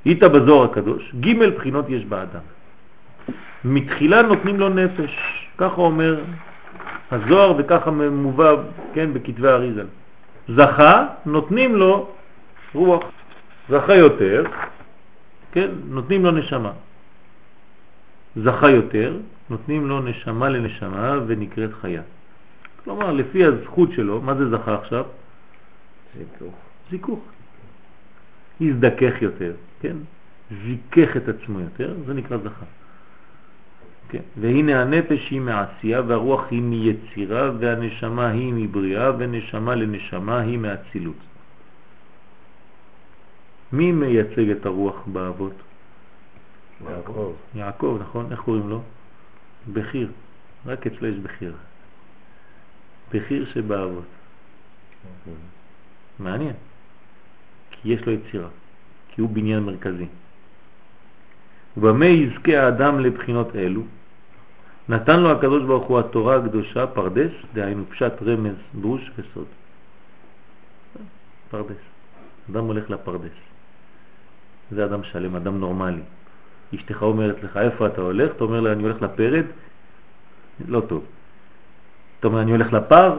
איתה 0.07 0.29
בזוהר 0.29 0.71
הקדוש, 0.71 1.15
ג' 1.21 1.57
בחינות 1.57 1.89
יש 1.89 2.05
באדם. 2.05 2.45
מתחילה 3.65 4.23
נותנים 4.23 4.61
לו 4.61 4.69
נפש, 4.69 5.13
ככה 5.59 5.81
אומר 5.81 6.25
הזוהר 7.11 7.55
וככה 7.59 7.91
מובא, 7.91 8.55
כן, 8.95 9.13
בכתבי 9.13 9.49
אריזל. 9.49 9.87
זכה, 10.49 11.07
נותנים 11.27 11.77
לו 11.77 12.09
רוח. 12.75 13.03
זכה 13.69 13.95
יותר, 13.95 14.45
כן, 15.53 15.71
נותנים 15.89 16.25
לו 16.25 16.31
נשמה. 16.31 16.73
זכה 18.37 18.71
יותר, 18.71 19.19
נותנים 19.51 19.89
לו 19.89 20.01
נשמה 20.01 20.49
לנשמה 20.49 21.19
ונקראת 21.27 21.71
חיה. 21.81 22.03
כלומר, 22.85 23.13
לפי 23.13 23.45
הזכות 23.45 23.93
שלו, 23.93 24.21
מה 24.21 24.35
זה 24.35 24.51
זכה 24.51 24.75
עכשיו? 24.75 25.05
זיכוך. 26.19 26.55
זיכוך. 26.91 27.21
הזדכך 28.61 29.23
יותר, 29.23 29.53
כן? 29.81 29.97
זיכך 30.65 31.17
את 31.17 31.29
עצמו 31.29 31.61
יותר, 31.61 31.95
זה 32.07 32.15
נקרא 32.15 32.37
זכה. 32.39 32.67
כן. 34.09 34.23
והנה 34.37 34.83
הנפש 34.83 35.31
היא 35.31 35.41
מעשייה 35.41 36.03
והרוח 36.07 36.45
היא 36.51 36.63
מיצירה 36.63 37.51
והנשמה 37.59 38.29
היא 38.29 38.53
מבריאה 38.57 39.11
ונשמה 39.19 39.75
לנשמה 39.75 40.41
היא 40.41 40.59
מאצילות. 40.59 41.17
מי 43.73 43.93
מייצג 43.93 44.51
את 44.51 44.67
הרוח 44.67 45.03
באבות? 45.07 45.55
יעקב. 46.91 47.33
יעקב, 47.55 47.99
נכון? 48.01 48.33
איך 48.33 48.41
קוראים 48.41 48.69
לו? 48.69 48.83
בחיר. 49.73 50.11
רק 50.67 50.87
אצלו 50.87 51.09
יש 51.09 51.19
בחיר. 51.19 51.55
בחיר 53.13 53.51
שבאבות. 53.55 54.05
מעניין. 56.19 56.55
כי 57.71 57.93
יש 57.93 58.07
לו 58.07 58.13
יצירה. 58.13 58.49
כי 59.09 59.21
הוא 59.21 59.31
בניין 59.31 59.63
מרכזי. 59.63 60.07
ובמה 61.77 62.07
יזכה 62.07 62.61
האדם 62.61 63.01
לבחינות 63.01 63.57
אלו? 63.57 63.83
נתן 64.89 65.21
לו 65.21 65.31
הקדוש 65.31 65.63
ברוך 65.63 65.85
הוא 65.85 65.99
התורה 65.99 66.37
הקדושה 66.37 66.87
פרדס, 66.87 67.31
דהיינו 67.55 67.85
פשט 67.91 68.13
רמז, 68.23 68.55
דרוש 68.81 69.11
וסוד. 69.19 69.47
פרדס. 71.51 71.83
אדם 72.51 72.65
הולך 72.65 72.91
לפרדס. 72.91 73.39
זה 74.71 74.85
אדם 74.85 75.05
שלם, 75.05 75.37
אדם 75.37 75.59
נורמלי. 75.61 76.03
אשתך 76.75 77.03
אומרת 77.03 77.43
לך, 77.43 77.57
איפה 77.57 77.87
אתה 77.87 78.01
הולך? 78.01 78.31
אתה 78.37 78.45
אומר 78.45 78.61
לה, 78.61 78.73
אני 78.73 78.83
הולך 78.83 79.03
לפרד, 79.03 79.45
לא 80.69 80.81
טוב. 80.81 81.05
אתה 82.21 82.29
אומר, 82.29 82.41
אני 82.43 82.51
הולך 82.51 82.73
לפר, 82.73 83.19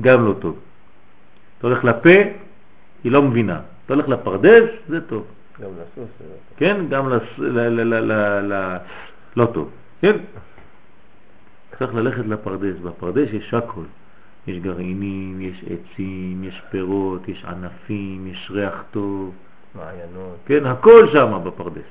גם 0.00 0.24
לא 0.24 0.34
טוב. 0.40 0.58
אתה 1.58 1.66
הולך 1.66 1.84
לפה, 1.84 2.18
היא 3.04 3.12
לא 3.12 3.22
מבינה. 3.22 3.60
אתה 3.86 3.94
הולך 3.94 4.08
לפרדס, 4.08 4.68
זה 4.88 5.00
טוב. 5.00 5.24
גם 5.62 5.70
לסוס 5.74 6.10
זה 6.18 6.24
לא. 6.24 6.56
כן? 6.56 6.86
גם 6.88 7.08
לס... 7.08 7.22
ל... 7.38 7.58
ל... 7.58 7.80
ל... 7.80 8.12
ל... 8.12 8.52
ל... 8.52 8.76
לא 9.36 9.46
טוב, 9.46 9.70
כן? 10.00 10.16
צריך 11.78 11.94
ללכת 11.94 12.26
לפרדס, 12.26 12.76
בפרדס 12.82 13.28
יש 13.32 13.54
הכל. 13.54 13.84
יש 14.46 14.58
גרעינים, 14.58 15.40
יש 15.40 15.64
עצים, 15.64 16.44
יש 16.44 16.62
פירות, 16.70 17.28
יש 17.28 17.44
ענפים, 17.44 18.26
יש 18.26 18.50
ריח 18.50 18.84
טוב, 18.90 19.34
מעיינות. 19.74 20.36
כן? 20.46 20.66
הכל 20.66 21.08
שם 21.12 21.40
בפרדס. 21.44 21.90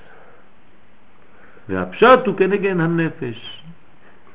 והפשט 1.70 2.20
הוא 2.26 2.36
כנגד 2.38 2.80
הנפש, 2.80 3.64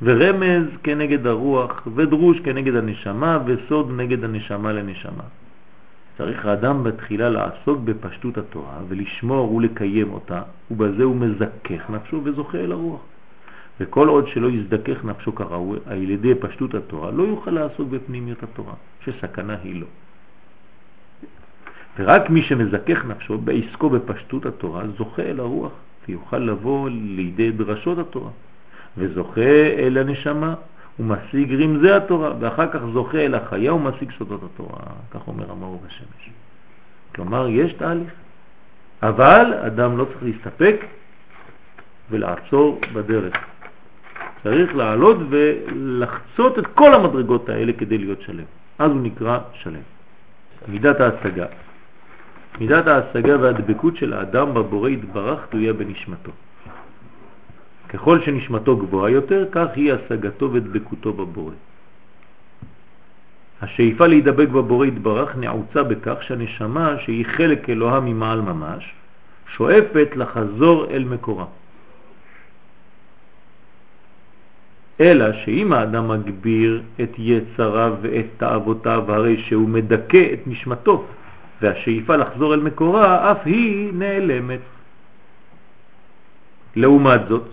ורמז 0.02 0.66
כנגד 0.82 1.26
הרוח, 1.26 1.86
ודרוש 1.94 2.40
כנגד 2.40 2.74
הנשמה, 2.74 3.38
וסוד 3.46 3.90
נגד 3.96 4.24
הנשמה 4.24 4.72
לנשמה. 4.72 5.24
צריך 6.18 6.46
האדם 6.46 6.84
בתחילה 6.84 7.28
לעסוק 7.28 7.78
בפשטות 7.84 8.38
התורה 8.38 8.78
ולשמור 8.88 9.54
ולקיים 9.54 10.12
אותה, 10.12 10.42
ובזה 10.70 11.02
הוא 11.02 11.16
מזכך 11.16 11.90
נפשו 11.90 12.20
וזוכה 12.24 12.58
אל 12.58 12.72
הרוח. 12.72 13.00
וכל 13.80 14.08
עוד 14.08 14.28
שלא 14.28 14.50
יזדכך 14.50 15.04
נפשו 15.04 15.34
כראוי, 15.34 15.78
על 15.86 16.10
ידי 16.10 16.34
פשטות 16.34 16.74
התורה, 16.74 17.10
לא 17.10 17.22
יוכל 17.22 17.50
לעסוק 17.50 17.88
בפנימיות 17.88 18.42
התורה, 18.42 18.74
שסכנה 19.04 19.56
היא 19.62 19.80
לו. 19.80 19.86
ורק 21.98 22.30
מי 22.30 22.42
שמזכך 22.42 23.04
נפשו 23.04 23.38
בעסקו 23.38 23.90
בפשטות 23.90 24.46
התורה, 24.46 24.82
זוכה 24.98 25.22
אל 25.22 25.40
הרוח, 25.40 25.72
ויוכל 26.08 26.38
לבוא 26.38 26.88
לידי 26.90 27.50
דרשות 27.50 27.98
התורה, 27.98 28.30
וזוכה 28.98 29.40
אל 29.78 29.98
הנשמה, 29.98 30.54
ומשיג 31.00 31.62
רמזי 31.62 31.90
התורה, 31.90 32.32
ואחר 32.40 32.72
כך 32.72 32.80
זוכה 32.92 33.18
אל 33.18 33.34
החיה 33.34 33.74
ומשיג 33.74 34.10
סודות 34.18 34.40
התורה, 34.42 34.80
כך 35.10 35.28
אומר 35.28 35.50
המאור 35.50 35.82
בשמש. 35.86 36.30
כלומר, 37.14 37.48
יש 37.48 37.72
תהליך, 37.72 38.12
אבל 39.02 39.54
אדם 39.66 39.98
לא 39.98 40.04
צריך 40.04 40.22
להסתפק 40.22 40.76
ולעצור 42.10 42.80
בדרך. 42.92 43.34
צריך 44.42 44.74
לעלות 44.74 45.16
ולחצות 45.30 46.58
את 46.58 46.66
כל 46.66 46.94
המדרגות 46.94 47.48
האלה 47.48 47.72
כדי 47.72 47.98
להיות 47.98 48.20
שלם. 48.20 48.44
אז 48.78 48.90
הוא 48.90 49.00
נקרא 49.02 49.38
שלם. 49.52 49.86
מידת 50.68 51.00
ההשגה. 51.00 51.46
מידת 52.60 52.86
ההשגה 52.86 53.40
והדבקות 53.40 53.96
של 53.96 54.12
האדם 54.12 54.54
בבורא 54.54 54.88
יתברך 54.88 55.46
תלויה 55.50 55.72
בנשמתו. 55.72 56.32
ככל 57.92 58.20
שנשמתו 58.24 58.76
גבוהה 58.76 59.10
יותר, 59.10 59.46
כך 59.52 59.66
היא 59.74 59.92
השגתו 59.92 60.52
ודבקותו 60.52 61.12
בבורא. 61.12 61.54
השאיפה 63.62 64.06
להידבק 64.06 64.48
בבורא 64.48 64.86
יתברך 64.86 65.36
נעוצה 65.36 65.82
בכך 65.82 66.22
שהנשמה, 66.22 66.98
שהיא 67.04 67.26
חלק 67.36 67.70
אלוהה 67.70 68.00
ממעל 68.00 68.40
ממש, 68.40 68.92
שואפת 69.56 70.08
לחזור 70.16 70.86
אל 70.90 71.04
מקורה. 71.04 71.46
אלא 75.00 75.26
שאם 75.44 75.72
האדם 75.72 76.08
מגביר 76.08 76.82
את 77.00 77.12
יצריו 77.18 77.94
ואת 78.02 78.26
תאוותיו, 78.36 79.12
הרי 79.12 79.42
שהוא 79.46 79.68
מדכא 79.68 80.24
את 80.32 80.46
נשמתו, 80.46 81.04
והשאיפה 81.60 82.16
לחזור 82.16 82.54
אל 82.54 82.60
מקורה 82.60 83.32
אף 83.32 83.38
היא 83.44 83.92
נעלמת. 83.92 84.60
לעומת 86.76 87.20
זאת, 87.28 87.48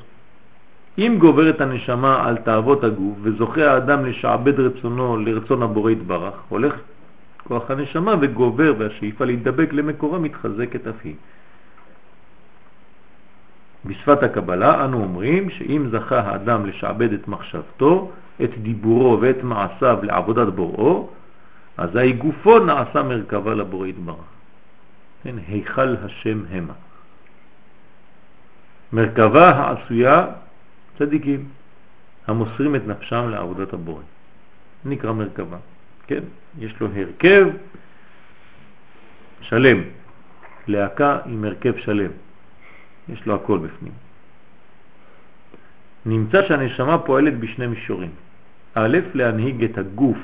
אם 0.99 1.15
גוברת 1.19 1.61
הנשמה 1.61 2.27
על 2.27 2.37
תאוות 2.37 2.83
הגוף 2.83 3.17
וזוכה 3.21 3.71
האדם 3.71 4.05
לשעבד 4.05 4.59
רצונו 4.59 5.17
לרצון 5.17 5.63
הבורא 5.63 5.91
יתברך, 5.91 6.33
הולך 6.49 6.73
כוח 7.43 7.71
הנשמה 7.71 8.15
וגובר 8.21 8.73
והשאיפה 8.77 9.25
להידבק 9.25 9.73
למקורה 9.73 10.19
מתחזקת 10.19 10.87
אף 10.87 10.95
היא. 11.03 11.15
בשפת 13.85 14.23
הקבלה 14.23 14.85
אנו 14.85 15.03
אומרים 15.03 15.49
שאם 15.49 15.87
זכה 15.91 16.19
האדם 16.19 16.65
לשעבד 16.65 17.13
את 17.13 17.27
מחשבתו, 17.27 18.11
את 18.43 18.57
דיבורו 18.57 19.21
ואת 19.21 19.43
מעשיו 19.43 19.97
לעבודת 20.03 20.47
בוראו, 20.47 21.09
אזי 21.77 22.11
גופו 22.11 22.59
נעשה 22.59 23.03
מרכבה 23.03 23.53
לבורא 23.53 23.87
יתברך. 23.87 24.29
כן, 25.23 25.35
היכל 25.47 25.95
השם 26.03 26.39
המה. 26.51 26.73
מרכבה 28.93 29.49
העשויה 29.49 30.25
צדיקים 30.99 31.47
המוסרים 32.27 32.75
את 32.75 32.87
נפשם 32.87 33.29
לעבודת 33.29 33.73
הבורא. 33.73 34.01
נקרא 34.85 35.11
מרכבה. 35.11 35.57
כן, 36.07 36.23
יש 36.59 36.79
לו 36.79 36.87
הרכב 36.95 37.47
שלם, 39.41 39.79
להקה 40.67 41.19
עם 41.25 41.43
הרכב 41.43 41.77
שלם. 41.77 42.11
יש 43.09 43.25
לו 43.25 43.35
הכל 43.35 43.57
בפנים. 43.57 43.93
נמצא 46.05 46.47
שהנשמה 46.47 46.97
פועלת 46.97 47.39
בשני 47.39 47.67
מישורים. 47.67 48.11
א', 48.75 48.97
להנהיג 49.13 49.63
את 49.63 49.77
הגוף 49.77 50.17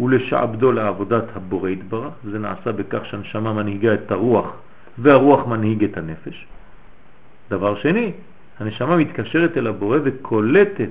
ולשעבדו 0.00 0.72
לעבודת 0.72 1.24
הבורא 1.36 1.68
יתברך, 1.68 2.14
זה 2.24 2.38
נעשה 2.38 2.72
בכך 2.72 3.06
שהנשמה 3.06 3.52
מנהיגה 3.52 3.94
את 3.94 4.10
הרוח 4.10 4.46
והרוח 4.98 5.46
מנהיג 5.46 5.84
את 5.84 5.96
הנפש. 5.96 6.46
דבר 7.50 7.78
שני, 7.80 8.12
הנשמה 8.60 8.96
מתקשרת 8.96 9.56
אל 9.56 9.66
הבורא 9.66 9.98
וקולטת 10.04 10.90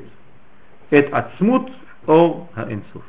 את 0.98 1.06
עצמות 1.12 1.70
אור 2.08 2.48
האינסוף. 2.56 3.04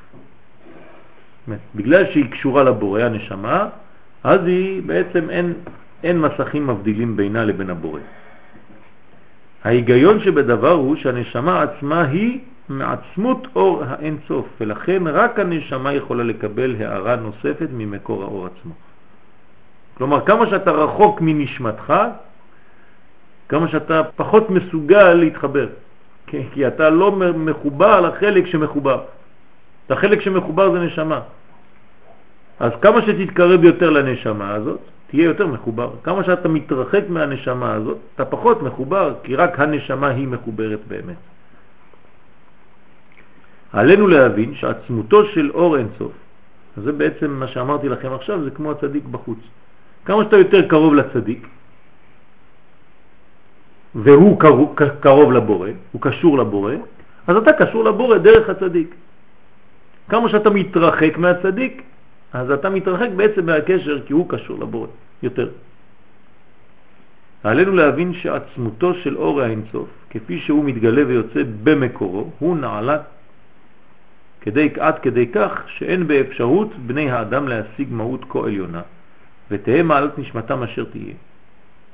בגלל 1.75 2.05
שהיא 2.13 2.31
קשורה 2.31 2.63
לבורא 2.63 3.01
הנשמה, 3.01 3.69
אז 4.25 4.41
היא 4.47 4.83
בעצם 4.83 5.31
אין, 5.31 5.55
אין 6.05 6.19
מסכים 6.21 6.67
מבדילים 6.67 7.17
בינה 7.17 7.45
לבין 7.45 7.71
הבורא. 7.71 8.01
ההיגיון 9.65 10.21
שבדבר 10.21 10.73
הוא 10.73 10.97
שהנשמה 10.97 11.63
עצמה 11.63 12.03
היא 12.03 12.41
מעצמות 12.69 13.47
אור 13.57 13.85
האינסוף, 13.87 14.47
ולכן 14.61 15.07
רק 15.07 15.39
הנשמה 15.39 15.93
יכולה 15.93 16.25
לקבל 16.25 16.77
הערה 16.79 17.17
נוספת 17.17 17.69
ממקור 17.73 18.23
האור 18.23 18.47
עצמו. 18.47 18.73
כלומר, 19.95 20.21
כמה 20.27 20.47
שאתה 20.47 20.71
רחוק 20.71 21.21
מנשמתך, 21.21 21.95
כמה 23.51 23.69
שאתה 23.69 24.03
פחות 24.17 24.51
מסוגל 24.51 25.15
להתחבר, 25.15 25.69
כי, 26.27 26.39
כי 26.55 26.67
אתה 26.67 26.91
לא 26.91 27.13
מחובר 27.35 28.01
לחלק 28.01 28.47
שמחובר. 28.47 29.01
החלק 29.91 30.21
שמחובר 30.21 30.73
זה 30.73 30.79
נשמה. 30.79 31.21
אז 32.61 32.73
כמה 32.83 33.03
שתתקרב 33.03 33.65
יותר 33.65 33.91
לנשמה 33.91 34.55
הזאת, 34.55 34.81
תהיה 35.11 35.25
יותר 35.25 35.47
מחובר. 35.47 35.91
כמה 36.03 36.25
שאתה 36.25 36.49
מתרחק 36.49 37.05
מהנשמה 37.09 37.75
הזאת, 37.75 37.99
אתה 38.15 38.25
פחות 38.25 38.63
מחובר, 38.63 39.15
כי 39.23 39.37
רק 39.37 39.61
הנשמה 39.61 40.09
היא 40.09 40.29
מחוברת 40.29 40.81
באמת. 40.89 41.21
עלינו 43.73 44.07
להבין 44.07 44.55
שעצמותו 44.55 45.27
של 45.35 45.51
אור 45.51 45.77
אינסוף, 45.77 46.13
זה 46.77 46.93
בעצם 46.93 47.31
מה 47.31 47.49
שאמרתי 47.49 47.89
לכם 47.89 48.13
עכשיו, 48.13 48.45
זה 48.45 48.51
כמו 48.51 48.71
הצדיק 48.71 49.05
בחוץ. 49.05 49.39
כמה 50.05 50.25
שאתה 50.25 50.37
יותר 50.37 50.69
קרוב 50.69 50.95
לצדיק, 50.95 51.47
והוא 53.95 54.41
קרוב, 55.01 55.33
לבורא, 55.33 55.69
הוא 55.93 56.03
קשור 56.03 56.39
לבורא, 56.39 56.75
אז 57.27 57.37
אתה 57.37 57.53
קשור 57.53 57.85
לבורא 57.85 58.19
דרך 58.19 58.49
הצדיק. 58.49 58.95
כמה 60.09 60.29
שאתה 60.29 60.51
מתרחק 60.51 61.19
מהצדיק, 61.19 61.83
אז 62.33 62.51
אתה 62.51 62.71
מתרחק 62.71 63.09
בעצם 63.17 63.47
מהקשר 63.47 64.07
כי 64.07 64.13
הוא 64.13 64.29
קשור 64.29 64.59
לבורא 64.59 64.87
יותר. 65.23 65.49
עלינו 67.45 67.73
להבין 67.75 68.15
שעצמותו 68.15 68.95
של 68.95 69.17
אור 69.17 69.41
האינסוף, 69.41 69.89
כפי 70.11 70.39
שהוא 70.39 70.65
מתגלה 70.65 71.07
ויוצא 71.07 71.43
במקורו, 71.63 72.31
הוא 72.39 72.57
נעלה 72.57 72.99
כדי, 74.41 74.69
עד 74.81 74.99
כדי 74.99 75.27
כך 75.27 75.63
שאין 75.67 76.07
באפשרות 76.07 76.69
בני 76.87 77.11
האדם 77.11 77.49
להשיג 77.49 77.89
מהות 77.91 78.25
כה 78.29 78.39
עליונה, 78.39 78.83
ותהא 79.51 79.83
מעלת 79.83 80.19
נשמתם 80.19 80.63
אשר 80.63 80.85
תהיה. 80.85 81.15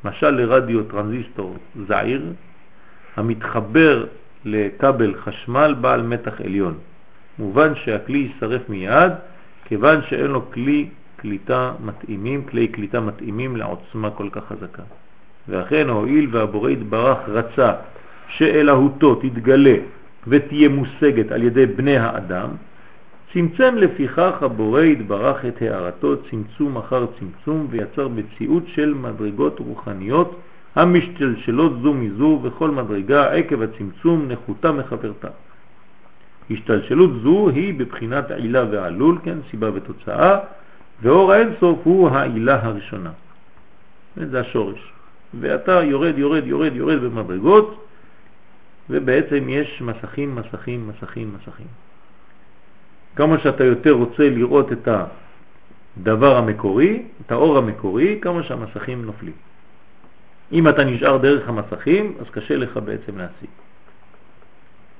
משל 0.07 0.31
לרדיו 0.31 0.85
טרנזיסטור 0.85 1.57
זעיר 1.89 2.23
המתחבר 3.17 4.05
לכבל 4.45 5.15
חשמל 5.15 5.75
בעל 5.81 6.03
מתח 6.03 6.41
עליון. 6.41 6.75
מובן 7.39 7.75
שהכלי 7.75 8.19
יישרף 8.19 8.69
מיד 8.69 9.13
כיוון 9.65 10.01
שאין 10.09 10.27
לו 10.27 10.51
כלי 10.51 10.89
קליטה 11.17 11.73
מתאימים, 11.85 12.45
כלי 12.45 12.69
קליטה 12.69 13.01
מתאימים 13.01 13.57
לעוצמה 13.57 14.11
כל 14.11 14.29
כך 14.33 14.43
חזקה. 14.49 14.83
ואכן 15.49 15.89
הועיל 15.89 16.29
והבורא 16.31 16.71
יתברך 16.71 17.19
רצה 17.29 17.73
שאלהותו 18.29 19.15
תתגלה 19.15 19.77
ותהיה 20.27 20.69
מושגת 20.69 21.33
על 21.33 21.43
ידי 21.43 21.67
בני 21.67 21.97
האדם, 21.97 22.49
צמצם 23.37 23.77
לפיכך 23.77 24.43
הבורא 24.43 24.83
יתברך 24.83 25.45
את 25.45 25.63
הערתו 25.63 26.17
צמצום 26.31 26.77
אחר 26.77 27.07
צמצום 27.19 27.67
ויצר 27.71 28.09
מציאות 28.09 28.63
של 28.67 28.95
מדרגות 28.95 29.59
רוחניות 29.59 30.41
המשתלשלות 30.75 31.73
זו 31.83 31.95
מזו 31.95 32.41
וכל 32.43 32.71
מדרגה 32.71 33.33
עקב 33.33 33.63
הצמצום 33.63 34.29
נחותה 34.29 34.73
מחברתה. 34.73 35.29
השתלשלות 36.51 37.11
זו 37.23 37.49
היא 37.49 37.75
בבחינת 37.79 38.31
עילה 38.31 38.65
ועלול, 38.71 39.19
כן, 39.25 39.39
סיבה 39.51 39.71
ותוצאה, 39.75 40.39
ואור 41.03 41.33
האינסוף 41.33 41.79
הוא 41.85 42.09
העילה 42.09 42.65
הראשונה. 42.65 43.11
זה 44.17 44.41
השורש. 44.41 44.93
ואתה 45.41 45.83
יורד, 45.83 46.19
יורד, 46.19 46.47
יורד, 46.47 46.77
יורד 46.77 47.01
במדרגות, 47.01 47.87
ובעצם 48.91 49.49
יש 49.49 49.83
מסכים, 49.83 50.35
מסכים, 50.35 50.89
מסכים, 50.89 51.35
מסכים. 51.35 51.86
כמה 53.17 53.39
שאתה 53.39 53.65
יותר 53.65 53.93
רוצה 53.93 54.31
לראות 54.31 54.73
את 54.73 54.89
הדבר 54.89 56.37
המקורי, 56.37 57.03
את 57.27 57.33
האור 57.33 57.59
המקורי, 57.59 58.19
כמה 58.23 58.43
שהמסכים 58.43 59.05
נופלים. 59.05 59.33
אם 60.53 60.69
אתה 60.69 60.85
נשאר 60.85 61.17
דרך 61.17 61.49
המסכים, 61.49 62.15
אז 62.21 62.27
קשה 62.31 62.57
לך 62.57 62.77
בעצם 62.77 63.19
להשיג. 63.19 63.51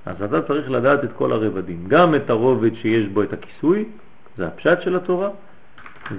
אז 0.07 0.23
אתה 0.23 0.43
צריך 0.43 0.71
לדעת 0.71 1.05
את 1.05 1.13
כל 1.17 1.33
הרבדים, 1.33 1.85
גם 1.89 2.15
את 2.15 2.31
הרובד 2.31 2.75
שיש 2.75 3.07
בו 3.07 3.23
את 3.23 3.33
הכיסוי, 3.33 3.85
זה 4.37 4.47
הפשט 4.47 4.83
של 4.83 4.97
התורה, 4.97 5.31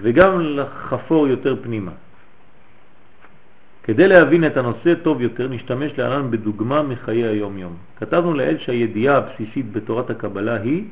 וגם 0.02 0.42
לחפור 0.42 1.28
יותר 1.28 1.56
פנימה. 1.64 1.92
כדי 3.84 4.08
להבין 4.08 4.46
את 4.46 4.58
הנושא 4.58 4.94
טוב 5.04 5.22
יותר 5.22 5.48
נשתמש 5.48 5.92
להלן 5.98 6.32
בדוגמה 6.32 6.84
מחיי 6.84 7.24
היום-יום. 7.24 7.76
כתבנו 8.00 8.34
לאל 8.34 8.58
שהידיעה 8.58 9.18
הבסיסית 9.18 9.72
בתורת 9.72 10.10
הקבלה 10.10 10.56
היא 10.56 10.84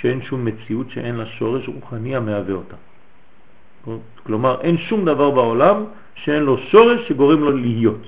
שאין 0.00 0.22
שום 0.22 0.44
מציאות 0.44 0.90
שאין 0.90 1.16
לה 1.16 1.26
שורש 1.26 1.68
רוחני 1.68 2.16
המהווה 2.16 2.54
אותה. 2.54 2.76
כלומר, 4.22 4.60
אין 4.60 4.78
שום 4.78 5.04
דבר 5.04 5.30
בעולם 5.30 5.84
שאין 6.14 6.42
לו 6.42 6.58
שורש 6.58 7.08
שגורם 7.08 7.40
לו 7.40 7.52
להיות. 7.52 8.02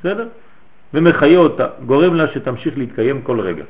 בסדר? 0.00 0.28
ומחיה 0.94 1.38
אותה, 1.38 1.66
גורם 1.86 2.14
לה 2.14 2.32
שתמשיך 2.34 2.78
להתקיים 2.78 3.22
כל 3.22 3.40
רגע. 3.40 3.64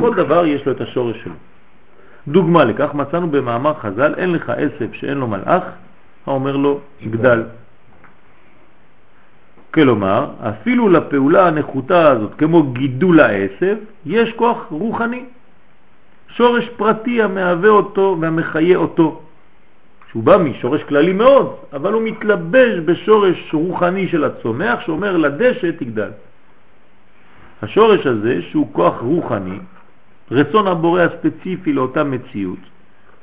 כל 0.00 0.14
דבר 0.14 0.46
יש 0.46 0.66
לו 0.66 0.72
את 0.72 0.80
השורש 0.80 1.16
שלו. 1.24 1.34
דוגמה 2.28 2.64
לכך 2.64 2.94
מצאנו 2.94 3.30
במאמר 3.30 3.74
חז"ל, 3.74 4.14
אין 4.16 4.32
לך 4.32 4.50
עשב 4.50 4.92
שאין 4.92 5.18
לו 5.18 5.26
מלאך, 5.26 5.62
האומר 6.26 6.56
לו 6.56 6.80
גדל. 7.06 7.42
כלומר, 9.74 10.26
אפילו 10.40 10.88
לפעולה 10.88 11.48
הנחותה 11.48 12.10
הזאת, 12.10 12.34
כמו 12.38 12.62
גידול 12.62 13.20
העשב, 13.20 13.76
יש 14.06 14.32
כוח 14.32 14.66
רוחני, 14.70 15.24
שורש 16.28 16.68
פרטי 16.76 17.22
המהווה 17.22 17.68
אותו 17.68 18.16
והמחיה 18.20 18.76
אותו, 18.76 19.20
שהוא 20.10 20.22
בא 20.22 20.36
משורש 20.36 20.82
כללי 20.82 21.12
מאוד, 21.12 21.56
אבל 21.72 21.92
הוא 21.92 22.02
מתלבש 22.02 22.78
בשורש 22.84 23.54
רוחני 23.54 24.08
של 24.08 24.24
הצומח 24.24 24.80
שאומר 24.80 25.16
לדשא 25.16 25.70
תגדל. 25.70 26.10
השורש 27.62 28.06
הזה, 28.06 28.42
שהוא 28.42 28.68
כוח 28.72 29.00
רוחני, 29.00 29.58
רצון 30.30 30.66
הבורא 30.66 31.02
הספציפי 31.02 31.72
לאותה 31.72 32.04
מציאות, 32.04 32.58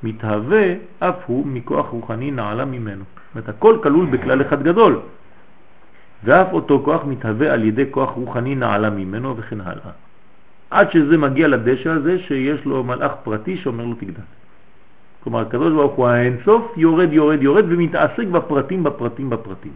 מתהווה 0.03 0.65
אף 0.99 1.15
הוא 1.25 1.47
מכוח 1.47 1.87
רוחני 1.87 2.31
נעלה 2.31 2.65
ממנו. 2.65 3.03
זאת 3.03 3.35
אומרת, 3.35 3.49
הכל 3.49 3.77
כלול 3.83 4.05
בכלל 4.05 4.41
אחד 4.41 4.63
גדול. 4.63 4.99
ואף 6.23 6.47
אותו 6.53 6.81
כוח 6.85 7.01
מתהווה 7.05 7.53
על 7.53 7.63
ידי 7.63 7.85
כוח 7.91 8.09
רוחני 8.09 8.55
נעלה 8.55 8.89
ממנו 8.89 9.37
וכן 9.37 9.61
הלאה. 9.61 9.91
עד 10.69 10.91
שזה 10.91 11.17
מגיע 11.17 11.47
לדשא 11.47 11.89
הזה 11.89 12.19
שיש 12.19 12.65
לו 12.65 12.83
מלאך 12.83 13.11
פרטי 13.23 13.57
שאומר 13.57 13.85
לו 13.85 13.95
תגדל. 13.95 14.27
כלומר, 15.23 15.39
הקדוש 15.39 15.73
ברוך 15.73 15.93
הוא 15.93 16.07
האינסוף 16.07 16.73
יורד, 16.77 17.13
יורד, 17.13 17.41
יורד 17.41 17.65
ומתעסק 17.67 18.27
בפרטים, 18.31 18.83
בפרטים, 18.83 19.29
בפרטים. 19.29 19.71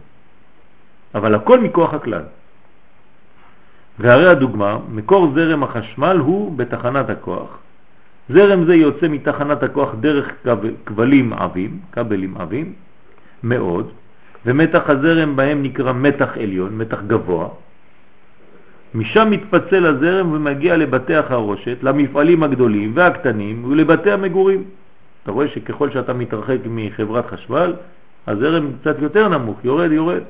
אבל 1.14 1.34
הכל 1.34 1.60
מכוח 1.60 1.94
הכלל. 1.94 2.22
והרי 3.98 4.28
הדוגמה, 4.28 4.78
מקור 4.88 5.32
זרם 5.34 5.62
החשמל 5.62 6.16
הוא 6.16 6.56
בתחנת 6.58 7.10
הכוח. 7.10 7.58
זרם 8.28 8.64
זה 8.64 8.74
יוצא 8.74 9.08
מתחנת 9.08 9.62
הכוח 9.62 9.94
דרך 10.00 10.26
כבלים 10.86 11.32
עבים, 11.32 11.78
כבלים 11.92 12.36
עבים, 12.36 12.72
מאוד, 13.42 13.90
ומתח 14.46 14.82
הזרם 14.90 15.36
בהם 15.36 15.62
נקרא 15.62 15.92
מתח 15.92 16.36
עליון, 16.36 16.78
מתח 16.78 16.98
גבוה. 17.06 17.48
משם 18.94 19.30
מתפצל 19.30 19.86
הזרם 19.86 20.32
ומגיע 20.32 20.76
לבתי 20.76 21.14
החרושת, 21.14 21.78
למפעלים 21.82 22.42
הגדולים 22.42 22.92
והקטנים 22.94 23.64
ולבתי 23.64 24.10
המגורים. 24.10 24.64
אתה 25.22 25.32
רואה 25.32 25.48
שככל 25.48 25.90
שאתה 25.90 26.12
מתרחק 26.12 26.58
מחברת 26.70 27.26
חשמל, 27.26 27.74
הזרם 28.26 28.70
קצת 28.80 28.96
יותר 28.98 29.28
נמוך, 29.28 29.64
יורד, 29.64 29.92
יורד. 29.92 30.22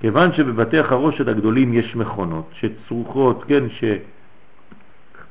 כיוון 0.00 0.32
שבבתי 0.32 0.78
החרושת 0.78 1.28
הגדולים 1.28 1.74
יש 1.74 1.96
מכונות 1.96 2.50
שצרוכות, 2.52 3.44
כן, 3.48 3.64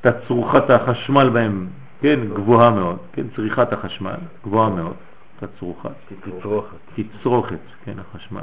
שתצרוכת 0.02 0.70
החשמל 0.70 1.30
בהם, 1.30 1.68
כן, 2.02 2.20
גבוהה 2.34 2.70
מאוד, 2.70 2.98
כן, 3.14 3.24
צריכת 3.36 3.74
החשמל 3.74 4.16
גבוהה 4.44 4.70
מאוד, 4.70 4.94
תצרוכת, 5.40 5.90
תצרוכת. 6.24 6.78
תצרוכת, 6.96 7.60
כן, 7.86 7.94
החשמל, 8.00 8.42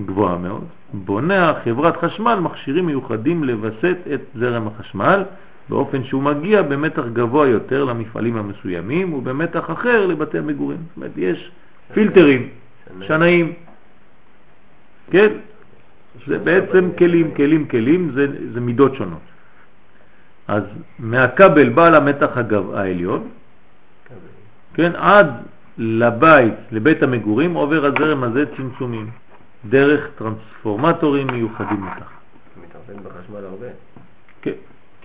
גבוהה 0.00 0.38
מאוד. 0.38 0.64
בונה 0.92 1.52
חברת 1.64 1.96
חשמל 1.96 2.34
מכשירים 2.34 2.86
מיוחדים 2.86 3.44
לבסט 3.44 3.98
את 4.14 4.20
זרם 4.34 4.66
החשמל 4.66 5.24
באופן 5.68 6.04
שהוא 6.04 6.22
מגיע 6.22 6.62
במתח 6.62 7.02
גבוה 7.12 7.48
יותר 7.48 7.84
למפעלים 7.84 8.36
המסוימים 8.36 9.12
ובמתח 9.12 9.70
אחר 9.70 10.06
לבתי 10.06 10.38
המגורים. 10.38 10.78
זאת 10.78 10.96
אומרת, 10.96 11.10
יש 11.16 11.50
פילטרים, 11.92 12.48
שנאים, 13.06 13.52
כן? 15.10 15.32
זה 16.26 16.38
בעצם 16.38 16.90
כלים, 16.98 17.34
כלים, 17.34 17.68
כלים, 17.68 18.10
זה, 18.14 18.26
זה 18.52 18.60
מידות 18.60 18.94
שונות. 18.94 19.22
אז 20.48 20.62
מהכבל 20.98 21.68
בעל 21.68 21.94
המתח 21.94 22.36
הגב, 22.36 22.74
העליון, 22.74 23.28
כן, 24.74 24.92
עד 24.96 25.26
לבית, 25.78 26.54
לבית 26.70 27.02
המגורים, 27.02 27.54
עובר 27.54 27.86
הזרם 27.86 28.24
הזה 28.24 28.44
צמצומים, 28.56 29.10
דרך 29.64 30.10
טרנספורמטורים 30.18 31.26
מיוחדים 31.26 31.86
לכך. 31.86 32.10
מתערבן 32.62 33.02
בחשמל 33.02 33.44
הרבה. 33.44 33.66
כן, 34.42 34.52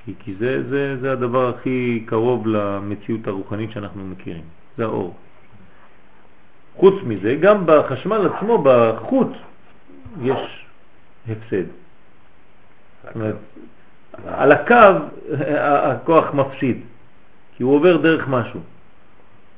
כי, 0.06 0.14
כי 0.20 0.36
זה, 0.36 0.70
זה, 0.70 0.98
זה 1.02 1.12
הדבר 1.12 1.50
הכי 1.50 2.04
קרוב 2.06 2.48
למציאות 2.48 3.28
הרוחנית 3.28 3.72
שאנחנו 3.72 4.06
מכירים, 4.06 4.44
זה 4.78 4.84
האור. 4.84 5.16
חוץ 6.76 6.96
מזה, 7.04 7.36
גם 7.36 7.64
בחשמל 7.66 8.28
עצמו, 8.28 8.64
בחוט, 8.64 9.32
יש 10.22 10.66
הפסד. 11.30 11.64
על 14.26 14.52
הקו 14.52 14.76
הכוח 15.50 16.34
מפסיד, 16.34 16.82
כי 17.56 17.64
הוא 17.64 17.76
עובר 17.76 17.98
דרך 17.98 18.28
משהו. 18.28 18.60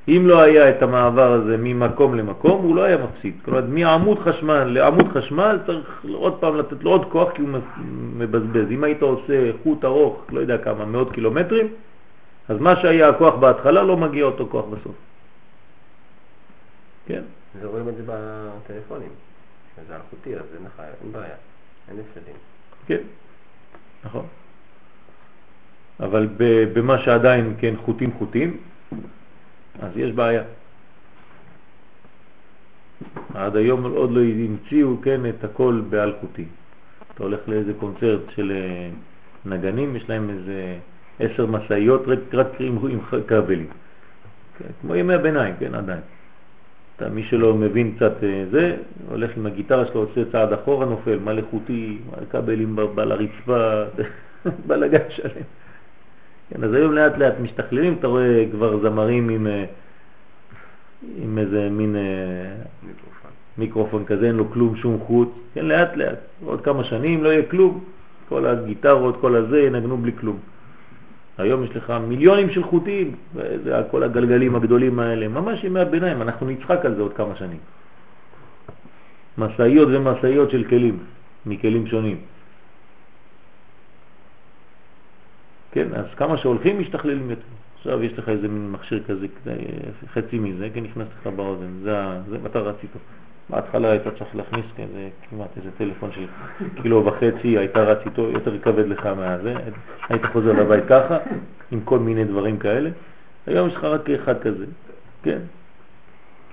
אם 0.07 0.23
לא 0.25 0.41
היה 0.41 0.69
את 0.69 0.81
המעבר 0.81 1.31
הזה 1.31 1.57
ממקום 1.57 2.15
למקום, 2.15 2.63
הוא 2.63 2.75
לא 2.75 2.83
היה 2.83 2.97
מפסיד. 2.97 3.33
כלומר, 3.45 3.65
מעמוד 3.67 4.19
חשמל 4.19 4.63
לעמוד 4.63 5.07
חשמל 5.13 5.59
צריך 5.65 6.05
עוד 6.13 6.39
פעם 6.39 6.57
לתת 6.57 6.83
לו 6.83 6.91
עוד 6.91 7.05
כוח 7.11 7.31
כי 7.35 7.41
הוא 7.41 7.49
מבזבז. 8.17 8.71
אם 8.71 8.83
היית 8.83 9.01
עושה 9.01 9.51
חוט 9.63 9.85
ארוך, 9.85 10.25
לא 10.29 10.39
יודע 10.39 10.57
כמה, 10.57 10.85
מאות 10.85 11.11
קילומטרים, 11.11 11.67
אז 12.49 12.57
מה 12.59 12.75
שהיה 12.81 13.09
הכוח 13.09 13.35
בהתחלה 13.35 13.83
לא 13.83 13.97
מגיע 13.97 14.25
אותו 14.25 14.47
כוח 14.51 14.65
בסוף. 14.65 14.95
כן? 17.05 17.21
זה 17.61 17.67
רואים 17.67 17.89
את 17.89 17.95
זה 17.95 18.03
בטלפונים. 18.05 19.09
זה 19.87 19.95
אלחוטי, 19.95 20.35
אז 20.35 20.45
אין 20.55 20.65
לך, 20.65 20.81
אין 21.03 21.11
בעיה, 21.11 21.35
אין 21.89 21.97
הפסדים. 21.99 22.35
כן, 22.87 23.01
נכון. 24.03 24.25
אבל 25.99 26.27
במה 26.73 26.99
שעדיין, 26.99 27.53
כן, 27.59 27.73
חוטים 27.85 28.11
חוטים, 28.17 28.57
אז 29.81 29.97
יש 29.97 30.11
בעיה. 30.11 30.43
עד 33.33 33.55
היום 33.55 33.83
עוד 33.83 34.11
לא 34.11 34.21
המציאו, 34.21 35.01
כן, 35.01 35.21
את 35.29 35.43
הכל 35.43 35.81
באלחוטי. 35.89 36.45
אתה 37.13 37.23
הולך 37.23 37.39
לאיזה 37.47 37.73
קונצרט 37.79 38.21
של 38.35 38.51
אה, 38.51 38.89
נגנים, 39.45 39.95
יש 39.95 40.09
להם 40.09 40.29
איזה 40.29 40.77
עשר 41.19 41.45
מסעיות 41.45 42.03
רק, 42.07 42.19
רק 42.33 42.47
עם, 42.59 42.77
עם 42.87 42.99
כבלים. 43.27 43.67
כן, 44.57 44.65
כמו 44.81 44.95
ימי 44.95 45.13
הביניים, 45.13 45.55
כן, 45.59 45.75
עדיין. 45.75 46.01
אתה, 46.95 47.09
מי 47.09 47.23
שלא 47.23 47.53
מבין 47.53 47.95
קצת 47.95 48.23
אה, 48.23 48.43
זה, 48.51 48.75
הולך 49.09 49.31
עם 49.37 49.45
הגיטרה 49.45 49.85
שלו, 49.85 49.99
עושה 49.99 50.31
צעד 50.31 50.53
אחורה, 50.53 50.85
נופל, 50.85 51.19
מלא 51.19 51.41
חוטי, 51.51 51.97
מלא 52.11 52.25
כבלים 52.31 52.79
על 52.97 53.11
הרצפה, 53.11 53.83
בלגן 54.67 55.09
שלם. 55.09 55.60
כן, 56.53 56.63
אז 56.63 56.73
היום 56.73 56.93
לאט 56.93 57.17
לאט 57.17 57.33
משתכללים, 57.41 57.95
אתה 57.99 58.07
רואה 58.07 58.45
כבר 58.51 58.79
זמרים 58.81 59.29
עם, 59.29 59.47
אה, 59.47 59.65
עם 61.17 61.37
איזה 61.37 61.69
מין 61.69 61.95
אה, 61.95 62.01
מיקרופון. 62.83 63.31
מיקרופון 63.57 64.05
כזה, 64.05 64.27
אין 64.27 64.35
לו 64.35 64.51
כלום, 64.51 64.75
שום 64.75 64.99
חוט, 64.99 65.29
כן, 65.53 65.65
לאט 65.65 65.97
לאט, 65.97 66.19
עוד 66.45 66.61
כמה 66.61 66.83
שנים 66.83 67.23
לא 67.23 67.29
יהיה 67.29 67.43
כלום, 67.45 67.83
כל 68.29 68.45
הגיטרות, 68.45 69.17
כל 69.21 69.35
הזה 69.35 69.59
ינגנו 69.61 69.97
בלי 69.97 70.11
כלום. 70.19 70.37
היום 71.37 71.63
יש 71.63 71.75
לך 71.75 71.93
מיליונים 72.07 72.49
של 72.49 72.63
חוטים, 72.63 73.15
וזה 73.35 73.81
כל 73.91 74.03
הגלגלים 74.03 74.55
הגדולים 74.55 74.99
האלה, 74.99 75.27
ממש 75.27 75.63
ימי 75.63 75.79
הביניים, 75.79 76.21
אנחנו 76.21 76.47
נצחק 76.49 76.85
על 76.85 76.95
זה 76.95 77.01
עוד 77.01 77.13
כמה 77.13 77.35
שנים. 77.35 77.59
מסעיות 79.37 79.89
ומסעיות 79.91 80.51
של 80.51 80.63
כלים, 80.63 80.97
מכלים 81.45 81.87
שונים. 81.87 82.17
כן, 85.71 85.87
אז 85.93 86.05
כמה 86.17 86.37
שהולכים 86.37 86.79
משתכללים 86.79 87.29
יותר. 87.29 87.41
עכשיו 87.77 88.03
יש 88.03 88.19
לך 88.19 88.29
איזה 88.29 88.47
מין 88.47 88.71
מכשיר 88.71 89.03
כזה, 89.07 89.27
חצי 90.13 90.39
מזה, 90.39 90.69
כן, 90.73 90.83
נכנס 90.83 91.07
לך 91.21 91.27
באוזן, 91.27 91.67
זה, 91.83 91.95
זה, 92.29 92.37
ואתה 92.43 92.59
רצית. 92.59 92.89
בהתחלה 93.49 93.91
היית 93.91 94.03
צריך 94.03 94.35
להכניס 94.35 94.65
כזה, 94.75 95.09
כמעט 95.29 95.49
איזה 95.57 95.69
טלפון 95.77 96.09
של 96.11 96.25
קילו 96.81 97.05
וחצי, 97.05 97.57
היית 97.57 97.77
רץ 97.77 97.97
איתו, 98.05 98.21
יותר 98.21 98.59
כבד 98.59 98.87
לך 98.87 99.05
מהזה, 99.05 99.53
היית 100.09 100.25
חוזר 100.25 100.51
לבית 100.51 100.83
ככה, 100.89 101.17
עם 101.71 101.79
כל 101.85 101.99
מיני 101.99 102.23
דברים 102.23 102.57
כאלה. 102.57 102.89
היום 103.47 103.67
יש 103.67 103.75
לך 103.75 103.83
רק 103.83 104.09
אחד 104.09 104.39
כזה, 104.39 104.65
כן. 105.23 105.39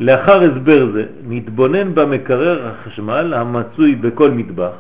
לאחר 0.01 0.43
הסבר 0.43 0.93
זה, 0.93 1.07
נתבונן 1.29 1.95
במקרר 1.95 2.69
החשמל 2.69 3.35
המצוי 3.35 3.95
בכל 3.95 4.31
מטבח. 4.31 4.73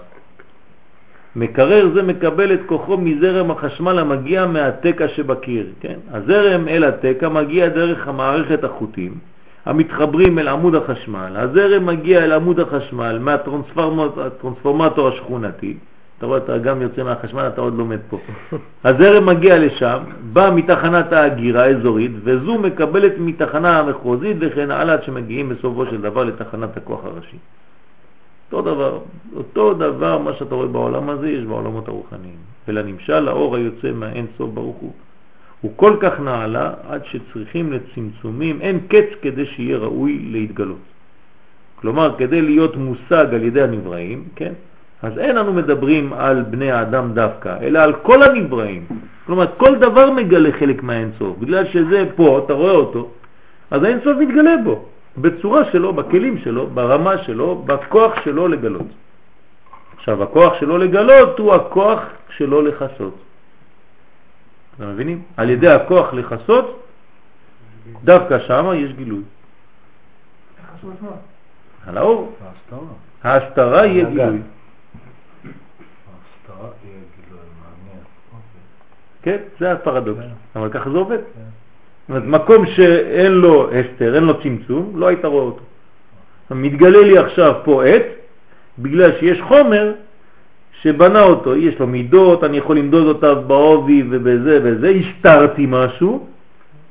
מקרר 1.36 1.90
זה 1.94 2.02
מקבל 2.02 2.54
את 2.54 2.60
כוחו 2.66 2.96
מזרם 2.96 3.50
החשמל 3.50 3.98
המגיע 3.98 4.46
מהתקע 4.46 5.08
שבקיר, 5.08 5.66
כן? 5.80 5.98
הזרם 6.12 6.68
אל 6.68 6.84
התקע 6.84 7.28
מגיע 7.28 7.68
דרך 7.68 8.08
המערכת 8.08 8.64
החוטים, 8.64 9.14
המתחברים 9.66 10.38
אל 10.38 10.48
עמוד 10.48 10.74
החשמל, 10.74 11.36
הזרם 11.36 11.86
מגיע 11.86 12.24
אל 12.24 12.32
עמוד 12.32 12.60
החשמל 12.60 13.18
מהטרנספורמטור 13.18 15.08
השכונתי, 15.08 15.76
אתה 16.18 16.26
רואה, 16.26 16.38
אתה 16.38 16.58
גם 16.58 16.82
יוצא 16.82 17.02
מהחשמל, 17.02 17.48
אתה 17.54 17.60
עוד 17.60 17.74
לומד 17.74 17.98
פה. 18.10 18.18
הזרם 18.84 19.26
מגיע 19.26 19.58
לשם, 19.58 19.98
בא 20.32 20.50
מתחנת 20.54 21.12
ההגירה 21.12 21.64
האזורית, 21.64 22.12
וזו 22.24 22.58
מקבלת 22.58 23.12
מתחנה 23.18 23.78
המחוזית 23.78 24.36
וכן 24.40 24.70
הלאה 24.70 24.94
עד 24.94 25.02
שמגיעים 25.02 25.48
בסופו 25.48 25.86
של 25.86 26.00
דבר 26.00 26.24
לתחנת 26.24 26.76
הכוח 26.76 27.04
הראשי. 27.04 27.36
אותו 28.52 28.62
דבר, 28.62 28.98
אותו 29.36 29.74
דבר 29.74 30.18
מה 30.18 30.32
שאתה 30.32 30.54
רואה 30.54 30.66
בעולם 30.66 31.10
הזה 31.10 31.30
יש 31.30 31.44
בעולמות 31.44 31.88
הרוחניים. 31.88 32.36
ולנמשל 32.68 33.28
האור 33.28 33.56
היוצא 33.56 33.92
מהאין 33.92 34.26
סוף 34.38 34.50
ברוך 34.50 34.76
הוא. 34.76 34.92
הוא 35.60 35.72
כל 35.76 35.96
כך 36.00 36.20
נעלה 36.20 36.72
עד 36.88 37.04
שצריכים 37.04 37.72
לצמצומים, 37.72 38.60
אין 38.60 38.80
קץ 38.88 39.08
כדי 39.22 39.46
שיהיה 39.46 39.78
ראוי 39.78 40.18
להתגלות. 40.32 40.78
כלומר, 41.80 42.14
כדי 42.18 42.42
להיות 42.42 42.76
מושג 42.76 43.26
על 43.34 43.42
ידי 43.42 43.62
הנבראים, 43.62 44.24
כן, 44.36 44.52
אז 45.02 45.18
אין 45.18 45.38
אנו 45.38 45.52
מדברים 45.52 46.12
על 46.12 46.42
בני 46.42 46.70
האדם 46.70 47.12
דווקא, 47.14 47.56
אלא 47.62 47.78
על 47.78 47.92
כל 47.92 48.22
הנבראים. 48.22 48.86
כלומר, 49.26 49.46
כל 49.56 49.78
דבר 49.78 50.10
מגלה 50.10 50.52
חלק 50.52 50.82
מהאינסוף. 50.82 51.38
בגלל 51.38 51.64
שזה 51.66 52.04
פה, 52.16 52.40
אתה 52.44 52.52
רואה 52.52 52.72
אותו, 52.72 53.10
אז 53.70 53.82
האינסוף 53.82 54.16
מתגלה 54.18 54.56
בו, 54.64 54.84
בצורה 55.20 55.72
שלו, 55.72 55.92
בכלים 55.92 56.38
שלו, 56.38 56.66
ברמה 56.66 57.18
שלו, 57.18 57.62
בכוח 57.66 58.12
שלו 58.24 58.48
לגלות. 58.48 58.86
עכשיו, 59.96 60.22
הכוח 60.22 60.54
שלו 60.60 60.78
לגלות 60.78 61.38
הוא 61.38 61.54
הכוח 61.54 62.00
שלו 62.36 62.62
לחסות. 62.62 63.14
אתם 64.76 64.90
מבינים? 64.90 65.22
על 65.36 65.50
ידי 65.50 65.68
הכוח 65.68 66.14
לחסות, 66.14 66.82
דווקא 68.04 68.38
שם 68.38 68.72
יש 68.74 68.92
גילוי. 68.92 69.22
על 71.86 71.98
האור. 71.98 72.32
ההסתרה. 73.22 73.86
יהיה. 73.86 74.04
גילוי. 74.10 74.40
כן, 79.22 79.36
זה 79.60 79.72
הפרדוקס. 79.72 80.20
כן. 80.20 80.58
אבל 80.60 80.70
ככה 80.72 80.90
זה 80.90 80.98
עובד. 80.98 81.18
זאת 82.08 82.16
אומרת, 82.16 82.40
מקום 82.40 82.66
שאין 82.66 83.32
לו 83.32 83.70
הסתר, 83.72 84.14
אין 84.14 84.24
לו 84.24 84.42
צמצום, 84.42 84.92
לא 84.96 85.06
היית 85.06 85.24
רואה 85.24 85.44
אותו. 85.44 85.60
מתגלה 86.50 87.00
לי 87.00 87.18
עכשיו 87.18 87.54
פה 87.64 87.84
עץ, 87.84 88.02
בגלל 88.78 89.12
שיש 89.20 89.40
חומר 89.40 89.92
שבנה 90.80 91.22
אותו, 91.22 91.56
יש 91.56 91.78
לו 91.78 91.86
מידות, 91.86 92.44
אני 92.44 92.56
יכול 92.56 92.78
למדוד 92.78 93.06
אותה 93.06 93.34
בעובי 93.34 94.02
ובזה 94.10 94.60
וזה, 94.64 94.88
הסתרתי 94.88 95.66
משהו, 95.68 96.26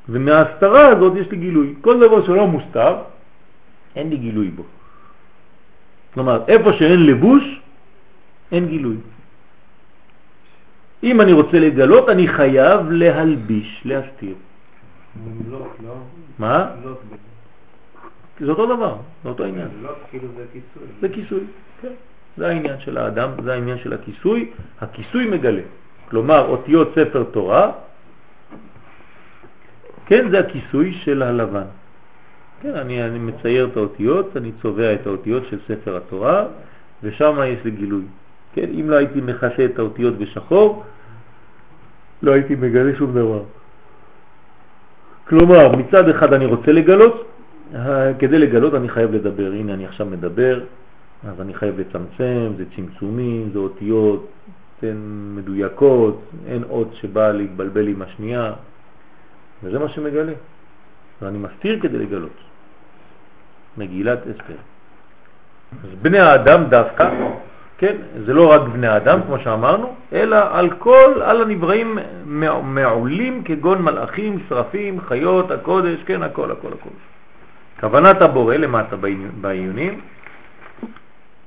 ומההסתרה 0.08 0.88
הזאת 0.88 1.12
יש 1.16 1.30
לי 1.30 1.36
גילוי. 1.36 1.74
כל 1.80 2.00
דבר 2.00 2.26
שלא 2.26 2.46
מוסתר, 2.46 2.96
אין 3.96 4.10
לי 4.10 4.16
גילוי 4.16 4.48
בו. 4.48 4.62
כלומר, 6.14 6.42
איפה 6.48 6.72
שאין 6.72 7.06
לבוש, 7.06 7.60
אין 8.52 8.66
גילוי. 8.66 8.96
אם 11.02 11.20
אני 11.20 11.32
רוצה 11.32 11.58
לגלות, 11.58 12.08
אני 12.08 12.28
חייב 12.28 12.90
להלביש, 12.90 13.82
להסתיר. 13.84 14.34
לא, 15.50 15.66
מה? 16.38 16.70
זה 18.40 18.50
אותו 18.50 18.76
דבר, 18.76 18.96
זה 19.22 19.28
אותו 19.28 19.44
עניין. 19.44 19.68
כאילו 20.10 20.28
זה 20.36 20.44
כיסוי. 20.52 20.88
זה 21.00 21.08
כיסוי, 21.08 21.40
כן. 21.82 21.92
זה 22.36 22.48
העניין 22.48 22.80
של 22.80 22.98
האדם, 22.98 23.30
זה 23.44 23.52
העניין 23.52 23.78
של 23.78 23.92
הכיסוי. 23.92 24.50
הכיסוי 24.80 25.26
מגלה. 25.26 25.62
כלומר, 26.10 26.46
אותיות 26.48 26.88
ספר 26.94 27.24
תורה, 27.24 27.72
כן, 30.06 30.30
זה 30.30 30.38
הכיסוי 30.38 30.94
של 30.94 31.22
הלבן. 31.22 31.66
כן, 32.60 32.74
אני, 32.74 33.04
אני 33.04 33.18
מצייר 33.18 33.68
את 33.72 33.76
האותיות, 33.76 34.36
אני 34.36 34.52
צובע 34.62 34.94
את 34.94 35.06
האותיות 35.06 35.42
של 35.50 35.58
ספר 35.68 35.96
התורה, 35.96 36.46
ושם 37.02 37.38
יש 37.46 37.64
לי 37.64 37.70
גילוי. 37.70 38.04
כן, 38.54 38.68
אם 38.80 38.90
לא 38.90 38.96
הייתי 38.96 39.20
מכסה 39.20 39.64
את 39.64 39.78
האותיות 39.78 40.18
בשחור, 40.18 40.84
לא 42.22 42.32
הייתי 42.32 42.54
מגלה 42.54 42.96
שום 42.96 43.14
דבר. 43.14 43.42
כלומר, 45.28 45.76
מצד 45.76 46.08
אחד 46.08 46.32
אני 46.32 46.46
רוצה 46.46 46.72
לגלות, 46.72 47.26
אה, 47.74 48.14
כדי 48.18 48.38
לגלות 48.38 48.74
אני 48.74 48.88
חייב 48.88 49.14
לדבר. 49.14 49.52
הנה 49.52 49.74
אני 49.74 49.86
עכשיו 49.86 50.06
מדבר, 50.06 50.60
אז 51.28 51.40
אני 51.40 51.54
חייב 51.54 51.80
לצמצם, 51.80 52.52
זה 52.56 52.64
צמצומים, 52.76 53.50
זה 53.52 53.58
אותיות, 53.58 54.26
הן 54.82 54.96
מדויקות, 55.36 56.20
אין 56.46 56.62
אות 56.70 56.94
שבא 56.94 57.32
להתבלבל 57.32 57.88
עם 57.88 58.02
השנייה, 58.02 58.52
וזה 59.62 59.78
מה 59.78 59.88
שמגלה. 59.88 60.32
ואני 61.22 61.38
מסתיר 61.38 61.80
כדי 61.80 61.98
לגלות. 61.98 62.36
מגילת 63.78 64.18
אסתר. 64.18 64.60
אז 65.84 65.90
בני 66.02 66.18
האדם 66.18 66.64
דווקא, 66.70 67.10
כן, 67.78 67.96
זה 68.26 68.34
לא 68.34 68.50
רק 68.52 68.60
בני 68.72 68.86
האדם 68.86 69.20
כמו 69.26 69.38
שאמרנו, 69.38 69.94
אלא 70.12 70.36
על 70.50 70.70
כל, 70.70 71.22
על 71.24 71.42
הנבראים 71.42 71.98
מע- 72.26 72.60
מעולים 72.60 73.44
כגון 73.44 73.82
מלאכים, 73.82 74.38
שרפים, 74.48 75.00
חיות, 75.00 75.50
הקודש, 75.50 76.02
כן, 76.06 76.22
הכל, 76.22 76.50
הכל, 76.50 76.72
הכל. 76.72 76.90
כוונת 77.80 78.22
הבורא 78.22 78.56
למטה 78.56 78.96
בעיונים, 79.40 80.00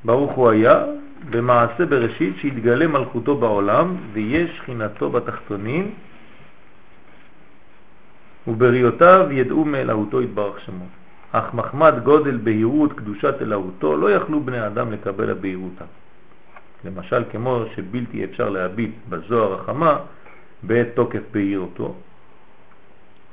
ברוך 0.06 0.32
הוא 0.32 0.50
היה, 0.50 0.84
במעשה 1.30 1.86
בראשית 1.86 2.34
שהתגלה 2.38 2.88
מלכותו 2.88 3.36
בעולם 3.36 3.96
ויש 4.14 4.58
שכינתו 4.58 5.10
בתחתונים 5.10 5.92
ובריאותיו 8.48 9.28
ידעו 9.32 9.66
מאלוהותו 9.66 10.22
יתברך 10.22 10.60
שמו. 10.60 10.86
אך 11.32 11.54
מחמד 11.54 11.94
גודל 12.04 12.38
בהירות 12.44 12.94
קדושת 12.94 13.36
אלוהותו 13.42 13.98
לא 13.98 14.12
יכלו 14.12 14.40
בני 14.40 14.68
אדם 14.68 14.92
לקבל 14.92 15.30
הבהירותה. 15.30 15.86
למשל 16.86 17.24
כמו 17.32 17.64
שבלתי 17.76 18.24
אפשר 18.24 18.50
להביט 18.50 18.92
בזוהר 19.10 19.62
החמה 19.62 20.00
בעת 20.64 20.88
תוקף 20.94 21.22
בהירותו. 21.32 21.96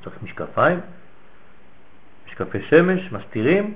צריך 0.04 0.16
משקפיים, 0.22 0.80
משקפי 2.26 2.58
שמש, 2.62 3.12
מסתירים, 3.12 3.74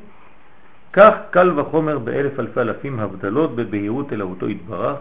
כך 0.93 1.15
קל 1.31 1.61
וחומר 1.61 1.99
באלף 1.99 2.41
אלפי 2.41 2.61
אלפים 2.61 3.01
הבדלות 3.01 3.57
בבהירות 3.57 4.13
אלוהותו 4.13 4.49
יתברך, 4.49 4.99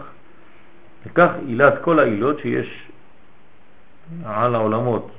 וכך 1.06 1.30
עילת 1.46 1.74
כל 1.82 1.98
העילות 1.98 2.38
שיש 2.38 2.88
על 4.24 4.54
העולמות 4.54 5.10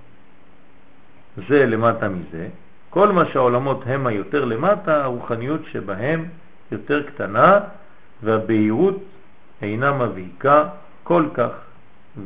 זה 1.50 1.66
למטה 1.66 2.10
מזה, 2.10 2.48
כל 2.90 3.12
מה 3.12 3.26
שהעולמות 3.26 3.84
הם 3.86 4.08
היותר 4.08 4.46
למטה, 4.46 5.04
הרוחניות 5.04 5.62
שבהם 5.72 6.26
יותר 6.72 7.04
קטנה 7.04 7.60
והבהירות 8.24 9.04
אינה 9.62 9.92
מבהיקה 9.92 10.64
כל 11.04 11.26
כך, 11.34 11.50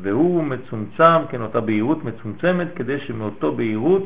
והוא 0.02 0.44
מצומצם, 0.44 1.22
כן, 1.30 1.42
אותה 1.42 1.62
בהירות 1.62 2.04
מצומצמת 2.04 2.68
כדי 2.76 3.00
שמאותו 3.00 3.56
בהירות 3.56 4.04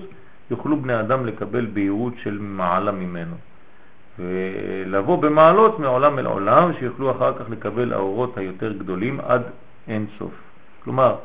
יוכלו 0.52 0.78
בני 0.78 1.00
אדם 1.00 1.26
לקבל 1.26 1.66
בהירות 1.74 2.14
של 2.24 2.38
מעלה 2.42 2.92
ממנו. 2.92 3.36
ולבוא 4.20 5.18
במעלות 5.18 5.80
מעולם 5.80 6.20
אל 6.20 6.26
עולם, 6.26 6.72
שיוכלו 6.80 7.12
אחר 7.12 7.34
כך 7.34 7.50
לקבל 7.50 7.94
האורות 7.94 8.38
היותר 8.38 8.74
גדולים 8.74 9.20
עד 9.20 9.42
אין 9.88 10.06
סוף. 10.20 10.32
כלומר, 10.84 11.16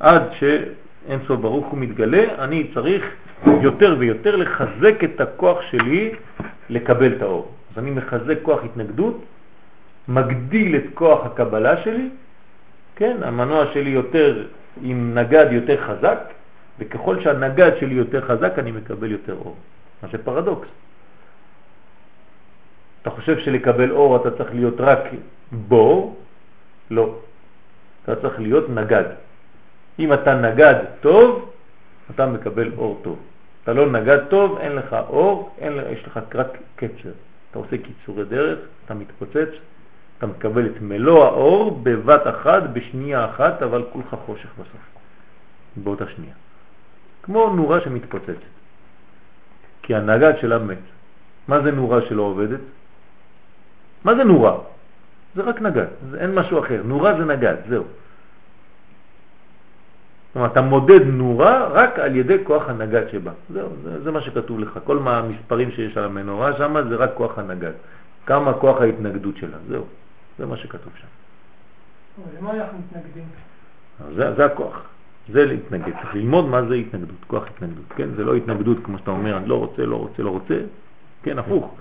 עד 0.00 0.22
שאין 0.38 1.20
סוף 1.26 1.40
ברוך 1.40 1.66
הוא 1.66 1.78
מתגלה, 1.78 2.24
אני 2.38 2.70
צריך 2.74 3.04
יותר 3.46 3.96
ויותר 3.98 4.36
לחזק 4.36 5.04
את 5.04 5.20
הכוח 5.20 5.58
שלי 5.70 6.14
לקבל 6.68 7.16
את 7.16 7.22
האור. 7.22 7.52
אז 7.72 7.78
אני 7.78 7.90
מחזק 7.90 8.38
כוח 8.42 8.64
התנגדות, 8.64 9.24
מגדיל 10.08 10.76
את 10.76 10.84
כוח 10.94 11.26
הקבלה 11.26 11.82
שלי, 11.82 12.08
כן, 12.96 13.16
המנוע 13.22 13.64
שלי 13.72 13.90
יותר 13.90 14.46
עם 14.82 15.18
נגד 15.18 15.46
יותר 15.50 15.86
חזק, 15.86 16.18
וככל 16.78 17.22
שהנגד 17.22 17.70
שלי 17.80 17.94
יותר 17.94 18.26
חזק 18.26 18.58
אני 18.58 18.72
מקבל 18.72 19.10
יותר 19.10 19.34
אור. 19.34 19.56
מה 20.02 20.08
זה 20.12 20.18
פרדוקס. 20.18 20.68
אתה 23.02 23.10
חושב 23.10 23.38
שלקבל 23.38 23.90
אור 23.90 24.16
אתה 24.16 24.30
צריך 24.30 24.54
להיות 24.54 24.74
רק 24.78 25.00
בור? 25.52 26.16
לא. 26.90 27.18
אתה 28.04 28.16
צריך 28.16 28.40
להיות 28.40 28.70
נגד. 28.70 29.04
אם 29.98 30.12
אתה 30.12 30.34
נגד 30.34 30.74
טוב, 31.00 31.50
אתה 32.14 32.26
מקבל 32.26 32.72
אור 32.76 33.00
טוב. 33.02 33.18
אתה 33.62 33.72
לא 33.72 33.90
נגד 33.90 34.18
טוב, 34.28 34.58
אין 34.58 34.72
לך 34.72 34.96
אור, 35.08 35.50
אין, 35.58 35.72
יש 35.90 36.04
לך 36.06 36.20
רק 36.34 36.58
קצר. 36.76 37.10
אתה 37.50 37.58
עושה 37.58 37.76
קיצורי 37.78 38.24
דרך, 38.24 38.58
אתה 38.84 38.94
מתפוצץ, 38.94 39.48
אתה 40.18 40.26
מקבל 40.26 40.66
את 40.66 40.80
מלוא 40.80 41.24
האור 41.24 41.80
בבת 41.82 42.22
אחת, 42.26 42.62
בשנייה 42.72 43.24
אחת, 43.24 43.62
אבל 43.62 43.84
כולך 43.92 44.16
חושך 44.26 44.48
בסוף, 44.54 44.84
באותה 45.76 46.04
שנייה. 46.16 46.34
כמו 47.22 47.50
נורה 47.50 47.80
שמתפוצצת, 47.80 48.46
כי 49.82 49.94
הנגד 49.94 50.32
שלה 50.40 50.58
מת. 50.58 50.78
מה 51.48 51.60
זה 51.60 51.70
נורה 51.70 52.02
שלא 52.08 52.22
עובדת? 52.22 52.60
מה 54.04 54.14
זה 54.14 54.24
נורה? 54.24 54.58
זה 55.34 55.42
רק 55.42 55.60
נגד, 55.60 55.86
זה 56.10 56.20
אין 56.20 56.34
משהו 56.34 56.58
אחר. 56.58 56.82
נורה 56.84 57.18
זה 57.18 57.24
נגד, 57.24 57.56
זהו. 57.68 57.84
זאת 60.36 60.36
אומרת, 60.36 60.52
אתה 60.52 60.60
מודד 60.60 61.00
נורה 61.06 61.68
רק 61.68 61.98
על 61.98 62.16
ידי 62.16 62.36
כוח 62.44 62.68
הנגד 62.68 63.08
שבה. 63.12 63.32
זהו, 63.52 63.68
זה, 63.82 64.02
זה 64.02 64.10
מה 64.10 64.20
שכתוב 64.20 64.60
לך. 64.60 64.78
כל 64.84 64.98
מה 64.98 65.18
המספרים 65.18 65.70
שיש 65.70 65.96
על 65.96 66.04
המנורה 66.04 66.56
שם 66.56 66.76
זה 66.88 66.96
רק 66.96 67.10
כוח 67.14 67.38
הנגד. 67.38 67.72
כמה 68.26 68.52
כוח 68.52 68.80
ההתנגדות 68.80 69.36
שלה, 69.36 69.56
זהו. 69.68 69.84
זה 70.38 70.46
מה 70.46 70.56
שכתוב 70.56 70.92
שם. 71.00 71.06
אבל 72.24 72.38
למה 72.38 72.54
אנחנו 72.54 72.78
מתנגדים? 72.78 73.24
אז 74.00 74.14
זה, 74.14 74.34
זה 74.34 74.44
הכוח. 74.44 74.82
זה 75.28 75.46
להתנגד. 75.46 75.92
צריך 76.02 76.14
ללמוד 76.14 76.44
מה 76.44 76.62
זה 76.62 76.74
התנגדות, 76.74 77.24
כוח 77.26 77.46
התנגדות. 77.46 77.84
כן? 77.96 78.08
זה 78.16 78.24
לא 78.24 78.34
התנגדות 78.34 78.78
כמו 78.84 78.98
שאתה 78.98 79.10
אומר, 79.10 79.36
אני 79.36 79.48
לא 79.48 79.54
רוצה, 79.58 79.86
לא 79.86 79.96
רוצה, 79.96 80.22
לא 80.22 80.30
רוצה. 80.30 80.54
כן, 81.22 81.38
הפוך. 81.38 81.74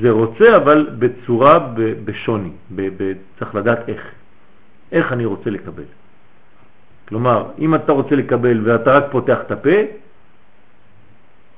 זה 0.00 0.10
רוצה 0.10 0.56
אבל 0.56 0.90
בצורה 0.98 1.58
ב- 1.58 2.04
בשוני. 2.04 2.50
ב- 2.74 3.02
ב- 3.02 3.12
צריך 3.38 3.54
לדעת 3.54 3.88
איך. 3.88 4.10
איך 4.92 5.12
אני 5.12 5.24
רוצה 5.24 5.50
לקבל. 5.50 5.84
כלומר, 7.08 7.50
אם 7.58 7.74
אתה 7.74 7.92
רוצה 7.92 8.14
לקבל 8.16 8.68
ואתה 8.70 8.92
רק 8.92 9.04
פותח 9.10 9.38
את 9.46 9.50
הפה, 9.50 9.78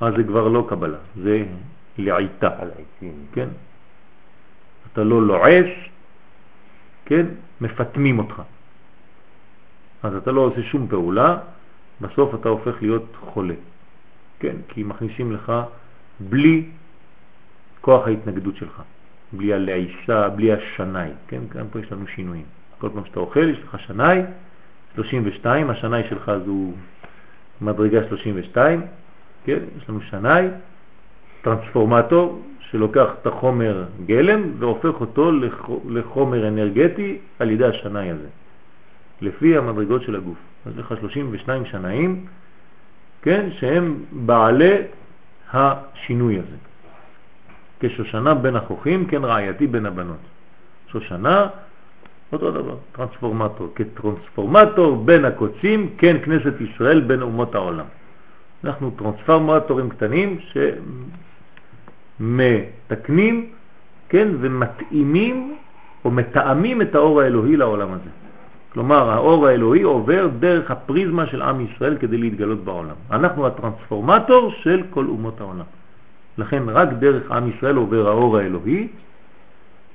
אז 0.00 0.14
זה 0.16 0.24
כבר 0.24 0.48
לא 0.48 0.66
קבלה, 0.68 0.98
זה 1.22 1.44
לעיתה. 1.98 2.48
על 2.58 2.68
העצים. 2.76 3.14
כן? 3.32 3.48
אתה 4.92 5.04
לא 5.04 5.22
לועס, 5.22 5.70
כן, 7.12 7.26
מפתמים 7.60 8.18
אותך. 8.18 8.42
אז 10.02 10.14
אתה 10.14 10.32
לא 10.32 10.40
עושה 10.40 10.62
שום 10.62 10.88
פעולה, 10.88 11.38
בסוף 12.00 12.34
אתה 12.34 12.48
הופך 12.48 12.82
להיות 12.82 13.16
חולה. 13.20 13.54
כן, 14.38 14.56
כי 14.68 14.82
מכניסים 14.82 15.32
לך 15.32 15.52
בלי 16.20 16.64
כוח 17.80 18.06
ההתנגדות 18.06 18.56
שלך, 18.56 18.82
בלי 19.32 19.52
הלעיסה, 19.52 20.28
בלי 20.28 20.52
השנאי, 20.52 21.10
כן, 21.28 21.40
כאן 21.50 21.66
פה 21.72 21.80
יש 21.80 21.92
לנו 21.92 22.06
שינויים. 22.06 22.44
כל 22.78 22.88
פעם 22.94 23.04
שאתה 23.04 23.20
אוכל 23.20 23.50
יש 23.50 23.58
לך 23.58 23.80
שנאי, 23.80 24.22
32, 24.94 25.70
השנאי 25.70 26.02
שלך 26.08 26.32
זו 26.46 26.72
מדרגה 27.60 28.08
32, 28.08 28.82
כן, 29.44 29.58
יש 29.78 29.88
לנו 29.88 30.00
שנאי, 30.00 30.46
טרנספורמטור 31.42 32.42
שלוקח 32.72 33.08
את 33.20 33.26
החומר 33.26 33.84
גלם 34.06 34.42
והופך 34.58 35.00
אותו 35.00 35.30
לחומר 35.88 36.48
אנרגטי 36.48 37.18
על 37.38 37.50
ידי 37.50 37.64
השנאי 37.64 38.10
הזה, 38.10 38.28
לפי 39.20 39.56
המדרגות 39.56 40.02
של 40.02 40.16
הגוף. 40.16 40.38
אז 40.66 40.78
לך 40.78 40.94
32 41.00 41.64
שנאים, 41.66 42.26
כן, 43.22 43.48
שהם 43.58 43.96
בעלי 44.12 44.76
השינוי 45.52 46.38
הזה. 46.38 46.56
כשושנה 47.80 48.34
בין 48.34 48.56
החוכים, 48.56 49.06
כן 49.06 49.24
רעייתי 49.24 49.66
בין 49.66 49.86
הבנות. 49.86 50.22
שושנה, 50.88 51.46
אותו 52.32 52.50
דבר, 52.50 52.76
טרנספורמטור. 52.92 53.72
כטרנספורמטור 53.74 55.04
בין 55.04 55.24
הקוצים, 55.24 55.90
כן 55.98 56.16
כנסת 56.24 56.60
ישראל 56.60 57.00
בין 57.00 57.22
אומות 57.22 57.54
העולם. 57.54 57.86
אנחנו 58.64 58.90
טרנספורמטורים 58.90 59.90
קטנים 59.90 60.38
שמתקנים, 62.22 63.50
כן, 64.08 64.28
ומתאימים 64.40 65.56
או 66.04 66.10
מתאמים 66.10 66.82
את 66.82 66.94
האור 66.94 67.20
האלוהי 67.20 67.56
לעולם 67.56 67.92
הזה. 67.92 68.10
כלומר, 68.72 69.10
האור 69.10 69.46
האלוהי 69.46 69.82
עובר 69.82 70.28
דרך 70.38 70.70
הפריזמה 70.70 71.26
של 71.26 71.42
עם 71.42 71.60
ישראל 71.60 71.96
כדי 72.00 72.16
להתגלות 72.18 72.64
בעולם. 72.64 72.94
אנחנו 73.10 73.46
הטרנספורמטור 73.46 74.52
של 74.62 74.82
כל 74.90 75.06
אומות 75.06 75.40
העולם. 75.40 75.64
לכן 76.38 76.62
רק 76.68 76.88
דרך 76.88 77.30
עם 77.30 77.50
ישראל 77.50 77.76
עובר 77.76 78.08
האור 78.08 78.38
האלוהי, 78.38 78.88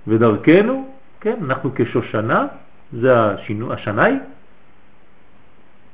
ודרכנו, 0.08 0.90
כן, 1.22 1.38
אנחנו 1.44 1.72
כשושנה, 1.76 2.48
זה 2.94 3.20
השינו, 3.20 3.74
השנאי, 3.74 4.14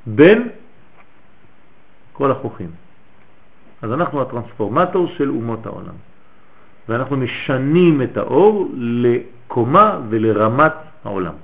בין 0.06 0.48
כל 2.12 2.30
החוכים. 2.30 2.70
אז 3.82 3.92
אנחנו 3.92 4.22
הטרנספורמטור 4.22 5.06
של 5.16 5.28
אומות 5.28 5.66
העולם. 5.66 6.13
ואנחנו 6.88 7.16
משנים 7.16 8.02
את 8.02 8.16
האור 8.16 8.70
לקומה 8.76 10.00
ולרמת 10.08 10.72
העולם. 11.04 11.34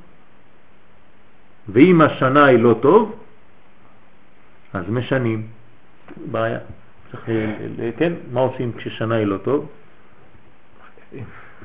ואם 1.69 2.01
השנה 2.01 2.45
היא 2.45 2.59
לא 2.59 2.75
טוב, 2.83 3.19
אז 4.73 4.85
משנים. 4.89 5.47
בעיה. 6.31 6.59
צריך, 7.11 7.29
כן, 7.97 8.13
מה 8.33 8.41
עושים 8.41 8.73
כששנה 8.73 9.15
היא 9.15 9.27
לא 9.27 9.39
טוב? 9.39 9.69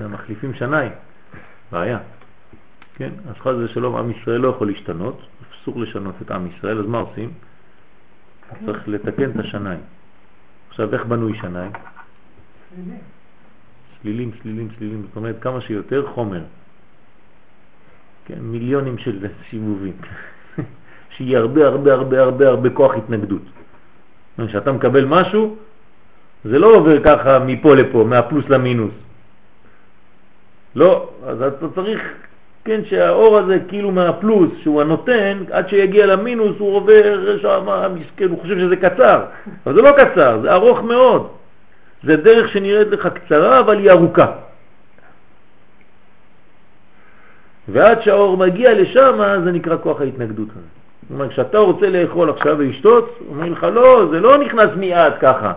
מחליפים 0.02 0.54
שנאי. 0.54 0.90
בעיה. 1.72 2.00
כן, 2.96 3.10
אז 3.30 3.36
חז 3.40 3.56
ושלום 3.56 3.96
עם 3.96 4.12
ישראל 4.12 4.38
לא 4.42 4.48
יכול 4.48 4.68
להשתנות, 4.68 5.22
אסור 5.54 5.80
לשנות 5.82 6.16
את 6.22 6.32
עם 6.32 6.48
ישראל, 6.48 6.80
אז 6.80 6.86
מה 6.86 6.98
עושים? 6.98 7.34
צריך 8.66 8.88
לתקן 8.88 9.30
את 9.30 9.40
השנאי. 9.40 9.78
עכשיו, 10.70 10.94
איך 10.94 11.06
בנוי 11.06 11.38
שנאי? 11.38 11.70
סלילים, 14.06 14.32
סלילים, 14.42 14.68
סלילים, 14.78 15.02
זאת 15.08 15.16
אומרת 15.16 15.36
כמה 15.42 15.62
שיותר 15.62 16.06
חומר. 16.14 16.42
כן, 18.26 18.36
מיליונים 18.42 18.98
של 18.98 19.28
סיבובים, 19.50 19.94
שיהיה 21.18 21.40
הרבה 21.40 21.68
הרבה 21.68 21.94
הרבה 21.94 22.22
הרבה 22.22 22.48
הרבה 22.48 22.70
כוח 22.70 22.96
התנגדות. 22.96 23.42
כשאתה 24.48 24.72
מקבל 24.72 25.06
משהו, 25.06 25.56
זה 26.44 26.60
לא 26.60 26.76
עובר 26.76 27.04
ככה 27.04 27.40
מפה 27.40 27.76
לפה, 27.76 28.04
מהפלוס 28.10 28.46
למינוס. 28.50 28.94
לא, 30.76 31.10
אז 31.26 31.42
אתה 31.42 31.66
צריך, 31.76 32.02
כן, 32.66 32.86
שהאור 32.86 33.38
הזה 33.38 33.60
כאילו 33.68 33.92
מהפלוס 33.92 34.50
שהוא 34.64 34.82
הנותן, 34.82 35.44
עד 35.52 35.70
שיגיע 35.70 36.06
למינוס 36.06 36.56
הוא 36.60 36.76
עובר 36.76 37.38
שם, 37.42 37.66
מסכן, 37.96 38.30
הוא 38.30 38.42
חושב 38.42 38.60
שזה 38.60 38.76
קצר, 38.76 39.26
אבל 39.66 39.76
זה 39.76 39.82
לא 39.82 39.92
קצר, 39.92 40.40
זה 40.42 40.54
ארוך 40.54 40.80
מאוד. 40.84 41.28
זה 42.06 42.16
דרך 42.16 42.52
שנראית 42.52 42.88
לך 42.88 43.08
קצרה, 43.08 43.60
אבל 43.60 43.78
היא 43.78 43.92
ארוכה. 43.92 44.26
ועד 47.68 48.02
שהאור 48.02 48.38
מגיע 48.38 48.74
לשם, 48.74 49.42
זה 49.44 49.52
נקרא 49.52 49.76
כוח 49.84 50.02
ההתנגדות 50.02 50.48
הזה. 50.52 50.66
זאת 51.02 51.12
אומרת, 51.12 51.30
כשאתה 51.30 51.58
רוצה 51.58 51.90
לאכול 51.90 52.30
עכשיו 52.30 52.56
ולשתות, 52.58 53.20
אומרים 53.30 53.54
לך, 53.54 53.64
לא, 53.64 54.08
זה 54.12 54.20
לא 54.20 54.38
נכנס 54.38 54.70
מיד 54.76 55.14
ככה. 55.22 55.54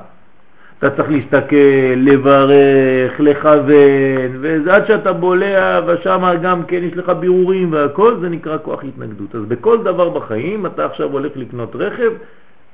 אתה 0.78 0.90
צריך 0.90 1.10
להסתכל, 1.10 1.96
לברך, 1.96 3.20
לכוון, 3.20 4.30
ועד 4.64 4.86
שאתה 4.86 5.12
בולע, 5.12 5.80
ושם 5.86 6.34
גם 6.42 6.62
כן 6.62 6.84
יש 6.84 6.96
לך 6.96 7.08
בירורים 7.08 7.72
והכל, 7.72 8.16
זה 8.20 8.28
נקרא 8.28 8.56
כוח 8.62 8.84
התנגדות. 8.84 9.34
אז 9.34 9.42
בכל 9.48 9.82
דבר 9.82 10.08
בחיים, 10.08 10.66
אתה 10.66 10.84
עכשיו 10.84 11.12
הולך 11.12 11.32
לקנות 11.36 11.76
רכב, 11.76 12.12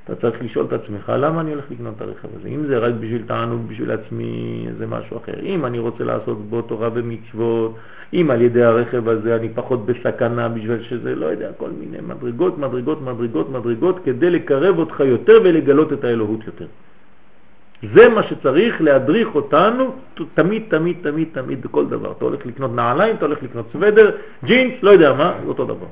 אתה 0.05 0.15
צריך 0.15 0.43
לשאול 0.43 0.65
את 0.65 0.73
עצמך, 0.73 1.11
למה 1.17 1.41
אני 1.41 1.51
הולך 1.51 1.65
לקנות 1.71 1.93
את 1.95 2.01
הרכב 2.01 2.27
הזה? 2.39 2.49
אם 2.49 2.65
זה 2.67 2.77
רק 2.77 2.93
בשביל 2.93 3.21
תענוג, 3.27 3.61
בשביל 3.67 3.91
עצמי, 3.91 4.65
זה 4.77 4.87
משהו 4.87 5.17
אחר. 5.17 5.39
אם 5.41 5.65
אני 5.65 5.79
רוצה 5.79 6.03
לעשות 6.03 6.45
בו 6.49 6.61
תורה 6.61 6.89
ומצוות, 6.93 7.75
אם 8.13 8.31
על 8.31 8.41
ידי 8.41 8.63
הרכב 8.63 9.09
הזה 9.09 9.35
אני 9.35 9.49
פחות 9.49 9.85
בסכנה 9.85 10.49
בשביל 10.49 10.83
שזה, 10.83 11.15
לא 11.15 11.25
יודע, 11.25 11.49
כל 11.57 11.69
מיני 11.79 11.97
מדרגות, 12.07 12.57
מדרגות, 12.57 13.01
מדרגות, 13.01 13.49
מדרגות, 13.49 13.99
כדי 14.05 14.29
לקרב 14.29 14.77
אותך 14.79 14.99
יותר 14.99 15.39
ולגלות 15.43 15.93
את 15.93 16.03
האלוהות 16.03 16.45
יותר. 16.45 16.65
זה 17.93 18.09
מה 18.09 18.23
שצריך 18.23 18.81
להדריך 18.81 19.35
אותנו 19.35 19.91
תמיד, 20.33 20.63
תמיד, 20.69 20.97
תמיד, 21.01 21.27
תמיד, 21.31 21.61
בכל 21.61 21.85
דבר. 21.85 22.11
אתה 22.11 22.25
הולך 22.25 22.45
לקנות 22.45 22.71
נעליים, 22.75 23.15
אתה 23.15 23.25
הולך 23.25 23.43
לקנות 23.43 23.65
סוודר, 23.71 24.11
ג'ינס, 24.43 24.73
לא 24.81 24.89
יודע 24.89 25.13
מה, 25.13 25.33
זה 25.41 25.47
אותו 25.47 25.65
דבר. 25.65 25.89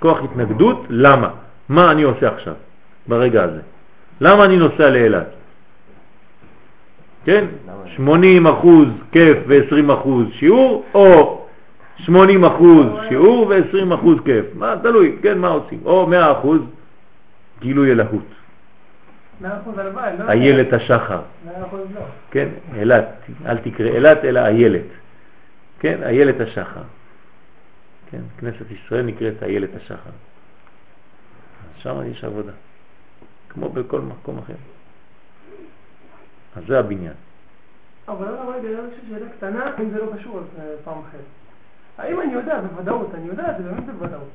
כוח 0.00 0.18
התנגדות, 0.24 0.86
למה? 0.90 1.45
מה 1.68 1.92
אני 1.92 2.02
עושה 2.02 2.28
עכשיו, 2.28 2.54
ברגע 3.08 3.42
הזה? 3.42 3.60
למה 4.20 4.44
אני 4.44 4.56
נוסע 4.56 4.90
לאילת? 4.90 5.26
כן? 7.24 7.44
80 7.96 8.46
אחוז 8.46 8.88
כיף 9.12 9.38
ו-20 9.46 9.94
אחוז 9.94 10.26
שיעור, 10.32 10.84
או 10.94 11.46
80 11.96 12.44
אחוז 12.44 12.86
שיעור 13.08 13.46
ו-20 13.48 13.94
אחוז 13.94 14.18
כיף. 14.24 14.46
מה, 14.54 14.74
תלוי, 14.82 15.16
כן, 15.22 15.38
מה 15.38 15.48
עושים? 15.48 15.80
או 15.84 16.06
100 16.06 16.32
אחוז 16.32 16.60
גילוי 17.60 17.92
אלהות. 17.92 18.26
איילת 20.28 20.72
השחר. 20.72 21.20
כן, 22.30 22.48
אילת, 22.76 23.08
אל 23.46 23.58
תקרא 23.58 23.86
אילת 23.86 24.24
אלא 24.24 24.40
איילת. 24.40 24.90
כן, 25.80 26.02
איילת 26.02 26.40
השחר. 26.40 26.82
כן, 28.10 28.20
כנסת 28.38 28.70
ישראל 28.70 29.02
נקראת 29.02 29.42
איילת 29.42 29.70
השחר. 29.76 30.10
שם 31.86 32.10
יש 32.10 32.24
עבודה, 32.24 32.52
כמו 33.48 33.68
בכל 33.68 34.00
מקום 34.00 34.38
אחר. 34.38 34.54
אז 36.56 36.62
זה 36.68 36.78
הבניין. 36.78 37.12
אבל 38.08 38.26
לא 38.26 38.54
יש 38.58 38.98
לי 39.02 39.08
שאלה 39.08 39.30
קטנה, 39.36 39.70
אם 39.82 39.90
זה 39.90 39.98
לא 39.98 40.12
קשור, 40.18 40.38
אז 40.38 40.60
אה, 40.60 40.74
פעם 40.84 40.98
אחרת. 41.08 41.20
האם 41.98 42.20
אני 42.20 42.32
יודע 42.32 42.60
בוודאות, 42.60 43.14
אני 43.14 43.26
יודע 43.26 43.50
את 43.50 43.56
זה 43.62 43.70
באמת 43.70 43.86
בוודאות, 43.86 44.28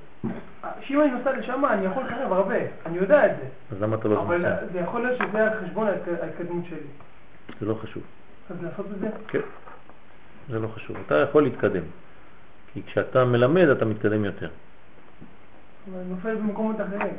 שאם 0.81 1.01
אני 1.01 1.11
נוסע 1.11 1.31
לשם 1.31 1.65
אני 1.65 1.85
יכול 1.85 2.03
לקרב 2.03 2.33
הרבה, 2.33 2.55
אני 2.85 2.97
יודע 2.97 3.25
את 3.25 3.31
זה. 3.37 3.45
אז 3.71 3.81
למה 3.81 3.95
אתה 3.95 4.07
לא 4.07 4.21
אבל 4.21 4.45
זה 4.71 4.79
יכול 4.79 5.01
להיות 5.01 5.19
שזה 5.19 5.43
על 5.43 5.65
חשבון 5.65 5.87
ההתקדמות 6.21 6.65
שלי. 6.69 6.87
זה 7.59 7.65
לא 7.65 7.73
חשוב. 7.73 8.03
אז 8.49 8.63
לעשות 8.63 8.85
את 8.95 8.99
זה? 8.99 9.09
כן, 9.27 9.39
זה 10.49 10.59
לא 10.59 10.67
חשוב. 10.67 10.97
אתה 11.05 11.15
יכול 11.15 11.43
להתקדם. 11.43 11.83
כי 12.73 12.83
כשאתה 12.83 13.25
מלמד 13.25 13.67
אתה 13.67 13.85
מתקדם 13.85 14.25
יותר. 14.25 14.49
אבל 15.89 15.99
אני 15.99 16.09
נופל 16.09 16.35
במקומות 16.35 16.75
אחרים. 16.81 17.13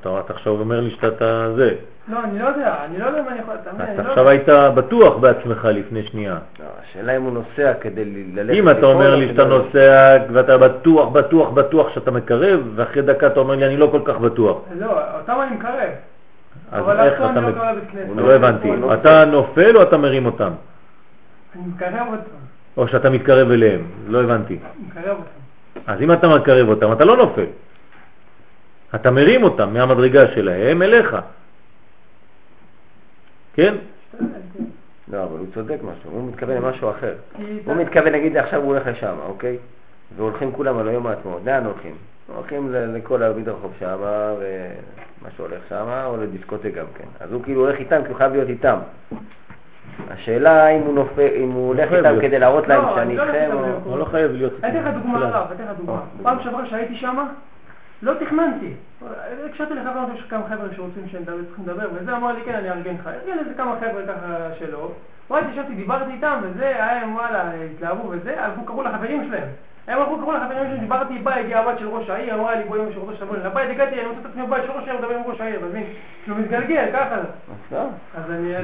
אתה 0.00 0.32
עכשיו 0.32 0.52
אומר 0.52 0.80
לי 0.80 0.90
שאתה 0.90 1.54
זה. 1.56 1.74
לא, 2.08 2.24
אני 2.24 2.38
לא 2.38 2.44
יודע, 2.44 2.74
אני 2.84 2.98
לא 2.98 3.06
יודע 3.06 3.22
מה 3.22 3.28
אני 3.30 3.38
יכול... 3.38 3.54
אתה 3.94 4.02
לא 4.02 4.08
עכשיו 4.08 4.28
היית 4.28 4.48
בטוח 4.74 5.16
בעצמך 5.16 5.68
לפני 5.72 6.02
שנייה. 6.02 6.38
לא, 6.60 6.64
השאלה 6.82 7.16
אם 7.16 7.22
הוא 7.22 7.32
נוסע 7.32 7.72
כדי 7.80 8.04
ללכת... 8.34 8.58
אם 8.58 8.70
אתה 8.70 8.86
אומר 8.86 9.16
לי 9.16 9.28
שאתה 9.28 9.44
נוסע 9.44 10.16
ואתה 10.32 10.58
בטוח, 10.58 11.08
בטוח, 11.08 11.50
בטוח 11.50 11.94
שאתה 11.94 12.10
מקרב, 12.10 12.60
ואחרי 12.74 13.02
דקה 13.02 13.26
אתה 13.26 13.40
אומר 13.40 13.54
לי 13.54 13.66
אני 13.66 13.76
לא 13.76 13.88
כל 13.92 14.00
כך 14.04 14.16
בטוח. 14.16 14.58
לא, 14.78 15.16
אותם 15.18 15.38
אני 15.42 15.56
מקרב. 15.56 15.90
אז 16.72 16.84
איך 16.88 17.14
אתה... 17.14 17.40
לא 18.16 18.32
הבנתי. 18.32 18.70
אתה 18.94 19.24
נופל 19.24 19.76
או 19.76 19.82
אתה 19.82 19.96
מרים 19.96 20.26
אותם? 20.26 20.50
אני 21.54 21.62
מקרב 21.66 22.06
אותם. 22.10 22.38
או 22.76 22.88
שאתה 22.88 23.10
מתקרב 23.10 23.50
אליהם? 23.50 23.82
לא 24.08 24.22
הבנתי. 24.22 24.58
מקרב 24.86 25.16
אותם. 25.18 25.22
אז 25.86 26.02
אם 26.02 26.12
אתה 26.12 26.28
מקרב 26.28 26.68
אותם, 26.68 26.92
אתה 26.92 27.04
לא 27.04 27.16
נופל. 27.16 27.44
אתה 28.94 29.10
מרים 29.10 29.42
אותם 29.42 29.72
מהמדרגה 29.74 30.28
שלהם 30.34 30.82
אליך. 30.82 31.16
כן? 33.54 33.74
לא, 35.12 35.22
אבל 35.22 35.38
הוא 35.38 35.46
צודק 35.54 35.76
משהו, 35.82 36.10
הוא 36.10 36.28
מתכוון 36.28 36.56
למשהו 36.56 36.90
אחר. 36.90 37.14
הוא 37.64 37.74
מתכוון, 37.76 38.12
נגיד 38.12 38.36
עכשיו 38.36 38.60
הוא 38.60 38.68
הולך 38.68 38.86
לשם, 38.86 39.14
אוקיי? 39.26 39.56
והולכים 40.16 40.52
כולם 40.52 40.78
על 40.78 40.88
היום 40.88 41.06
העצמאות, 41.06 41.42
לאן 41.44 41.64
הולכים? 41.64 41.94
הולכים 42.34 42.72
לכל 42.72 43.22
המדרחוב 43.22 43.72
שם, 43.78 43.96
ומה 44.00 45.30
שהולך 45.36 45.60
שם, 45.68 46.02
או 46.06 46.16
לדיסקוטק 46.16 46.74
גם 46.74 46.86
כן. 46.94 47.04
אז 47.20 47.32
הוא 47.32 47.42
כאילו 47.42 47.60
הולך 47.60 47.78
איתם, 47.78 48.00
כי 48.02 48.08
הוא 48.08 48.16
חייב 48.16 48.32
להיות 48.32 48.48
איתם. 48.48 48.78
השאלה 50.10 50.68
אם 50.68 50.80
הוא 50.80 50.94
נופל, 50.94 51.28
אם 51.36 51.50
הוא 51.50 51.68
הולך 51.68 51.88
חייב 51.88 52.06
איתם. 52.06 52.20
כדי 52.20 52.38
להראות 52.38 52.68
להם 52.68 52.82
לא, 52.82 52.94
שאני 52.94 53.02
אני 53.02 53.16
לא 53.16 53.22
הולך 53.22 53.34
איתכם, 53.34 53.56
איתם 53.56 53.90
או... 53.90 53.98
לא 53.98 54.04
חייב 54.04 54.32
להיות... 54.32 54.52
אני 54.64 54.80
אתן 54.80 54.88
לך 54.88 54.94
דוגמה 54.94 55.18
אני 55.18 55.54
אתן 55.54 55.64
לך 55.64 55.78
דוגמה. 55.78 56.00
פעם 56.22 56.38
שעברה 56.42 56.66
שהייתי 56.66 56.94
שם, 56.96 57.26
לא 58.02 58.14
תכננתי. 58.14 58.72
הקשבתי 59.50 59.74
לחבר, 59.74 59.92
אמרתי, 59.92 60.18
יש 60.18 60.22
כמה 60.28 60.42
חבר'ה 60.48 60.66
שרוצים 60.76 61.08
שנדבר, 61.08 61.44
צריכים 61.46 61.64
לדבר, 61.68 61.88
וזה 61.94 62.16
אמר 62.16 62.32
לי, 62.32 62.40
כן, 62.44 62.54
אני 62.54 62.70
אארגן 62.70 62.94
לך. 62.94 63.06
ארגן 63.06 63.38
איזה 63.38 63.54
כמה 63.56 63.74
חבר'ה 63.80 64.02
ככה 64.06 64.48
שלו. 64.58 64.92
ואז 65.30 65.44
ישבתי, 65.52 65.74
דיברתי 65.74 66.12
איתם, 66.12 66.40
וזה, 66.42 66.84
הם 66.84 67.14
וואלה, 67.14 67.50
התלהבו 67.74 68.10
וזה, 68.10 68.44
הלכו, 68.44 68.64
קראו 68.64 68.82
לחברים 68.82 69.28
שלהם. 69.28 69.48
הם 69.88 69.98
הלכו, 69.98 70.18
קראו 70.18 70.32
לחברים 70.32 70.66
שלהם, 70.66 70.80
דיברתי, 70.80 71.18
בא, 71.18 71.34
הגיע 71.34 71.58
הבת 71.58 71.78
של 71.78 71.88
ראש 71.88 72.10
העיר, 72.10 72.34
אמרה 72.34 72.54
לי, 72.54 72.64
בואי 72.64 72.80
של 72.94 73.00
ראש 73.00 73.22
העיר, 73.22 73.46
לבית 73.46 73.70
הגעתי, 73.70 74.00
אני 74.00 74.06
רוצה 74.06 74.20
את 74.20 74.26
עצמי 74.26 74.46
בבית 74.46 74.64
של 74.64 74.70
ראש 74.70 74.88
העיר, 74.88 75.00
מדבר 75.00 75.14
עם 75.14 75.22
ראש 75.26 75.40
העיר, 75.40 75.56
אתה 75.56 75.66
מבין? 75.66 75.84
כאילו 76.22 76.36
מתגלגל, 76.36 76.84
ככה. 76.92 77.14
אז. 77.14 77.24
אז 78.14 78.30
אני... 78.30 78.54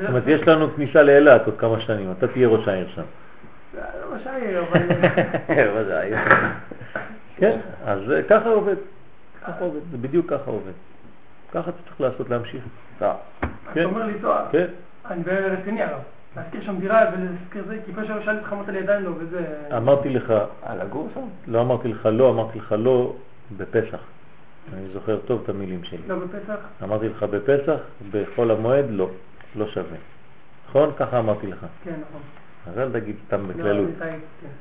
זאת 0.00 0.08
אומרת, 0.08 0.22
יש 0.26 0.48
לנו 0.48 0.74
כניסה 0.76 1.02
לאילת 1.02 1.46
עוד 1.46 1.58
כמה 1.58 1.80
שנים, 1.80 2.12
אתה 2.18 2.28
תהיה 2.28 2.48
ראש 2.48 2.68
העיר 2.68 2.88
שם. 2.94 3.02
לא 3.74 4.14
ראש 4.14 4.26
העיר, 4.26 4.64
אבל... 4.70 4.80
כן, 7.38 7.60
אז 7.84 8.00
זה 8.06 8.22
ככה 8.28 8.48
עובד. 8.48 8.76
ככה 9.42 9.64
עובד, 9.64 9.80
זה 9.90 9.96
בדיוק 9.96 10.30
ככה 10.30 10.50
עובד. 10.50 10.72
ככה 11.52 11.70
אתה 11.70 11.78
צריך 11.88 12.00
לעשות, 12.00 12.30
להמשיך. 12.30 12.64
לא. 13.00 13.12
כן, 13.40 13.48
אתה 13.70 13.84
אומר 13.84 14.06
לי, 14.06 14.18
תואר. 14.20 14.44
כן. 14.52 14.66
אני 15.10 15.22
ברציני 15.22 15.82
הרב. 15.82 16.00
להזכיר 16.36 16.62
שם 16.64 16.78
דירה 16.80 17.04
ולהזכיר 17.12 17.64
זה, 17.66 17.78
כי 17.86 17.94
כל 17.94 18.06
שאלתי 18.06 18.30
אותך 18.30 18.52
אמרת 18.52 18.68
לי 18.68 18.78
עדיין 18.78 19.02
לא, 19.02 19.10
וזה... 19.18 19.68
אמרתי 19.76 20.08
לך, 20.08 20.30
אה, 20.66 20.76
לגור 20.76 21.08
שם? 21.14 21.20
לא 21.46 21.60
אמרתי 21.60 21.88
לך 21.88 22.06
לא, 22.06 22.30
אמרתי 22.30 22.58
לך 22.58 22.74
לא 22.78 23.16
בפסח. 23.56 24.00
אני 24.74 24.88
זוכר 24.92 25.18
טוב 25.26 25.40
את 25.44 25.48
המילים 25.48 25.84
שלי. 25.84 25.98
לא 26.08 26.16
בפסח? 26.18 26.58
אמרתי 26.82 27.08
לך 27.08 27.22
בפסח, 27.22 27.80
בחול 28.10 28.50
המועד 28.50 28.84
לא, 28.90 29.10
לא 29.56 29.68
שווה. 29.68 29.96
נכון? 30.68 30.92
ככה 30.96 31.18
אמרתי 31.18 31.46
לך. 31.46 31.66
כן, 31.84 31.90
נכון. 31.90 32.20
אז 32.66 32.78
אל 32.78 33.00
תגיד 33.00 33.16
סתם 33.26 33.40
לא, 33.40 33.54
בכללות. 33.54 33.88
אני 33.88 33.98
טעיתי, 33.98 34.24
כן. 34.40 34.46
אה, 34.46 34.52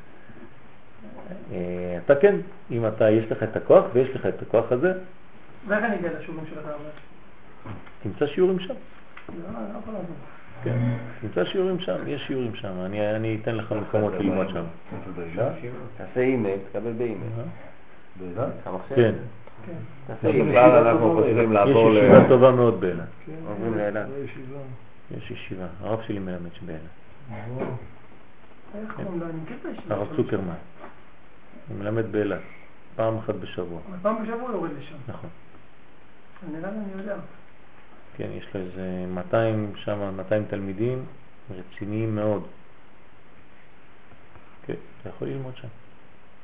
אתה 2.06 2.16
כן, 2.16 2.36
אם 2.72 2.88
אתה, 2.88 3.10
יש 3.10 3.32
לך 3.32 3.44
את 3.44 3.56
הכוח 3.56 3.86
ויש 3.94 4.10
לך 4.10 4.26
את 4.26 4.42
הכוח 4.42 4.72
הזה, 4.72 4.94
ואיך 5.68 5.84
אני 5.84 5.96
אגיע 5.96 6.10
לשיעורים 6.20 6.46
שלך 6.50 6.66
אבל? 6.66 6.90
תמצא 8.04 8.28
שיעורים 8.28 8.60
שם. 8.60 8.74
לא, 8.74 9.34
אני 9.48 9.74
לא 9.74 9.80
יכול 9.80 9.94
לעזור. 9.94 10.16
כן, 10.64 10.78
תמצא 11.22 11.46
שיעורים 11.46 11.80
שם, 11.80 12.08
יש 12.08 12.28
שיעורים 12.28 12.56
שם, 12.56 12.74
אני, 12.86 13.16
אני 13.16 13.38
אתן 13.42 13.56
לך 13.56 13.72
מקומות 13.72 14.14
ללמוד 14.14 14.50
שם. 14.50 14.64
תעשה 15.98 16.22
אימייל, 16.22 16.60
תקבל 16.70 16.92
באימייל. 16.92 17.32
אה? 17.38 18.44
כן, 18.96 19.14
כן. 19.66 19.74
יש. 20.24 20.36
ישיבה 20.36 22.28
טובה 22.28 22.52
מאוד 22.52 22.82
באילת. 22.82 23.04
עוברים 23.48 23.78
לאילת. 23.78 24.08
לא 24.10 24.24
ישיבה. 24.24 24.60
יש 25.18 25.32
ישיבה, 25.32 25.66
הרב 25.82 26.02
שלי 26.02 26.20
מלמד 26.20 26.54
שבאילת. 26.54 26.82
איך 28.76 28.94
קוראים 28.96 29.20
לו? 29.20 29.26
אני 29.26 29.42
מכיר 29.44 29.58
את 29.62 29.66
הישיבה. 29.66 29.96
הרב. 29.96 30.08
צוקרמן. 30.16 30.54
הוא 31.68 31.78
מלמד 31.78 32.12
באילת, 32.12 32.40
פעם 32.96 33.18
אחת 33.18 33.36
בשבוע. 33.36 33.80
אבל 33.90 33.98
פעם 34.02 34.24
בשבוע 34.24 34.42
הוא 34.42 34.52
יורד 34.52 34.72
לשם. 34.78 34.96
נכון. 35.08 35.30
אני 36.44 37.02
יודע. 37.02 37.16
כן, 38.18 38.30
יש 38.34 38.48
לו 38.56 38.62
איזה 38.62 39.06
200 39.08 39.72
שם, 39.76 40.16
200 40.18 40.46
תלמידים 40.50 41.06
רציניים 41.52 42.16
מאוד. 42.16 42.44
כן, 44.66 44.74
אתה 45.02 45.10
יכול 45.10 45.28
ללמוד 45.28 45.56
שם. 45.56 45.68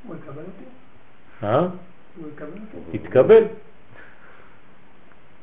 הוא 0.07 0.15
יקבל 0.15 0.41
אותי? 0.41 0.63
אה? 1.43 1.59
הוא 1.59 2.27
יקבל 2.33 2.47
אותי? 2.47 2.97
תתקבל. 2.97 3.43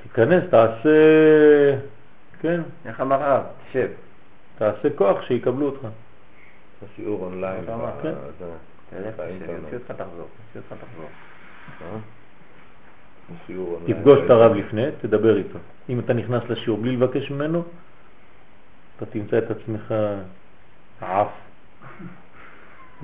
תיכנס, 0.03 0.45
תעשה, 0.51 0.91
כן, 2.41 2.61
איך 2.87 3.01
אמר 3.01 3.23
הרב? 3.23 3.45
תשב. 3.71 3.89
תעשה 4.59 4.89
כוח 4.97 5.23
שיקבלו 5.23 5.67
אותך. 5.67 5.87
שיעור 6.97 7.25
אונליין. 7.25 7.65
אתה 7.65 7.75
אמר, 7.75 7.91
כן. 8.03 8.15
זה- 8.91 9.03
תלך, 9.05 9.17
באינטרנט. 9.17 9.63
יוציא 9.63 9.77
אותך 9.79 9.91
תחזור. 9.91 10.29
יוציא 10.55 10.61
אותך 10.71 10.85
תחזור. 10.85 11.09
אה? 11.83 11.99
תפגוש 13.87 14.19
את 14.25 14.31
הרב 14.31 14.53
לפני, 14.53 14.87
תדבר 15.01 15.37
איתו. 15.37 15.59
אם 15.89 15.99
אתה 15.99 16.13
נכנס 16.13 16.43
לשיעור 16.49 16.79
בלי 16.79 16.97
לבקש 16.97 17.31
ממנו, 17.31 17.63
אתה 18.97 19.07
תמצא 19.07 19.39
את 19.39 19.51
עצמך 19.51 19.95
עף 21.01 21.29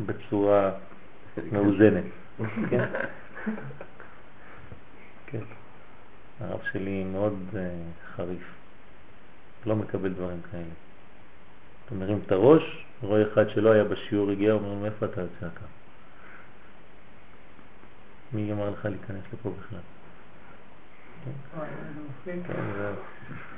בצורה 0.06 0.70
מאוזנת. 1.52 2.04
כן? 2.70 2.84
כן. 5.26 5.40
הרב 6.40 6.60
שלי 6.72 7.04
מאוד 7.04 7.34
uh, 7.52 7.56
חריף, 8.16 8.42
לא 9.66 9.76
מקבל 9.76 10.12
דברים 10.12 10.40
כאלה. 10.50 10.62
אתה 11.86 11.94
מרים 11.94 12.20
את 12.26 12.32
הראש, 12.32 12.84
רואה 13.02 13.22
אחד 13.32 13.48
שלא 13.48 13.70
היה 13.70 13.84
בשיעור, 13.84 14.30
הגיע, 14.30 14.52
אומר 14.52 14.68
לו, 14.68 14.76
מאיפה 14.76 15.06
אתה 15.06 15.20
יוצא 15.20 15.46
אתה? 15.46 15.66
מי 18.32 18.52
אמר 18.52 18.70
לך 18.70 18.84
להיכנס 18.84 19.24
לפה 19.32 19.50
בכלל? 19.60 19.78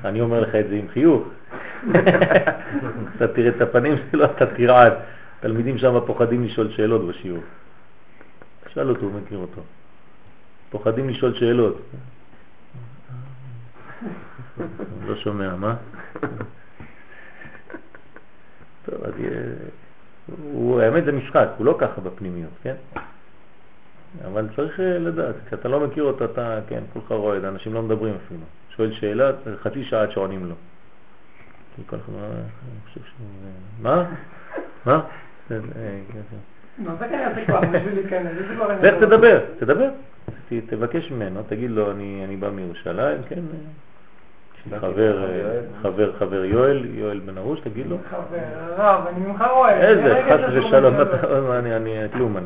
אני 0.04 0.20
אומר 0.20 0.40
לך 0.40 0.54
את 0.54 0.68
זה 0.68 0.74
עם 0.74 0.88
חיוך. 0.88 1.28
אתה 3.16 3.28
תראה 3.28 3.48
את 3.56 3.60
הפנים 3.60 3.94
שלו, 4.10 4.24
אתה 4.24 4.46
תרעד. 4.56 4.92
תלמידים 5.40 5.78
שם 5.78 6.00
פוחדים 6.06 6.44
לשאול 6.44 6.70
שאלות 6.70 7.08
בשיעור. 7.08 7.42
תשאל 8.64 8.88
אותו, 8.88 9.00
הוא 9.00 9.20
מכיר 9.20 9.38
אותו. 9.38 9.62
פוחדים 10.70 11.08
לשאול 11.08 11.34
שאלות. 11.34 11.80
לא 15.06 15.16
שומע, 15.16 15.56
מה? 15.56 15.76
טוב, 18.84 19.04
אז. 19.04 19.14
הוא, 20.42 20.80
האמת 20.80 21.04
זה 21.04 21.12
משחק, 21.12 21.48
הוא 21.58 21.66
לא 21.66 21.76
ככה 21.80 22.00
בפנימיות, 22.00 22.50
כן? 22.62 22.74
אבל 24.24 24.48
צריך 24.56 24.80
אה, 24.80 24.98
לדעת, 24.98 25.34
כשאתה 25.46 25.68
לא 25.68 25.80
מכיר 25.80 26.04
אותו, 26.04 26.24
אתה, 26.24 26.60
כן, 26.68 26.82
כולך 26.92 27.12
רועד, 27.12 27.44
אנשים 27.44 27.74
לא 27.74 27.82
מדברים 27.82 28.14
אפילו. 28.26 28.40
שואל 28.76 28.92
שאלה, 28.92 29.30
חצי 29.62 29.84
שעה 29.84 30.02
עד 30.02 30.10
שעונים 30.10 30.46
לו. 30.46 30.54
כי 31.76 31.82
כל 31.86 31.96
אחד 31.96 32.12
"אה, 32.14 32.26
אני 32.30 32.80
חושב. 32.88 33.00
אה, 33.00 33.50
מה? 33.82 34.04
מה? 34.86 34.94
אה, 34.94 35.00
כן, 35.48 35.60
כן. 36.30 36.36
זה 36.98 38.08
כן 38.08 38.26
לך. 38.66 39.04
תדבר, 39.04 39.40
תדבר. 39.58 39.88
תבקש 40.66 41.10
ממנו, 41.10 41.42
תגיד 41.48 41.70
לו, 41.70 41.90
אני 41.90 42.36
בא 42.40 42.50
מירושלים, 42.50 43.18
כן? 43.28 43.40
אה, 44.72 44.80
חבר, 44.80 45.24
אה, 45.24 45.60
חבר, 45.82 46.12
חבר 46.18 46.44
יואל, 46.44 46.86
יואל 46.94 47.18
בן 47.18 47.38
ארוש, 47.38 47.60
תגיד 47.60 47.86
לו. 47.86 47.96
חבר, 48.10 48.74
רב, 48.76 49.06
אני 49.06 49.26
ממך 49.26 49.44
רואה. 49.54 49.80
איזה, 49.80 50.22
חס 50.28 50.40
ושלום. 50.52 50.94
אני, 51.50 51.76
אני, 51.76 51.96
כלום 52.12 52.36
אין, 52.36 52.44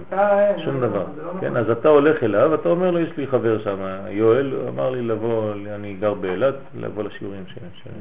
שום 0.64 0.80
זה 0.80 0.86
דבר. 0.86 0.98
לא- 0.98 1.06
זה 1.14 1.22
לא 1.22 1.30
כן, 1.40 1.46
נכון. 1.46 1.56
אז 1.56 1.70
אתה 1.70 1.88
הולך 1.88 2.22
אליו, 2.22 2.54
אתה 2.54 2.68
אומר 2.68 2.90
לו, 2.90 2.98
יש 2.98 3.16
לי 3.16 3.26
חבר 3.26 3.58
שם, 3.58 3.76
יואל, 4.08 4.54
אמר 4.68 4.90
לי 4.90 5.02
לבוא, 5.02 5.52
אני 5.74 5.94
גר 6.00 6.14
באילת, 6.14 6.54
לבוא 6.74 7.02
לשיעורים 7.02 7.44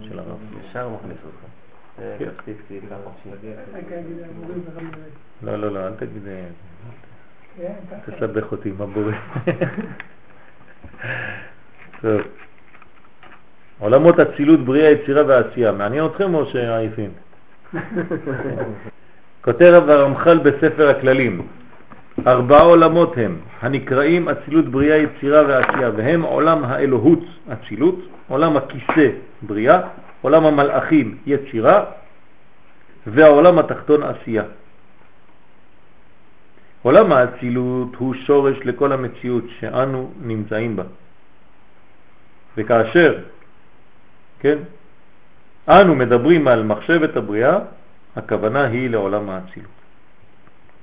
של, 0.10 0.20
הרב. 0.20 0.38
ישר 0.70 0.90
מכניס 0.90 1.18
אותך. 1.26 1.44
כן. 2.20 2.30
לא, 5.44 5.56
לא, 5.56 5.72
לא, 5.72 5.88
אל 5.88 5.94
תגיד, 5.94 6.28
אה, 6.28 6.44
כן. 7.58 7.74
תסבך 8.06 8.52
אותי 8.52 8.70
עם 8.70 8.82
הבורא. 8.82 9.12
טוב. 12.02 12.22
עולמות 13.82 14.20
אצילות, 14.20 14.60
בריאה, 14.60 14.90
יצירה 14.90 15.24
ועשייה. 15.28 15.72
מעניין 15.72 16.06
אתכם 16.06 16.36
או 16.36 16.45
שעייפים? 16.45 17.10
כותב 19.45 19.84
הרמח"ל 19.88 20.38
בספר 20.38 20.90
הכללים, 20.90 21.48
ארבעה 22.28 22.62
עולמות 22.62 23.14
הם, 23.18 23.38
הנקראים 23.62 24.30
אצילות, 24.30 24.66
בריאה, 24.66 24.98
יצירה 24.98 25.41
ועשייה, 25.48 25.90
והם 25.98 26.22
עולם 26.22 26.64
האלוהות, 26.64 27.20
אצילות, 27.53 27.95
עולם 28.28 28.58
הכיסא, 28.58 29.10
בריאה, 29.41 29.82
עולם 30.22 30.45
המלאכים, 30.45 31.18
יצירה, 31.26 31.86
והעולם 33.08 33.60
התחתון, 33.60 34.03
עשייה. 34.03 34.44
עולם 36.82 37.12
האצילות 37.12 37.95
הוא 37.98 38.14
שורש 38.14 38.58
לכל 38.66 38.91
המציאות 38.91 39.44
שאנו 39.60 40.12
נמצאים 40.22 40.76
בה. 40.76 40.84
וכאשר, 42.58 43.18
כן, 44.41 44.57
אנו 45.69 45.95
מדברים 45.95 46.47
על 46.47 46.63
מחשבת 46.63 47.15
הבריאה, 47.15 47.59
הכוונה 48.15 48.63
היא 48.63 48.89
לעולם 48.89 49.30
האצילות. 49.30 49.77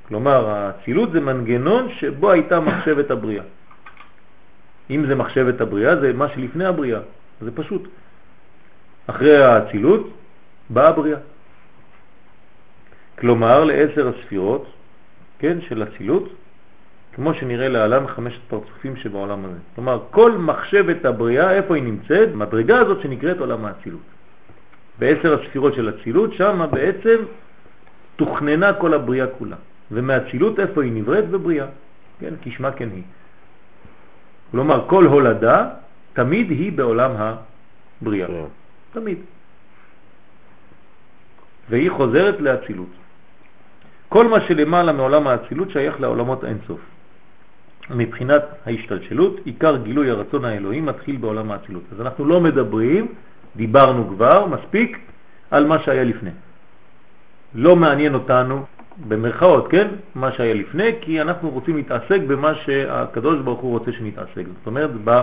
כלומר, 0.08 0.50
האצילות 0.50 1.12
זה 1.12 1.20
מנגנון 1.20 1.92
שבו 1.98 2.30
הייתה 2.30 2.60
מחשבת 2.60 3.10
הבריאה. 3.10 3.44
אם 4.90 5.06
זה 5.06 5.14
מחשבת 5.14 5.60
הבריאה, 5.60 6.00
זה 6.00 6.12
מה 6.12 6.28
שלפני 6.28 6.64
הבריאה. 6.64 7.00
זה 7.40 7.50
פשוט. 7.54 7.82
אחרי 9.06 9.36
האצילות 9.36 10.10
באה 10.70 10.92
בריאה. 10.92 11.18
כלומר, 13.18 13.64
לעשר 13.64 14.08
הספירות, 14.08 14.66
כן, 15.38 15.60
של 15.60 15.82
הצילות, 15.82 16.28
כמו 17.18 17.34
שנראה 17.34 17.68
להלן 17.68 18.06
חמשת 18.06 18.40
פרצופים 18.48 18.96
שבעולם 18.96 19.44
הזה. 19.44 19.58
כלומר, 19.74 20.02
כל 20.10 20.32
מחשבת 20.32 21.04
הבריאה, 21.04 21.52
איפה 21.52 21.74
היא 21.74 21.82
נמצאת? 21.82 22.28
מדרגה 22.34 22.78
הזאת 22.78 23.02
שנקראת 23.02 23.38
עולם 23.40 23.64
האצילות. 23.64 24.06
בעשר 24.98 25.40
הספירות 25.40 25.74
של 25.74 25.88
הצילות, 25.88 26.32
שם 26.32 26.66
בעצם 26.70 27.16
תוכננה 28.16 28.72
כל 28.72 28.94
הבריאה 28.94 29.26
כולה. 29.26 29.56
ומהצילות 29.90 30.60
איפה 30.60 30.82
היא 30.82 30.92
נבראת? 30.92 31.28
בבריאה. 31.28 31.66
כן, 32.20 32.34
כשמה 32.42 32.70
כן 32.72 32.88
היא. 32.94 33.02
כלומר, 34.50 34.86
כל 34.88 35.04
הולדה 35.06 35.68
תמיד 36.12 36.50
היא 36.50 36.72
בעולם 36.72 37.10
הבריאה. 37.18 38.26
כן. 38.26 38.44
תמיד. 38.92 39.18
והיא 41.70 41.90
חוזרת 41.90 42.40
לאצילות. 42.40 42.92
כל 44.08 44.28
מה 44.28 44.40
שלמעלה 44.40 44.92
מעולם 44.92 45.26
האצילות 45.26 45.70
שייך 45.70 46.00
לעולמות 46.00 46.44
אינסוף. 46.44 46.80
מבחינת 47.90 48.42
ההשתלשלות, 48.66 49.40
עיקר 49.44 49.76
גילוי 49.76 50.10
הרצון 50.10 50.44
האלוהי 50.44 50.80
מתחיל 50.80 51.16
בעולם 51.16 51.50
האצילות. 51.50 51.82
אז 51.92 52.00
אנחנו 52.00 52.24
לא 52.24 52.40
מדברים, 52.40 53.14
דיברנו 53.56 54.08
כבר, 54.08 54.46
מספיק, 54.46 54.98
על 55.50 55.66
מה 55.66 55.78
שהיה 55.78 56.04
לפני. 56.04 56.30
לא 57.54 57.76
מעניין 57.76 58.14
אותנו, 58.14 58.64
במרכאות, 59.08 59.68
כן, 59.70 59.88
מה 60.14 60.32
שהיה 60.32 60.54
לפני, 60.54 60.90
כי 61.00 61.20
אנחנו 61.20 61.50
רוצים 61.50 61.76
להתעסק 61.76 62.20
במה 62.26 62.54
שהקדוש 62.54 63.38
ברוך 63.40 63.60
הוא 63.60 63.70
רוצה 63.78 63.92
שנתעסק. 63.92 64.44
זאת 64.58 64.66
אומרת, 64.66 64.90
ב... 65.04 65.20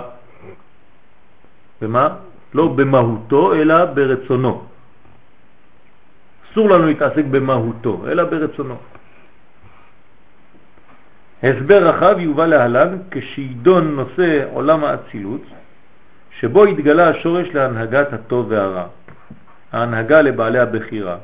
במה? 1.82 2.10
לא 2.54 2.68
במהותו, 2.68 3.54
אלא 3.54 3.86
ברצונו. 3.86 4.64
אסור 6.52 6.70
לנו 6.70 6.86
להתעסק 6.86 7.26
במהותו, 7.32 8.04
אלא 8.08 8.24
ברצונו. 8.24 8.76
הסבר 11.46 11.88
רחב 11.88 12.16
יובא 12.20 12.46
להלן 12.46 12.98
כשידון 13.12 13.96
נושא 13.96 14.46
עולם 14.54 14.84
האצילות, 14.84 15.42
שבו 16.40 16.66
התגלה 16.66 17.10
השורש 17.10 17.48
להנהגת 17.54 18.14
הטוב 18.14 18.46
והרע, 18.50 18.86
ההנהגה 19.72 20.22
לבעלי 20.22 20.60
הבחירה, 20.60 21.18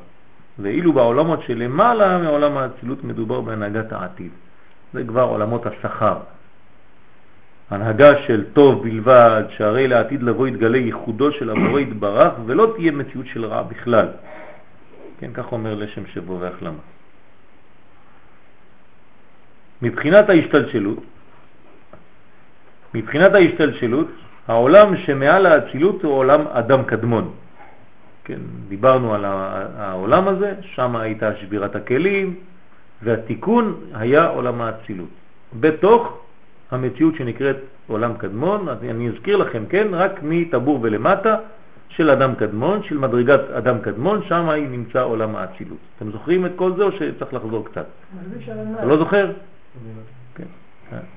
ואילו 0.60 0.94
בעולמות 0.94 1.42
שלמעלה 1.42 2.18
מעולם 2.18 2.58
האצילות 2.58 3.04
מדובר 3.04 3.42
בהנהגת 3.42 3.94
העתיד. 3.94 4.32
זה 4.94 5.04
כבר 5.08 5.22
עולמות 5.22 5.66
השכר. 5.66 6.18
הנהגה 7.70 8.22
של 8.28 8.46
טוב 8.54 8.84
בלבד, 8.84 9.44
שהרי 9.50 9.88
לעתיד 9.88 10.24
לבוא 10.24 10.48
יתגלה 10.48 10.78
ייחודו 10.78 11.32
של 11.32 11.50
הבורא 11.50 11.80
יתברך 11.80 12.34
ולא 12.46 12.74
תהיה 12.76 12.92
מציאות 12.92 13.26
של 13.28 13.46
רע 13.46 13.62
בכלל. 13.62 14.08
כן, 15.20 15.34
כך 15.34 15.52
אומר 15.52 15.76
לשם 15.76 16.06
שבו 16.06 16.40
והחלמה. 16.40 16.80
מבחינת 19.82 20.30
ההשתלשלות, 20.30 21.00
מבחינת 22.94 23.34
ההשתלשלות, 23.34 24.08
העולם 24.48 24.98
שמעל 24.98 25.46
האצילות 25.46 26.04
הוא 26.04 26.14
עולם 26.14 26.48
אדם 26.48 26.84
קדמון. 26.84 27.32
כן, 28.24 28.40
דיברנו 28.68 29.16
על 29.16 29.26
העולם 29.26 30.28
הזה, 30.28 30.54
שם 30.62 30.96
הייתה 30.96 31.36
שבירת 31.36 31.76
הכלים, 31.76 32.36
והתיקון 33.04 33.76
היה 33.94 34.26
עולם 34.26 34.62
האצילות. 34.62 35.10
בתוך 35.60 36.20
המציאות 36.72 37.16
שנקראת 37.16 37.58
עולם 37.88 38.14
קדמון, 38.18 38.68
אני 38.70 39.10
אזכיר 39.10 39.38
לכם, 39.38 39.64
כן, 39.70 39.88
רק 39.92 40.20
מטבור 40.24 40.80
ולמטה 40.82 41.36
של 41.90 42.10
אדם 42.10 42.36
קדמון, 42.36 42.84
של 42.84 42.98
מדרגת 42.98 43.50
אדם 43.58 43.80
קדמון, 43.80 44.22
שם 44.28 44.50
נמצא 44.70 45.04
עולם 45.04 45.36
האצילות. 45.36 45.78
אתם 45.98 46.12
זוכרים 46.12 46.46
את 46.46 46.52
כל 46.56 46.72
זה 46.78 46.84
או 46.84 46.92
שצריך 46.92 47.34
לחזור 47.34 47.66
קצת? 47.66 47.86
לא 48.84 48.98
זוכר? 48.98 49.32
כן. 50.36 50.44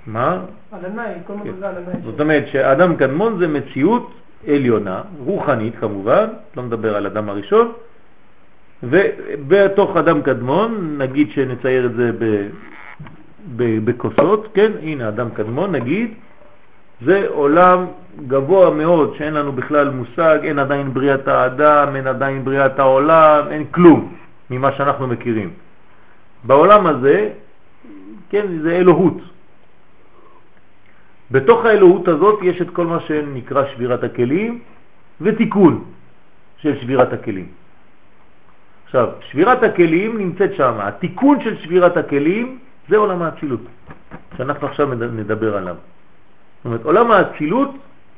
מה? 0.06 0.40
על 0.72 0.84
הנאי, 0.84 1.14
כל 1.26 1.32
כן. 1.42 1.48
מדרגה 1.48 1.68
על 1.68 1.74
הנאי. 1.76 2.00
זאת 2.04 2.20
אומרת 2.20 2.48
שאדם 2.48 2.96
קדמון 2.96 3.38
זה 3.38 3.48
מציאות 3.48 4.12
עליונה, 4.48 5.02
רוחנית 5.18 5.74
כמובן, 5.80 6.26
לא 6.56 6.62
מדבר 6.62 6.96
על 6.96 7.06
אדם 7.06 7.28
הראשון, 7.28 7.72
ובתוך 8.82 9.96
אדם 9.96 10.22
קדמון, 10.22 10.98
נגיד 10.98 11.30
שנצייר 11.30 11.86
את 11.86 11.94
זה 11.94 12.10
בכוסות, 13.56 14.48
כן, 14.54 14.72
הנה 14.82 15.08
אדם 15.08 15.30
קדמון, 15.30 15.72
נגיד, 15.72 16.14
זה 17.04 17.26
עולם 17.28 17.86
גבוה 18.26 18.70
מאוד 18.70 19.14
שאין 19.18 19.34
לנו 19.34 19.52
בכלל 19.52 19.90
מושג, 19.90 20.38
אין 20.42 20.58
עדיין 20.58 20.94
בריאת 20.94 21.28
האדם, 21.28 21.96
אין 21.96 22.06
עדיין 22.06 22.44
בריאת 22.44 22.78
העולם, 22.78 23.44
אין 23.50 23.64
כלום 23.70 24.14
ממה 24.50 24.72
שאנחנו 24.72 25.06
מכירים. 25.06 25.50
בעולם 26.44 26.86
הזה, 26.86 27.30
כן, 28.30 28.46
זה 28.62 28.76
אלוהות. 28.76 29.18
בתוך 31.30 31.64
האלוהות 31.64 32.08
הזאת 32.08 32.38
יש 32.42 32.60
את 32.62 32.70
כל 32.70 32.86
מה 32.86 33.00
שנקרא 33.00 33.62
שבירת 33.74 34.04
הכלים 34.04 34.60
ותיקון 35.20 35.84
של 36.56 36.80
שבירת 36.80 37.12
הכלים. 37.12 37.46
עכשיו, 38.84 39.08
שבירת 39.30 39.62
הכלים 39.62 40.18
נמצאת 40.18 40.54
שם, 40.54 40.74
התיקון 40.78 41.40
של 41.40 41.58
שבירת 41.58 41.96
הכלים 41.96 42.58
זה 42.88 42.96
עולם 42.96 43.22
האצילות, 43.22 43.60
שאנחנו 44.36 44.66
עכשיו 44.66 44.94
נדבר 44.94 45.56
עליו. 45.56 45.76
זאת 45.76 46.64
אומרת, 46.64 46.84
עולם 46.84 47.10
האצילות 47.10 47.70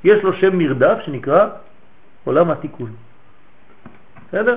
יש 0.04 0.22
לו 0.22 0.32
שם 0.32 0.58
נרדף 0.58 0.98
שנקרא 1.04 1.48
עולם 2.24 2.50
התיקון. 2.50 2.90
בסדר? 4.28 4.56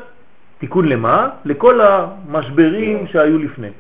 תיקון 0.57 0.85
למה? 0.87 1.29
לכל 1.45 1.81
המשברים 1.81 3.07
שהיו 3.07 3.37
לפני. 3.37 3.71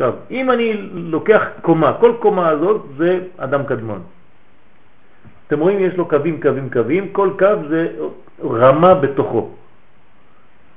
עכשיו, 0.00 0.14
אם 0.30 0.50
אני 0.50 0.72
לוקח 1.12 1.42
קומה, 1.62 1.92
כל 2.00 2.12
קומה 2.20 2.48
הזאת 2.48 2.82
זה 2.96 3.20
אדם 3.36 3.66
קדמון. 3.68 4.02
אתם 5.46 5.60
רואים, 5.60 5.80
יש 5.80 5.94
לו 5.94 6.08
קווים, 6.08 6.40
קווים, 6.40 6.70
קווים, 6.70 7.12
כל 7.12 7.30
קו 7.38 7.68
זה 7.68 7.88
רמה 8.40 8.94
בתוכו. 8.94 9.50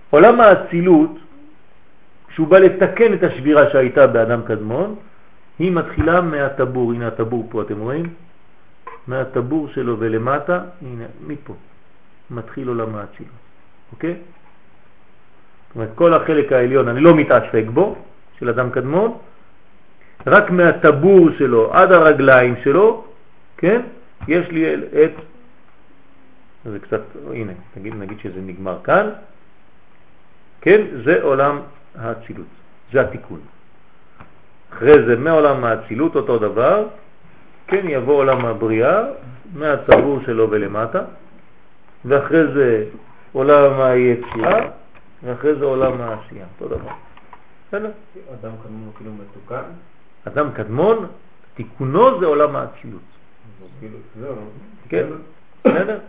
עולם 0.09 0.41
האצילות, 0.41 1.11
כשהוא 2.27 2.47
בא 2.47 2.57
לתקן 2.59 3.13
את 3.13 3.23
השבירה 3.23 3.71
שהייתה 3.71 4.07
באדם 4.07 4.41
קדמון, 4.43 4.95
היא 5.59 5.71
מתחילה 5.71 6.21
מהטבור, 6.21 6.93
הנה 6.93 7.07
הטבור 7.07 7.47
פה, 7.49 7.61
אתם 7.61 7.79
רואים? 7.79 8.05
מהטבור 9.07 9.67
שלו 9.67 9.99
ולמטה, 9.99 10.83
הנה, 10.83 11.05
מפה, 11.27 11.53
מתחיל 12.31 12.67
עולם 12.67 12.95
האצילות, 12.95 13.43
אוקיי? 13.91 14.15
זאת 14.19 15.75
אומרת, 15.75 15.89
כל 15.95 16.13
החלק 16.13 16.51
העליון, 16.51 16.87
אני 16.87 16.99
לא 16.99 17.15
מתעסק 17.15 17.63
בו, 17.73 17.95
של 18.43 18.49
אדם 18.49 18.69
קדמון, 18.69 19.17
רק 20.27 20.49
מהטבור 20.49 21.29
שלו 21.37 21.73
עד 21.73 21.91
הרגליים 21.91 22.55
שלו, 22.63 23.03
כן, 23.57 23.81
יש 24.27 24.47
לי 24.47 24.73
את, 24.75 25.11
זה 26.65 26.79
קצת, 26.79 27.01
הנה, 27.31 27.53
נגיד, 27.77 27.93
נגיד 27.95 28.19
שזה 28.19 28.41
נגמר 28.41 28.77
כאן, 28.83 29.09
כן, 30.61 30.81
זה 31.05 31.23
עולם 31.23 31.59
האצילות, 31.95 32.47
זה 32.91 33.01
התיקון. 33.01 33.39
אחרי 34.73 35.05
זה 35.05 35.15
מעולם 35.15 35.63
האצילות 35.63 36.15
אותו 36.15 36.37
דבר, 36.37 36.87
כן, 37.67 37.85
יבוא 37.87 38.13
עולם 38.13 38.45
הבריאה, 38.45 39.01
מהצבור 39.55 40.19
שלו 40.25 40.51
ולמטה, 40.51 41.01
ואחרי 42.05 42.43
זה 42.53 42.85
עולם 43.31 43.81
היצירה, 43.81 44.59
ואחרי 45.23 45.55
זה 45.55 45.65
עולם 45.65 46.01
העשייה, 46.01 46.45
אותו 46.59 46.75
דבר. 46.75 46.91
בסדר? 47.73 47.91
אדם 48.33 48.51
קדמון 48.63 48.91
כאילו 48.97 49.11
מתוקן? 49.13 49.63
אדם 50.27 50.51
קדמון, 50.51 51.07
תיקונו 51.53 52.19
זה 52.19 52.25
עולם 52.25 52.55
האצילות. 52.55 53.01
זהו. 54.19 54.35
כן, 54.89 55.05
בסדר? 55.59 55.99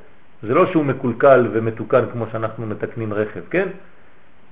זה 0.42 0.54
לא 0.54 0.66
שהוא 0.66 0.84
מקולקל 0.84 1.48
ומתוקן 1.52 2.04
כמו 2.12 2.26
שאנחנו 2.32 2.66
מתקנים 2.66 3.12
רכב, 3.12 3.40
כן? 3.50 3.68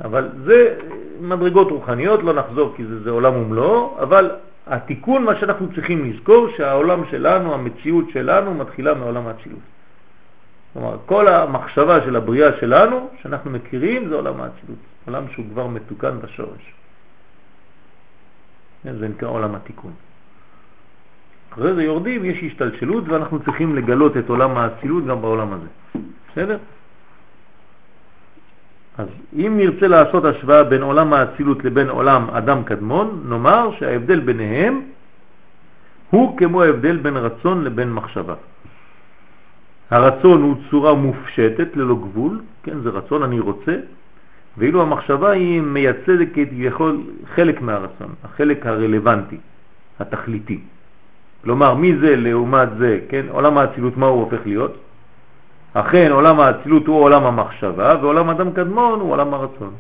אבל 0.04 0.28
זה 0.44 0.78
מדרגות 1.20 1.70
רוחניות, 1.70 2.22
לא 2.22 2.32
נחזור 2.32 2.72
כי 2.76 2.86
זה, 2.86 3.02
זה 3.02 3.10
עולם 3.10 3.36
ומלואו, 3.36 3.96
אבל 4.02 4.30
התיקון, 4.66 5.24
מה 5.24 5.40
שאנחנו 5.40 5.74
צריכים 5.74 6.10
לזכור, 6.10 6.48
שהעולם 6.56 7.02
שלנו, 7.10 7.54
המציאות 7.54 8.04
שלנו, 8.12 8.54
מתחילה 8.54 8.94
מעולם 8.94 9.26
האצילות. 9.26 9.60
כלומר, 10.72 10.96
כל 11.06 11.28
המחשבה 11.28 12.04
של 12.04 12.16
הבריאה 12.16 12.50
שלנו, 12.60 13.10
שאנחנו 13.22 13.50
מכירים, 13.50 14.08
זה 14.08 14.14
עולם 14.14 14.40
האצילות. 14.40 14.78
עולם 15.06 15.24
שהוא 15.32 15.46
כבר 15.52 15.66
מתוקן 15.66 16.20
בשורש. 16.20 16.81
כן, 18.82 18.96
זה 18.96 19.08
נקרא 19.08 19.28
עולם 19.28 19.54
התיקון. 19.54 19.92
אחרי 21.52 21.74
זה 21.74 21.82
יורדים, 21.82 22.24
יש 22.24 22.42
השתלשלות 22.42 23.08
ואנחנו 23.08 23.42
צריכים 23.42 23.76
לגלות 23.76 24.16
את 24.16 24.28
עולם 24.28 24.56
האצילות 24.56 25.06
גם 25.06 25.20
בעולם 25.20 25.52
הזה. 25.52 25.68
בסדר? 26.32 26.58
אז 28.98 29.08
אם 29.32 29.54
נרצה 29.56 29.88
לעשות 29.88 30.24
השוואה 30.24 30.64
בין 30.64 30.82
עולם 30.82 31.12
האצילות 31.12 31.64
לבין 31.64 31.88
עולם 31.88 32.30
אדם 32.30 32.64
קדמון, 32.64 33.24
נאמר 33.28 33.70
שההבדל 33.78 34.20
ביניהם 34.20 34.80
הוא 36.10 36.38
כמו 36.38 36.62
ההבדל 36.62 36.96
בין 36.96 37.16
רצון 37.16 37.64
לבין 37.64 37.92
מחשבה. 37.92 38.34
הרצון 39.90 40.42
הוא 40.42 40.56
צורה 40.70 40.94
מופשטת 40.94 41.76
ללא 41.76 41.94
גבול, 41.94 42.40
כן, 42.62 42.80
זה 42.80 42.88
רצון, 42.88 43.22
אני 43.22 43.40
רוצה, 43.40 43.76
ואילו 44.58 44.82
המחשבה 44.82 45.30
היא 45.30 45.60
מייצגת 45.60 46.28
כביכול 46.34 47.00
חלק 47.34 47.60
מהרצון, 47.60 48.14
החלק 48.24 48.66
הרלוונטי, 48.66 49.36
התכליתי. 50.00 50.60
כלומר, 51.44 51.74
מי 51.74 51.96
זה 51.96 52.16
לעומת 52.16 52.68
זה, 52.78 52.98
כן? 53.08 53.26
עולם 53.30 53.58
האצילות, 53.58 53.96
מה 53.96 54.06
הוא 54.06 54.20
הופך 54.20 54.38
להיות? 54.46 54.76
אכן, 55.74 56.08
עולם 56.12 56.40
האצילות 56.40 56.86
הוא 56.86 57.02
עולם 57.02 57.24
המחשבה, 57.24 57.96
ועולם 58.02 58.30
אדם 58.30 58.52
קדמון 58.52 59.00
הוא 59.00 59.12
עולם 59.12 59.34
הרצון. 59.34 59.70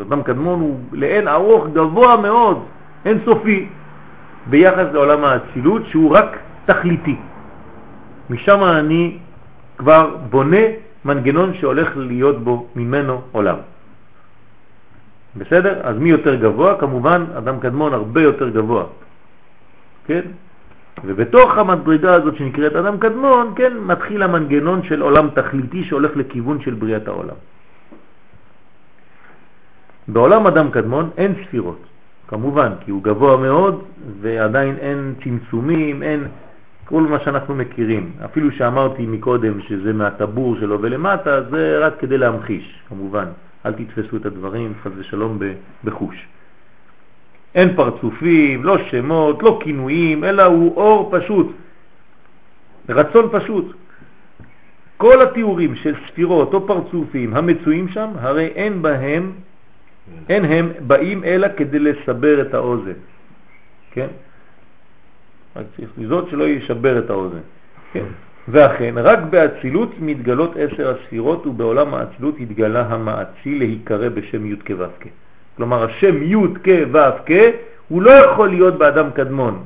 אדם 0.00 0.22
קדמון 0.22 0.60
הוא 0.60 0.80
לאין 0.92 1.28
ארוך 1.28 1.66
גבוה 1.72 2.16
מאוד, 2.16 2.64
אין 3.04 3.18
סופי, 3.24 3.68
ביחס 4.46 4.86
לעולם 4.92 5.24
האצילות 5.24 5.82
שהוא 5.86 6.16
רק 6.16 6.38
תכליתי. 6.64 7.16
משם 8.30 8.64
אני 8.64 9.18
כבר 9.78 10.16
בונה 10.30 10.64
מנגנון 11.04 11.54
שהולך 11.54 11.96
להיות 11.96 12.44
בו 12.44 12.66
ממנו 12.76 13.20
עולם. 13.32 13.56
בסדר? 15.36 15.80
אז 15.82 15.98
מי 15.98 16.10
יותר 16.10 16.34
גבוה? 16.34 16.80
כמובן 16.80 17.24
אדם 17.38 17.60
קדמון 17.60 17.94
הרבה 17.94 18.22
יותר 18.22 18.48
גבוה. 18.48 18.84
כן? 20.06 20.22
ובתוך 21.04 21.58
המדרגה 21.58 22.14
הזאת 22.14 22.36
שנקראת 22.36 22.76
אדם 22.76 22.98
קדמון, 22.98 23.52
כן, 23.56 23.72
מתחיל 23.78 24.22
המנגנון 24.22 24.82
של 24.82 25.02
עולם 25.02 25.28
תכליתי 25.34 25.84
שהולך 25.84 26.16
לכיוון 26.16 26.60
של 26.60 26.74
בריאת 26.74 27.08
העולם. 27.08 27.34
בעולם 30.08 30.46
אדם 30.46 30.70
קדמון 30.70 31.10
אין 31.16 31.34
ספירות, 31.44 31.82
כמובן, 32.28 32.72
כי 32.84 32.90
הוא 32.90 33.02
גבוה 33.02 33.36
מאוד 33.36 33.82
ועדיין 34.20 34.76
אין 34.78 35.14
צמצומים, 35.24 36.02
אין 36.02 36.20
כל 36.84 37.02
מה 37.02 37.18
שאנחנו 37.24 37.54
מכירים. 37.54 38.12
אפילו 38.24 38.50
שאמרתי 38.50 39.06
מקודם 39.06 39.60
שזה 39.60 39.92
מהטבור 39.92 40.56
שלו 40.56 40.82
ולמטה, 40.82 41.50
זה 41.50 41.78
רק 41.78 41.94
כדי 41.98 42.18
להמחיש, 42.18 42.82
כמובן. 42.88 43.26
אל 43.66 43.72
תתפסו 43.72 44.16
את 44.16 44.26
הדברים, 44.26 44.72
חז 44.82 44.92
ושלום, 44.96 45.38
בחוש. 45.84 46.26
אין 47.54 47.76
פרצופים, 47.76 48.64
לא 48.64 48.78
שמות, 48.90 49.42
לא 49.42 49.58
כינויים, 49.62 50.24
אלא 50.24 50.42
הוא 50.42 50.76
אור 50.76 51.18
פשוט, 51.18 51.52
רצון 52.88 53.28
פשוט. 53.32 53.76
כל 54.96 55.22
התיאורים 55.22 55.76
של 55.76 55.94
ספירות 56.06 56.54
או 56.54 56.66
פרצופים 56.66 57.34
המצויים 57.34 57.88
שם, 57.88 58.10
הרי 58.14 58.46
אין 58.46 58.82
בהם, 58.82 59.32
אין 60.28 60.44
הם 60.44 60.72
באים 60.86 61.24
אלא 61.24 61.48
כדי 61.56 61.78
לסבר 61.78 62.42
את 62.42 62.54
האוזן. 62.54 62.98
כן? 63.90 64.06
רק 65.56 65.66
צריך 65.76 65.90
לזאת 65.98 66.28
שלא 66.30 66.48
ישבר 66.48 66.98
את 66.98 67.10
האוזן. 67.10 67.44
כן? 67.92 68.04
ואכן, 68.48 68.94
רק 68.96 69.18
באצילות 69.30 69.90
מתגלות 70.00 70.56
עשר 70.56 70.94
הספירות, 70.94 71.46
ובעולם 71.46 71.94
האצילות 71.94 72.34
התגלה 72.40 72.86
המאציל 72.86 73.58
להיקרא 73.58 74.08
בשם 74.08 74.46
י' 74.46 74.56
כו' 74.66 74.84
כלומר, 75.56 75.84
השם 75.84 76.22
י' 76.22 76.36
כ' 76.64 76.68
ו' 76.92 76.98
כ' 77.26 77.50
הוא 77.88 78.02
לא 78.02 78.10
יכול 78.10 78.48
להיות 78.48 78.78
באדם 78.78 79.10
קדמון. 79.10 79.64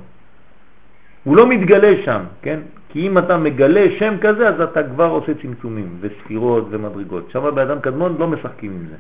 הוא 1.25 1.37
לא 1.37 1.49
מתגלה 1.49 1.93
שם, 2.05 2.21
כן? 2.43 2.61
כי 2.89 3.07
אם 3.07 3.19
אתה 3.19 3.37
מגלה 3.37 3.87
שם 3.99 4.15
כזה, 4.21 4.49
אז 4.49 4.61
אתה 4.61 4.83
כבר 4.83 5.07
עושה 5.07 5.33
צמצומים 5.43 5.97
וספירות 6.01 6.67
ומדרגות. 6.71 7.31
שם 7.31 7.55
באדם 7.55 7.81
קדמון 7.81 8.17
לא 8.19 8.27
משחקים 8.27 8.71
עם 8.73 8.87
זה. 8.91 8.97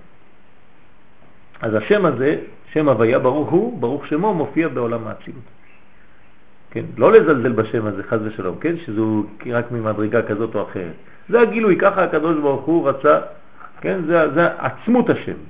אז 1.62 1.74
השם 1.74 2.06
הזה, 2.06 2.36
שם 2.72 2.88
הוויה 2.88 3.18
ברוך 3.18 3.50
הוא, 3.50 3.80
ברוך 3.80 4.06
שמו, 4.06 4.34
מופיע 4.34 4.68
בעולם 4.68 5.06
האצילות. 5.06 5.55
כן, 6.76 6.84
לא 6.98 7.12
לזלזל 7.12 7.52
בשם 7.52 7.86
הזה, 7.86 8.02
חז 8.02 8.18
ושלום, 8.24 8.56
כן, 8.60 8.74
שזו 8.86 9.24
רק 9.50 9.72
ממדרגה 9.72 10.22
כזאת 10.22 10.54
או 10.54 10.62
אחרת. 10.62 10.92
זה 11.28 11.40
הגילוי, 11.40 11.76
ככה 11.76 12.04
הקדוש 12.04 12.36
ברוך 12.36 12.64
הוא 12.64 12.88
רצה, 12.88 13.20
כן, 13.80 14.00
זה, 14.06 14.34
זה 14.34 14.48
עצמות 14.58 15.10
השם. 15.10 15.40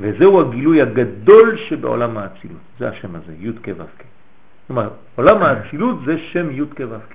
וזהו 0.00 0.40
הגילוי 0.40 0.82
הגדול 0.82 1.56
שבעולם 1.56 2.18
האצילות, 2.18 2.60
זה 2.78 2.88
השם 2.88 3.16
הזה, 3.16 3.32
י' 3.40 3.52
כ' 3.62 3.68
ו'. 3.78 3.82
כלומר, 4.66 4.88
עולם 5.16 5.42
האצילות 5.42 5.96
זה 6.06 6.18
שם 6.18 6.50
י' 6.50 6.64
כ' 6.76 6.80
ו' 6.80 6.98
כ'. 7.10 7.14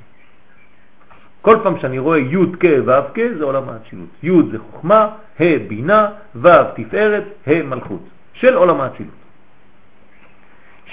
כל 1.41 1.57
פעם 1.63 1.79
שאני 1.79 1.99
רואה 1.99 2.17
י' 2.17 2.51
כ' 2.59 2.65
ו' 2.85 2.91
כ' 3.13 3.19
זה 3.37 3.43
עולם 3.43 3.69
האצילות. 3.69 4.09
י' 4.23 4.51
זה 4.51 4.59
חוכמה, 4.59 5.09
ה' 5.39 5.59
בינה, 5.67 6.07
ו' 6.35 6.63
תפארת, 6.75 7.23
ה' 7.47 7.63
מלכות, 7.63 8.03
של 8.33 8.53
עולם 8.55 8.81
האצילות. 8.81 9.26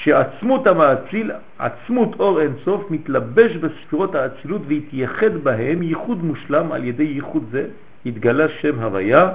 שעצמות 0.02 0.66
המאציל, 0.66 1.30
עצמות 1.58 2.20
אור 2.20 2.40
אינסוף, 2.40 2.90
מתלבש 2.90 3.56
בספירות 3.56 4.14
האצילות 4.14 4.62
והתייחד 4.68 5.36
בהם 5.42 5.82
ייחוד 5.82 6.24
מושלם 6.24 6.72
על 6.72 6.84
ידי 6.84 7.02
ייחוד 7.02 7.44
זה, 7.50 7.66
התגלה 8.06 8.48
שם 8.48 8.80
הוויה 8.80 9.30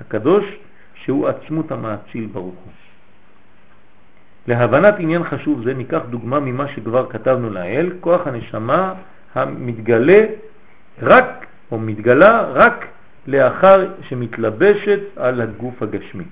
הקדוש 0.00 0.44
שהוא 0.94 1.28
עצמות 1.28 1.72
המאציל 1.72 2.26
ברוך 2.32 2.54
הוא. 2.64 2.72
להבנת 4.46 4.94
עניין 4.98 5.24
חשוב 5.24 5.64
זה 5.64 5.74
ניקח 5.74 6.00
דוגמה 6.10 6.40
ממה 6.40 6.68
שכבר 6.68 7.06
כתבנו 7.10 7.50
לאל, 7.50 7.92
כוח 8.00 8.26
הנשמה 8.26 8.94
המתגלה 9.34 10.24
רק, 11.02 11.46
או 11.70 11.78
מתגלה 11.78 12.42
רק 12.42 12.86
לאחר 13.26 13.86
שמתלבשת 14.02 15.00
על 15.16 15.40
הגוף 15.40 15.82
הגשמי. 15.82 16.24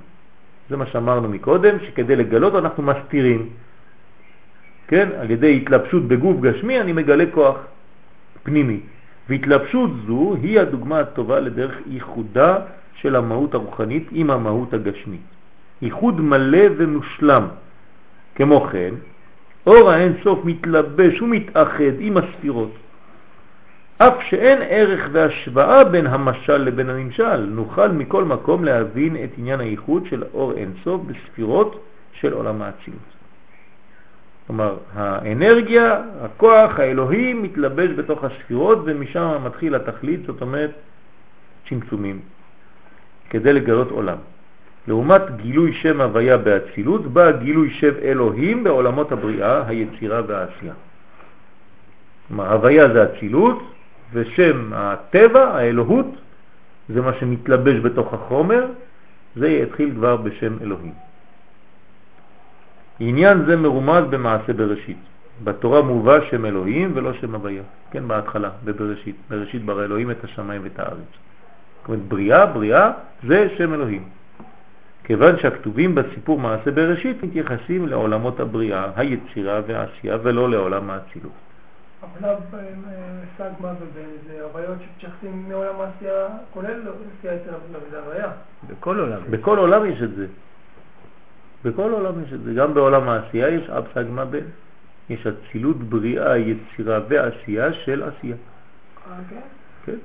זה 0.70 0.76
מה 0.76 0.86
שאמרנו 0.86 1.28
מקודם, 1.28 1.76
שכדי 1.86 2.16
לגלות 2.16 2.54
אנחנו 2.54 2.82
מסתירים. 2.82 3.48
כן? 4.88 5.08
על 5.18 5.30
ידי 5.30 5.56
התלבשות 5.56 6.08
בגוף 6.08 6.40
גשמי 6.40 6.80
אני 6.80 6.92
מגלה 6.92 7.24
כוח 7.34 7.56
פנימי. 8.42 8.80
והתלבשות 9.28 9.90
זו 10.06 10.36
היא 10.42 10.60
הדוגמה 10.60 11.00
הטובה 11.00 11.40
לדרך 11.40 11.74
ייחודה 11.86 12.58
של 12.94 13.16
המהות 13.16 13.54
הרוחנית 13.54 14.08
עם 14.12 14.30
המהות 14.30 14.74
הגשמית. 14.74 15.20
ייחוד 15.82 16.20
מלא 16.20 16.64
ומושלם. 16.76 17.46
כמו 18.34 18.60
כן, 18.60 18.94
אור 19.66 19.90
האין 19.90 20.12
סוף 20.24 20.44
מתלבש 20.44 21.22
ומתאחד 21.22 21.94
עם 21.98 22.16
הספירות. 22.16 22.70
אף 23.98 24.14
שאין 24.28 24.58
ערך 24.68 25.08
והשוואה 25.12 25.84
בין 25.84 26.06
המשל 26.06 26.56
לבין 26.56 26.90
הנמשל, 26.90 27.36
נוכל 27.36 27.88
מכל 27.88 28.24
מקום 28.24 28.64
להבין 28.64 29.16
את 29.24 29.30
עניין 29.38 29.60
הייחוד 29.60 30.06
של 30.06 30.24
אור 30.34 30.52
אין 30.52 30.72
סוף 30.84 31.00
בספירות 31.06 31.84
של 32.12 32.32
עולם 32.32 32.62
האצילות. 32.62 33.15
כלומר, 34.47 34.77
האנרגיה, 34.94 36.02
הכוח 36.23 36.78
האלוהי 36.78 37.35
מתלבש 37.35 37.90
בתוך 37.90 38.24
הספירות 38.24 38.78
ומשם 38.85 39.44
מתחיל 39.44 39.74
התכלית, 39.74 40.20
זאת 40.27 40.40
אומרת 40.40 40.70
צמצומים. 41.68 42.20
כדי 43.31 43.52
לגלות 43.52 43.90
עולם. 43.90 44.16
לעומת 44.89 45.36
גילוי 45.36 45.73
שם 45.73 46.01
הוויה 46.01 46.39
באצילות, 46.39 47.06
בא 47.06 47.31
גילוי 47.31 47.70
שם 47.70 47.93
אלוהים 48.02 48.64
בעולמות 48.64 49.12
הבריאה, 49.12 49.66
היצירה 49.66 50.20
והעשייה. 50.27 50.74
כלומר, 52.28 52.52
הוויה 52.52 52.89
זה 52.93 53.05
אצילות, 53.05 53.62
ושם 54.12 54.70
הטבע, 54.74 55.44
האלוהות, 55.44 56.06
זה 56.89 57.02
מה 57.02 57.12
שמתלבש 57.20 57.74
בתוך 57.74 58.14
החומר, 58.14 58.66
זה 59.36 59.48
יתחיל 59.48 59.90
כבר 59.94 60.16
בשם 60.16 60.56
אלוהים. 60.62 60.93
עניין 63.01 63.44
זה 63.47 63.56
מרומז 63.56 64.05
במעשה 64.10 64.52
בראשית. 64.52 64.97
בתורה 65.44 65.82
מובא 65.82 66.18
שם 66.31 66.47
אלוהים 66.47 66.93
ולא 66.94 67.12
שם 67.12 67.35
הוויה, 67.35 67.62
כן, 67.90 68.09
בהתחלה, 68.09 68.51
בבראשית. 68.64 69.16
בראשית 69.31 69.64
ברא 69.64 69.85
אלוהים 69.85 70.10
את 70.10 70.24
השמיים 70.24 70.62
ואת 70.64 70.78
הארץ. 70.78 70.98
זאת 70.98 71.89
אומרת, 71.89 72.02
בריאה, 72.02 72.47
בריאה, 72.47 72.90
זה 73.27 73.48
שם 73.59 73.74
אלוהים. 73.74 74.09
כיוון 75.05 75.39
שהכתובים 75.39 75.94
בסיפור 75.94 76.39
מעשה 76.39 76.70
בראשית 76.70 77.23
מתייחסים 77.23 77.89
לעולמות 77.89 78.40
הבריאה, 78.40 78.90
היצירה 78.97 79.60
והעשייה, 79.66 80.16
ולא 80.23 80.51
לעולם 80.51 80.90
האצילות. 80.90 81.32
אבל 82.02 82.28
מושג 82.59 83.51
מה 83.60 83.73
זה 84.27 84.43
הוויות 84.43 84.78
שמתייחסים 84.81 85.48
מעולם 85.48 85.74
העשייה, 85.81 86.27
כולל 86.55 86.81
לפי 86.81 87.28
היצר 87.28 87.52
זה 87.90 87.98
הוויה. 87.98 88.28
בכל 88.68 88.98
עולם. 88.98 89.20
בכל 89.31 89.59
עולם 89.59 89.86
יש 89.86 90.02
את 90.02 90.14
זה. 90.16 90.27
בכל 91.64 91.92
עולם 91.92 92.22
יש 92.24 92.32
את 92.32 92.42
זה. 92.42 92.54
גם 92.54 92.74
בעולם 92.74 93.08
העשייה 93.08 93.48
יש 93.48 93.70
אבסג 93.70 94.04
מה 94.10 94.24
בין. 94.24 94.44
יש 95.10 95.26
אצילות, 95.26 95.76
בריאה, 95.76 96.38
יצירה 96.38 97.00
ועשייה 97.08 97.72
של 97.72 98.02
עשייה. 98.02 98.36
אוקיי. 99.06 99.38
כן? 99.84 99.96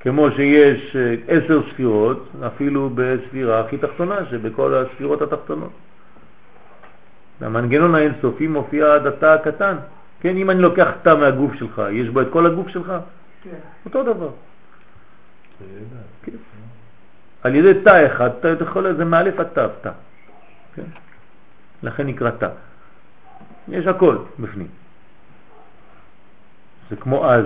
כמו 0.00 0.30
שיש 0.30 0.96
אה, 0.96 1.14
עשר 1.28 1.60
ספירות, 1.70 2.28
אפילו 2.46 2.90
בספירה 2.94 3.60
הכי 3.60 3.78
תחתונה, 3.78 4.26
שבכל 4.30 4.74
הספירות 4.74 5.22
התחתונות. 5.22 5.72
המנגנון 7.40 7.94
האינסופי 7.94 8.46
מופיע 8.46 8.94
עד 8.94 9.06
התא 9.06 9.26
הקטן. 9.26 9.76
כן, 10.20 10.36
אם 10.36 10.50
אני 10.50 10.62
לוקח 10.62 10.88
תא 11.02 11.14
מהגוף 11.20 11.54
שלך, 11.54 11.82
יש 11.92 12.08
בו 12.08 12.20
את 12.20 12.26
כל 12.30 12.46
הגוף 12.46 12.68
שלך? 12.68 12.92
כן. 13.42 13.50
אותו 13.84 14.02
דבר. 14.02 14.30
כן. 16.22 16.32
על 17.42 17.54
ידי 17.54 17.80
תא 17.84 18.06
אחד, 18.06 18.30
אתה 18.40 18.64
יכול, 18.64 18.94
זה 18.96 19.04
מאלף 19.04 19.40
עד 19.40 19.46
תא, 19.46 19.66
תא. 19.80 19.90
כן? 20.74 20.82
לכן 21.82 22.06
נקרא 22.06 22.30
תא. 22.30 22.48
יש 23.68 23.86
הכל 23.86 24.18
בפנים. 24.38 24.68
זה 26.90 26.96
כמו 26.96 27.30
אז, 27.30 27.44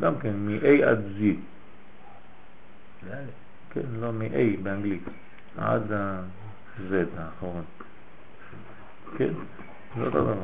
גם 0.00 0.18
כן, 0.18 0.32
מ-A 0.36 0.86
עד 0.86 0.98
Z. 1.18 1.22
כן, 3.70 3.80
לא 4.00 4.12
מ-A 4.12 4.62
באנגלית. 4.62 5.02
עד 5.58 5.92
ה-Z 5.92 6.92
האחרון. 7.18 7.62
כן, 9.18 9.32
זה 9.96 10.04
אותו 10.04 10.24
דבר. 10.24 10.34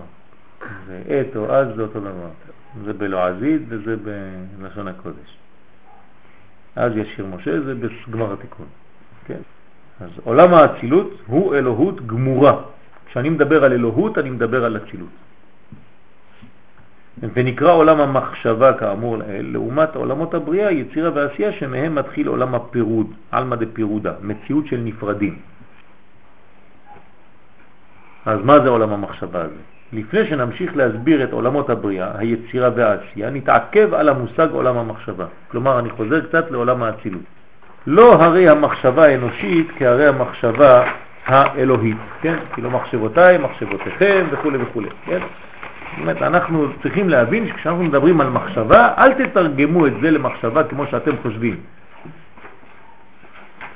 זה 0.87 1.03
עת 1.09 1.37
או 1.37 1.55
אז 1.55 1.69
זה 1.77 1.83
אותו 1.83 2.01
דבר. 2.01 2.31
זה 2.85 2.93
בלועזית 2.93 3.63
וזה 3.69 3.97
בלשון 4.59 4.89
הקודש. 4.89 5.39
אז 6.77 6.93
יש 6.97 7.09
שיר 7.17 7.27
משה, 7.27 7.61
זה 7.61 7.75
בגמר 7.75 8.33
התיקון. 8.33 8.67
כן? 9.25 9.41
אז 10.01 10.11
עולם 10.25 10.55
האצילות 10.55 11.11
הוא 11.27 11.55
אלוהות 11.55 12.07
גמורה. 12.07 12.55
כשאני 13.07 13.29
מדבר 13.29 13.65
על 13.65 13.73
אלוהות, 13.73 14.19
אני 14.19 14.31
מדבר 14.31 14.65
על 14.65 14.77
אצילות. 14.77 15.09
ונקרא 17.35 17.73
עולם 17.73 18.01
המחשבה 18.01 18.73
כאמור 18.73 19.17
לאל, 19.17 19.47
לעומת 19.53 19.97
עולמות 19.97 20.35
הבריאה, 20.35 20.73
יצירה 20.73 21.11
ועשייה, 21.15 21.53
שמהם 21.53 21.95
מתחיל 21.95 22.29
עולם 22.29 22.55
הפירוד, 22.55 23.07
עלמא 23.31 23.57
דפירודה, 23.57 24.13
מציאות 24.23 24.67
של 24.67 24.81
נפרדים. 24.85 25.39
אז 28.27 28.39
מה 28.45 28.61
זה 28.61 28.69
עולם 28.69 28.93
המחשבה 28.93 29.43
הזה? 29.43 29.63
לפני 29.93 30.27
שנמשיך 30.27 30.77
להסביר 30.77 31.25
את 31.25 31.33
עולמות 31.33 31.71
הבריאה, 31.71 32.19
היצירה 32.19 32.71
והעשייה, 32.77 33.31
נתעכב 33.31 33.95
על 33.95 34.09
המושג 34.09 34.49
עולם 34.53 34.77
המחשבה. 34.77 35.27
כלומר, 35.49 35.79
אני 35.79 35.91
חוזר 35.91 36.21
קצת 36.29 36.51
לעולם 36.51 36.83
האצילות. 36.83 37.38
לא 37.87 38.15
הרי 38.15 38.49
המחשבה 38.49 39.05
האנושית 39.05 39.71
כהרי 39.79 40.07
המחשבה 40.07 40.91
האלוהית, 41.27 41.97
כן? 42.21 42.37
כאילו 42.53 42.71
מחשבותיי, 42.71 43.39
מחשבותיכם 43.39 44.27
וכו' 44.31 44.51
וכו', 44.61 44.83
כן? 45.05 45.19
זאת 45.19 46.01
אומרת, 46.01 46.23
אנחנו 46.23 46.67
צריכים 46.83 47.09
להבין 47.09 47.49
שכשאנחנו 47.49 47.85
מדברים 47.85 48.21
על 48.21 48.31
מחשבה, 48.31 48.95
אל 48.99 49.13
תתרגמו 49.13 49.87
את 49.87 49.93
זה 50.03 50.11
למחשבה 50.11 50.65
כמו 50.65 50.87
שאתם 50.87 51.13
חושבים. 51.23 51.57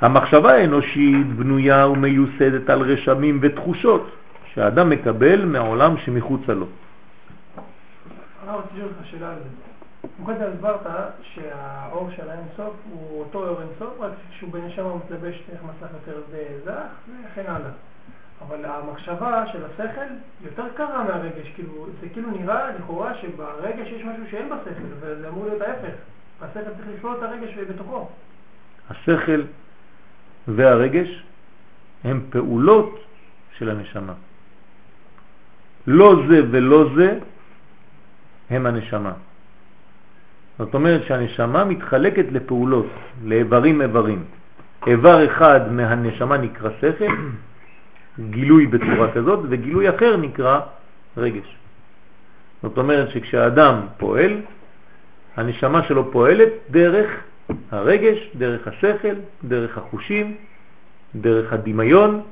המחשבה 0.00 0.52
האנושית 0.54 1.26
בנויה 1.26 1.86
ומיוסדת 1.86 2.70
על 2.70 2.80
רשמים 2.80 3.38
ותחושות 3.42 4.10
שהאדם 4.54 4.90
מקבל 4.90 5.44
מהעולם 5.44 5.96
שמחוצה 6.04 6.54
לו. 6.54 6.66
זה. 10.02 10.08
קודם 10.24 10.40
הסברת 10.54 10.86
שהאור 11.22 12.10
של 12.16 12.30
האינסוף 12.30 12.74
הוא 12.90 13.20
אותו 13.20 13.48
אור 13.48 13.62
אינסוף, 13.62 14.00
רק 14.00 14.12
שהוא 14.30 14.52
בנשמה 14.52 14.84
הוא 14.84 15.00
מתלבש 15.04 15.42
דרך 15.50 15.60
מסך 15.62 15.92
יותר 15.92 16.20
זך 16.64 17.12
וכן 17.32 17.44
הלאה. 17.46 17.70
אבל 18.48 18.64
המחשבה 18.64 19.44
של 19.52 19.64
השכל 19.64 20.14
יותר 20.44 20.64
קרה 20.76 21.04
מהרגש, 21.04 21.48
כאילו, 21.54 21.86
זה 22.00 22.08
כאילו 22.08 22.30
נראה 22.30 22.70
לכאורה 22.72 23.14
שברגש 23.14 23.88
יש 23.88 24.04
משהו 24.04 24.22
שאין 24.30 24.48
בשכל, 24.48 24.82
וזה 25.00 25.28
אמור 25.28 25.44
להיות 25.44 25.62
ההפך. 25.62 25.94
השכל 26.42 26.60
צריך 26.60 26.88
לפעול 26.98 27.16
את 27.18 27.22
הרגש 27.22 27.58
בתוכו. 27.70 28.08
השכל 28.90 29.42
והרגש 30.48 31.22
הם 32.04 32.26
פעולות 32.30 32.98
של 33.58 33.70
הנשמה. 33.70 34.12
לא 35.86 36.14
זה 36.28 36.40
ולא 36.50 36.84
זה 36.96 37.18
הם 38.50 38.66
הנשמה. 38.66 39.12
זאת 40.64 40.74
אומרת 40.74 41.02
שהנשמה 41.06 41.64
מתחלקת 41.64 42.24
לפעולות, 42.32 42.86
לאיברים 43.24 43.82
איברים. 43.82 44.24
איבר 44.86 45.26
אחד 45.26 45.72
מהנשמה 45.72 46.36
נקרא 46.36 46.70
שכל, 46.80 47.14
גילוי 48.30 48.66
בצורה 48.66 49.12
כזאת, 49.12 49.40
וגילוי 49.48 49.90
אחר 49.90 50.16
נקרא 50.16 50.60
רגש. 51.16 51.56
זאת 52.62 52.78
אומרת 52.78 53.10
שכשהאדם 53.10 53.80
פועל, 53.98 54.40
הנשמה 55.36 55.82
שלו 55.82 56.12
פועלת 56.12 56.52
דרך 56.70 57.10
הרגש, 57.70 58.30
דרך 58.38 58.68
השכל, 58.68 59.14
דרך 59.44 59.78
החושים, 59.78 60.36
דרך 61.14 61.52
הדמיון. 61.52 62.22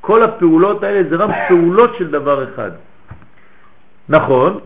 כל 0.00 0.22
הפעולות 0.22 0.82
האלה 0.82 1.08
זה 1.08 1.16
רק 1.16 1.30
פעולות 1.48 1.96
של 1.98 2.10
דבר 2.10 2.44
אחד. 2.44 2.70
נכון 4.08 4.60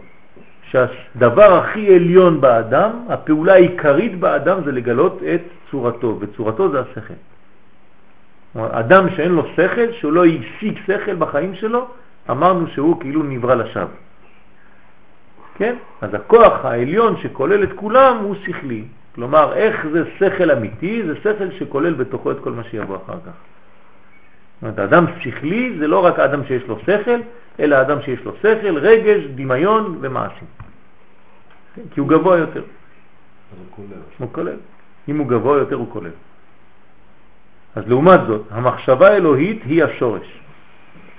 שהדבר 0.71 1.55
הכי 1.55 1.95
עליון 1.95 2.41
באדם, 2.41 2.91
הפעולה 3.09 3.53
העיקרית 3.53 4.21
באדם 4.21 4.65
זה 4.65 4.73
לגלות 4.73 5.23
את 5.35 5.41
צורתו, 5.71 6.19
וצורתו 6.21 6.71
זה 6.71 6.81
השכל. 6.81 7.15
אדם 8.55 9.11
שאין 9.17 9.33
לו 9.33 9.47
שכל, 9.57 9.93
שהוא 9.93 10.13
לא 10.13 10.25
השיג 10.25 10.79
שכל 10.87 11.15
בחיים 11.15 11.55
שלו, 11.55 11.87
אמרנו 12.31 12.67
שהוא 12.67 13.01
כאילו 13.01 13.23
נברא 13.23 13.55
לשווא. 13.55 13.95
כן? 15.55 15.75
אז 16.01 16.15
הכוח 16.15 16.65
העליון 16.65 17.17
שכולל 17.17 17.63
את 17.63 17.73
כולם 17.77 18.17
הוא 18.17 18.35
שכלי. 18.47 18.85
כלומר, 19.15 19.53
איך 19.53 19.87
זה 19.93 20.03
שכל 20.19 20.51
אמיתי? 20.51 21.03
זה 21.07 21.17
שכל 21.17 21.51
שכולל 21.59 21.95
בתוכו 21.95 22.31
את 22.31 22.37
כל 22.41 22.53
מה 22.53 22.65
שיבוא 22.65 22.97
אחר 22.97 23.19
כך. 23.27 23.33
זאת 23.33 24.63
אומרת, 24.63 24.79
אדם 24.79 25.05
שכלי 25.21 25.77
זה 25.79 25.87
לא 25.87 26.05
רק 26.05 26.19
אדם 26.19 26.45
שיש 26.47 26.63
לו 26.63 26.79
שכל, 26.87 27.21
אלא 27.61 27.81
אדם 27.81 28.03
שיש 28.03 28.25
לו 28.25 28.33
שכל, 28.43 28.79
רגש, 28.79 29.25
דמיון 29.35 29.99
ומעשים. 30.01 30.49
כי 31.91 32.01
הוא 32.01 32.09
גבוה 32.09 32.39
יותר. 32.39 32.63
הוא 34.19 34.29
כולל. 34.33 34.57
אם 35.09 35.19
הוא 35.19 35.27
גבוה 35.27 35.59
יותר 35.59 35.75
הוא 35.75 35.91
כולל. 35.93 36.11
אז 37.77 37.89
לעומת 37.89 38.21
זאת, 38.27 38.43
המחשבה 38.51 39.09
האלוהית 39.11 39.63
היא 39.65 39.85
השורש, 39.85 40.41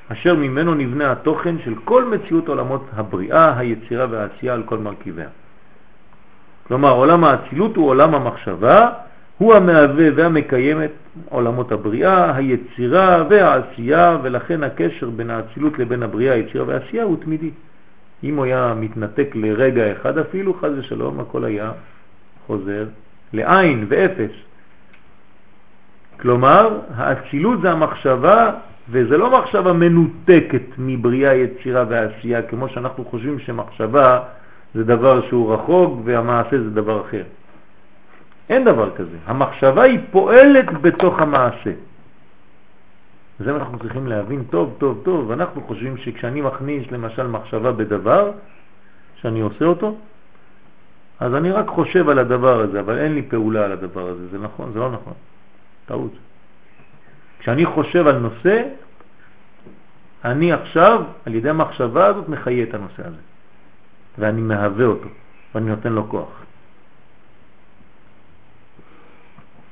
אשר 0.07 0.35
ממנו 0.35 0.75
נבנה 0.75 1.11
התוכן 1.11 1.55
של 1.59 1.73
כל 1.85 2.05
מציאות 2.05 2.47
עולמות 2.47 2.85
הבריאה, 2.93 3.57
היצירה 3.57 4.05
והעשייה 4.09 4.53
על 4.53 4.63
כל 4.63 4.77
מרכיביה. 4.77 5.29
כלומר, 6.67 6.91
עולם 6.91 7.23
האצילות 7.23 7.75
הוא 7.75 7.87
עולם 7.87 8.15
המחשבה, 8.15 8.89
הוא 9.37 9.53
המהווה 9.53 10.07
והמקיים 10.15 10.83
את 10.83 10.91
עולמות 11.29 11.71
הבריאה, 11.71 12.35
היצירה 12.35 13.23
והעשייה, 13.29 14.17
ולכן 14.23 14.63
הקשר 14.63 15.09
בין 15.09 15.29
האצילות 15.29 15.79
לבין 15.79 16.03
הבריאה, 16.03 16.33
היצירה 16.33 16.67
והעשייה 16.67 17.03
הוא 17.03 17.17
תמידי. 17.21 17.51
אם 18.23 18.35
הוא 18.35 18.45
היה 18.45 18.73
מתנתק 18.79 19.35
לרגע 19.35 19.91
אחד 19.91 20.17
אפילו, 20.17 20.53
חז 20.53 20.71
ושלום, 20.77 21.19
הכל 21.19 21.43
היה 21.43 21.71
חוזר 22.47 22.85
לעין 23.33 23.85
ואפס. 23.89 24.31
כלומר, 26.19 26.79
האצילות 26.95 27.61
זה 27.61 27.71
המחשבה, 27.71 28.51
וזה 28.89 29.17
לא 29.17 29.39
מחשבה 29.39 29.73
מנותקת 29.73 30.61
מבריאה, 30.77 31.33
יצירה 31.33 31.85
ועשייה, 31.89 32.41
כמו 32.41 32.69
שאנחנו 32.69 33.05
חושבים 33.05 33.39
שמחשבה 33.39 34.19
זה 34.75 34.83
דבר 34.83 35.27
שהוא 35.27 35.53
רחוק 35.53 35.99
והמעשה 36.03 36.57
זה 36.63 36.69
דבר 36.69 37.01
אחר. 37.01 37.23
אין 38.51 38.63
דבר 38.65 38.95
כזה. 38.95 39.17
המחשבה 39.25 39.83
היא 39.83 39.99
פועלת 40.11 40.81
בתוך 40.81 41.19
המעשה. 41.19 41.71
זה 43.39 43.55
אנחנו 43.55 43.79
צריכים 43.79 44.07
להבין 44.07 44.43
טוב, 44.49 44.75
טוב, 44.77 45.01
טוב. 45.03 45.29
ואנחנו 45.29 45.61
חושבים 45.61 45.97
שכשאני 45.97 46.41
מכניס 46.41 46.91
למשל 46.91 47.27
מחשבה 47.27 47.71
בדבר, 47.71 48.31
שאני 49.15 49.41
עושה 49.41 49.65
אותו, 49.65 49.97
אז 51.19 51.35
אני 51.35 51.51
רק 51.51 51.67
חושב 51.67 52.09
על 52.09 52.19
הדבר 52.19 52.59
הזה, 52.59 52.79
אבל 52.79 52.97
אין 52.97 53.13
לי 53.15 53.21
פעולה 53.21 53.65
על 53.65 53.71
הדבר 53.71 54.07
הזה. 54.07 54.27
זה 54.27 54.37
נכון? 54.37 54.71
זה 54.73 54.79
לא 54.79 54.91
נכון. 54.91 55.13
טעות. 55.85 56.11
כשאני 57.39 57.65
חושב 57.65 58.07
על 58.07 58.17
נושא, 58.17 58.63
אני 60.25 60.53
עכשיו, 60.53 61.03
על 61.25 61.35
ידי 61.35 61.49
המחשבה 61.49 62.05
הזאת, 62.05 62.29
מחיה 62.29 62.63
את 62.63 62.73
הנושא 62.73 63.07
הזה. 63.07 63.21
ואני 64.19 64.41
מהווה 64.41 64.85
אותו, 64.85 65.07
ואני 65.55 65.69
נותן 65.69 65.93
לו 65.93 66.09
כוח. 66.09 66.40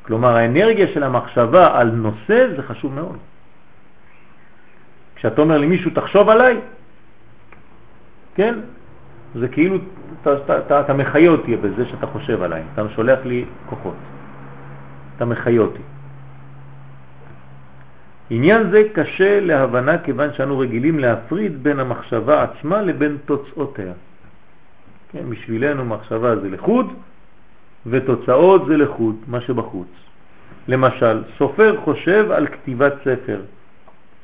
כלומר, 0.09 0.35
האנרגיה 0.35 0.87
של 0.87 1.03
המחשבה 1.03 1.79
על 1.79 1.91
נושא 1.91 2.55
זה 2.55 2.63
חשוב 2.63 2.93
מאוד. 2.93 3.17
כשאתה 5.15 5.41
אומר 5.41 5.57
למישהו, 5.57 5.91
תחשוב 5.91 6.29
עליי, 6.29 6.57
כן? 8.35 8.55
זה 9.35 9.47
כאילו, 9.47 9.77
אתה, 10.67 10.93
מחיה 10.93 11.29
אותי 11.29 11.55
בזה 11.55 11.85
שאתה 11.85 12.07
חושב 12.07 12.41
עליי, 12.41 12.63
אתה 12.73 12.89
שולח 12.95 13.19
לי 13.25 13.45
כוחות, 13.69 13.95
אתה 15.15 15.25
מחיה 15.25 15.61
אותי. 15.61 15.81
עניין 18.29 18.69
זה 18.71 18.83
קשה 18.93 19.39
להבנה 19.39 19.97
כיוון 19.97 20.33
שאנו 20.33 20.59
רגילים 20.59 20.99
להפריד 20.99 21.63
בין 21.63 21.79
המחשבה 21.79 22.43
עצמה 22.43 22.81
לבין 22.81 23.17
תוצאותיה. 23.25 23.93
כן, 25.11 25.29
בשבילנו 25.29 25.85
מחשבה 25.85 26.35
זה 26.35 26.49
לחוד 26.49 26.93
ותוצאות 27.85 28.65
זה 28.67 28.77
לחוד, 28.77 29.15
מה 29.27 29.41
שבחוץ. 29.41 29.87
למשל, 30.67 31.23
סופר 31.37 31.75
חושב 31.83 32.31
על 32.31 32.47
כתיבת 32.47 32.93
ספר. 33.03 33.39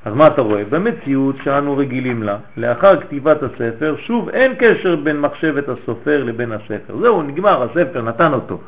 אז 0.05 0.13
מה 0.13 0.27
אתה 0.27 0.41
רואה? 0.41 0.63
במציאות 0.69 1.35
שאנו 1.43 1.77
רגילים 1.77 2.23
לה, 2.23 2.37
לאחר 2.57 3.01
כתיבת 3.01 3.43
הספר, 3.43 3.95
שוב 3.97 4.29
אין 4.29 4.53
קשר 4.59 4.95
בין 4.95 5.19
מחשבת 5.19 5.69
הסופר 5.69 6.23
לבין 6.23 6.51
הספר. 6.51 6.97
זהו, 7.01 7.21
נגמר, 7.21 7.63
הספר 7.63 8.01
נתן 8.01 8.33
אותו. 8.33 8.59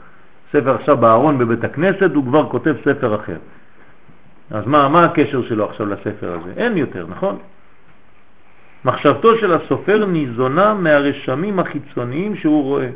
ספר 0.53 0.75
עכשיו 0.75 0.97
בארון 0.97 1.37
בבית 1.37 1.63
הכנסת, 1.63 2.11
הוא 2.15 2.23
כבר 2.23 2.49
כותב 2.49 2.75
ספר 2.85 3.15
אחר. 3.15 3.37
אז 4.51 4.65
מה, 4.65 4.89
מה 4.89 5.05
הקשר 5.05 5.41
שלו 5.41 5.65
עכשיו 5.65 5.85
לספר 5.85 6.37
הזה? 6.39 6.53
אין 6.57 6.77
יותר, 6.77 7.05
נכון? 7.09 7.37
מחשבתו 8.85 9.37
של 9.37 9.53
הסופר 9.53 10.05
ניזונה 10.05 10.73
מהרשמים 10.73 11.59
החיצוניים 11.59 12.35
שהוא 12.35 12.63
רואה. 12.63 12.89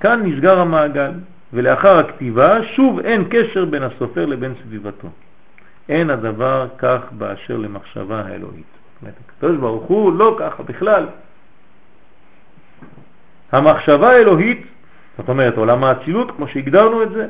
כאן 0.00 0.22
נסגר 0.26 0.60
המעגל, 0.60 1.10
ולאחר 1.52 1.98
הכתיבה 1.98 2.62
שוב 2.62 3.00
אין 3.00 3.24
קשר 3.30 3.64
בין 3.64 3.82
הסופר 3.82 4.26
לבין 4.26 4.54
סביבתו. 4.62 5.08
אין 5.88 6.10
הדבר 6.10 6.66
כך 6.78 7.00
באשר 7.12 7.56
למחשבה 7.56 8.20
האלוהית. 8.20 8.66
הקדוש 9.28 9.56
ברוך 9.56 9.84
הוא 9.84 10.12
לא 10.18 10.36
ככה 10.38 10.62
בכלל. 10.62 11.06
המחשבה 13.52 14.10
האלוהית, 14.10 14.66
זאת 15.18 15.28
אומרת 15.28 15.56
עולם 15.56 15.84
האצילות, 15.84 16.30
כמו 16.36 16.48
שהגדרנו 16.48 17.02
את 17.02 17.10
זה, 17.10 17.26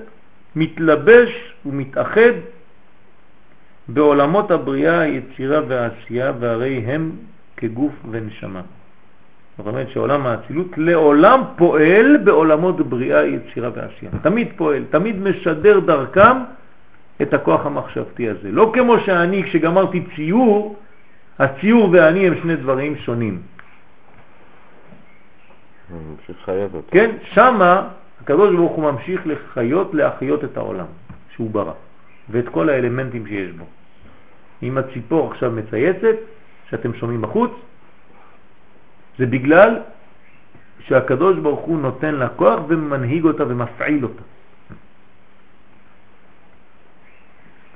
מתלבש 0.57 1.55
ומתאחד 1.67 2.33
בעולמות 3.89 4.51
הבריאה, 4.51 5.01
היצירה 5.01 5.61
והעשייה, 5.69 6.33
והרי 6.41 6.79
הם 6.79 7.11
כגוף 7.57 7.93
ונשמה. 8.11 8.63
זאת 9.59 9.67
אומרת 9.67 9.89
שעולם 9.91 10.27
האצילות 10.27 10.67
לעולם 10.77 11.41
פועל 11.57 12.17
בעולמות 12.17 12.81
בריאה, 12.81 13.27
יצירה 13.27 13.71
ועשייה. 13.75 14.11
תמיד 14.23 14.49
פועל, 14.57 14.85
תמיד 14.91 15.21
משדר 15.21 15.81
דרכם 15.81 16.37
את 17.23 17.35
הכוח 17.35 17.67
המחשבתי 17.67 18.29
הזה. 18.29 18.51
לא 18.51 18.71
כמו 18.75 18.99
שאני, 18.99 19.45
כשגמרתי 19.45 20.05
ציור, 20.17 20.77
הציור 21.39 21.89
ואני 21.93 22.27
הם 22.27 22.35
שני 22.43 22.57
דברים 22.57 22.97
שונים. 22.97 23.43
כן, 26.91 27.11
שמה 27.23 27.89
הקדוש 28.23 28.55
ברוך 28.55 28.73
הוא 28.73 28.93
ממשיך 28.93 29.21
לחיות, 29.27 29.95
להחיות 29.95 30.45
את 30.45 30.57
העולם 30.57 30.87
שהוא 31.35 31.51
ברא, 31.51 31.73
ואת 32.31 32.49
כל 32.49 32.69
האלמנטים 32.69 33.27
שיש 33.27 33.51
בו. 33.51 33.65
אם 34.63 34.79
הציפור 34.79 35.31
עכשיו 35.31 35.51
מצייצת, 35.51 36.17
שאתם 36.71 36.95
שומעים 36.95 37.23
בחוץ, 37.23 37.51
זה 39.19 39.27
בגלל 39.27 39.79
שהקדוש 40.87 41.39
ברוך 41.39 41.61
הוא 41.61 41.79
נותן 41.79 42.15
לה 42.15 42.29
כוח 42.29 42.61
ומנהיג 42.69 43.25
אותה 43.25 43.45
ומפעיל 43.49 44.05
אותה. 44.05 44.23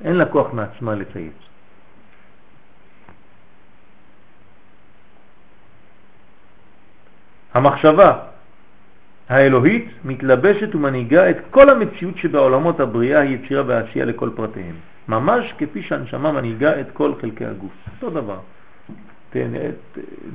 אין 0.05 0.17
לה 0.17 0.27
כוח 0.27 0.53
מעצמה 0.53 0.95
לצייץ. 0.95 1.39
המחשבה 7.55 8.19
האלוהית 9.29 9.89
מתלבשת 10.05 10.75
ומנהיגה 10.75 11.31
את 11.31 11.37
כל 11.51 11.71
המציאות 11.71 12.17
שבעולמות 12.17 12.81
הבריאה, 12.81 13.21
היצירה 13.21 13.63
והעשייה 13.67 14.05
לכל 14.05 14.31
פרטיהם. 14.37 14.77
ממש 15.09 15.55
כפי 15.59 15.83
שהנשמה 15.83 16.33
מנהיגה 16.33 16.81
את 16.81 16.87
כל 16.93 17.13
חלקי 17.21 17.47
הגוף. 17.47 17.73
אותו 17.95 18.11
דבר. 18.11 18.39
תן 19.31 19.51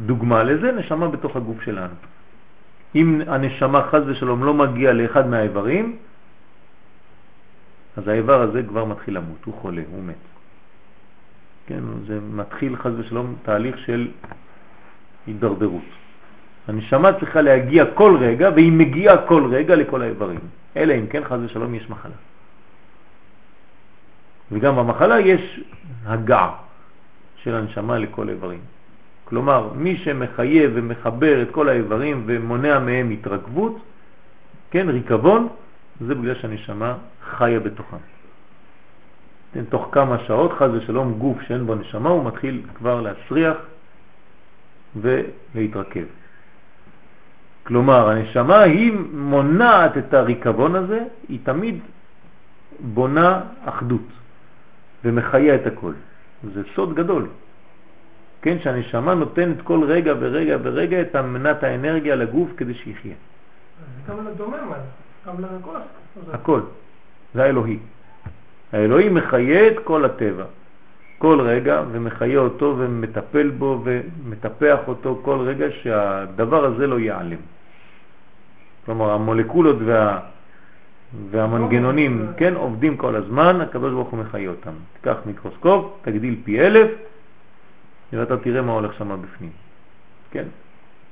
דוגמה 0.05 0.43
לזה, 0.43 0.71
נשמה 0.71 1.07
בתוך 1.07 1.35
הגוף 1.35 1.61
שלנו. 1.61 1.93
אם 2.95 3.21
הנשמה 3.27 3.81
חז 3.83 4.01
ושלום 4.07 4.43
לא 4.43 4.53
מגיע 4.53 4.93
לאחד 4.93 5.27
מהאיברים, 5.27 5.97
אז 7.97 8.07
האיבר 8.07 8.41
הזה 8.41 8.63
כבר 8.63 8.85
מתחיל 8.85 9.17
למות, 9.17 9.43
הוא 9.45 9.53
חולה, 9.53 9.81
הוא 9.91 10.03
מת. 10.03 10.15
כן, 11.67 11.83
זה 12.07 12.19
מתחיל 12.19 12.75
חז 12.75 12.99
ושלום 12.99 13.35
תהליך 13.43 13.77
של 13.77 14.07
הידרדרות. 15.27 15.89
הנשמה 16.67 17.13
צריכה 17.19 17.41
להגיע 17.41 17.85
כל 17.93 18.17
רגע, 18.19 18.49
והיא 18.55 18.71
מגיעה 18.71 19.27
כל 19.27 19.47
רגע 19.51 19.75
לכל 19.75 20.01
האיברים. 20.01 20.39
אלא 20.77 20.93
אם 20.93 21.07
כן, 21.07 21.23
חז 21.23 21.39
ושלום, 21.43 21.75
יש 21.75 21.89
מחלה. 21.89 22.19
וגם 24.51 24.75
במחלה 24.75 25.19
יש 25.19 25.59
הגעה 26.05 26.55
של 27.35 27.55
הנשמה 27.55 27.97
לכל 27.97 28.29
איברים. 28.29 28.59
כלומר, 29.25 29.69
מי 29.75 29.97
שמחייב 29.97 30.71
ומחבר 30.73 31.41
את 31.41 31.47
כל 31.51 31.69
האיברים 31.69 32.23
ומונע 32.25 32.79
מהם 32.79 33.09
התרכבות, 33.09 33.81
כן, 34.71 34.89
ריקבון, 34.89 35.47
זה 36.01 36.15
בגלל 36.15 36.35
שהנשמה 36.35 36.97
חיה 37.23 37.59
בתוכם. 37.59 37.97
כן, 39.53 39.63
תוך 39.69 39.89
כמה 39.91 40.19
שעות, 40.19 40.53
חז 40.53 40.69
ושלום, 40.73 41.13
גוף 41.13 41.41
שאין 41.41 41.65
בו 41.65 41.75
נשמה, 41.75 42.09
הוא 42.09 42.25
מתחיל 42.25 42.61
כבר 42.75 43.01
להסריח 43.01 43.57
ולהתרכב. 44.95 46.05
כלומר, 47.63 48.09
הנשמה 48.09 48.59
היא 48.59 48.93
מונעת 49.13 49.97
את 49.97 50.13
הריקבון 50.13 50.75
הזה, 50.75 50.99
היא 51.29 51.39
תמיד 51.43 51.79
בונה 52.79 53.41
אחדות 53.65 54.07
ומחיה 55.05 55.55
את 55.55 55.67
הכל. 55.67 55.93
זה 56.53 56.61
סוד 56.75 56.95
גדול. 56.95 57.27
כן, 58.43 58.57
שהנשמה 58.59 59.13
נותנת 59.13 59.61
כל 59.61 59.83
רגע 59.83 60.13
ורגע 60.19 60.57
ורגע 60.63 61.01
את 61.01 61.15
מנת 61.15 61.63
האנרגיה 61.63 62.15
לגוף 62.15 62.49
כדי 62.57 62.73
שיחיה. 62.73 63.15
גם 64.09 64.27
לדומם, 64.27 64.71
גם 65.27 65.33
לכוס. 65.39 65.75
הכל. 66.33 66.61
זה 67.33 67.43
האלוהי. 67.43 67.77
האלוהי 68.73 69.09
מחיה 69.09 69.67
את 69.67 69.79
כל 69.83 70.05
הטבע. 70.05 70.45
כל 71.17 71.41
רגע 71.41 71.83
ומחיה 71.91 72.39
אותו 72.39 72.75
ומטפל 72.77 73.49
בו 73.49 73.83
ומטפח 73.83 74.79
אותו 74.87 75.19
כל 75.21 75.39
רגע 75.39 75.65
שהדבר 75.81 76.65
הזה 76.65 76.87
לא 76.87 76.99
ייעלם. 76.99 77.37
כלומר 78.85 79.11
המולקולות 79.11 79.77
וה, 79.85 80.19
והמנגנונים 81.31 82.27
כן 82.37 82.53
עובדים 82.53 82.97
כל 82.97 83.15
הזמן, 83.15 83.59
הוא 83.73 84.19
מחיה 84.19 84.49
אותם. 84.49 84.71
תיקח 84.93 85.17
מיקרוסקופ, 85.25 85.85
תגדיל 86.01 86.35
פי 86.43 86.61
אלף, 86.61 86.91
ואתה 88.19 88.37
תראה 88.37 88.61
מה 88.61 88.71
הולך 88.71 88.93
שם 88.93 89.21
בפנים. 89.21 89.51
כן, 90.31 90.45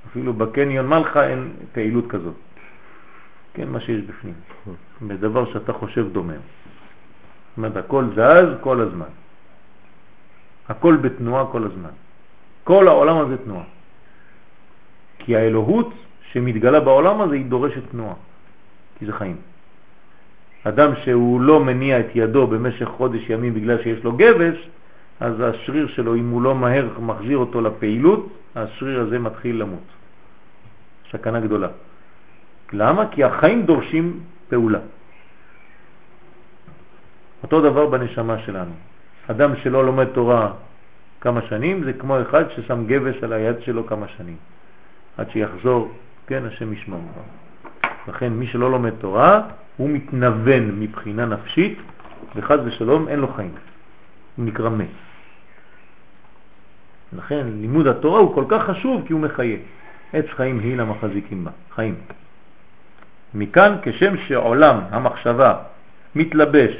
אפילו 0.08 0.34
בקניון 0.34 0.88
מלכה 0.88 1.28
אין 1.28 1.54
פעילות 1.72 2.08
כזאת. 2.08 2.36
כן, 3.54 3.68
מה 3.70 3.80
שיש 3.80 4.02
בפנים. 4.02 4.34
בדבר 5.02 5.54
שאתה 5.54 5.74
חושב 5.74 6.08
דומה. 6.12 6.34
זאת 6.34 7.58
אומרת, 7.58 7.78
הכל 7.78 8.06
זז 8.16 8.62
כל 8.62 8.82
הזמן. 8.82 9.12
הכל 10.70 10.96
בתנועה 10.96 11.46
כל 11.52 11.64
הזמן. 11.64 11.90
כל 12.64 12.88
העולם 12.88 13.18
הזה 13.18 13.38
תנועה. 13.38 13.64
כי 15.20 15.36
האלוהות 15.36 15.94
שמתגלה 16.32 16.80
בעולם 16.80 17.22
הזה 17.22 17.36
היא 17.36 17.46
דורשת 17.46 17.82
תנועה, 17.92 18.14
כי 19.00 19.06
זה 19.06 19.14
חיים. 19.14 19.38
אדם 20.64 20.92
שהוא 21.04 21.42
לא 21.42 21.60
מניע 21.60 22.00
את 22.00 22.16
ידו 22.16 22.48
במשך 22.48 22.86
חודש 22.86 23.30
ימים 23.30 23.54
בגלל 23.54 23.84
שיש 23.84 24.04
לו 24.04 24.12
גבס, 24.12 24.58
אז 25.22 25.42
השריר 25.42 25.88
שלו, 25.88 26.16
אם 26.16 26.30
הוא 26.30 26.42
לא 26.42 26.56
מהר 26.56 27.00
מחזיר 27.00 27.38
אותו 27.38 27.62
לפעילות, 27.62 28.30
השריר 28.56 29.00
הזה 29.02 29.20
מתחיל 29.20 29.62
למות. 29.62 29.88
סכנה 31.12 31.40
גדולה. 31.40 31.68
למה? 32.74 33.08
כי 33.12 33.24
החיים 33.24 33.66
דורשים 33.66 34.20
פעולה. 34.50 34.80
אותו 37.44 37.62
דבר 37.62 37.86
בנשמה 37.86 38.40
שלנו. 38.40 38.74
אדם 39.28 39.56
שלא 39.56 39.86
לומד 39.86 40.06
תורה 40.06 40.54
כמה 41.22 41.42
שנים 41.42 41.84
זה 41.84 41.94
כמו 41.94 42.22
אחד 42.22 42.50
ששם 42.50 42.86
גבס 42.88 43.24
על 43.24 43.34
היד 43.34 43.62
שלו 43.62 43.88
כמה 43.88 44.08
שנים, 44.08 44.38
עד 45.18 45.30
שיחזור, 45.30 45.92
כן, 46.28 46.46
השם 46.46 46.74
ישמעו. 46.74 47.02
לכן 48.08 48.34
מי 48.34 48.48
שלא 48.48 48.72
לומד 48.72 48.94
תורה 49.00 49.42
הוא 49.78 49.90
מתנוון 49.90 50.80
מבחינה 50.80 51.26
נפשית 51.26 51.78
וחז 52.36 52.60
ושלום 52.66 53.08
אין 53.08 53.20
לו 53.20 53.28
חיים, 53.28 53.54
הוא 54.36 54.46
נקרא 54.46 54.70
מת. 54.70 55.11
לכן 57.18 57.48
לימוד 57.62 57.88
התורה 57.88 58.20
הוא 58.20 58.36
כל 58.36 58.46
כך 58.48 58.64
חשוב 58.64 59.04
כי 59.08 59.14
הוא 59.14 59.22
מחיה. 59.22 59.58
עץ 60.14 60.26
חיים 60.36 60.60
היא 60.60 60.78
למחזיקים 60.78 61.44
בה, 61.44 61.52
חיים. 61.76 61.96
מכאן 63.34 63.76
כשם 63.82 64.18
שעולם 64.18 64.80
המחשבה 64.90 65.56
מתלבש 66.16 66.72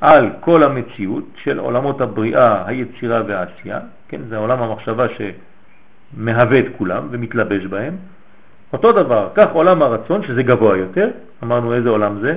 על 0.00 0.30
כל 0.40 0.62
המציאות 0.62 1.24
של 1.36 1.58
עולמות 1.58 2.00
הבריאה, 2.00 2.66
היצירה 2.66 3.22
והעשייה, 3.26 3.80
כן, 4.08 4.20
זה 4.28 4.36
עולם 4.36 4.62
המחשבה 4.62 5.06
שמהווה 5.16 6.58
את 6.58 6.66
כולם 6.78 7.08
ומתלבש 7.10 7.64
בהם. 7.64 7.96
אותו 8.72 8.92
דבר, 8.92 9.28
כך 9.34 9.52
עולם 9.52 9.82
הרצון 9.82 10.22
שזה 10.22 10.42
גבוה 10.42 10.76
יותר, 10.76 11.10
אמרנו 11.42 11.74
איזה 11.74 11.88
עולם 11.88 12.20
זה? 12.20 12.36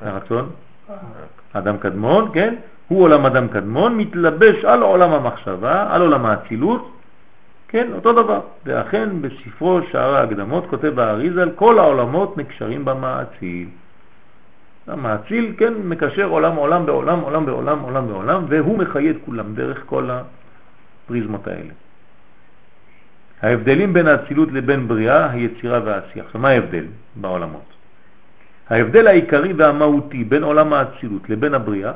הרצון? 0.00 0.50
אדם 1.52 1.78
קדמון, 1.78 2.30
כן? 2.34 2.54
הוא 2.88 3.02
עולם 3.02 3.26
אדם 3.26 3.48
קדמון, 3.48 3.96
מתלבש 3.96 4.64
על 4.64 4.82
עולם 4.82 5.12
המחשבה, 5.12 5.86
על 5.90 6.00
עולם 6.02 6.26
האצילות, 6.26 6.92
כן, 7.68 7.88
אותו 7.92 8.12
דבר. 8.12 8.40
ואכן 8.64 9.08
בספרו 9.22 9.80
שער 9.92 10.14
ההקדמות 10.14 10.66
כותב 10.70 10.98
האריזל, 10.98 11.50
כל 11.56 11.78
העולמות 11.78 12.36
נקשרים 12.36 12.84
במאציל. 12.84 13.68
המאציל, 14.86 15.54
כן, 15.58 15.74
מקשר 15.84 16.24
עולם 16.24 16.56
עולם 16.56 16.86
בעולם, 16.86 17.20
עולם 17.20 17.46
בעולם, 17.46 17.78
עולם 17.78 18.08
בעולם, 18.08 18.44
והוא 18.48 18.78
מחיה 18.78 19.12
כולם 19.24 19.54
דרך 19.54 19.82
כל 19.86 20.10
הפריזמות 20.10 21.46
האלה. 21.46 21.72
ההבדלים 23.42 23.92
בין 23.92 24.06
האצילות 24.06 24.52
לבין 24.52 24.88
בריאה, 24.88 25.30
היצירה 25.30 25.80
והעשייה. 25.84 26.24
עכשיו, 26.24 26.40
מה 26.40 26.48
ההבדל 26.48 26.84
בעולמות? 27.16 27.68
ההבדל 28.70 29.06
העיקרי 29.06 29.52
והמהותי 29.52 30.24
בין 30.24 30.42
עולם 30.42 30.72
האצילות 30.72 31.30
לבין 31.30 31.54
הבריאה, 31.54 31.92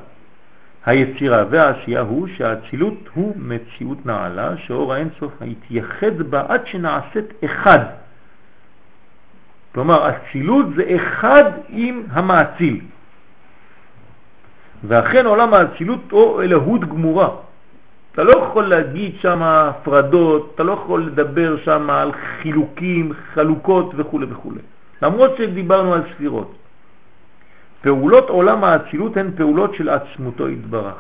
היצירה 0.86 1.44
והעשייה 1.51 2.01
הוא 2.01 2.28
שהאצילות 2.36 3.09
הוא 3.15 3.35
מציאות 3.36 4.07
נעלה, 4.07 4.57
שאור 4.57 4.94
האינסוף 4.94 5.33
התייחד 5.41 6.19
בה 6.19 6.44
עד 6.49 6.67
שנעשית 6.67 7.44
אחד 7.44 7.78
כלומר, 9.75 10.11
אצילות 10.11 10.67
זה 10.77 10.97
אחד 10.97 11.44
עם 11.69 12.02
המאציל. 12.11 12.81
ואכן 14.85 15.27
עולם 15.27 15.55
האצילות 15.55 16.11
הוא 16.11 16.43
אלוהות 16.43 16.81
גמורה. 16.81 17.28
אתה 18.12 18.25
לא 18.25 18.33
יכול 18.33 18.65
להגיד 18.65 19.15
שם 19.20 19.43
הפרדות, 19.43 20.52
אתה 20.55 20.62
לא 20.62 20.73
יכול 20.73 21.07
לדבר 21.07 21.57
שם 21.65 21.91
על 21.91 22.12
חילוקים, 22.12 23.12
חלוקות 23.35 23.93
וכו' 23.97 24.20
וכו'. 24.31 24.52
למרות 25.02 25.36
שדיברנו 25.36 25.94
על 25.94 26.02
ספירות. 26.15 26.55
פעולות 27.83 28.28
עולם 28.28 28.65
האצילות 28.65 29.17
הן 29.17 29.31
פעולות 29.36 29.75
של 29.75 29.89
עצמותו 29.89 30.49
יתברך. 30.49 30.94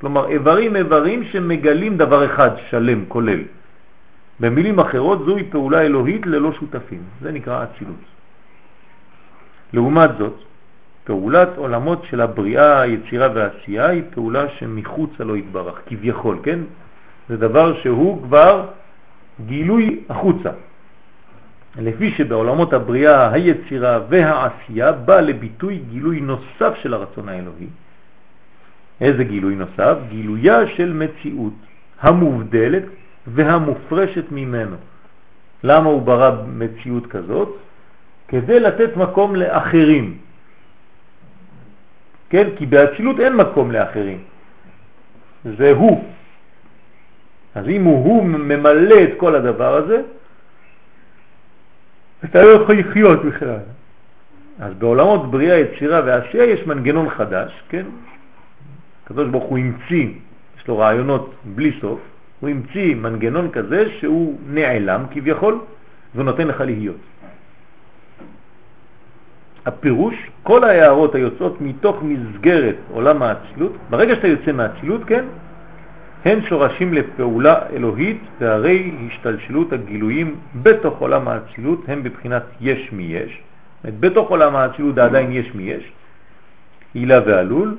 כלומר, 0.00 0.28
איברים 0.28 0.76
איברים 0.76 1.24
שמגלים 1.24 1.96
דבר 1.96 2.24
אחד 2.24 2.50
שלם, 2.70 3.04
כולל. 3.08 3.40
במילים 4.40 4.80
אחרות, 4.80 5.18
זוהי 5.26 5.44
פעולה 5.44 5.80
אלוהית 5.82 6.26
ללא 6.26 6.52
שותפים. 6.52 7.02
זה 7.20 7.32
נקרא 7.32 7.64
אצילות. 7.64 8.04
לעומת 9.72 10.10
זאת, 10.18 10.36
פעולת 11.04 11.48
עולמות 11.56 12.04
של 12.04 12.20
הבריאה, 12.20 12.80
היצירה 12.80 13.28
והעשייה 13.34 13.86
היא 13.88 14.02
פעולה 14.14 14.48
שמחוץ 14.48 15.10
לו 15.20 15.36
יתברך, 15.36 15.80
כביכול, 15.86 16.38
כן? 16.42 16.58
זה 17.28 17.36
דבר 17.36 17.80
שהוא 17.82 18.22
כבר 18.22 18.66
גילוי 19.46 20.00
החוצה. 20.08 20.50
לפי 21.78 22.10
שבעולמות 22.10 22.72
הבריאה, 22.72 23.32
היצירה 23.32 24.00
והעשייה 24.08 24.92
בא 24.92 25.20
לביטוי 25.20 25.82
גילוי 25.90 26.20
נוסף 26.20 26.74
של 26.82 26.94
הרצון 26.94 27.28
האלוהי. 27.28 27.66
איזה 29.00 29.24
גילוי 29.24 29.54
נוסף? 29.54 29.96
גילויה 30.08 30.66
של 30.66 30.92
מציאות 30.92 31.52
המובדלת 32.00 32.82
והמופרשת 33.26 34.24
ממנו. 34.30 34.76
למה 35.64 35.88
הוא 35.88 36.02
ברא 36.02 36.30
מציאות 36.46 37.06
כזאת? 37.06 37.48
כדי 38.28 38.60
לתת 38.60 38.96
מקום 38.96 39.36
לאחרים. 39.36 40.18
כן? 42.30 42.48
כי 42.58 42.66
באצילות 42.66 43.20
אין 43.20 43.36
מקום 43.36 43.72
לאחרים. 43.72 44.18
זה 45.44 45.70
הוא. 45.70 46.04
אז 47.54 47.68
אם 47.68 47.84
הוא, 47.84 48.04
הוא 48.04 48.24
ממלא 48.24 49.02
את 49.02 49.12
כל 49.16 49.34
הדבר 49.34 49.74
הזה, 49.74 50.02
אתה 52.24 52.42
לא 52.42 52.48
יכול 52.48 52.78
לחיות 52.78 53.24
בכלל. 53.24 53.58
אז 54.60 54.74
בעולמות 54.74 55.30
בריאה, 55.30 55.58
יצירה 55.58 56.00
ועשייה 56.04 56.44
יש 56.44 56.66
מנגנון 56.66 57.10
חדש, 57.10 57.62
כן? 57.68 57.84
הקדוש 59.04 59.28
ברוך 59.28 59.44
הוא 59.44 59.58
המציא, 59.58 60.08
יש 60.58 60.68
לו 60.68 60.78
רעיונות 60.78 61.34
בלי 61.44 61.72
סוף, 61.80 62.00
הוא 62.40 62.50
המציא 62.50 62.94
מנגנון 62.94 63.50
כזה 63.50 63.84
שהוא 63.98 64.38
נעלם 64.46 65.04
כביכול, 65.10 65.58
ונותן 66.14 66.48
לך 66.48 66.60
להיות. 66.60 66.96
הפירוש, 69.66 70.14
כל 70.42 70.64
ההערות 70.64 71.14
היוצאות 71.14 71.60
מתוך 71.60 72.02
מסגרת 72.02 72.76
עולם 72.90 73.22
האצילות, 73.22 73.72
ברגע 73.90 74.14
שאתה 74.14 74.28
יוצא 74.28 74.52
מהאצילות, 74.52 75.04
כן, 75.04 75.24
הן 76.24 76.46
שורשים 76.48 76.94
לפעולה 76.94 77.58
אלוהית, 77.72 78.20
והרי 78.40 78.92
השתלשלות 79.06 79.72
הגילויים 79.72 80.36
בתוך 80.62 80.98
עולם 80.98 81.28
האצילות 81.28 81.88
הם 81.88 82.02
בבחינת 82.02 82.42
יש 82.60 82.92
מי 82.92 83.02
יש. 83.02 83.40
בתוך 83.84 84.30
עולם 84.30 84.56
האצילות 84.56 84.98
עדיין 84.98 85.32
יש 85.32 85.54
מי 85.54 85.62
יש, 85.62 85.92
הילה 86.94 87.20
ועלול, 87.26 87.76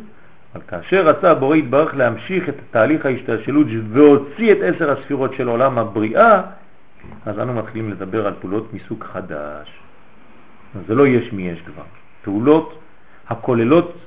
אבל 0.53 0.61
כאשר 0.67 1.05
רצה 1.05 1.31
הבורא 1.31 1.55
יתברך 1.55 1.95
להמשיך 1.95 2.49
את 2.49 2.55
תהליך 2.71 3.05
ההשתלשלות 3.05 3.67
והוציא 3.89 4.51
את 4.51 4.57
עשר 4.61 4.91
הספירות 4.91 5.33
של 5.33 5.47
עולם 5.47 5.77
הבריאה, 5.77 6.41
אז 7.25 7.39
אנו 7.39 7.53
מתחילים 7.53 7.91
לדבר 7.91 8.27
על 8.27 8.33
פעולות 8.39 8.73
מסוג 8.73 9.03
חדש. 9.03 9.79
זה 10.87 10.95
לא 10.95 11.07
יש 11.07 11.33
מי 11.33 11.49
יש 11.49 11.61
כבר. 11.61 11.83
פעולות 12.23 12.79
הכוללות 13.29 13.97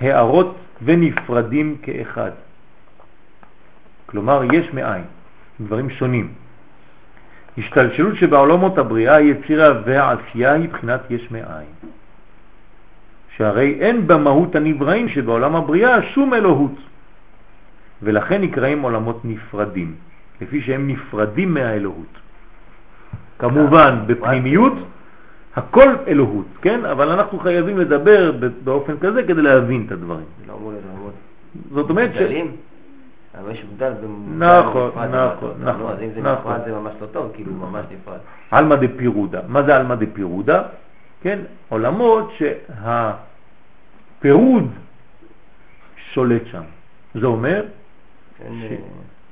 הערות 0.00 0.56
ונפרדים 0.82 1.76
כאחד. 1.82 2.30
כלומר, 4.06 4.42
יש 4.52 4.72
מאין, 4.74 5.04
דברים 5.60 5.90
שונים. 5.90 6.28
השתלשלות 7.58 8.14
שבעולמות 8.14 8.78
הבריאה, 8.78 9.14
היצירה 9.14 9.80
והעשייה 9.84 10.52
היא 10.52 10.68
בחינת 10.68 11.00
יש 11.10 11.30
מאין. 11.30 11.68
שהרי 13.36 13.76
אין 13.80 14.06
במהות 14.06 14.56
הנבראים 14.56 15.08
שבעולם 15.08 15.56
הבריאה 15.56 16.02
שום 16.02 16.34
אלוהות, 16.34 16.74
ולכן 18.02 18.42
נקראים 18.42 18.82
עולמות 18.82 19.24
נפרדים, 19.24 19.94
לפי 20.40 20.62
שהם 20.62 20.88
נפרדים 20.88 21.54
מהאלוהות. 21.54 22.18
כמובן, 23.38 23.98
בפנימיות 24.06 24.72
הכל 25.56 25.88
אלוהות, 26.06 26.46
כן? 26.62 26.84
אבל 26.84 27.08
אנחנו 27.08 27.38
חייבים 27.38 27.78
לדבר 27.78 28.32
באופן 28.64 28.98
כזה 29.00 29.22
כדי 29.22 29.42
להבין 29.42 29.84
את 29.86 29.92
הדברים. 29.92 30.24
לא 30.48 30.52
עולמות. 30.52 31.14
זאת 31.70 31.90
אומרת 31.90 32.10
ש... 32.14 32.18
אבל 33.40 33.52
יש 33.52 33.64
הבדל 33.72 33.92
בין... 34.00 34.42
נכון, 34.42 34.90
נכון, 34.96 35.54
נכון. 35.60 35.92
אז 35.92 36.02
אם 36.02 36.08
זה 36.14 36.20
נפרד 36.20 36.60
זה 36.64 36.72
ממש 36.72 36.92
לא 37.00 37.06
טוב, 37.06 37.30
כאילו 37.34 37.52
ממש 37.52 37.84
נפרד. 37.90 38.18
אלמא 38.52 38.76
דפירודה. 38.76 39.40
מה 39.48 39.62
זה 39.62 39.76
אלמא 39.76 39.94
דפירודה? 39.94 40.62
כן, 41.22 41.38
עולמות 41.68 42.32
שהפירוד 44.18 44.70
שולט 46.12 46.42
שם. 46.50 46.62
זה 47.14 47.26
אומר 47.26 47.64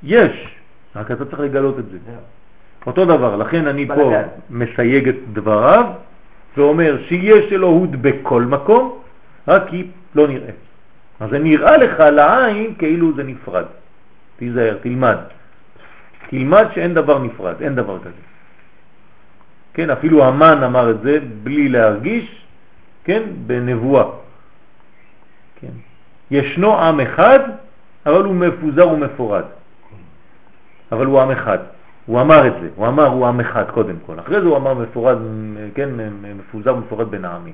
שיש, 0.03 0.55
רק 0.95 1.11
אתה 1.11 1.25
צריך 1.25 1.39
לגלות 1.39 1.79
את 1.79 1.89
זה. 1.89 1.97
אותו 2.87 3.05
דבר, 3.05 3.35
לכן 3.35 3.67
אני 3.67 3.87
פה 3.87 4.11
מסייג 4.49 5.09
את 5.09 5.15
דבריו 5.33 5.85
ואומר 6.57 6.97
שיש 7.07 7.53
אלוהות 7.53 7.89
בכל 7.91 8.41
מקום, 8.41 8.99
רק 9.47 9.67
היא 9.69 9.87
לא 10.15 10.27
נראית. 10.27 10.55
אז 11.19 11.29
זה 11.29 11.39
נראה 11.39 11.77
לך 11.77 11.99
לעין 11.99 12.75
כאילו 12.77 13.15
זה 13.15 13.23
נפרד. 13.23 13.65
תיזהר, 14.37 14.77
תלמד. 14.81 15.17
תלמד 16.29 16.65
שאין 16.75 16.93
דבר 16.93 17.19
נפרד, 17.19 17.61
אין 17.61 17.75
דבר 17.75 17.99
כזה. 17.99 18.23
כן, 19.73 19.89
אפילו 19.89 20.23
המן 20.23 20.63
אמר 20.63 20.91
את 20.91 21.01
זה 21.01 21.19
בלי 21.43 21.69
להרגיש, 21.69 22.45
כן, 23.03 23.23
בנבואה. 23.47 24.05
כן. 25.61 25.75
ישנו 26.31 26.79
עם 26.79 26.99
אחד, 26.99 27.39
אבל 28.05 28.23
הוא 28.23 28.35
מפוזר 28.35 28.89
ומפורד. 28.89 29.43
אבל 30.91 31.05
הוא 31.05 31.21
עם 31.21 31.31
אחד. 31.31 31.57
הוא 32.05 32.21
אמר 32.21 32.47
את 32.47 32.53
זה, 32.61 32.69
הוא 32.75 32.87
אמר 32.87 33.07
הוא 33.07 33.27
עם 33.27 33.39
אחד 33.39 33.71
קודם 33.71 33.95
כל. 34.05 34.19
אחרי 34.19 34.41
זה 34.41 34.47
הוא 34.47 34.57
אמר 34.57 34.73
מפורד, 34.73 35.17
כן, 35.75 35.89
מפוזר 36.35 36.75
ומפורד 36.75 37.11
בין 37.11 37.25
העמים. 37.25 37.53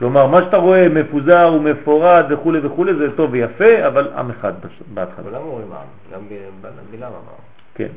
כלומר, 0.00 0.26
מה 0.26 0.42
שאתה 0.42 0.56
רואה 0.56 0.88
מפוזר 0.88 1.52
ומפורד 1.56 2.24
וכו' 2.30 2.52
וכו' 2.62 2.84
זה 2.98 3.16
טוב 3.16 3.32
ויפה, 3.32 3.86
אבל 3.86 4.08
עם 4.16 4.30
אחד 4.30 4.52
בהתחלה. 4.94 5.24
אבל 5.24 5.36
למה 5.36 5.44
אומרים 5.44 5.72
עם? 5.72 5.86
גם 6.12 6.20
בלעם 6.90 7.12
אמר. 7.12 7.38
כן. 7.74 7.88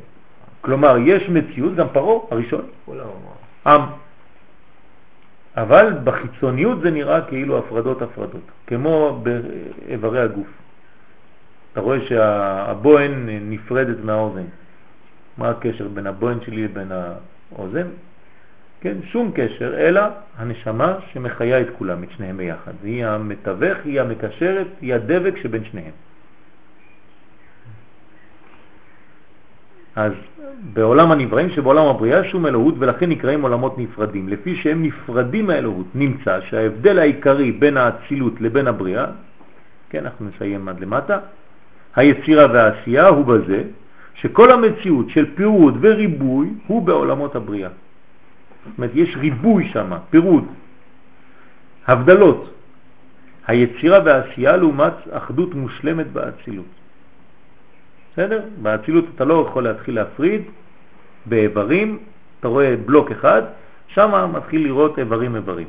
כלומר, 0.60 0.96
יש 0.98 1.28
מציאות, 1.28 1.74
גם 1.74 1.86
פרו 1.92 2.28
הראשון. 2.30 2.62
כולם 2.84 3.00
אמר. 3.00 3.74
עם. 3.74 3.82
אבל 5.56 5.92
בחיצוניות 6.04 6.80
זה 6.80 6.90
נראה 6.90 7.20
כאילו 7.20 7.58
הפרדות 7.58 8.02
הפרדות, 8.02 8.44
כמו 8.66 9.22
באיברי 9.22 10.20
הגוף. 10.20 10.48
אתה 11.72 11.80
רואה 11.80 11.98
שהבוהן 12.00 13.28
נפרדת 13.28 13.96
מהאוזן. 14.04 14.46
מה 15.38 15.50
הקשר 15.50 15.88
בין 15.88 16.06
הבוהן 16.06 16.38
שלי 16.44 16.64
לבין 16.64 16.92
האוזן? 16.92 17.86
כן, 18.84 18.96
שום 19.12 19.30
קשר, 19.34 19.74
אלא 19.78 20.00
הנשמה 20.38 20.94
שמחיה 21.12 21.60
את 21.60 21.66
כולם, 21.78 22.02
את 22.02 22.08
שניהם 22.16 22.36
ביחד. 22.36 22.72
היא 22.82 23.06
המתווך, 23.06 23.78
היא 23.84 24.00
המקשרת, 24.00 24.66
היא 24.80 24.94
הדבק 24.94 25.34
שבין 25.42 25.64
שניהם. 25.64 25.90
אז 29.96 30.12
בעולם 30.72 31.12
הנבראים 31.12 31.50
שבעולם 31.50 31.86
הבריאה 31.86 32.24
שום 32.24 32.46
אלוהות 32.46 32.74
ולכן 32.78 33.08
נקראים 33.10 33.42
עולמות 33.42 33.78
נפרדים. 33.78 34.28
לפי 34.28 34.56
שהם 34.56 34.82
נפרדים 34.82 35.46
מהאלוהות 35.46 35.86
נמצא 35.94 36.40
שההבדל 36.40 36.98
העיקרי 36.98 37.52
בין 37.52 37.76
האצילות 37.76 38.40
לבין 38.40 38.66
הבריאה, 38.66 39.06
כן, 39.90 40.04
אנחנו 40.04 40.28
נסיים 40.28 40.68
עד 40.68 40.80
למטה, 40.80 41.18
היצירה 41.96 42.46
והעשייה 42.52 43.08
הוא 43.08 43.24
בזה 43.24 43.62
שכל 44.14 44.52
המציאות 44.52 45.10
של 45.10 45.34
פירוד 45.34 45.78
וריבוי 45.80 46.48
הוא 46.66 46.82
בעולמות 46.82 47.36
הבריאה. 47.36 47.70
אומרת, 48.78 48.90
יש 48.94 49.16
ריבוי 49.16 49.68
שם, 49.72 49.92
פירוד, 50.10 50.44
הבדלות. 51.86 52.50
היצירה 53.46 53.98
והעשייה 54.04 54.56
לעומת 54.56 54.92
אחדות 55.10 55.54
מושלמת 55.54 56.12
באצילות. 56.12 56.66
בסדר? 58.12 58.42
באצילות 58.62 59.04
אתה 59.14 59.24
לא 59.24 59.46
יכול 59.48 59.64
להתחיל 59.64 59.94
להפריד 59.94 60.42
באיברים, 61.26 61.98
אתה 62.40 62.48
רואה 62.48 62.76
בלוק 62.86 63.10
אחד, 63.10 63.42
שם 63.88 64.30
מתחיל 64.32 64.64
לראות 64.64 64.98
איברים 64.98 65.36
איברים. 65.36 65.66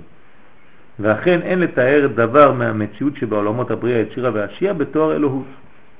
ואכן 0.99 1.41
אין 1.41 1.59
לתאר 1.59 2.07
דבר 2.15 2.51
מהמציאות 2.51 3.15
שבעולמות 3.15 3.71
הבריאה, 3.71 3.99
יצירה 3.99 4.29
והעשייה 4.33 4.73
בתואר 4.73 5.15
אלוהות. 5.15 5.45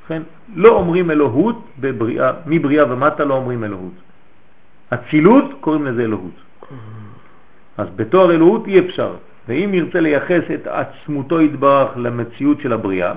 לכן 0.06 0.22
לא 0.56 0.70
אומרים 0.70 1.12
אלוהות 1.12 1.68
בבריאה, 1.80 2.32
מבריאה 2.46 2.94
ומטה 2.94 3.26
לא 3.26 3.34
אומרים 3.34 3.64
אלוהות. 3.64 3.94
אצילות 4.90 5.46
קוראים 5.62 5.86
לזה 5.86 6.02
אלוהות. 6.02 6.45
אז 7.78 7.88
בתואר 7.96 8.32
אלוהות 8.32 8.68
אי 8.68 8.80
אפשר. 8.80 9.14
ואם 9.48 9.70
נרצה 9.72 10.00
לייחס 10.00 10.44
את 10.54 10.68
עצמותו 10.68 11.42
יתברך 11.42 11.90
למציאות 11.96 12.62
של 12.62 12.74
הבריאה, 12.74 13.14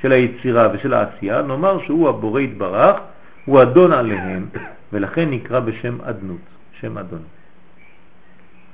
של 0.00 0.12
היצירה 0.12 0.68
ושל 0.72 0.94
העשייה, 0.94 1.42
נאמר 1.42 1.78
שהוא 1.84 2.08
הבורא 2.08 2.40
יתברך, 2.40 2.96
הוא 3.44 3.62
אדון 3.62 3.92
עליהם, 3.92 4.46
ולכן 4.92 5.30
נקרא 5.30 5.60
בשם 5.60 5.96
אדנות, 6.02 6.44
שם 6.80 6.98
אדון. 6.98 7.22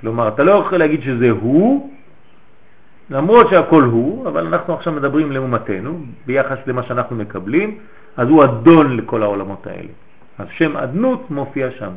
כלומר, 0.01 0.28
אתה 0.28 0.44
לא 0.44 0.52
יכול 0.52 0.78
להגיד 0.78 1.02
שזה 1.02 1.31
הוא, 1.31 1.91
למרות 3.11 3.51
שהכל 3.51 3.83
הוא, 3.83 4.28
אבל 4.28 4.47
אנחנו 4.47 4.75
עכשיו 4.75 4.93
מדברים 4.93 5.33
לעומתנו, 5.33 5.99
ביחס 6.27 6.59
למה 6.67 6.83
שאנחנו 6.83 7.17
מקבלים, 7.17 7.78
אז 8.17 8.28
הוא 8.28 8.44
אדון 8.44 8.97
לכל 8.97 9.23
העולמות 9.23 9.67
האלה. 9.67 9.93
אז 10.39 10.47
שם 10.57 10.77
אדנות 10.77 11.31
מופיע 11.31 11.70
שם. 11.70 11.93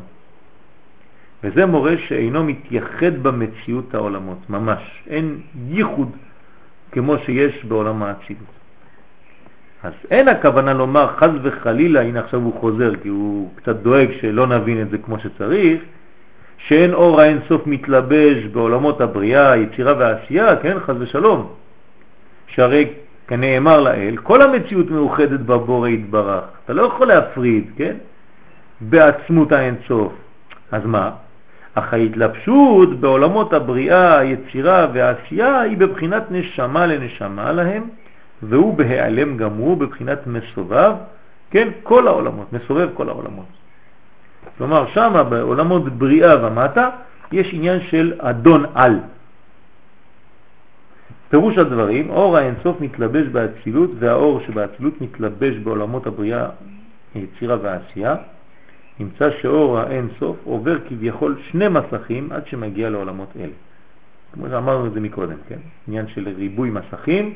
וזה 1.44 1.66
מורה 1.66 1.94
שאינו 2.08 2.44
מתייחד 2.44 3.24
במציאות 3.24 3.96
העולמות, 3.96 4.50
ממש. 4.50 5.04
אין 5.10 5.40
ייחוד 5.68 6.12
כמו 6.92 7.18
שיש 7.18 7.66
בעולם 7.66 8.04
האצילות. 8.04 8.56
אז 9.84 9.94
אין 10.12 10.28
הכוונה 10.28 10.74
לומר 10.74 11.08
חז 11.18 11.30
וחלילה, 11.42 12.02
הנה 12.02 12.20
עכשיו 12.20 12.42
הוא 12.42 12.54
חוזר, 12.60 12.96
כי 12.96 13.10
הוא 13.10 13.50
קצת 13.56 13.76
דואג 13.76 14.08
שלא 14.22 14.48
נבין 14.48 14.82
את 14.82 14.90
זה 14.90 14.98
כמו 14.98 15.20
שצריך, 15.20 15.82
שאין 16.58 16.94
אור 16.94 17.22
האינסוף 17.22 17.68
מתלבש 17.68 18.44
בעולמות 18.52 19.02
הבריאה, 19.02 19.52
היצירה 19.52 19.94
והעשייה, 19.98 20.56
כן, 20.56 20.80
חז 20.80 20.96
ושלום. 21.00 21.48
שהרי 22.48 22.90
כנאמר 23.28 23.82
לאל, 23.82 24.18
כל 24.24 24.42
המציאות 24.42 24.92
מאוחדת 24.92 25.40
בבורא 25.40 25.90
יתברך. 25.90 26.44
אתה 26.66 26.74
לא 26.74 26.82
יכול 26.82 27.08
להפריד, 27.08 27.72
כן? 27.78 27.96
בעצמות 28.82 29.52
האינסוף. 29.52 30.14
אז 30.72 30.86
מה? 30.86 31.12
אך 31.76 31.94
ההתלבשות 31.94 33.00
בעולמות 33.00 33.54
הבריאה, 33.54 34.20
היצירה 34.20 34.88
והעשייה 34.94 35.60
היא 35.62 35.78
בבחינת 35.78 36.24
נשמה 36.32 36.86
לנשמה 36.86 37.52
להם, 37.52 37.84
והוא 38.44 38.78
בהיעלם 38.78 39.38
גם 39.38 39.54
הוא 39.54 39.78
בבחינת 39.78 40.28
מסובב, 40.28 40.94
כן, 41.52 41.68
כל 41.84 42.08
העולמות, 42.08 42.54
מסובב 42.54 42.90
כל 42.94 43.10
העולמות. 43.10 43.46
כלומר, 44.58 44.86
שם 44.94 45.24
בעולמות 45.30 45.90
בריאה 45.90 46.48
ומטה 46.48 46.90
יש 47.32 47.50
עניין 47.54 47.80
של 47.90 48.14
אדון 48.20 48.66
על. 48.74 49.00
פירוש 51.30 51.58
הדברים, 51.58 52.10
אור 52.10 52.38
האינסוף 52.38 52.82
מתלבש 52.82 53.28
באצילות 53.28 53.90
והאור 54.00 54.40
שבאצילות 54.48 55.02
מתלבש 55.02 55.56
בעולמות 55.56 56.08
הבריאה, 56.08 56.48
היצירה 57.16 57.58
והעשייה. 57.62 58.16
נמצא 59.00 59.30
שאור 59.42 59.80
האינסוף 59.80 60.38
עובר 60.44 60.78
כביכול 60.90 61.36
שני 61.52 61.68
מסכים 61.68 62.32
עד 62.32 62.48
שמגיע 62.48 62.90
לעולמות 62.90 63.30
אלה. 63.40 63.54
כמו 64.34 64.50
שאמרנו 64.50 64.88
את 64.88 64.94
זה 64.94 65.00
מקודם, 65.00 65.38
כן? 65.48 65.60
עניין 65.88 66.08
של 66.08 66.30
ריבוי 66.38 66.70
מסכים, 66.70 67.34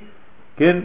כן? 0.58 0.80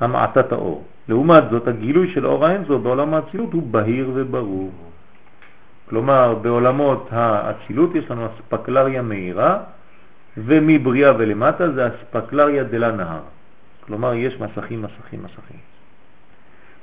המעטת 0.00 0.52
האור. 0.52 0.84
לעומת 1.08 1.44
זאת, 1.50 1.68
הגילוי 1.68 2.12
של 2.14 2.26
אור 2.26 2.46
האינסוף 2.46 2.82
בעולם 2.82 3.14
האצילות 3.14 3.52
הוא 3.52 3.62
בהיר 3.62 4.10
וברור. 4.14 4.70
כלומר, 5.88 6.34
בעולמות 6.34 7.08
האצילות 7.10 7.94
יש 7.94 8.10
לנו 8.10 8.26
אספקלריה 8.26 9.02
מהירה, 9.02 9.58
ומבריאה 10.36 11.12
ולמטה 11.18 11.72
זה 11.72 11.88
אספקלריה 11.88 12.64
דלה 12.64 12.92
נהר. 12.92 13.20
כלומר, 13.86 14.14
יש 14.14 14.40
מסכים, 14.40 14.82
מסכים, 14.82 15.22
מסכים. 15.22 15.60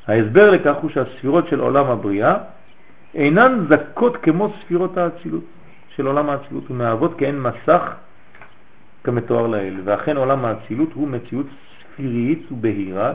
ההסבר 0.08 0.52
לכך 0.52 0.76
הוא 0.82 0.90
שהספירות 0.90 1.48
של 1.48 1.60
עולם 1.60 1.86
הבריאה 1.86 2.38
אינן 3.14 3.66
זקות 3.70 4.18
כמו 4.18 4.54
ספירות 4.62 4.98
האצילות 4.98 5.44
של 5.96 6.08
עולם 6.08 6.30
האצילות, 6.30 6.72
ומהוות 6.72 7.18
כאין 7.18 7.42
מסך 7.42 7.82
כמתואר 9.04 9.48
לאל, 9.48 9.76
ואכן 9.84 10.18
עולם 10.18 10.46
האצילות 10.46 10.90
הוא 10.94 11.08
מציאות 11.08 11.46
ספירית 11.94 12.52
ובהירה, 12.52 13.14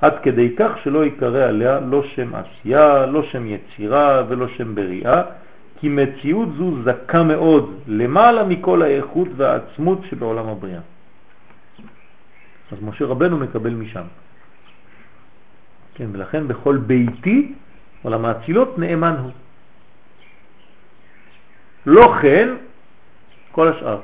עד 0.00 0.18
כדי 0.22 0.56
כך 0.56 0.78
שלא 0.82 1.04
יקרא 1.04 1.48
עליה 1.48 1.80
לא 1.80 2.02
שם 2.02 2.34
עשייה, 2.34 3.06
לא 3.06 3.22
שם 3.22 3.46
יצירה 3.46 4.22
ולא 4.28 4.48
שם 4.48 4.74
בריאה, 4.74 5.22
כי 5.80 5.88
מציאות 5.88 6.48
זו 6.58 6.82
זכה 6.82 7.22
מאוד, 7.22 7.74
למעלה 7.86 8.44
מכל 8.44 8.82
האיכות 8.82 9.28
והעצמות 9.36 9.98
שבעולם 10.10 10.48
הבריאה. 10.48 10.80
אז 12.72 12.78
משה 12.82 13.04
רבנו 13.04 13.38
מקבל 13.38 13.70
משם. 13.70 14.06
כן, 15.94 16.06
ולכן 16.12 16.48
בכל 16.48 16.76
ביתי 16.76 17.54
עולם 18.02 18.24
האצילות 18.24 18.78
נאמן 18.78 19.16
הוא. 19.18 19.32
לא 21.86 22.14
כן 22.22 22.48
כל 23.52 23.68
השאר, 23.68 24.00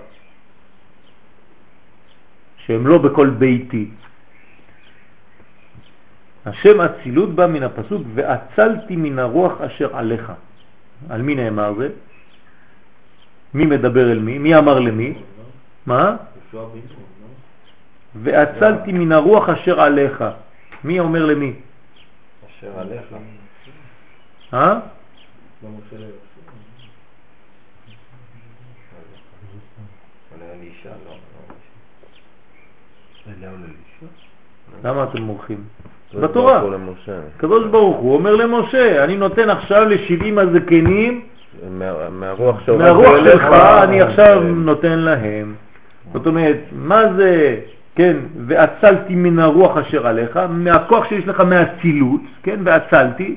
שהם 2.66 2.86
לא 2.86 2.98
בכל 2.98 3.30
ביתי. 3.30 3.88
השם 6.46 6.80
אצילות 6.80 7.34
בא 7.34 7.46
מן 7.46 7.62
הפסוק 7.62 8.02
ואצלתי 8.14 8.96
מן 8.96 9.18
הרוח 9.18 9.60
אשר 9.60 9.96
עליך. 9.96 10.32
על 11.08 11.22
מי 11.22 11.34
נאמר 11.34 11.74
זה? 11.78 11.88
מי 13.54 13.66
מדבר 13.66 14.12
אל 14.12 14.18
מי? 14.18 14.38
מי 14.38 14.56
אמר 14.56 14.78
למי? 14.80 15.14
מה? 15.86 16.16
ואצלתי 18.22 18.92
מן 18.92 19.12
הרוח 19.12 19.48
אשר 19.48 19.80
עליך. 19.80 20.24
מי 20.84 21.00
אומר 21.00 21.26
למי? 21.26 21.52
אשר 22.48 22.78
עליך. 22.78 23.08
אה? 24.54 24.78
למה 34.84 35.04
אתם 35.04 35.22
מורחים? 35.22 35.64
בתורה. 36.14 36.62
קדוש 37.36 37.66
ברוך 37.66 37.96
הוא 37.96 38.14
אומר 38.14 38.36
למשה, 38.36 39.04
אני 39.04 39.16
נותן 39.16 39.50
עכשיו 39.50 39.84
ל-70 39.84 40.40
הזקנים, 40.40 41.20
מהרוח 42.10 42.60
שלך 42.66 43.44
אני 43.82 44.02
עכשיו 44.02 44.42
נותן 44.42 44.98
להם. 44.98 45.54
זאת 46.12 46.26
אומרת, 46.26 46.58
מה 46.72 47.02
זה, 47.16 47.60
כן, 47.94 48.16
ואצלתי 48.46 49.14
מן 49.14 49.38
הרוח 49.38 49.76
אשר 49.76 50.06
עליך, 50.06 50.38
מהכוח 50.48 51.08
שיש 51.08 51.28
לך 51.28 51.40
מהצילות, 51.40 52.20
כן, 52.42 52.60
ואצלתי, 52.64 53.36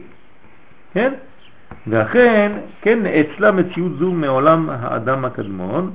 כן? 0.94 1.14
ואכן, 1.88 2.52
כן, 2.82 3.06
אצלה 3.06 3.52
מציאות 3.52 3.92
זו 4.00 4.12
מעולם 4.12 4.70
האדם 4.70 5.26
הקדמון, 5.26 5.92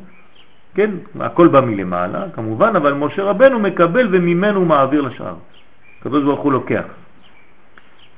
כן, 0.75 0.91
הכל 1.21 1.49
בא 1.49 1.61
מלמעלה, 1.61 2.31
כמובן, 2.35 2.77
אבל 2.77 2.93
משה 2.93 3.23
רבנו 3.23 3.59
מקבל 3.59 4.09
וממנו 4.13 4.65
מעביר 4.65 5.01
לשאר. 5.03 5.35
הקדוש 6.01 6.25
ברוך 6.25 6.41
הוא 6.41 6.53
לוקח. 6.53 6.85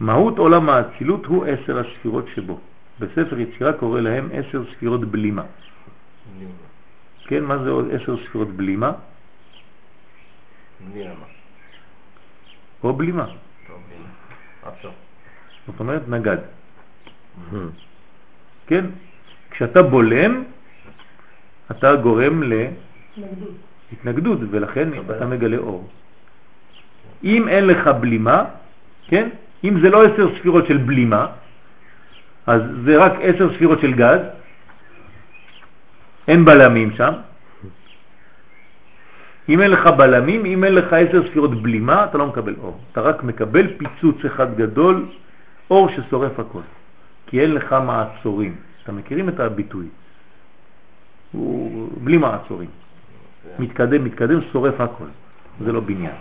מהות 0.00 0.38
עולם 0.38 0.68
האצילות 0.68 1.26
הוא 1.26 1.46
עשר 1.46 1.78
הספירות 1.78 2.24
שבו. 2.34 2.60
בספר 3.00 3.38
יצירה 3.38 3.72
קורא 3.72 4.00
להם 4.00 4.28
עשר 4.32 4.62
ספירות 4.74 5.04
בלימה. 5.04 5.42
כן, 7.26 7.44
מה 7.44 7.58
זה 7.58 7.70
עוד 7.70 7.86
עשר 7.94 8.16
ספירות 8.26 8.48
בלימה? 8.48 8.92
בלימה. 10.92 11.26
או 12.84 12.92
בלימה. 12.92 13.26
זאת 15.66 15.80
אומרת 15.80 16.08
נגד. 16.08 16.57
כן? 18.66 18.84
כשאתה 19.50 19.82
בולם, 19.82 20.44
אתה 21.70 21.96
גורם 21.96 22.42
להתנגדות, 23.92 24.38
ולכן 24.50 24.88
אתה 25.16 25.26
מגלה 25.26 25.56
אור. 25.56 25.88
אם 27.24 27.48
אין 27.48 27.66
לך 27.66 27.86
בלימה, 28.00 28.44
כן? 29.08 29.28
אם 29.64 29.80
זה 29.80 29.90
לא 29.90 30.04
עשר 30.04 30.36
ספירות 30.38 30.66
של 30.66 30.76
בלימה, 30.76 31.26
אז 32.46 32.62
זה 32.84 32.96
רק 32.96 33.12
עשר 33.20 33.54
ספירות 33.54 33.80
של 33.80 33.92
גז, 33.92 34.20
אין 36.28 36.44
בלמים 36.44 36.90
שם. 36.96 37.12
אם 39.48 39.60
אין 39.60 39.70
לך 39.70 39.86
בלמים, 39.86 40.44
אם 40.44 40.64
אין 40.64 40.74
לך 40.74 40.92
עשר 40.92 41.28
ספירות 41.28 41.62
בלימה, 41.62 42.04
אתה 42.04 42.18
לא 42.18 42.26
מקבל 42.26 42.54
אור. 42.58 42.80
אתה 42.92 43.00
רק 43.00 43.22
מקבל 43.22 43.66
פיצוץ 43.76 44.24
אחד 44.24 44.56
גדול, 44.56 45.06
אור 45.70 45.88
ששורף 45.88 46.40
הכל. 46.40 46.60
כי 47.28 47.40
אין 47.40 47.54
לך 47.54 47.72
מעצורים. 47.72 48.56
אתם 48.82 48.96
מכירים 48.96 49.28
את 49.28 49.40
הביטוי? 49.40 49.86
הוא 51.32 51.88
בלי 52.04 52.16
מעצורים. 52.16 52.68
מתקדם, 53.58 54.04
מתקדם, 54.04 54.40
שורף 54.52 54.80
הכל. 54.80 55.04
זה 55.64 55.72
לא 55.72 55.80
בניין. 55.80 56.14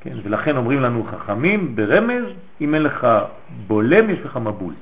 כן, 0.00 0.16
ולכן 0.22 0.56
אומרים 0.56 0.80
לנו 0.80 1.04
חכמים 1.04 1.76
ברמז, 1.76 2.24
אם 2.60 2.74
אין 2.74 2.82
לך 2.82 3.06
בולם, 3.66 4.10
יש 4.10 4.18
לך 4.24 4.36
מבול. 4.36 4.74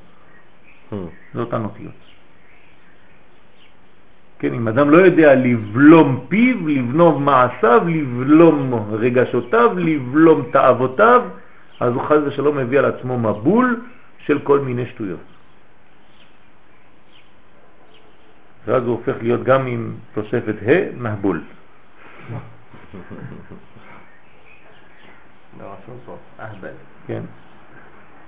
זה 1.34 1.40
אותן 1.40 1.64
אותיות. 1.64 1.92
כן, 4.38 4.54
אם 4.54 4.68
אדם 4.68 4.90
לא 4.90 4.96
יודע 4.96 5.34
לבלום 5.34 6.24
פיו, 6.28 6.68
לבלום 6.68 7.24
מעשיו, 7.24 7.82
לבלום 7.88 8.86
רגשותיו, 8.92 9.78
לבלום 9.78 10.42
תאוותיו, 10.52 11.22
אז 11.80 11.94
הוא 11.94 12.02
חז 12.02 12.18
ושלום 12.26 12.56
מביא 12.56 12.78
על 12.78 12.84
עצמו 12.84 13.18
מבול 13.18 13.80
של 14.26 14.38
כל 14.38 14.60
מיני 14.60 14.86
שטויות. 14.86 15.20
ואז 18.66 18.82
הוא 18.82 18.92
הופך 18.98 19.14
להיות 19.22 19.42
גם 19.42 19.66
עם 19.66 19.94
תוספת 20.14 20.54
ה' 20.66 20.96
מהבול. 20.96 21.40
לא. 25.60 25.66
כן. 27.06 27.22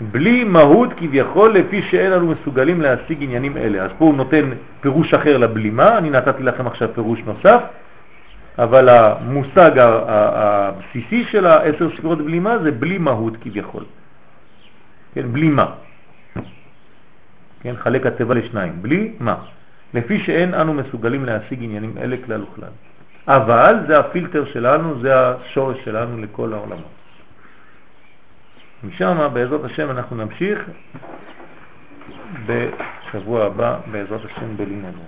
בלי 0.00 0.44
מהות 0.44 0.92
כביכול 0.96 1.52
לפי 1.52 1.82
שאין 1.82 2.12
לנו 2.12 2.26
מסוגלים 2.26 2.80
להשיג 2.80 3.22
עניינים 3.22 3.56
אלה. 3.56 3.82
אז 3.82 3.90
פה 3.98 4.04
הוא 4.04 4.14
נותן 4.14 4.50
פירוש 4.80 5.14
אחר 5.14 5.36
לבלימה, 5.36 5.98
אני 5.98 6.10
נתתי 6.10 6.42
לכם 6.42 6.66
עכשיו 6.66 6.88
פירוש 6.94 7.20
נוסף, 7.20 7.60
אבל 8.58 8.88
המושג 8.88 9.70
הבסיסי 9.76 11.24
של 11.24 11.46
העשר 11.46 11.88
ספירות 11.96 12.18
בלימה 12.18 12.58
זה 12.58 12.72
בלי 12.72 12.98
מהות 12.98 13.36
כביכול. 13.40 13.84
כן, 15.14 15.32
בלי 15.32 15.48
מה. 15.48 15.85
כן, 17.66 17.76
חלק 17.76 18.06
התיבה 18.06 18.34
לשניים, 18.34 18.82
בלי 18.82 19.12
מה. 19.20 19.36
לפי 19.94 20.18
שאין 20.18 20.54
אנו 20.54 20.74
מסוגלים 20.74 21.24
להשיג 21.24 21.62
עניינים 21.62 21.98
אלה 21.98 22.16
כלל 22.26 22.42
וכלל. 22.42 22.68
אבל 23.28 23.76
זה 23.86 23.98
הפילטר 23.98 24.44
שלנו, 24.44 25.00
זה 25.00 25.12
השורש 25.18 25.84
שלנו 25.84 26.22
לכל 26.22 26.52
העולמות. 26.52 26.96
משם 28.84 29.28
בעזרת 29.32 29.64
השם 29.64 29.90
אנחנו 29.90 30.16
נמשיך 30.16 30.58
בשבוע 32.46 33.44
הבא 33.44 33.78
בעזרת 33.92 34.20
השם 34.24 34.56
בלימודו. 34.56 35.02